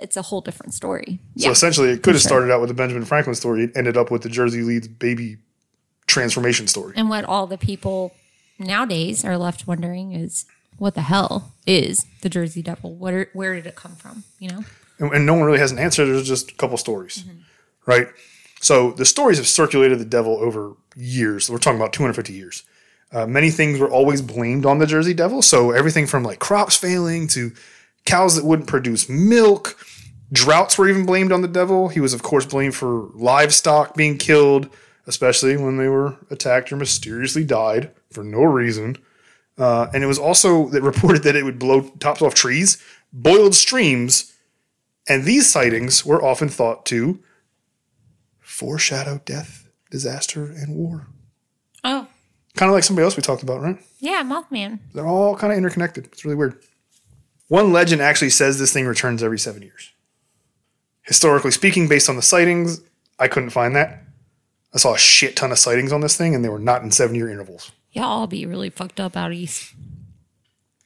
it's 0.00 0.16
a 0.16 0.22
whole 0.22 0.40
different 0.40 0.74
story. 0.74 1.18
So 1.36 1.46
Yeah, 1.46 1.50
essentially, 1.50 1.90
it 1.90 2.02
could 2.02 2.14
have 2.14 2.22
sure. 2.22 2.28
started 2.28 2.50
out 2.52 2.60
with 2.60 2.68
the 2.68 2.74
Benjamin 2.74 3.04
Franklin 3.04 3.34
story. 3.34 3.64
It 3.64 3.72
ended 3.76 3.96
up 3.96 4.10
with 4.10 4.22
the 4.22 4.28
Jersey 4.28 4.62
Leeds 4.62 4.88
baby 4.88 5.38
transformation 6.06 6.66
story. 6.66 6.94
and 6.96 7.08
what 7.08 7.24
all 7.24 7.46
the 7.46 7.58
people 7.58 8.12
nowadays 8.58 9.24
are 9.24 9.38
left 9.38 9.66
wondering 9.66 10.12
is, 10.12 10.44
what 10.78 10.94
the 10.94 11.02
hell 11.02 11.52
is 11.66 12.06
the 12.22 12.28
Jersey 12.28 12.62
Devil? 12.62 12.94
What 12.94 13.12
are, 13.14 13.28
where 13.32 13.54
did 13.54 13.66
it 13.66 13.74
come 13.76 13.94
from? 13.96 14.24
You 14.38 14.50
know, 14.50 14.64
and, 14.98 15.12
and 15.12 15.26
no 15.26 15.34
one 15.34 15.44
really 15.44 15.58
has 15.58 15.72
an 15.72 15.78
answer. 15.78 16.04
There's 16.06 16.26
just 16.26 16.50
a 16.50 16.54
couple 16.54 16.76
stories, 16.78 17.24
right? 17.86 18.08
So 18.60 18.90
the 18.92 19.04
stories 19.04 19.38
have 19.38 19.46
circulated 19.48 19.98
the 19.98 20.04
devil 20.04 20.36
over 20.36 20.74
years. 20.96 21.48
We're 21.50 21.58
talking 21.58 21.78
about 21.78 21.92
250 21.92 22.32
years. 22.32 22.62
Uh, 23.12 23.26
many 23.26 23.50
things 23.50 23.78
were 23.78 23.90
always 23.90 24.22
blamed 24.22 24.64
on 24.66 24.78
the 24.78 24.86
Jersey 24.86 25.14
Devil. 25.14 25.42
So 25.42 25.70
everything 25.72 26.06
from 26.06 26.22
like 26.22 26.38
crops 26.38 26.76
failing 26.76 27.26
to 27.28 27.52
cows 28.04 28.36
that 28.36 28.44
wouldn't 28.44 28.68
produce 28.68 29.08
milk, 29.08 29.78
droughts 30.32 30.78
were 30.78 30.88
even 30.88 31.06
blamed 31.06 31.32
on 31.32 31.42
the 31.42 31.48
devil. 31.48 31.88
He 31.88 32.00
was, 32.00 32.14
of 32.14 32.22
course, 32.22 32.46
blamed 32.46 32.74
for 32.74 33.08
livestock 33.14 33.94
being 33.94 34.18
killed, 34.18 34.68
especially 35.06 35.56
when 35.56 35.76
they 35.76 35.88
were 35.88 36.16
attacked 36.30 36.72
or 36.72 36.76
mysteriously 36.76 37.44
died 37.44 37.90
for 38.10 38.24
no 38.24 38.42
reason. 38.42 38.96
Uh, 39.58 39.88
and 39.92 40.02
it 40.02 40.06
was 40.06 40.18
also 40.18 40.68
that 40.68 40.82
reported 40.92 41.22
that 41.24 41.36
it 41.36 41.44
would 41.44 41.58
blow 41.58 41.82
tops 42.00 42.22
off 42.22 42.34
trees, 42.34 42.82
boiled 43.12 43.54
streams, 43.54 44.32
and 45.08 45.24
these 45.24 45.50
sightings 45.50 46.04
were 46.04 46.22
often 46.22 46.48
thought 46.48 46.86
to 46.86 47.18
foreshadow 48.40 49.20
death, 49.24 49.68
disaster, 49.90 50.44
and 50.44 50.76
war. 50.76 51.06
oh 51.84 52.06
Kind 52.56 52.68
of 52.68 52.74
like 52.74 52.84
somebody 52.84 53.04
else 53.04 53.16
we 53.16 53.22
talked 53.22 53.42
about, 53.42 53.60
right? 53.62 53.78
yeah, 54.00 54.22
Mothman. 54.24 54.80
They're 54.92 55.06
all 55.06 55.36
kind 55.36 55.52
of 55.52 55.56
interconnected. 55.56 56.06
It's 56.06 56.24
really 56.24 56.36
weird. 56.36 56.60
One 57.50 57.72
legend 57.72 58.00
actually 58.00 58.30
says 58.30 58.60
this 58.60 58.72
thing 58.72 58.86
returns 58.86 59.24
every 59.24 59.38
seven 59.40 59.62
years. 59.62 59.90
Historically 61.02 61.50
speaking, 61.50 61.88
based 61.88 62.08
on 62.08 62.14
the 62.14 62.22
sightings, 62.22 62.80
I 63.18 63.26
couldn't 63.26 63.50
find 63.50 63.74
that. 63.74 64.04
I 64.72 64.78
saw 64.78 64.94
a 64.94 64.98
shit 64.98 65.34
ton 65.34 65.50
of 65.50 65.58
sightings 65.58 65.92
on 65.92 66.00
this 66.00 66.16
thing, 66.16 66.32
and 66.32 66.44
they 66.44 66.48
were 66.48 66.60
not 66.60 66.84
in 66.84 66.92
seven 66.92 67.16
year 67.16 67.28
intervals. 67.28 67.72
Y'all 67.90 68.04
all 68.04 68.26
be 68.28 68.46
really 68.46 68.70
fucked 68.70 69.00
up 69.00 69.16
out 69.16 69.32
east. 69.32 69.74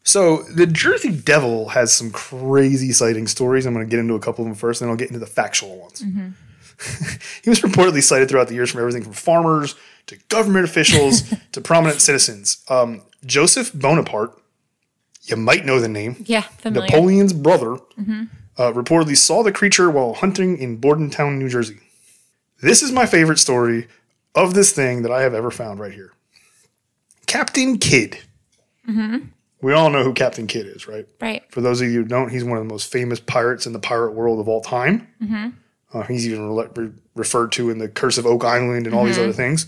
So 0.05 0.45
the 0.45 0.67
Jersey 0.67 1.13
Devil 1.13 1.69
has 1.69 1.93
some 1.93 2.11
crazy 2.11 2.93
sighting 2.93 3.27
stories. 3.27 3.67
I'm 3.67 3.75
going 3.75 3.85
to 3.85 3.91
get 3.91 4.01
into 4.01 4.15
a 4.15 4.21
couple 4.21 4.43
of 4.43 4.49
them 4.49 4.55
first, 4.55 4.81
and 4.81 4.87
then 4.87 4.93
I'll 4.93 4.97
get 4.99 5.09
into 5.09 5.21
the 5.21 5.27
factual 5.27 5.79
ones. 5.79 6.01
he 7.45 7.51
was 7.51 7.61
reportedly 7.61 8.03
sighted 8.03 8.31
throughout 8.31 8.49
the 8.49 8.55
years 8.55 8.71
from 8.71 8.81
everything 8.81 9.03
from 9.03 9.13
farmers 9.13 9.75
to 10.07 10.17
government 10.31 10.65
officials 10.65 11.31
to 11.53 11.61
prominent 11.61 12.01
citizens. 12.01 12.65
Um, 12.71 13.03
Joseph 13.27 13.71
Bonaparte, 13.75 14.41
you 15.25 15.37
might 15.37 15.65
know 15.65 15.81
the 15.81 15.89
name, 15.89 16.17
Yeah, 16.27 16.43
familiar. 16.43 16.87
Napoleon's 16.89 17.33
brother, 17.33 17.75
uh, 18.57 18.73
reportedly 18.73 19.17
saw 19.17 19.43
the 19.43 19.53
creature 19.53 19.91
while 19.91 20.15
hunting 20.15 20.59
in 20.59 20.77
Bordentown, 20.77 21.39
New 21.39 21.49
Jersey. 21.49 21.79
This 22.63 22.83
is 22.83 22.93
my 22.93 23.07
favorite 23.07 23.39
story 23.39 23.89
of 24.35 24.55
this 24.55 24.73
thing 24.73 25.03
that 25.03 25.13
I 25.13 25.23
have 25.23 25.35
ever 25.35 25.51
found 25.51 25.81
right 25.81 25.93
here. 25.93 26.13
Captain 27.27 27.79
Kidd. 27.79 28.19
We 29.63 29.73
all 29.73 29.89
know 29.89 30.05
who 30.05 30.13
Captain 30.13 30.47
Kidd 30.47 30.67
is, 30.67 30.87
right? 30.87 31.07
right. 31.21 31.43
For 31.51 31.63
those 31.63 31.81
of 31.81 31.89
you 31.89 32.03
who 32.03 32.09
don't, 32.09 32.29
he's 32.29 32.45
one 32.45 32.59
of 32.59 32.65
the 32.65 32.69
most 32.73 32.93
famous 32.93 33.19
pirates 33.19 33.67
in 33.67 33.73
the 33.73 33.79
pirate 33.79 34.13
world 34.13 34.39
of 34.39 34.47
all 34.49 34.61
time. 34.61 35.09
Uh, 35.93 36.03
he's 36.03 36.27
even 36.29 36.55
re- 36.55 36.69
re- 36.77 36.91
referred 37.15 37.53
to 37.53 37.71
in 37.71 37.79
the 37.79 37.89
Curse 37.89 38.19
of 38.19 38.27
Oak 38.27 38.45
Island 38.45 38.87
and 38.87 38.95
all 38.95 39.05
these 39.05 39.17
other 39.19 39.33
things. 39.33 39.67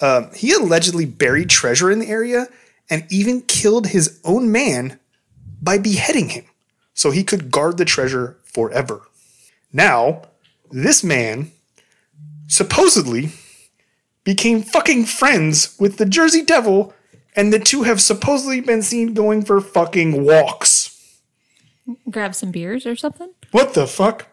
Um, 0.00 0.30
he 0.34 0.52
allegedly 0.52 1.04
buried 1.04 1.50
treasure 1.50 1.90
in 1.90 1.98
the 1.98 2.06
area 2.06 2.46
and 2.90 3.06
even 3.10 3.42
killed 3.42 3.88
his 3.88 4.20
own 4.24 4.50
man 4.50 4.98
by 5.60 5.78
beheading 5.78 6.30
him 6.30 6.44
so 6.94 7.10
he 7.10 7.24
could 7.24 7.50
guard 7.50 7.76
the 7.76 7.84
treasure 7.84 8.38
forever. 8.44 9.02
Now, 9.72 10.22
this 10.70 11.04
man 11.04 11.50
supposedly 12.46 13.30
became 14.24 14.62
fucking 14.62 15.04
friends 15.04 15.76
with 15.78 15.96
the 15.96 16.06
Jersey 16.06 16.42
Devil, 16.42 16.92
and 17.36 17.52
the 17.52 17.58
two 17.58 17.82
have 17.84 18.00
supposedly 18.00 18.60
been 18.60 18.82
seen 18.82 19.14
going 19.14 19.44
for 19.44 19.60
fucking 19.60 20.24
walks. 20.24 21.20
Grab 22.10 22.34
some 22.34 22.50
beers 22.50 22.84
or 22.84 22.96
something. 22.96 23.30
What 23.52 23.74
the 23.74 23.86
fuck? 23.86 24.26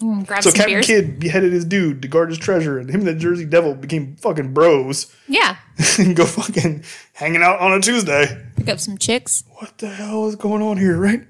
Mm, 0.00 0.26
Grab 0.26 0.42
So 0.42 0.50
Captain 0.50 0.66
beers. 0.74 0.86
Kidd 0.86 1.20
beheaded 1.20 1.52
his 1.52 1.64
dude 1.64 2.00
to 2.02 2.08
guard 2.08 2.30
his 2.30 2.38
treasure, 2.38 2.78
and 2.78 2.88
him 2.88 3.00
and 3.00 3.08
the 3.08 3.14
Jersey 3.14 3.44
Devil 3.44 3.74
became 3.74 4.16
fucking 4.16 4.54
bros 4.54 5.14
Yeah, 5.28 5.56
and 5.98 6.16
go 6.16 6.24
fucking 6.24 6.84
hanging 7.12 7.42
out 7.42 7.60
on 7.60 7.72
a 7.72 7.80
Tuesday. 7.80 8.44
pick 8.56 8.68
up 8.68 8.80
some 8.80 8.96
chicks. 8.98 9.44
What 9.58 9.76
the 9.78 9.88
hell 9.90 10.26
is 10.28 10.36
going 10.36 10.62
on 10.62 10.78
here, 10.78 10.96
right? 10.98 11.20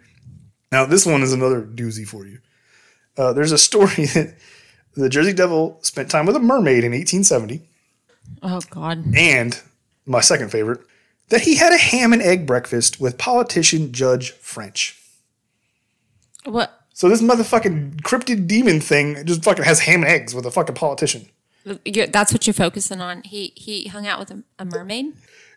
Now, 0.70 0.84
this 0.86 1.04
one 1.04 1.22
is 1.22 1.32
another 1.32 1.62
doozy 1.62 2.06
for 2.06 2.26
you. 2.26 2.38
Uh, 3.16 3.32
there's 3.32 3.50
a 3.52 3.58
story 3.58 3.86
that 4.14 4.36
the 4.94 5.08
Jersey 5.08 5.32
Devil 5.32 5.78
spent 5.82 6.08
time 6.10 6.26
with 6.26 6.36
a 6.36 6.40
mermaid 6.40 6.84
in 6.84 6.92
1870, 6.92 7.62
Oh 8.42 8.60
God. 8.70 9.04
and 9.16 9.60
my 10.06 10.20
second 10.20 10.50
favorite, 10.52 10.80
that 11.30 11.40
he 11.42 11.56
had 11.56 11.72
a 11.72 11.76
ham 11.76 12.12
and 12.12 12.22
egg 12.22 12.46
breakfast 12.46 13.00
with 13.00 13.18
politician 13.18 13.90
Judge 13.92 14.30
French. 14.30 14.96
What? 16.44 16.79
So 17.00 17.08
this 17.08 17.22
motherfucking 17.22 18.02
cryptid 18.02 18.46
demon 18.46 18.78
thing 18.78 19.24
just 19.24 19.42
fucking 19.42 19.64
has 19.64 19.80
ham 19.80 20.02
and 20.02 20.12
eggs 20.12 20.34
with 20.34 20.44
a 20.44 20.50
fucking 20.50 20.74
politician. 20.74 21.30
You're, 21.82 22.06
that's 22.08 22.30
what 22.30 22.46
you're 22.46 22.52
focusing 22.52 23.00
on. 23.00 23.22
He 23.22 23.54
he 23.56 23.88
hung 23.88 24.06
out 24.06 24.18
with 24.18 24.30
a, 24.30 24.42
a 24.58 24.66
mermaid. 24.66 25.14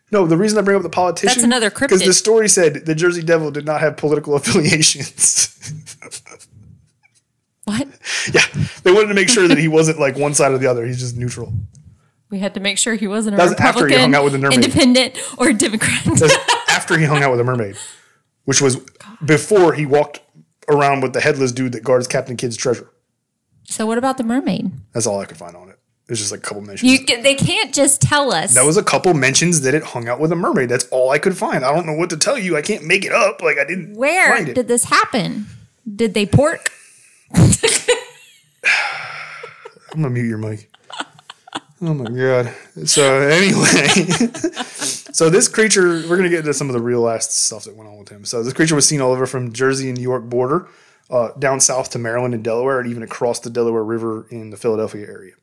No, 0.09 0.25
the 0.25 0.37
reason 0.37 0.57
I 0.57 0.61
bring 0.61 0.77
up 0.77 0.83
the 0.83 0.89
politician 0.89 1.27
That's 1.27 1.43
another 1.43 1.69
cryptid. 1.69 1.89
because 1.89 2.05
the 2.05 2.13
story 2.13 2.47
said 2.47 2.85
the 2.85 2.95
Jersey 2.95 3.21
Devil 3.21 3.51
did 3.51 3.65
not 3.65 3.81
have 3.81 3.97
political 3.97 4.35
affiliations. 4.37 5.49
What? 7.65 7.89
yeah, 8.33 8.45
they 8.83 8.93
wanted 8.93 9.09
to 9.09 9.13
make 9.13 9.27
sure 9.27 9.45
that 9.49 9.57
he 9.57 9.67
wasn't 9.67 9.99
like 9.99 10.15
one 10.15 10.33
side 10.33 10.53
or 10.53 10.57
the 10.57 10.67
other. 10.67 10.85
He's 10.85 10.99
just 10.99 11.17
neutral. 11.17 11.51
We 12.29 12.39
had 12.39 12.53
to 12.53 12.61
make 12.61 12.77
sure 12.77 12.95
he 12.95 13.07
wasn't 13.07 13.33
a 13.33 13.37
That 13.37 13.49
was 13.49 13.53
after 13.55 13.85
he 13.89 13.95
hung 13.95 14.15
out 14.15 14.23
with 14.23 14.31
the 14.31 14.39
mermaid. 14.39 14.63
independent, 14.63 15.19
or 15.37 15.51
Democrat. 15.51 16.07
After 16.69 16.97
he 16.97 17.03
hung 17.03 17.21
out 17.21 17.31
with 17.31 17.41
a 17.41 17.43
mermaid, 17.43 17.75
which 18.45 18.61
was 18.61 18.77
before 19.25 19.73
he 19.73 19.85
walked 19.85 20.21
around 20.69 21.01
with 21.01 21.13
the 21.13 21.21
headless 21.21 21.51
dude 21.51 21.71
that 21.73 21.83
guards 21.83 22.07
Captain 22.07 22.37
Kidd's 22.37 22.57
treasure. 22.57 22.89
so 23.63 23.85
what 23.85 23.97
about 23.97 24.17
the 24.17 24.23
mermaid? 24.23 24.71
That's 24.93 25.07
all 25.07 25.19
I 25.19 25.25
could 25.25 25.37
find 25.37 25.55
on 25.55 25.69
it. 25.69 25.79
There's 26.07 26.19
just 26.19 26.31
like 26.31 26.41
a 26.41 26.43
couple 26.43 26.61
mentions. 26.61 26.91
You 26.91 27.05
they 27.23 27.35
can't 27.35 27.73
just 27.73 28.01
tell 28.01 28.33
us. 28.33 28.55
that 28.55 28.65
was 28.65 28.75
a 28.75 28.83
couple 28.83 29.13
mentions 29.13 29.61
that 29.61 29.73
it 29.73 29.83
hung 29.83 30.09
out 30.09 30.19
with 30.19 30.33
a 30.33 30.35
mermaid. 30.35 30.67
That's 30.67 30.85
all 30.89 31.11
I 31.11 31.17
could 31.17 31.37
find. 31.37 31.63
I 31.63 31.73
don't 31.73 31.85
know 31.85 31.93
what 31.93 32.09
to 32.09 32.17
tell 32.17 32.37
you. 32.37 32.57
I 32.57 32.61
can't 32.61 32.83
make 32.83 33.05
it 33.05 33.13
up. 33.13 33.41
Like 33.41 33.57
I 33.57 33.63
didn't. 33.63 33.95
Where 33.95 34.35
find 34.35 34.49
it. 34.49 34.53
did 34.53 34.67
this 34.67 34.83
happen? 34.85 35.45
Did 35.95 36.13
they 36.13 36.25
pork? 36.25 36.69
I'm 37.35 37.51
gonna 40.01 40.09
mute 40.09 40.27
your 40.27 40.37
mic. 40.37 40.69
Oh 41.85 41.93
my 41.93 42.05
god. 42.05 42.53
So 42.87 43.19
anyway, 43.19 43.87
so 45.11 45.29
this 45.29 45.49
creature, 45.49 46.01
we're 46.07 46.15
gonna 46.15 46.29
get 46.29 46.39
into 46.39 46.53
some 46.53 46.69
of 46.69 46.73
the 46.73 46.81
real 46.81 47.01
last 47.01 47.35
stuff 47.35 47.65
that 47.65 47.75
went 47.75 47.89
on 47.89 47.97
with 47.97 48.07
him. 48.07 48.23
So 48.23 48.41
this 48.41 48.53
creature 48.53 48.75
was 48.75 48.87
seen 48.87 49.01
all 49.01 49.11
over 49.11 49.25
from 49.25 49.51
Jersey 49.51 49.89
and 49.89 49.97
New 49.97 50.03
York 50.03 50.23
border, 50.23 50.69
uh, 51.09 51.31
down 51.37 51.59
south 51.59 51.89
to 51.91 51.99
Maryland 51.99 52.33
and 52.33 52.41
Delaware, 52.41 52.79
and 52.79 52.89
even 52.89 53.03
across 53.03 53.41
the 53.41 53.49
Delaware 53.49 53.83
River 53.83 54.27
in 54.31 54.49
the 54.49 54.55
Philadelphia 54.55 55.05
area. 55.05 55.33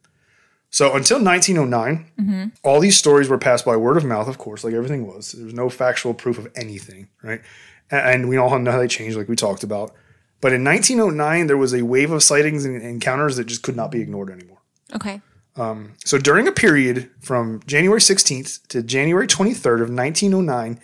So 0.71 0.95
until 0.95 1.23
1909, 1.23 2.53
all 2.62 2.81
these 2.81 2.97
stories 2.97 3.29
were 3.29 3.39
passed 3.39 3.67
by 3.67 3.77
word 3.77 3.99
of 3.99 4.05
mouth, 4.05 4.29
of 4.29 4.39
course, 4.39 4.65
like 4.65 4.73
everything 4.73 5.07
was. 5.07 5.33
There 5.33 5.45
was 5.45 5.53
no 5.53 5.69
factual 5.69 6.15
proof 6.15 6.39
of 6.39 6.49
anything, 6.55 7.09
right? 7.23 7.43
And, 7.91 8.01
and 8.01 8.29
we 8.31 8.39
all 8.39 8.59
know 8.59 8.73
how 8.73 8.79
they 8.79 8.89
changed, 8.89 9.17
like 9.19 9.29
we 9.29 9.37
talked 9.37 9.62
about. 9.62 9.93
But 10.41 10.55
in 10.55 10.65
1909, 10.65 11.49
there 11.49 11.59
was 11.59 11.75
a 11.75 11.83
wave 11.83 12.12
of 12.12 12.23
sightings 12.23 12.65
and 12.65 12.81
encounters 12.81 13.37
that 13.37 13.45
just 13.45 13.62
could 13.62 13.77
not 13.77 13.91
be 13.91 14.01
ignored 14.01 14.31
anymore. 14.31 14.59
Okay. 14.95 15.21
Um, 15.56 15.93
so 16.05 16.16
during 16.18 16.47
a 16.48 16.52
period 16.52 17.10
from 17.20 17.60
January 17.66 18.01
16th 18.01 18.66
to 18.68 18.82
January 18.82 19.27
23rd 19.27 19.82
of 19.82 19.90
1909, 19.90 20.81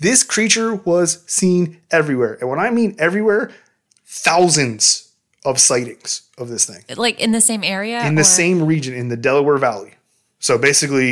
this 0.00 0.22
creature 0.22 0.74
was 0.74 1.24
seen 1.26 1.80
everywhere. 1.90 2.36
And 2.40 2.48
when 2.50 2.58
I 2.58 2.70
mean 2.70 2.94
everywhere, 2.98 3.50
thousands 4.06 5.12
of 5.44 5.58
sightings 5.60 6.22
of 6.36 6.48
this 6.48 6.64
thing 6.66 6.82
Like 6.96 7.20
in 7.20 7.32
the 7.32 7.40
same 7.40 7.62
area? 7.64 8.04
in 8.06 8.14
the 8.16 8.20
or- 8.22 8.24
same 8.24 8.64
region 8.64 8.94
in 8.94 9.08
the 9.08 9.16
Delaware 9.16 9.56
Valley. 9.58 9.94
So 10.40 10.58
basically, 10.58 11.08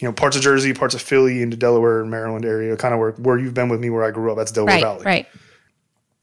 you 0.00 0.08
know, 0.08 0.12
parts 0.12 0.36
of 0.36 0.42
Jersey, 0.42 0.72
parts 0.74 0.94
of 0.94 1.02
Philly, 1.02 1.42
into 1.42 1.56
Delaware 1.56 2.00
and 2.00 2.10
Maryland 2.10 2.44
area, 2.44 2.76
kind 2.76 2.92
of 2.92 3.00
where, 3.00 3.12
where 3.12 3.38
you've 3.38 3.54
been 3.54 3.68
with 3.68 3.80
me, 3.80 3.88
where 3.90 4.04
I 4.04 4.10
grew 4.10 4.30
up. 4.30 4.36
That's 4.38 4.52
Delaware 4.52 4.74
Right, 4.76 4.82
Valley. 4.82 5.04
right. 5.04 5.26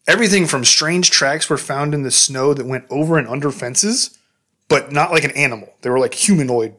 Everything 0.07 0.47
from 0.47 0.65
strange 0.65 1.11
tracks 1.11 1.49
were 1.49 1.57
found 1.57 1.93
in 1.93 2.01
the 2.03 2.11
snow 2.11 2.53
that 2.53 2.65
went 2.65 2.85
over 2.89 3.17
and 3.17 3.27
under 3.27 3.51
fences, 3.51 4.17
but 4.69 4.91
not 4.91 5.11
like 5.11 5.23
an 5.23 5.31
animal. 5.31 5.73
They 5.81 5.89
were 5.89 5.99
like 5.99 6.13
humanoid 6.13 6.75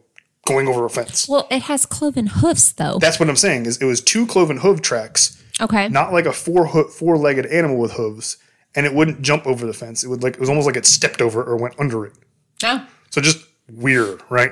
going 0.47 0.67
over 0.67 0.85
a 0.85 0.89
fence. 0.89 1.27
Well, 1.29 1.47
it 1.51 1.63
has 1.63 1.85
cloven 1.85 2.27
hoofs, 2.27 2.71
though. 2.71 2.97
That's 2.99 3.19
what 3.19 3.29
I'm 3.29 3.35
saying. 3.35 3.65
Is 3.67 3.77
it 3.77 3.85
was 3.85 4.01
two 4.01 4.25
cloven 4.25 4.57
hoof 4.57 4.81
tracks, 4.81 5.41
okay. 5.61 5.87
not 5.89 6.11
like 6.11 6.25
a 6.25 6.33
four 6.33 6.67
hoo- 6.67 6.87
four 6.87 7.17
legged 7.17 7.45
animal 7.45 7.77
with 7.77 7.93
hooves, 7.93 8.37
and 8.73 8.85
it 8.85 8.93
wouldn't 8.93 9.21
jump 9.21 9.45
over 9.45 9.67
the 9.67 9.73
fence. 9.73 10.03
It 10.03 10.07
would 10.07 10.23
like 10.23 10.35
it 10.35 10.39
was 10.39 10.49
almost 10.49 10.65
like 10.65 10.77
it 10.77 10.85
stepped 10.85 11.21
over 11.21 11.43
or 11.43 11.57
went 11.57 11.79
under 11.79 12.05
it. 12.05 12.13
Oh. 12.63 12.87
So 13.11 13.21
just 13.21 13.45
weird, 13.69 14.21
right? 14.29 14.51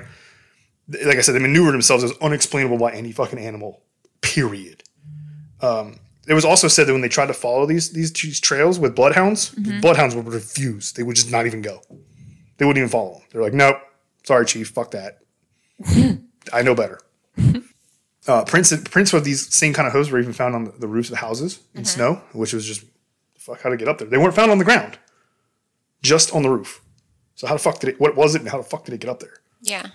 Like 1.06 1.18
I 1.18 1.22
said, 1.22 1.34
they 1.34 1.40
maneuvered 1.40 1.74
themselves 1.74 2.04
as 2.04 2.12
unexplainable 2.22 2.78
by 2.78 2.92
any 2.92 3.12
fucking 3.12 3.40
animal. 3.40 3.82
Period. 4.22 4.84
Um, 5.62 6.00
it 6.28 6.34
was 6.34 6.46
also 6.46 6.68
said 6.68 6.88
that 6.88 6.94
when 6.94 7.02
they 7.02 7.10
tried 7.10 7.28
to 7.28 7.34
follow 7.34 7.66
these 7.66 7.92
these, 7.92 8.12
these 8.14 8.40
trails 8.40 8.80
with 8.80 8.96
bloodhounds, 8.96 9.52
the 9.52 9.80
bloodhounds 9.82 10.16
would 10.16 10.28
refuse. 10.28 10.92
They 10.94 11.04
would 11.04 11.16
just 11.16 11.32
not 11.32 11.46
even 11.46 11.62
go. 11.62 11.82
They 12.60 12.66
wouldn't 12.66 12.78
even 12.78 12.90
follow 12.90 13.14
them. 13.14 13.22
They're 13.32 13.42
like, 13.42 13.54
nope, 13.54 13.78
sorry, 14.24 14.46
chief, 14.46 14.70
fuck 14.70 14.92
that. 14.92 15.20
I 16.54 16.62
know 16.62 16.76
better. 16.76 17.00
Uh, 18.28 18.46
prints 18.46 18.76
prints 18.90 19.12
of 19.12 19.24
these 19.24 19.52
same 19.52 19.74
kind 19.74 19.88
of 19.88 19.94
hooves 19.94 20.12
were 20.12 20.20
even 20.20 20.34
found 20.34 20.54
on 20.54 20.66
the, 20.66 20.72
the 20.72 20.88
roofs 20.88 21.10
of 21.10 21.18
houses 21.18 21.62
in 21.74 21.84
snow, 21.84 22.22
which 22.34 22.54
was 22.54 22.64
just 22.64 22.84
fuck 23.40 23.60
how 23.62 23.70
to 23.70 23.78
get 23.78 23.88
up 23.88 23.98
there. 23.98 24.08
They 24.08 24.20
weren't 24.20 24.36
found 24.36 24.52
on 24.52 24.60
the 24.60 24.66
ground, 24.66 25.00
just 26.04 26.36
on 26.36 26.44
the 26.44 26.50
roof. 26.50 26.82
So 27.34 27.48
how 27.48 27.54
the 27.54 27.60
fuck 27.60 27.80
did 27.80 27.90
it? 27.92 28.00
What 28.00 28.16
was 28.16 28.36
it? 28.36 28.42
And 28.42 28.50
how 28.50 28.58
the 28.58 28.64
fuck 28.64 28.86
did 28.86 28.94
it 28.94 29.00
get 29.00 29.10
up 29.10 29.20
there? 29.20 29.38
Yeah. 29.62 29.88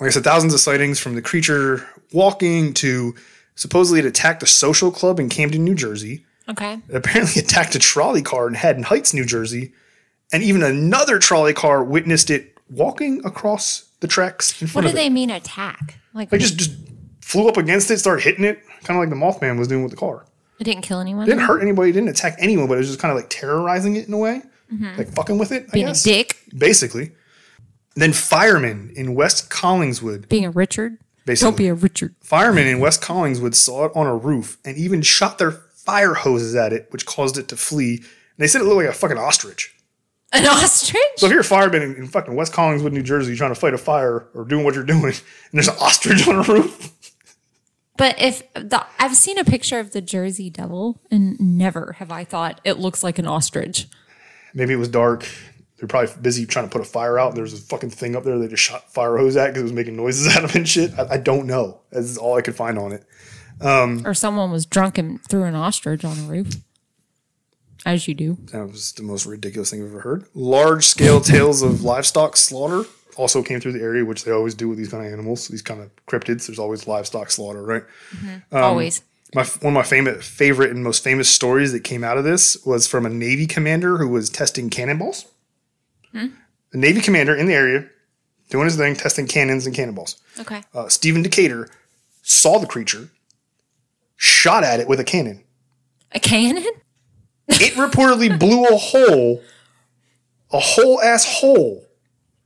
Like 0.00 0.08
I 0.08 0.10
said, 0.10 0.24
thousands 0.24 0.54
of 0.54 0.60
sightings 0.60 0.98
from 0.98 1.14
the 1.14 1.20
creature 1.20 1.86
walking 2.12 2.72
to 2.74 3.14
supposedly 3.54 4.00
it 4.00 4.06
attacked 4.06 4.42
a 4.42 4.46
social 4.46 4.90
club 4.90 5.20
in 5.20 5.28
Camden, 5.28 5.62
New 5.62 5.74
Jersey. 5.74 6.24
Okay. 6.48 6.74
It 6.88 6.94
apparently 6.96 7.42
attacked 7.42 7.74
a 7.74 7.78
trolley 7.78 8.22
car 8.22 8.48
in 8.48 8.54
Head 8.54 8.68
Haddon 8.68 8.82
Heights, 8.84 9.12
New 9.12 9.26
Jersey, 9.26 9.74
and 10.34 10.42
even 10.42 10.62
another 10.62 11.18
trolley 11.18 11.52
car 11.54 11.82
witnessed 11.84 12.28
it 12.30 12.56
walking 12.68 13.24
across 13.24 13.84
the 14.00 14.08
tracks 14.08 14.60
in 14.60 14.68
What 14.68 14.82
do 14.82 14.88
of 14.88 14.94
they 14.94 15.06
it. 15.06 15.10
mean 15.10 15.30
attack? 15.30 15.98
Like, 16.12 16.30
They 16.30 16.38
just 16.38 16.56
just 16.58 16.72
flew 17.20 17.48
up 17.48 17.56
against 17.56 17.90
it, 17.90 17.98
started 17.98 18.22
hitting 18.24 18.44
it, 18.44 18.62
kind 18.82 18.98
of 18.98 19.02
like 19.02 19.10
the 19.10 19.16
Mothman 19.16 19.58
was 19.58 19.68
doing 19.68 19.82
with 19.82 19.90
the 19.92 19.96
car. 19.96 20.26
it 20.60 20.64
didn't 20.64 20.82
kill 20.82 21.00
anyone? 21.00 21.24
It 21.26 21.30
didn't 21.30 21.44
hurt 21.44 21.62
anybody, 21.62 21.90
it 21.90 21.94
didn't 21.94 22.08
attack 22.10 22.34
anyone, 22.38 22.66
but 22.68 22.74
it 22.74 22.78
was 22.78 22.88
just 22.88 22.98
kind 23.00 23.10
of 23.12 23.16
like 23.16 23.30
terrorizing 23.30 23.96
it 23.96 24.06
in 24.08 24.12
a 24.14 24.18
way, 24.18 24.42
mm-hmm. 24.72 24.96
like 24.98 25.08
fucking 25.14 25.38
with 25.38 25.52
it. 25.52 25.66
I 25.70 25.72
Being 25.72 25.86
a 25.86 25.90
guess. 25.90 26.02
dick? 26.02 26.36
basically. 26.56 27.12
Then 27.96 28.12
firemen 28.12 28.92
in 28.96 29.14
West 29.14 29.50
Collingswood, 29.50 30.28
Being 30.28 30.44
a 30.46 30.50
Richard? 30.50 30.98
basically, 31.26 31.50
Don't 31.50 31.56
be 31.58 31.68
a 31.68 31.74
Richard. 31.74 32.14
firemen 32.20 32.66
in 32.66 32.80
West 32.80 33.00
Collingswood 33.02 33.54
saw 33.54 33.84
it 33.86 33.92
on 33.94 34.06
a 34.06 34.16
roof 34.16 34.58
and 34.64 34.76
even 34.76 35.00
shot 35.02 35.38
their 35.38 35.52
fire 35.52 36.14
hoses 36.14 36.54
at 36.56 36.72
it, 36.72 36.88
which 36.90 37.06
caused 37.06 37.38
it 37.38 37.46
to 37.48 37.56
flee. 37.56 37.96
And 37.98 38.06
they 38.38 38.46
said 38.48 38.60
it 38.60 38.64
looked 38.64 38.78
like 38.78 38.86
a 38.86 38.92
fucking 38.92 39.18
ostrich. 39.18 39.73
An 40.38 40.46
ostrich? 40.46 41.00
So 41.16 41.26
if 41.26 41.32
you're 41.32 41.42
a 41.42 41.44
fireman 41.44 41.82
in, 41.82 41.94
in 41.94 42.06
fucking 42.08 42.34
West 42.34 42.52
Collingswood, 42.52 42.92
New 42.92 43.02
Jersey, 43.02 43.36
trying 43.36 43.54
to 43.54 43.60
fight 43.60 43.72
a 43.74 43.78
fire 43.78 44.26
or 44.34 44.44
doing 44.44 44.64
what 44.64 44.74
you're 44.74 44.82
doing, 44.84 45.04
and 45.04 45.14
there's 45.52 45.68
an 45.68 45.76
ostrich 45.80 46.26
on 46.26 46.36
a 46.36 46.42
roof, 46.42 46.92
But 47.96 48.20
if 48.20 48.42
the, 48.54 48.84
I've 48.98 49.16
seen 49.16 49.38
a 49.38 49.44
picture 49.44 49.78
of 49.78 49.92
the 49.92 50.00
Jersey 50.00 50.50
Devil, 50.50 51.00
and 51.10 51.38
never 51.38 51.92
have 51.98 52.10
I 52.10 52.24
thought 52.24 52.60
it 52.64 52.78
looks 52.78 53.04
like 53.04 53.18
an 53.20 53.26
ostrich. 53.26 53.86
maybe 54.52 54.72
it 54.72 54.78
was 54.78 54.88
dark. 54.88 55.26
They're 55.78 55.88
probably 55.88 56.12
busy 56.22 56.46
trying 56.46 56.66
to 56.66 56.70
put 56.72 56.80
a 56.80 56.84
fire 56.84 57.18
out. 57.18 57.34
There's 57.34 57.52
a 57.52 57.56
fucking 57.58 57.90
thing 57.90 58.16
up 58.16 58.24
there 58.24 58.38
they 58.38 58.48
just 58.48 58.62
shot 58.62 58.92
fire 58.92 59.16
hose 59.16 59.36
at 59.36 59.48
because 59.48 59.60
it 59.60 59.64
was 59.64 59.72
making 59.72 59.96
noises 59.96 60.26
out 60.36 60.42
of 60.44 60.50
it 60.50 60.56
and 60.56 60.68
shit. 60.68 60.92
I, 60.98 61.14
I 61.14 61.16
don't 61.18 61.46
know. 61.46 61.80
That's 61.92 62.16
all 62.16 62.36
I 62.36 62.42
could 62.42 62.56
find 62.56 62.78
on 62.78 62.92
it. 62.92 63.04
Um, 63.60 64.02
or 64.04 64.14
someone 64.14 64.50
was 64.50 64.66
drunk 64.66 64.98
and 64.98 65.22
threw 65.28 65.44
an 65.44 65.54
ostrich 65.54 66.04
on 66.04 66.18
a 66.18 66.22
roof. 66.22 66.54
As 67.84 68.08
you 68.08 68.14
do. 68.14 68.38
That 68.52 68.66
was 68.66 68.92
the 68.92 69.02
most 69.02 69.26
ridiculous 69.26 69.70
thing 69.70 69.82
I've 69.82 69.90
ever 69.90 70.00
heard. 70.00 70.26
Large 70.34 70.86
scale 70.86 71.20
tales 71.32 71.62
of 71.62 71.82
livestock 71.82 72.36
slaughter 72.36 72.88
also 73.16 73.42
came 73.42 73.60
through 73.60 73.72
the 73.72 73.82
area, 73.82 74.04
which 74.04 74.24
they 74.24 74.32
always 74.32 74.54
do 74.54 74.68
with 74.68 74.78
these 74.78 74.90
kind 74.90 75.06
of 75.06 75.12
animals, 75.12 75.48
these 75.48 75.62
kind 75.62 75.80
of 75.80 75.90
cryptids. 76.06 76.46
There's 76.46 76.58
always 76.58 76.86
livestock 76.86 77.30
slaughter, 77.30 77.62
right? 77.62 77.84
Mm-hmm. 78.16 78.56
Um, 78.56 78.64
always. 78.64 79.02
My, 79.34 79.44
one 79.44 79.72
of 79.72 79.74
my 79.74 79.82
famous, 79.82 80.26
favorite 80.26 80.70
and 80.70 80.84
most 80.84 81.02
famous 81.02 81.28
stories 81.28 81.72
that 81.72 81.80
came 81.80 82.04
out 82.04 82.18
of 82.18 82.24
this 82.24 82.64
was 82.64 82.86
from 82.86 83.04
a 83.04 83.08
Navy 83.08 83.46
commander 83.46 83.98
who 83.98 84.08
was 84.08 84.30
testing 84.30 84.70
cannonballs. 84.70 85.26
Hmm? 86.12 86.28
A 86.72 86.76
Navy 86.76 87.00
commander 87.00 87.34
in 87.34 87.46
the 87.46 87.54
area 87.54 87.88
doing 88.50 88.66
his 88.66 88.76
thing, 88.76 88.94
testing 88.94 89.26
cannons 89.26 89.66
and 89.66 89.74
cannonballs. 89.74 90.16
Okay. 90.38 90.62
Uh, 90.72 90.88
Stephen 90.88 91.22
Decatur 91.22 91.68
saw 92.22 92.58
the 92.58 92.66
creature, 92.66 93.10
shot 94.16 94.62
at 94.62 94.80
it 94.80 94.88
with 94.88 95.00
a 95.00 95.04
cannon. 95.04 95.42
A 96.12 96.20
cannon? 96.20 96.64
It 97.48 97.74
reportedly 97.74 98.38
blew 98.38 98.64
a 98.64 98.76
hole, 98.76 99.42
a 100.52 100.58
whole 100.58 101.00
ass 101.02 101.40
hole 101.40 101.84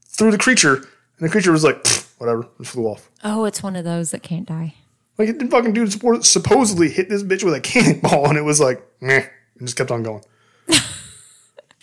through 0.07 0.33
the 0.33 0.39
creature, 0.39 0.75
and 0.77 0.87
the 1.21 1.29
creature 1.29 1.53
was 1.53 1.65
like, 1.65 1.87
whatever, 2.19 2.47
and 2.59 2.67
flew 2.67 2.87
off. 2.87 3.09
Oh, 3.23 3.45
it's 3.45 3.63
one 3.63 3.77
of 3.77 3.85
those 3.85 4.11
that 4.11 4.23
can't 4.23 4.47
die. 4.47 4.75
Like 5.17 5.29
it 5.29 5.39
didn't 5.39 5.51
fucking 5.51 5.73
dude 5.73 5.93
support- 5.93 6.25
supposedly 6.25 6.89
hit 6.89 7.09
this 7.09 7.23
bitch 7.23 7.43
with 7.45 7.55
a 7.55 7.61
cannonball, 7.63 8.29
and 8.29 8.37
it 8.39 8.43
was 8.43 8.61
like, 8.61 8.85
meh, 9.01 9.27
and 9.59 9.67
just 9.67 9.77
kept 9.77 9.91
on 9.91 10.03
going. 10.03 10.23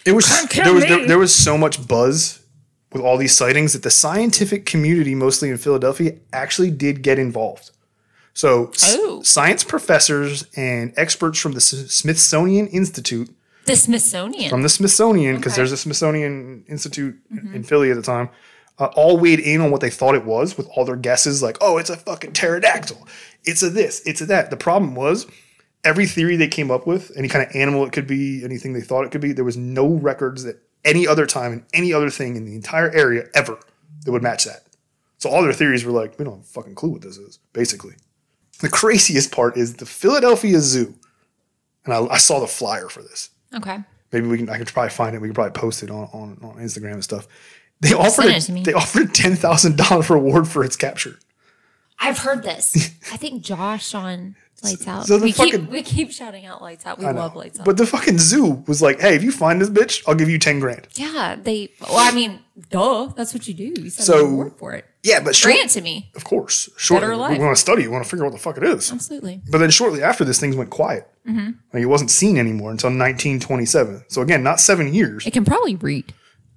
It 0.05 0.11
was 0.11 0.27
there 0.53 0.73
was 0.73 0.85
there, 0.85 1.07
there 1.07 1.17
was 1.17 1.33
so 1.33 1.57
much 1.57 1.87
buzz 1.87 2.41
with 2.93 3.01
all 3.01 3.17
these 3.17 3.35
sightings 3.35 3.73
that 3.73 3.81
the 3.81 3.89
scientific 3.89 4.65
community, 4.65 5.15
mostly 5.15 5.49
in 5.49 5.57
Philadelphia, 5.57 6.15
actually 6.31 6.69
did 6.69 7.01
get 7.01 7.17
involved. 7.17 7.71
So, 8.35 8.71
Oh. 8.83 9.21
science 9.23 9.63
professors 9.63 10.45
and 10.55 10.93
experts 10.97 11.39
from 11.39 11.53
the 11.53 11.57
S- 11.57 11.85
Smithsonian 11.89 12.67
Institute 12.67 13.29
The 13.65 13.75
Smithsonian. 13.77 14.49
from 14.49 14.61
the 14.61 14.69
Smithsonian 14.69 15.37
because 15.37 15.53
Okay. 15.53 15.61
there's 15.61 15.71
a 15.71 15.77
Smithsonian 15.77 16.65
Institute 16.67 17.15
in 17.53 17.63
Philly 17.63 17.89
at 17.89 17.95
the 17.95 18.03
time. 18.03 18.29
Uh, 18.77 18.87
all 18.97 19.17
weighed 19.17 19.39
in 19.39 19.61
on 19.61 19.71
what 19.71 19.79
they 19.79 19.89
thought 19.89 20.15
it 20.15 20.25
was 20.25 20.57
with 20.57 20.67
all 20.75 20.83
their 20.83 20.97
guesses, 20.97 21.41
like, 21.41 21.57
oh, 21.61 21.77
it's 21.77 21.89
a 21.89 21.95
fucking 21.95 22.33
pterodactyl, 22.33 23.07
it's 23.45 23.63
a 23.63 23.69
this, 23.69 24.01
it's 24.05 24.19
a 24.19 24.25
that. 24.25 24.49
The 24.49 24.57
problem 24.57 24.95
was 24.95 25.25
every 25.85 26.05
theory 26.05 26.35
they 26.35 26.49
came 26.49 26.69
up 26.69 26.85
with, 26.85 27.09
any 27.15 27.29
kind 27.29 27.47
of 27.47 27.55
animal 27.55 27.85
it 27.85 27.93
could 27.93 28.05
be, 28.05 28.43
anything 28.43 28.73
they 28.73 28.81
thought 28.81 29.05
it 29.05 29.11
could 29.11 29.21
be, 29.21 29.31
there 29.31 29.45
was 29.45 29.55
no 29.55 29.87
records 29.87 30.43
that 30.43 30.61
any 30.83 31.07
other 31.07 31.25
time 31.25 31.53
and 31.53 31.63
any 31.73 31.93
other 31.93 32.09
thing 32.09 32.35
in 32.35 32.43
the 32.43 32.53
entire 32.53 32.91
area 32.93 33.23
ever 33.33 33.57
that 34.03 34.11
would 34.11 34.21
match 34.21 34.43
that. 34.43 34.63
So 35.19 35.29
all 35.29 35.41
their 35.41 35.53
theories 35.53 35.85
were 35.85 35.93
like, 35.93 36.19
we 36.19 36.25
don't 36.25 36.33
have 36.35 36.43
a 36.43 36.47
fucking 36.47 36.75
clue 36.75 36.89
what 36.89 37.01
this 37.01 37.15
is, 37.17 37.39
basically. 37.53 37.93
The 38.61 38.69
craziest 38.69 39.31
part 39.31 39.57
is 39.57 39.75
the 39.75 39.85
Philadelphia 39.85 40.59
Zoo, 40.59 40.95
and 41.83 41.93
I, 41.93 42.05
I 42.05 42.17
saw 42.17 42.39
the 42.39 42.47
flyer 42.47 42.87
for 42.89 43.01
this 43.01 43.29
okay. 43.53 43.79
maybe 44.11 44.27
we 44.27 44.37
can 44.37 44.49
I 44.49 44.57
could 44.57 44.67
probably 44.67 44.89
find 44.91 45.15
it. 45.15 45.21
We 45.21 45.27
could 45.27 45.35
probably 45.35 45.59
post 45.59 45.83
it 45.83 45.89
on, 45.91 46.05
on, 46.13 46.37
on 46.41 46.55
Instagram 46.57 46.93
and 46.93 47.03
stuff. 47.03 47.27
They 47.81 47.93
offered 47.93 48.25
it 48.25 48.41
to 48.41 48.51
me. 48.53 48.61
a, 48.61 48.63
they 48.63 48.73
offered 48.73 49.13
ten 49.13 49.35
thousand 49.35 49.77
dollar 49.77 50.01
reward 50.01 50.47
for 50.47 50.63
its 50.63 50.75
capture. 50.75 51.19
I've 51.99 52.19
heard 52.19 52.43
this. 52.43 52.75
I 53.11 53.17
think 53.17 53.43
Josh 53.43 53.93
on 53.93 54.35
Lights 54.63 54.87
Out. 54.87 55.05
so 55.05 55.17
the 55.17 55.25
we 55.25 55.31
fucking- 55.31 55.61
keep 55.61 55.69
we 55.69 55.81
keep 55.83 56.11
shouting 56.11 56.45
out 56.45 56.61
Lights 56.61 56.85
Out. 56.85 56.97
We 56.99 57.05
love 57.05 57.35
Lights 57.35 57.59
Out. 57.59 57.65
But 57.65 57.77
the 57.77 57.85
fucking 57.85 58.17
zoo 58.19 58.63
was 58.67 58.81
like, 58.81 58.99
hey, 59.01 59.15
if 59.15 59.23
you 59.23 59.31
find 59.31 59.61
this 59.61 59.69
bitch, 59.69 60.01
I'll 60.07 60.15
give 60.15 60.29
you 60.29 60.39
ten 60.39 60.59
grand. 60.59 60.87
yeah, 60.95 61.35
they. 61.41 61.71
Well, 61.81 61.97
I 61.97 62.11
mean, 62.11 62.39
duh. 62.69 63.07
That's 63.15 63.33
what 63.33 63.47
you 63.47 63.53
do. 63.53 63.81
You 63.81 63.89
said 63.89 64.05
So- 64.05 64.19
a 64.25 64.29
reward 64.29 64.53
for 64.57 64.73
it. 64.73 64.85
Yeah, 65.05 65.19
but 65.19 65.35
short, 65.35 65.53
Grant 65.53 65.69
it 65.69 65.73
to 65.75 65.81
me. 65.81 66.09
of 66.15 66.23
course, 66.23 66.67
short, 66.77 67.01
Dead 67.01 67.11
or 67.11 67.29
we 67.29 67.37
want 67.37 67.55
to 67.55 67.61
study. 67.61 67.83
We 67.83 67.89
want 67.89 68.03
to 68.03 68.09
figure 68.09 68.25
out 68.25 68.31
what 68.31 68.37
the 68.37 68.41
fuck 68.43 68.57
it 68.57 68.63
is. 68.63 68.91
Absolutely. 68.91 69.39
But 69.51 69.59
then 69.59 69.69
shortly 69.69 70.01
after 70.01 70.25
this, 70.25 70.39
things 70.39 70.55
went 70.55 70.71
quiet. 70.71 71.07
Mm-hmm. 71.27 71.51
Like 71.73 71.83
it 71.83 71.85
wasn't 71.85 72.09
seen 72.09 72.37
anymore 72.39 72.71
until 72.71 72.89
1927. 72.89 74.05
So 74.07 74.21
again, 74.23 74.41
not 74.41 74.59
seven 74.59 74.93
years. 74.93 75.25
It 75.27 75.31
can 75.33 75.45
probably 75.45 75.75
read. 75.75 76.11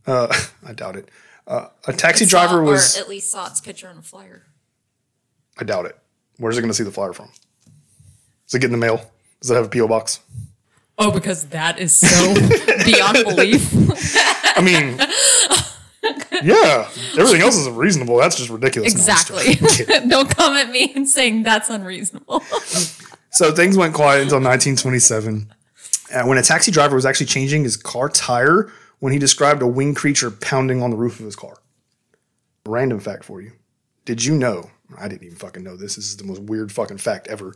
Uh, 0.06 0.34
I 0.66 0.72
doubt 0.72 0.96
it. 0.96 1.10
Uh, 1.46 1.68
a 1.86 1.92
taxi 1.92 2.24
Saw- 2.24 2.46
driver 2.46 2.62
was. 2.62 2.96
or 2.96 3.02
at 3.02 3.08
least 3.10 3.30
saw 3.30 3.46
its 3.48 3.60
picture 3.60 3.88
on 3.88 3.98
a 3.98 4.02
flyer. 4.02 4.44
I 5.58 5.64
doubt 5.64 5.84
it. 5.86 5.98
Where's 6.38 6.56
it 6.56 6.62
going 6.62 6.70
to 6.70 6.74
see 6.74 6.84
the 6.84 6.90
flyer 6.90 7.12
from? 7.12 7.28
Does 8.46 8.54
it 8.54 8.60
get 8.60 8.66
in 8.68 8.72
the 8.72 8.78
mail? 8.78 9.02
Does 9.42 9.50
it 9.50 9.54
have 9.56 9.66
a 9.66 9.68
PO 9.68 9.88
box? 9.88 10.20
Oh, 10.98 11.10
because 11.10 11.44
that 11.48 11.78
is 11.78 11.94
so 11.94 12.34
beyond 12.84 13.24
belief. 13.24 13.70
I 14.56 14.60
mean, 14.62 14.98
yeah, 16.42 16.88
everything 17.18 17.40
else 17.40 17.56
is 17.56 17.68
reasonable. 17.68 18.16
That's 18.18 18.36
just 18.36 18.50
ridiculous. 18.50 18.94
No, 18.94 19.00
I'm 19.12 19.16
just 19.18 19.80
exactly. 19.80 20.08
Don't 20.08 20.30
come 20.30 20.56
at 20.56 20.70
me 20.70 20.92
and 20.94 21.08
saying 21.08 21.42
that's 21.42 21.70
unreasonable. 21.70 22.40
so 23.30 23.52
things 23.52 23.76
went 23.76 23.94
quiet 23.94 24.22
until 24.22 24.38
1927, 24.38 25.52
uh, 26.14 26.22
when 26.24 26.38
a 26.38 26.42
taxi 26.42 26.70
driver 26.70 26.94
was 26.94 27.06
actually 27.06 27.26
changing 27.26 27.64
his 27.64 27.76
car 27.76 28.08
tire 28.08 28.70
when 29.00 29.12
he 29.12 29.18
described 29.18 29.62
a 29.62 29.66
winged 29.66 29.96
creature 29.96 30.30
pounding 30.30 30.82
on 30.82 30.90
the 30.90 30.96
roof 30.96 31.18
of 31.18 31.24
his 31.24 31.36
car. 31.36 31.56
Random 32.66 33.00
fact 33.00 33.24
for 33.24 33.40
you. 33.40 33.52
Did 34.04 34.24
you 34.24 34.34
know? 34.34 34.70
I 34.96 35.08
didn't 35.08 35.24
even 35.24 35.36
fucking 35.36 35.62
know 35.62 35.76
this. 35.76 35.96
This 35.96 36.06
is 36.06 36.16
the 36.16 36.24
most 36.24 36.42
weird 36.42 36.72
fucking 36.72 36.98
fact 36.98 37.28
ever. 37.28 37.54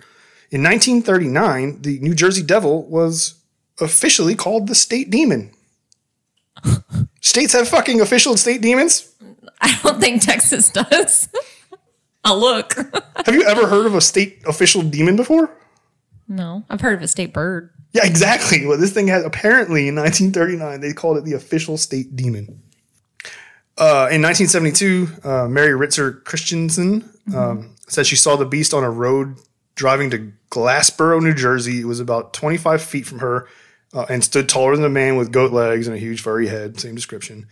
In 0.51 0.63
1939, 0.63 1.81
the 1.81 1.99
New 2.01 2.15
Jersey 2.15 2.43
Devil 2.43 2.87
was 2.87 3.43
officially 3.81 4.35
called 4.35 4.67
the 4.67 4.75
state 4.75 5.11
demon. 5.11 5.51
States 7.21 7.53
have 7.53 7.69
fucking 7.69 8.01
official 8.01 8.37
state 8.37 8.61
demons? 8.61 9.15
I 9.61 9.79
don't 9.83 10.01
think 10.01 10.23
Texas 10.23 10.71
does. 10.71 11.29
I'll 12.25 12.39
look. 12.39 12.75
Have 13.27 13.35
you 13.35 13.43
ever 13.45 13.67
heard 13.67 13.87
of 13.87 13.95
a 13.95 14.01
state 14.01 14.43
official 14.47 14.83
demon 14.83 15.17
before? 15.17 15.51
no, 16.29 16.65
I've 16.71 16.81
heard 16.81 16.95
of 16.95 17.03
a 17.03 17.09
state 17.09 17.33
bird. 17.33 17.71
Yeah, 17.93 18.07
exactly. 18.07 18.65
Well, 18.65 18.79
this 18.79 18.93
thing 18.93 19.09
has 19.09 19.25
apparently 19.25 19.89
in 19.89 19.97
1939 19.97 20.81
they 20.81 20.93
called 20.93 21.19
it 21.19 21.25
the 21.25 21.35
official 21.35 21.77
state 21.77 22.17
demon. 22.17 22.63
Uh, 23.77 24.09
in 24.11 24.23
1972, 24.23 25.09
uh, 25.25 25.49
Mary 25.49 25.79
Ritzer 25.79 26.23
Christensen 26.25 27.09
um, 27.35 27.75
said 27.89 28.07
she 28.07 28.17
saw 28.17 28.37
the 28.37 28.47
beast 28.47 28.73
on 28.73 28.85
a 28.85 28.91
road 28.91 29.37
driving 29.75 30.11
to 30.11 30.33
Glassboro, 30.51 31.23
New 31.23 31.35
Jersey. 31.35 31.81
It 31.81 31.87
was 31.87 32.01
about 32.01 32.33
25 32.33 32.83
feet 32.83 33.07
from 33.07 33.19
her 33.19 33.49
uh, 33.93 34.07
and 34.09 34.25
stood 34.25 34.49
taller 34.49 34.75
than 34.77 34.85
a 34.85 34.91
man 34.91 35.17
with 35.17 35.33
goat 35.33 35.53
legs 35.53 35.87
and 35.87 35.97
a 35.97 36.01
huge 36.01 36.21
furry 36.21 36.49
head. 36.49 36.81
Same 36.81 36.95
description. 36.95 37.47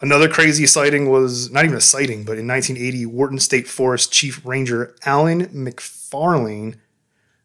Another 0.00 0.28
crazy 0.28 0.66
sighting 0.66 1.08
was 1.08 1.50
not 1.50 1.64
even 1.64 1.76
a 1.76 1.80
sighting, 1.80 2.24
but 2.24 2.38
in 2.38 2.46
1980, 2.46 3.06
Wharton 3.06 3.38
State 3.38 3.66
Forest 3.66 4.12
Chief 4.12 4.44
Ranger 4.44 4.94
Alan 5.06 5.46
McFarlane 5.46 6.76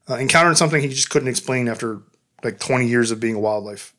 uh, 0.09 0.15
encountered 0.15 0.57
something 0.57 0.81
he 0.81 0.89
just 0.89 1.09
couldn't 1.09 1.29
explain 1.29 1.69
after 1.69 2.01
like 2.43 2.59
20 2.59 2.87
years 2.87 3.11
of 3.11 3.19
being 3.19 3.35
a 3.35 3.39
wildlife 3.39 3.93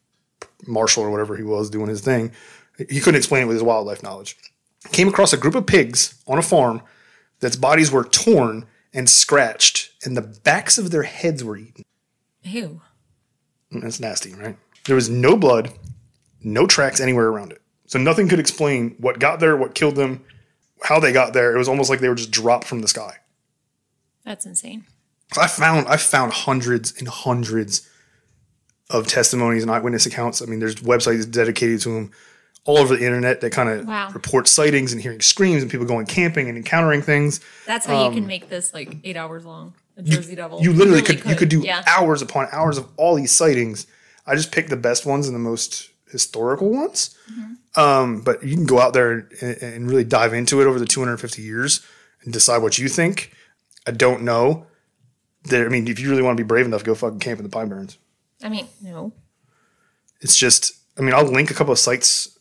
marshal 0.67 1.03
or 1.03 1.11
whatever 1.11 1.37
he 1.37 1.43
was 1.43 1.71
doing 1.71 1.89
his 1.89 2.03
thing. 2.03 2.33
He 2.77 3.01
couldn't 3.01 3.19
explain 3.19 3.43
it 3.43 3.47
with 3.47 3.55
his 3.55 3.63
wildlife 3.63 4.03
knowledge. 4.03 4.37
Came 4.91 5.09
across 5.09 5.33
a 5.33 5.39
group 5.39 5.55
of 5.55 5.67
pigs 5.67 6.21
on 6.27 6.39
a 6.39 6.43
farm 6.43 6.83
that's 7.41 7.57
bodies 7.57 7.91
were 7.91 8.05
torn 8.05 8.67
and 8.93 9.09
scratched, 9.09 9.93
and 10.05 10.17
the 10.17 10.23
backs 10.23 10.77
of 10.77 10.91
their 10.91 11.05
heads 11.05 11.43
were 11.43 11.57
eaten. 11.57 11.85
Ew. 12.43 12.83
That's 13.73 14.01
nasty, 14.01 14.35
right? 14.35 14.57
There 14.85 14.97
was 14.97 15.09
no 15.09 15.37
blood, 15.37 15.73
no 16.43 16.67
tracks 16.67 17.01
anywhere 17.01 17.29
around 17.29 17.53
it. 17.53 17.61
So 17.87 17.99
nothing 17.99 18.29
could 18.29 18.39
explain 18.41 18.97
what 18.99 19.19
got 19.19 19.41
there, 19.41 19.57
what 19.57 19.75
killed 19.75 19.97
them, 19.97 20.25
how 20.83 20.99
they 20.99 21.13
got 21.13 21.33
there. 21.33 21.55
It 21.55 21.59
was 21.59 21.69
almost 21.69 21.91
like 21.91 22.01
they 22.01 22.09
were 22.09 22.15
just 22.15 22.31
dropped 22.31 22.65
from 22.67 22.81
the 22.81 22.89
sky. 22.89 23.19
That's 24.25 24.47
insane. 24.47 24.85
I 25.39 25.47
found 25.47 25.89
I 25.89 25.97
found 25.97 26.33
hundreds 26.33 26.99
and 26.99 27.09
hundreds 27.09 27.89
of 28.91 29.07
testimonies 29.07 29.63
and 29.63 29.71
eyewitness 29.71 30.05
accounts. 30.07 30.43
I 30.43 30.47
mean, 30.47 30.59
there's 30.61 30.77
websites 30.77 31.31
dedicated 31.31 31.81
to 31.83 31.95
them 31.95 32.11
all 32.65 32.79
over 32.79 32.95
the 32.97 33.05
internet 33.05 33.41
that 33.41 33.51
kind 33.51 33.69
of 33.69 33.87
Wow. 33.87 34.11
report 34.13 34.47
sightings 34.47 34.93
and 34.93 35.01
hearing 35.03 35.21
screams 35.21 35.63
and 35.63 35.71
people 35.71 35.87
going 35.87 36.07
camping 36.07 36.49
and 36.49 36.57
encountering 36.57 37.03
things. 37.03 37.41
That's 37.67 37.87
how 37.87 38.05
you 38.05 38.11
can 38.11 38.21
um, 38.25 38.27
make 38.27 38.49
this 38.49 38.73
like 38.75 38.97
eight 39.05 39.17
hours 39.17 39.45
long. 39.45 39.75
A 39.97 40.03
Jersey 40.03 40.35
Devil. 40.35 40.61
You 40.63 40.73
literally 40.73 41.03
really 41.03 41.17
could, 41.17 41.29
you 41.31 41.37
could 41.37 41.49
do 41.49 41.61
Yeah. 41.61 41.83
hours 41.87 42.23
upon 42.23 42.49
hours 42.53 42.79
of 42.79 42.89
all 42.97 43.15
these 43.15 43.33
sightings. 43.33 43.87
I 44.27 44.35
just 44.35 44.53
picked 44.53 44.71
the 44.71 44.77
best 44.77 45.05
ones 45.05 45.27
and 45.27 45.35
the 45.35 45.41
most 45.41 45.91
historical 46.11 46.71
ones. 46.71 47.17
Mm-hmm. 47.31 47.81
Um, 47.81 48.21
but 48.21 48.43
you 48.45 48.55
can 48.55 48.67
go 48.67 48.79
out 48.81 48.93
there 48.93 49.29
and, 49.41 49.63
and 49.63 49.89
really 49.91 50.05
dive 50.05 50.33
into 50.35 50.61
it 50.61 50.67
over 50.67 50.79
the 50.79 50.87
250 50.87 51.43
years 51.43 51.85
and 52.23 52.33
decide 52.33 52.59
what 52.59 52.79
you 52.79 52.89
think. 52.89 53.33
I 53.87 53.91
don't 53.91 54.23
know. 54.23 54.67
There, 55.45 55.67
I 55.67 55.69
mean, 55.69 55.89
if 55.89 55.99
you 55.99 56.09
really 56.11 56.23
want 56.23 56.37
to 56.37 56.43
be 56.45 56.47
brave 56.47 56.67
enough, 56.67 56.85
go 56.85 56.95
fucking 56.95 57.19
camp 57.19 57.41
in 57.41 57.45
the 57.45 57.49
Pine 57.51 57.69
Barrens. 57.69 57.99
I 58.43 58.49
mean, 58.49 58.69
no. 58.81 59.13
It's 60.21 60.37
just, 60.37 60.73
I 60.99 61.03
mean, 61.03 61.15
I'll 61.15 61.25
link 61.25 61.51
a 61.51 61.55
couple 61.55 61.73
of 61.73 61.79
sites 61.79 62.32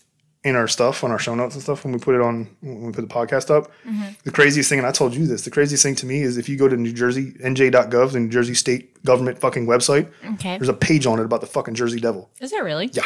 in 0.44 0.56
our 0.56 0.68
stuff 0.68 1.04
on 1.04 1.12
our 1.12 1.20
show 1.20 1.36
notes 1.36 1.54
and 1.54 1.62
stuff 1.64 1.84
when 1.84 1.94
we 1.94 2.00
put 2.00 2.16
it 2.16 2.22
on 2.22 2.50
when 2.62 2.82
we 2.88 2.92
put 2.92 3.08
the 3.08 3.14
podcast 3.14 3.50
up. 3.54 3.72
Mm-hmm. 3.88 4.14
The 4.24 4.32
craziest 4.32 4.70
thing, 4.70 4.80
and 4.80 4.88
I 4.88 4.92
told 4.92 5.14
you 5.16 5.28
this, 5.28 5.44
the 5.44 5.52
craziest 5.52 5.84
thing 5.84 5.96
to 5.96 6.06
me 6.08 6.22
is 6.24 6.38
if 6.38 6.50
you 6.50 6.58
go 6.58 6.68
to 6.68 6.76
New 6.76 6.94
Jersey 6.94 7.34
NJ.gov, 7.34 8.12
the 8.14 8.20
New 8.20 8.30
Jersey 8.30 8.56
State 8.56 9.04
Government 9.04 9.38
fucking 9.38 9.68
website, 9.68 10.10
Okay. 10.34 10.58
there's 10.58 10.70
a 10.70 10.74
page 10.74 11.06
on 11.06 11.20
it 11.20 11.26
about 11.26 11.42
the 11.42 11.48
fucking 11.48 11.76
Jersey 11.76 12.00
Devil. 12.00 12.30
Is 12.40 12.50
there 12.52 12.64
really? 12.64 12.90
Yeah. 12.94 13.06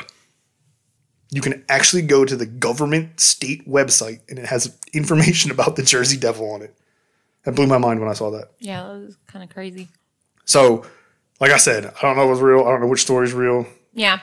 You 1.31 1.41
can 1.41 1.65
actually 1.67 2.03
go 2.03 2.23
to 2.23 2.35
the 2.37 2.45
government 2.45 3.19
state 3.19 3.67
website 3.67 4.19
and 4.29 4.39
it 4.39 4.45
has 4.45 4.77
information 4.93 5.51
about 5.55 5.75
the 5.75 5.83
Jersey 5.83 6.17
Devil 6.17 6.49
on 6.51 6.61
it. 6.61 6.73
That 7.43 7.55
blew 7.55 7.67
my 7.67 7.77
mind 7.77 7.99
when 7.99 8.09
I 8.09 8.13
saw 8.13 8.31
that. 8.31 8.51
Yeah, 8.59 8.83
that 8.83 8.89
was 8.93 9.17
kind 9.27 9.43
of 9.43 9.49
crazy. 9.53 9.87
So, 10.45 10.85
like 11.41 11.51
I 11.51 11.57
said, 11.57 11.85
I 11.85 12.01
don't 12.01 12.15
know 12.15 12.23
if 12.23 12.29
what's 12.29 12.41
real. 12.41 12.61
I 12.61 12.71
don't 12.71 12.81
know 12.81 12.87
which 12.87 13.01
story's 13.01 13.33
real. 13.33 13.67
Yeah. 13.93 14.19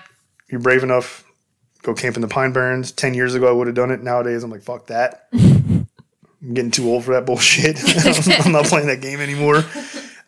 You're 0.49 0.61
brave 0.61 0.83
enough, 0.83 1.25
go 1.83 1.95
camp 1.95 2.17
in 2.17 2.23
the 2.23 2.29
Pine 2.29 2.53
Barrens. 2.53 2.93
10 2.93 3.15
years 3.15 3.35
ago, 3.35 3.49
I 3.49 3.53
would 3.53 3.67
have 3.67 3.77
done 3.77 3.91
it. 3.91 4.03
Nowadays, 4.03 4.43
I'm 4.43 4.51
like, 4.51 4.63
fuck 4.63 4.87
that. 4.87 5.29
I'm 5.33 6.55
getting 6.55 6.71
too 6.71 6.89
old 6.89 7.05
for 7.05 7.15
that 7.15 7.27
bullshit. 7.27 7.79
I'm 8.47 8.53
not 8.53 8.65
playing 8.67 8.87
that 8.89 9.01
game 9.01 9.21
anymore. 9.21 9.65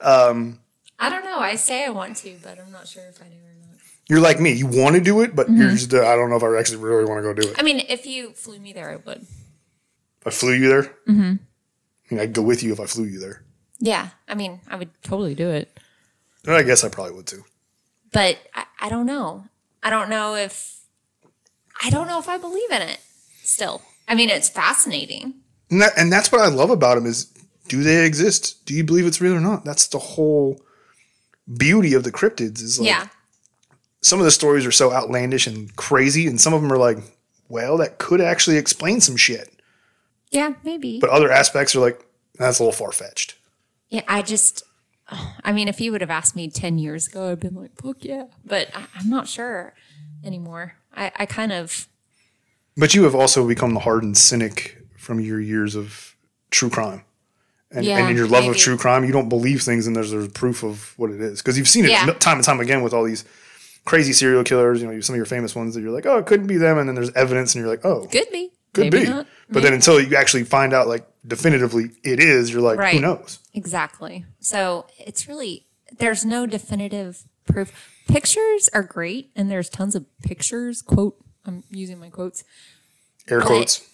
I 0.01 1.11
don't 1.11 1.25
know. 1.25 1.39
I 1.39 1.57
say 1.57 1.85
I 1.85 1.91
want 1.91 2.17
to, 2.19 2.37
but 2.43 2.59
I'm 2.59 2.71
not 2.71 2.87
sure 2.87 3.05
if 3.09 3.21
I 3.21 3.27
do 3.27 3.35
or 3.35 3.67
not. 3.67 3.81
You're 4.09 4.21
like 4.21 4.39
me. 4.41 4.53
You 4.53 4.67
want 4.67 4.95
to 4.95 5.01
do 5.01 5.23
it, 5.23 5.35
but 5.35 5.51
you're 5.51 5.71
just, 5.71 5.93
uh, 5.93 6.07
I 6.07 6.15
don't 6.15 6.31
know 6.31 6.37
if 6.37 6.43
I 6.43 6.59
actually 6.59 6.79
really 6.79 7.05
want 7.05 7.19
to 7.19 7.23
go 7.23 7.35
do 7.35 7.49
it. 7.49 7.57
I 7.59 7.63
mean, 7.63 7.85
if 7.89 8.07
you 8.07 8.33
flew 8.33 8.59
me 8.59 8.73
there, 8.73 8.91
I 8.91 8.97
would. 8.97 9.23
If 9.23 10.27
I 10.27 10.31
flew 10.31 10.53
you 10.53 10.69
there, 10.69 10.83
mm-hmm. 11.09 11.35
I 12.11 12.15
mean, 12.15 12.21
I'd 12.21 12.33
go 12.33 12.43
with 12.43 12.63
you 12.63 12.73
if 12.73 12.81
I 12.81 12.87
flew 12.87 13.05
you 13.05 13.19
there. 13.19 13.45
Yeah. 13.81 14.11
I 14.29 14.35
mean, 14.35 14.61
I 14.69 14.77
would 14.77 14.91
totally 15.03 15.35
do 15.35 15.51
it. 15.51 15.79
I 16.47 16.63
guess 16.63 16.85
I 16.85 16.89
probably 16.89 17.15
would 17.15 17.27
too. 17.27 17.45
But 18.13 18.39
I, 18.55 18.65
I 18.81 18.89
don't 18.89 19.07
know. 19.07 19.45
I 19.83 19.91
don't 19.91 20.11
know 20.11 20.35
if 20.35 20.84
I 21.85 21.91
don't 21.91 22.09
know 22.09 22.19
if 22.19 22.29
I 22.29 22.39
believe 22.39 22.71
in 22.71 22.83
it 22.83 22.99
still. 23.43 23.83
I 24.09 24.15
mean, 24.15 24.31
it's 24.31 24.49
fascinating. 24.49 25.35
And 25.71 25.81
that 25.81 25.93
and 25.97 26.13
that's 26.13 26.33
what 26.33 26.41
I 26.41 26.49
love 26.49 26.71
about 26.71 26.97
them 26.97 27.07
is 27.07 27.27
do 27.69 27.83
they 27.83 28.05
exist? 28.05 28.65
Do 28.67 28.75
you 28.75 28.85
believe 28.85 29.07
it's 29.07 29.21
real 29.21 29.35
or 29.35 29.41
not? 29.41 29.65
That's 29.65 29.87
the 29.87 29.99
whole 29.99 30.61
beauty 31.57 31.95
of 31.95 32.05
the 32.05 32.13
cryptids 32.13 32.63
is 32.63 32.79
like 32.79 32.89
yeah. 32.89 33.09
some 34.01 34.19
of 34.19 34.25
the 34.25 34.31
stories 34.31 34.65
are 34.65 34.73
so 34.73 34.93
outlandish 34.93 35.47
and 35.47 35.75
crazy 35.77 36.27
and 36.27 36.41
some 36.41 36.55
of 36.55 36.63
them 36.63 36.73
are 36.73 36.79
like, 36.79 36.99
well, 37.49 37.77
that 37.77 37.99
could 37.99 38.21
actually 38.21 38.57
explain 38.57 39.01
some 39.01 39.17
shit. 39.17 39.51
Yeah, 40.31 40.55
maybe. 40.65 40.99
But 41.01 41.11
other 41.11 41.31
aspects 41.31 41.77
are 41.77 41.81
like, 41.81 42.05
that's 42.39 42.59
a 42.59 42.63
little 42.63 42.73
far 42.73 42.93
fetched. 42.93 43.37
yeah, 43.91 44.03
I 44.09 44.23
just 44.23 44.63
I 45.45 45.53
mean, 45.53 45.69
if 45.69 45.81
you 45.81 45.93
would 45.93 46.01
have 46.01 46.11
asked 46.11 46.35
me 46.35 46.49
10 46.49 46.79
years 46.79 47.09
ago, 47.09 47.31
I'd 47.31 47.41
been 47.41 47.55
like, 47.55 47.77
fuck 47.81 48.05
yeah. 48.05 48.25
But 48.45 48.69
I, 48.75 48.87
I'm 48.95 49.09
not 49.09 49.29
sure 49.29 49.75
anymore. 50.25 50.77
I, 50.97 51.13
I 51.17 51.27
kind 51.27 51.53
of, 51.53 51.89
But 52.77 52.95
you 52.95 53.05
have 53.05 53.15
also 53.15 53.47
become 53.47 53.75
the 53.75 53.81
hardened 53.81 54.17
cynic 54.19 54.79
from 54.97 55.21
your 55.21 55.41
years 55.41 55.75
of 55.75 56.17
true 56.51 56.71
crime. 56.71 57.05
And, 57.71 57.85
Yeah, 57.85 57.99
and 57.99 58.11
in 58.11 58.17
your 58.17 58.29
love 58.29 58.47
of 58.47 58.57
true 58.57 58.77
crime, 58.77 59.05
you 59.05 59.13
don't 59.13 59.29
believe 59.29 59.63
things 59.63 59.87
and 59.87 59.97
there's, 59.97 60.11
there's 60.13 60.29
proof 60.29 60.63
of 60.63 60.95
what 60.97 61.11
it 61.11 61.21
is. 61.21 61.41
Because 61.43 61.59
you've 61.59 61.69
seen 61.69 61.85
it 61.85 61.91
Yeah. 61.91 62.07
time 62.15 62.37
and 62.39 62.45
time 62.45 62.61
again 62.61 62.83
with 62.83 62.95
all 62.95 63.05
these 63.05 63.25
crazy 63.85 64.13
serial 64.13 64.45
killers, 64.45 64.81
you 64.81 64.87
know, 64.91 65.01
some 65.01 65.15
of 65.15 65.17
your 65.19 65.27
famous 65.27 65.55
ones 65.55 65.75
that 65.75 65.81
you're 65.83 65.91
like, 65.91 66.07
oh, 66.07 66.19
it 66.19 66.27
couldn't 66.27 66.47
be 66.47 66.57
them. 66.57 66.79
And 66.79 66.89
then 66.89 66.95
there's 66.95 67.11
evidence 67.15 67.55
and 67.55 67.63
you're 67.63 67.71
like, 67.71 67.85
oh, 67.85 68.07
could 68.07 68.31
be. 68.31 68.51
could 68.73 68.93
maybe 68.93 69.05
be. 69.05 69.11
not. 69.11 69.27
But 69.51 69.63
then 69.63 69.73
until 69.75 70.01
you 70.01 70.17
actually 70.17 70.45
find 70.45 70.73
out 70.73 70.87
like 70.89 71.07
definitively 71.27 71.91
it 72.03 72.21
is, 72.21 72.53
you're 72.53 72.63
like, 72.63 72.93
who 72.93 73.01
knows? 73.01 73.41
Exactly. 73.53 74.25
So 74.41 74.87
it's 74.99 75.29
really, 75.29 75.67
there's 75.99 76.25
no 76.25 76.47
definitive 76.47 77.25
proof. 77.47 77.73
Pictures 78.09 78.69
are 78.73 78.83
great, 78.83 79.31
and 79.35 79.51
there's 79.51 79.69
tons 79.69 79.95
of 79.95 80.05
pictures. 80.23 80.83
Quote, 80.83 81.17
I'm 81.47 81.63
using 81.71 81.99
my 81.99 82.11
quotes. 82.11 82.45
Air 83.29 83.41
quotes. 83.41 83.89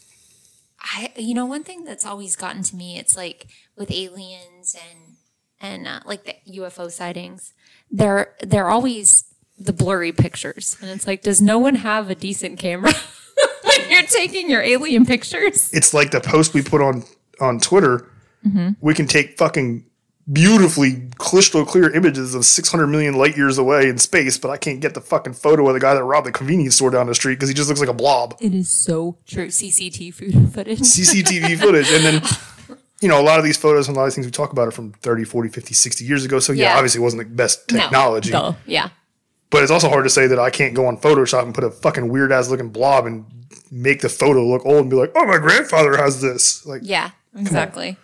I, 0.81 1.13
you 1.17 1.35
know, 1.35 1.47
one 1.47 1.63
thing 1.63 1.85
that's 1.85 2.07
always 2.07 2.37
gotten 2.37 2.63
to 2.65 2.77
me, 2.77 2.99
it's 2.99 3.17
like 3.17 3.47
with 3.77 3.91
aliens 3.91 4.75
and 4.75 5.17
and 5.61 5.87
uh, 5.87 6.01
like 6.07 6.25
the 6.25 6.35
UFO 6.59 6.91
sightings, 6.91 7.53
they're 7.91 8.35
they're 8.41 8.69
always 8.69 9.25
the 9.59 9.73
blurry 9.73 10.11
pictures, 10.11 10.77
and 10.81 10.91
it's 10.91 11.07
like, 11.07 11.23
does 11.23 11.43
no 11.43 11.59
one 11.59 11.77
have 11.77 12.09
a 12.09 12.15
decent 12.15 12.59
camera 12.59 12.93
when 13.63 13.91
you're 13.91 14.03
taking 14.03 14.49
your 14.49 14.63
alien 14.63 15.05
pictures? 15.05 15.73
It's 15.73 15.93
like 15.93 16.11
the 16.11 16.21
post 16.21 16.55
we 16.55 16.63
put 16.63 16.81
on 16.81 17.05
on 17.41 17.61
Twitter. 17.61 18.09
Mm-hmm. 18.47 18.71
We 18.81 18.95
can 18.95 19.07
take 19.07 19.37
fucking 19.37 19.85
beautifully 20.33 21.09
crystal 21.19 21.65
clear 21.65 21.91
images 21.95 22.35
of 22.35 22.45
600 22.45 22.87
million 22.87 23.15
light 23.15 23.37
years 23.37 23.59
away 23.59 23.89
in 23.89 23.99
space, 23.99 24.39
but 24.39 24.51
I 24.51 24.57
can't 24.57 24.81
get 24.81 24.95
the 24.95 25.01
fucking 25.01 25.33
photo 25.35 25.67
of 25.69 25.75
the 25.75 25.81
guy 25.81 25.95
that 25.95 26.05
robbed 26.05 26.27
the 26.27 26.33
convenience 26.33 26.77
store 26.77 26.91
down 26.91 27.07
the 27.07 27.15
street 27.15 27.35
because 27.35 27.49
he 27.49 27.55
just 27.55 27.69
looks 27.69 27.81
like 27.81 27.89
a 27.89 27.95
blob. 27.95 28.37
It 28.41 28.55
is 28.55 28.71
so 28.71 29.19
true. 29.27 29.49
CCTV 29.49 30.53
footage. 30.53 30.81
CCTV 30.81 31.59
footage. 31.61 31.91
And 31.91 32.05
then, 32.05 32.23
you 33.01 33.09
know, 33.09 33.21
a 33.21 33.25
lot 33.25 33.39
of 33.39 33.45
these 33.45 33.57
photos 33.57 33.89
and 33.89 33.97
a 33.97 34.01
lot 34.01 34.05
of 34.07 34.11
these 34.11 34.15
things 34.17 34.27
we 34.27 34.31
talk 34.33 34.53
about 34.53 34.69
are 34.69 34.73
from 34.73 34.93
30, 34.93 35.25
40, 35.25 35.49
50, 35.49 35.75
60 35.75 36.05
years 36.05 36.25
ago. 36.25 36.39
So, 36.39 36.53
yeah, 36.53 36.65
Yeah. 36.73 36.77
obviously 36.77 37.01
it 37.01 37.05
wasn't 37.05 37.23
the 37.29 37.35
best 37.35 37.69
technology. 37.69 38.31
No, 38.31 38.41
duh. 38.41 38.55
Yeah. 38.67 38.91
But 39.51 39.63
it's 39.65 39.73
also 39.73 39.89
hard 39.89 40.05
to 40.05 40.11
say 40.11 40.29
that 40.29 40.39
I 40.39 40.51
can't 40.51 40.75
go 40.75 40.87
on 40.87 40.97
Photoshop 40.97 41.43
and 41.43 41.53
put 41.55 41.65
a 41.65 41.71
fucking 41.73 42.09
weird 42.09 42.31
ass 42.31 42.49
looking 42.51 42.69
blob 42.69 43.05
and 43.07 43.25
make 43.73 44.01
the 44.01 44.09
photo 44.09 44.47
look 44.47 44.65
old 44.65 44.83
and 44.83 44.91
be 44.91 44.95
like, 44.97 45.11
oh, 45.17 45.25
my 45.27 45.39
grandfather 45.39 45.97
has 45.97 46.21
this. 46.21 46.65
Like, 46.65 46.83
Yeah, 46.85 47.11
exactly. 47.37 47.97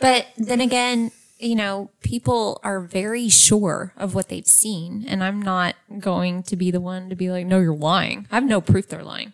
But 0.00 0.26
then 0.36 0.60
again, 0.60 1.10
you 1.38 1.54
know, 1.54 1.90
people 2.02 2.60
are 2.62 2.80
very 2.80 3.28
sure 3.28 3.92
of 3.96 4.14
what 4.14 4.28
they've 4.28 4.46
seen, 4.46 5.04
and 5.06 5.22
I'm 5.22 5.40
not 5.40 5.76
going 5.98 6.42
to 6.44 6.56
be 6.56 6.70
the 6.70 6.80
one 6.80 7.08
to 7.10 7.16
be 7.16 7.30
like, 7.30 7.46
"No, 7.46 7.60
you're 7.60 7.74
lying." 7.74 8.26
I 8.30 8.36
have 8.36 8.44
no 8.44 8.60
proof 8.60 8.88
they're 8.88 9.04
lying. 9.04 9.32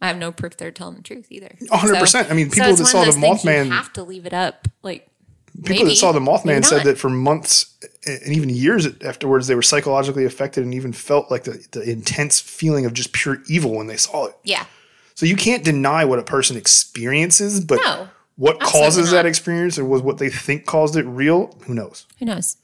I 0.00 0.08
have 0.08 0.16
no 0.18 0.32
proof 0.32 0.56
they're 0.56 0.70
telling 0.70 0.96
the 0.96 1.02
truth 1.02 1.26
either. 1.30 1.56
A 1.70 1.76
hundred 1.78 1.98
percent. 1.98 2.30
I 2.30 2.34
mean, 2.34 2.50
people 2.50 2.70
it's 2.70 2.80
that 2.80 2.86
saw 2.86 3.04
the 3.04 3.12
Mothman- 3.12 3.70
have 3.70 3.92
to 3.94 4.02
leave 4.02 4.26
it 4.26 4.34
up. 4.34 4.68
Like 4.82 5.08
people 5.62 5.76
maybe, 5.76 5.90
that 5.90 5.96
saw 5.96 6.12
the 6.12 6.20
Mothman 6.20 6.64
said 6.64 6.84
that 6.84 6.98
for 6.98 7.08
months 7.08 7.74
and 8.06 8.34
even 8.34 8.48
years 8.50 8.86
afterwards, 9.02 9.46
they 9.46 9.54
were 9.54 9.62
psychologically 9.62 10.24
affected 10.24 10.64
and 10.64 10.74
even 10.74 10.92
felt 10.92 11.30
like 11.30 11.44
the, 11.44 11.64
the 11.72 11.82
intense 11.88 12.40
feeling 12.40 12.84
of 12.86 12.92
just 12.92 13.12
pure 13.12 13.38
evil 13.48 13.74
when 13.74 13.86
they 13.86 13.96
saw 13.96 14.26
it. 14.26 14.36
Yeah, 14.44 14.66
So 15.14 15.26
you 15.26 15.36
can't 15.36 15.64
deny 15.64 16.04
what 16.04 16.18
a 16.18 16.22
person 16.22 16.56
experiences, 16.56 17.64
but 17.64 17.76
No, 17.76 18.08
what 18.36 18.56
absolutely 18.60 18.84
causes 18.86 19.10
that 19.12 19.26
experience 19.26 19.78
or 19.78 19.84
was 19.84 20.02
what 20.02 20.18
they 20.18 20.28
think 20.30 20.66
caused 20.66 20.96
it 20.96 21.04
real? 21.04 21.56
Who 21.66 21.74
knows? 21.74 22.06
who 22.18 22.24
knows? 22.26 22.56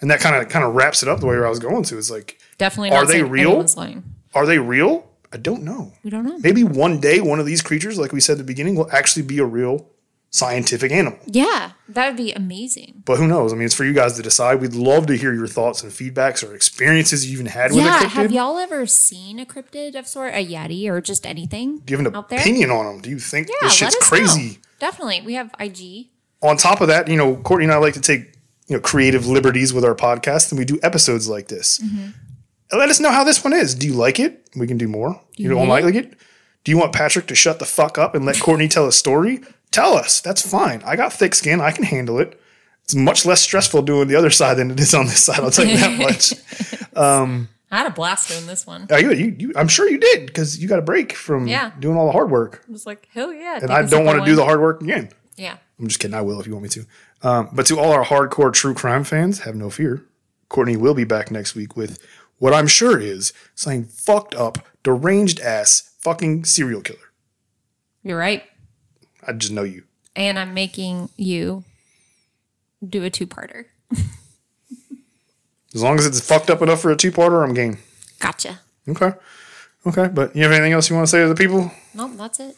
And 0.00 0.10
that 0.10 0.20
kind 0.20 0.36
of 0.36 0.48
kind 0.48 0.64
of 0.64 0.74
wraps 0.74 1.02
it 1.02 1.08
up 1.08 1.18
the 1.20 1.26
way 1.26 1.36
I 1.36 1.48
was 1.48 1.58
going 1.58 1.82
to. 1.84 1.98
It's 1.98 2.10
like, 2.10 2.38
Definitely. 2.56 2.90
Are 2.90 3.04
they 3.06 3.22
real? 3.22 3.64
lying. 3.76 4.04
are 4.34 4.46
they 4.46 4.58
real? 4.58 5.10
I 5.32 5.36
don't 5.36 5.62
know. 5.62 5.92
We 6.04 6.10
don't 6.10 6.24
know. 6.24 6.38
Maybe 6.38 6.64
one 6.64 7.00
day 7.00 7.20
one 7.20 7.38
of 7.40 7.46
these 7.46 7.62
creatures, 7.62 7.98
like 7.98 8.12
we 8.12 8.20
said 8.20 8.32
at 8.32 8.38
the 8.38 8.44
beginning, 8.44 8.76
will 8.76 8.90
actually 8.92 9.22
be 9.26 9.38
a 9.40 9.44
real 9.44 9.88
scientific 10.30 10.92
animal. 10.92 11.18
Yeah, 11.26 11.72
that 11.88 12.06
would 12.08 12.16
be 12.16 12.32
amazing. 12.32 13.02
But 13.04 13.18
who 13.18 13.26
knows? 13.26 13.52
I 13.52 13.56
mean, 13.56 13.64
it's 13.66 13.74
for 13.74 13.84
you 13.84 13.92
guys 13.94 14.14
to 14.16 14.22
decide. 14.22 14.60
We'd 14.60 14.74
love 14.74 15.06
to 15.06 15.16
hear 15.16 15.34
your 15.34 15.46
thoughts 15.46 15.82
and 15.82 15.90
feedbacks 15.90 16.46
or 16.48 16.54
experiences 16.54 17.26
you 17.26 17.32
even 17.32 17.46
had 17.46 17.72
with 17.72 17.80
a 17.80 17.84
Yeah, 17.84 17.98
cryptid. 18.00 18.08
have 18.10 18.32
y'all 18.32 18.58
ever 18.58 18.86
seen 18.86 19.38
a 19.38 19.46
cryptid 19.46 19.98
of 19.98 20.06
sort, 20.06 20.34
a 20.34 20.46
yeti, 20.46 20.86
or 20.88 21.00
just 21.00 21.26
anything? 21.26 21.78
Do 21.78 21.92
you 21.92 21.98
have 21.98 22.06
an 22.06 22.14
out 22.16 22.28
there? 22.28 22.40
opinion 22.40 22.70
on 22.70 22.86
them? 22.86 23.00
Do 23.00 23.10
you 23.10 23.18
think 23.18 23.48
Yeah, 23.48 23.54
this 23.62 23.74
shit's 23.74 23.96
crazy? 23.96 24.48
know. 24.50 24.54
Definitely, 24.78 25.22
we 25.22 25.34
have 25.34 25.54
IG. 25.58 26.08
On 26.42 26.56
top 26.56 26.80
of 26.80 26.88
that, 26.88 27.08
you 27.08 27.16
know, 27.16 27.36
Courtney 27.36 27.64
and 27.64 27.72
I 27.72 27.78
like 27.78 27.94
to 27.94 28.00
take 28.00 28.34
you 28.68 28.76
know 28.76 28.80
creative 28.80 29.26
liberties 29.26 29.72
with 29.72 29.84
our 29.84 29.94
podcast, 29.94 30.50
and 30.52 30.58
we 30.58 30.64
do 30.64 30.78
episodes 30.82 31.28
like 31.28 31.48
this. 31.48 31.78
Mm-hmm. 31.78 32.78
Let 32.78 32.90
us 32.90 33.00
know 33.00 33.10
how 33.10 33.24
this 33.24 33.42
one 33.42 33.52
is. 33.54 33.74
Do 33.74 33.86
you 33.86 33.94
like 33.94 34.20
it? 34.20 34.48
We 34.54 34.66
can 34.66 34.76
do 34.78 34.88
more. 34.88 35.20
You 35.36 35.48
don't 35.48 35.68
like 35.68 35.94
it? 35.94 36.14
Do 36.64 36.70
you 36.70 36.78
want 36.78 36.92
Patrick 36.92 37.26
to 37.28 37.34
shut 37.34 37.58
the 37.60 37.64
fuck 37.64 37.96
up 37.96 38.14
and 38.14 38.26
let 38.26 38.40
Courtney 38.40 38.68
tell 38.68 38.86
a 38.86 38.92
story? 38.92 39.40
Tell 39.70 39.94
us. 39.96 40.20
That's 40.20 40.48
fine. 40.48 40.82
I 40.84 40.96
got 40.96 41.12
thick 41.12 41.34
skin. 41.34 41.60
I 41.60 41.70
can 41.70 41.84
handle 41.84 42.18
it. 42.18 42.38
It's 42.84 42.94
much 42.94 43.24
less 43.24 43.40
stressful 43.40 43.82
doing 43.82 44.08
the 44.08 44.16
other 44.16 44.30
side 44.30 44.58
than 44.58 44.70
it 44.70 44.80
is 44.80 44.92
on 44.94 45.06
this 45.06 45.24
side. 45.24 45.40
I'll 45.40 45.50
tell 45.50 45.64
you 45.66 45.76
that 45.78 45.98
much. 45.98 46.34
I 47.70 47.78
had 47.78 47.86
a 47.86 47.90
blast 47.90 48.28
doing 48.30 48.46
this 48.46 48.66
one. 48.66 48.86
Oh, 48.90 48.96
you, 48.96 49.12
you, 49.12 49.36
you, 49.38 49.52
I'm 49.54 49.68
sure 49.68 49.88
you 49.88 49.98
did 49.98 50.26
because 50.26 50.58
you 50.58 50.68
got 50.68 50.78
a 50.78 50.82
break 50.82 51.12
from 51.12 51.46
Yeah. 51.46 51.72
doing 51.78 51.96
all 51.96 52.06
the 52.06 52.12
hard 52.12 52.30
work. 52.30 52.64
I 52.68 52.72
was 52.72 52.86
like, 52.86 53.08
hell 53.12 53.32
yeah. 53.32 53.58
And 53.60 53.70
I 53.70 53.84
don't 53.86 54.04
want 54.06 54.18
to 54.20 54.24
do 54.24 54.34
the 54.36 54.44
hard 54.44 54.60
work 54.60 54.80
again. 54.82 55.10
Yeah. 55.36 55.56
I'm 55.78 55.86
just 55.86 56.00
kidding. 56.00 56.14
I 56.14 56.22
will 56.22 56.40
if 56.40 56.46
you 56.46 56.52
want 56.54 56.62
me 56.62 56.68
to. 56.70 56.86
Um, 57.22 57.48
but 57.52 57.66
to 57.66 57.78
all 57.78 57.92
our 57.92 58.04
hardcore 58.04 58.52
true 58.52 58.74
crime 58.74 59.04
fans, 59.04 59.40
have 59.40 59.54
no 59.54 59.68
fear. 59.70 60.04
Courtney 60.48 60.76
will 60.76 60.94
be 60.94 61.04
back 61.04 61.30
next 61.30 61.54
week 61.54 61.76
with 61.76 61.98
what 62.38 62.54
I'm 62.54 62.66
sure 62.66 62.98
is 62.98 63.32
something 63.54 63.84
fucked 63.84 64.34
up, 64.34 64.58
deranged 64.82 65.38
ass 65.40 65.94
fucking 65.98 66.44
serial 66.46 66.80
killer. 66.80 66.98
You're 68.02 68.18
right. 68.18 68.44
I 69.26 69.32
just 69.34 69.52
know 69.52 69.64
you. 69.64 69.82
And 70.16 70.38
I'm 70.38 70.54
making 70.54 71.10
you 71.16 71.64
do 72.86 73.04
a 73.04 73.10
two 73.10 73.26
parter. 73.26 73.66
As 75.74 75.82
long 75.82 75.98
as 75.98 76.06
it's 76.06 76.20
fucked 76.20 76.50
up 76.50 76.62
enough 76.62 76.80
for 76.80 76.90
a 76.90 76.96
two 76.96 77.12
parter, 77.12 77.42
I'm 77.46 77.54
game. 77.54 77.78
Gotcha. 78.20 78.60
Okay. 78.88 79.12
Okay. 79.86 80.08
But 80.08 80.34
you 80.34 80.42
have 80.42 80.52
anything 80.52 80.72
else 80.72 80.88
you 80.88 80.96
want 80.96 81.06
to 81.06 81.10
say 81.10 81.22
to 81.22 81.28
the 81.28 81.34
people? 81.34 81.70
Nope, 81.94 82.12
that's 82.16 82.40
it. 82.40 82.56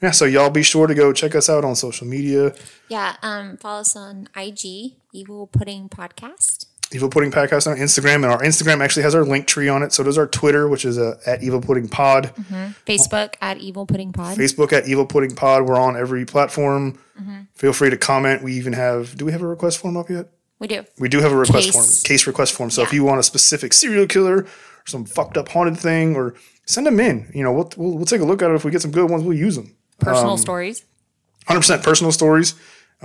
Yeah. 0.00 0.10
So 0.10 0.24
y'all 0.24 0.50
be 0.50 0.62
sure 0.62 0.86
to 0.86 0.94
go 0.94 1.12
check 1.12 1.34
us 1.34 1.48
out 1.50 1.64
on 1.64 1.74
social 1.76 2.06
media. 2.06 2.54
Yeah. 2.88 3.16
Um, 3.22 3.56
follow 3.58 3.80
us 3.80 3.94
on 3.94 4.28
IG, 4.36 4.94
Evil 5.12 5.46
Pudding 5.46 5.88
Podcast. 5.88 6.66
Evil 6.92 7.08
Pudding 7.10 7.32
Podcast 7.32 7.68
on 7.68 7.76
Instagram, 7.78 8.16
and 8.16 8.26
our 8.26 8.38
Instagram 8.40 8.80
actually 8.80 9.02
has 9.02 9.14
our 9.14 9.24
link 9.24 9.48
tree 9.48 9.68
on 9.68 9.82
it. 9.82 9.92
So 9.92 10.04
does 10.04 10.16
our 10.16 10.26
Twitter, 10.28 10.68
which 10.68 10.84
is 10.84 10.98
uh, 10.98 11.18
at 11.26 11.42
Evil 11.42 11.60
Pudding 11.60 11.88
Pod. 11.88 12.32
Facebook 12.86 13.34
at 13.40 13.58
Evil 13.58 13.86
Pudding 13.86 14.12
Pod. 14.12 14.38
Facebook 14.38 14.72
at 14.72 14.86
Evil 14.86 15.04
Pudding 15.04 15.34
Pod. 15.34 15.64
We're 15.66 15.78
on 15.80 15.96
every 15.96 16.24
platform. 16.24 16.98
Feel 17.54 17.72
free 17.72 17.90
to 17.90 17.96
comment. 17.96 18.42
We 18.42 18.52
even 18.54 18.72
have. 18.74 19.16
Do 19.16 19.24
we 19.24 19.32
have 19.32 19.42
a 19.42 19.46
request 19.48 19.78
form 19.78 19.96
up 19.96 20.08
yet? 20.08 20.28
We 20.58 20.66
do. 20.68 20.84
We 20.98 21.08
do 21.08 21.20
have 21.20 21.32
a 21.32 21.36
request 21.36 21.66
Case. 21.66 21.74
form, 21.74 21.86
case 22.08 22.26
request 22.26 22.52
form. 22.54 22.70
So 22.70 22.82
if 22.82 22.92
you 22.92 23.04
want 23.04 23.20
a 23.20 23.22
specific 23.22 23.72
serial 23.72 24.06
killer 24.06 24.38
or 24.38 24.46
some 24.86 25.04
fucked 25.04 25.36
up 25.36 25.48
haunted 25.50 25.78
thing, 25.78 26.16
or 26.16 26.34
send 26.64 26.86
them 26.86 26.98
in. 27.00 27.30
You 27.34 27.42
know, 27.44 27.52
we'll 27.52 27.70
we'll, 27.76 27.96
we'll 27.96 28.06
take 28.06 28.20
a 28.20 28.24
look 28.24 28.42
at 28.42 28.50
it. 28.50 28.54
If 28.54 28.64
we 28.64 28.70
get 28.70 28.80
some 28.82 28.90
good 28.90 29.10
ones, 29.10 29.22
we'll 29.22 29.36
use 29.36 29.56
them. 29.56 29.74
Personal 30.00 30.32
Um, 30.32 30.38
stories. 30.38 30.84
Hundred 31.46 31.60
percent 31.60 31.82
personal 31.82 32.12
stories. 32.12 32.54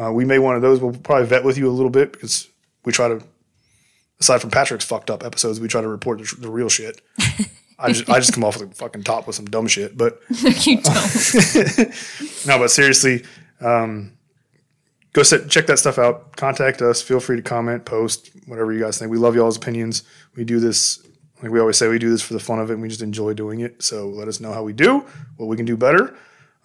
Uh, 0.02 0.12
we 0.12 0.24
may 0.26 0.40
want 0.40 0.52
one 0.52 0.56
of 0.58 0.62
those. 0.62 0.80
We'll 0.80 0.94
probably 0.94 1.28
vet 1.28 1.44
with 1.44 1.58
you 1.58 1.70
a 1.70 1.72
little 1.74 1.90
bit 1.90 2.14
because 2.14 2.48
we 2.86 2.92
try 2.92 3.08
to. 3.10 3.22
Aside 4.20 4.40
from 4.40 4.52
Patrick's 4.52 4.86
fucked 4.86 5.10
up 5.10 5.24
episodes, 5.24 5.60
we 5.60 5.68
try 5.68 5.82
to 5.82 5.88
report 5.88 6.20
the, 6.20 6.36
the 6.40 6.50
real 6.50 6.70
shit. 6.70 7.02
I 7.80 7.92
just 7.92 8.08
I 8.10 8.20
just 8.20 8.34
come 8.34 8.44
off 8.44 8.60
the 8.60 8.68
fucking 8.68 9.04
top 9.04 9.26
with 9.26 9.36
some 9.36 9.46
dumb 9.46 9.68
shit, 9.68 9.98
but 9.98 10.22
you 10.30 10.80
don't. 10.82 10.86
no, 12.46 12.60
but 12.60 12.70
seriously, 12.70 13.26
um, 13.60 14.14
go 15.14 15.24
set, 15.24 15.50
check 15.50 15.68
that 15.68 15.80
stuff 15.80 15.98
out. 15.98 16.36
Contact 16.36 16.82
us. 16.82 17.02
Feel 17.02 17.20
free 17.20 17.36
to 17.36 17.42
comment, 17.42 17.86
post, 17.86 18.32
whatever 18.48 18.72
you 18.74 18.80
guys 18.80 18.98
think. 18.98 19.12
We 19.12 19.18
love 19.18 19.36
y'all's 19.36 19.58
opinions. 19.58 20.04
We 20.36 20.44
do 20.44 20.60
this, 20.60 21.06
like 21.42 21.52
we 21.52 21.60
always 21.60 21.78
say, 21.78 21.88
we 21.88 22.00
do 22.00 22.10
this 22.10 22.22
for 22.22 22.34
the 22.34 22.40
fun 22.40 22.60
of 22.60 22.70
it. 22.70 22.74
and 22.74 22.82
We 22.82 22.90
just 22.90 23.02
enjoy 23.02 23.34
doing 23.34 23.60
it. 23.60 23.82
So 23.84 24.08
let 24.08 24.28
us 24.28 24.40
know 24.40 24.54
how 24.54 24.64
we 24.64 24.74
do, 24.74 25.06
what 25.38 25.48
we 25.48 25.58
can 25.58 25.66
do 25.66 25.78
better. 25.78 26.16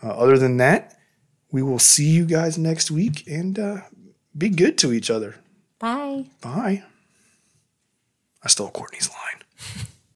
Uh, 0.02 0.10
other 0.10 0.38
than 0.38 0.58
that, 0.58 0.98
we 1.50 1.62
will 1.62 1.78
see 1.78 2.08
you 2.08 2.26
guys 2.26 2.58
next 2.58 2.90
week 2.90 3.24
and 3.26 3.58
uh, 3.58 3.80
be 4.36 4.48
good 4.48 4.76
to 4.78 4.92
each 4.92 5.10
other. 5.10 5.36
Bye. 5.78 6.26
Bye. 6.40 6.84
I 8.42 8.48
stole 8.48 8.70
Courtney's 8.70 9.08
line. 9.08 9.86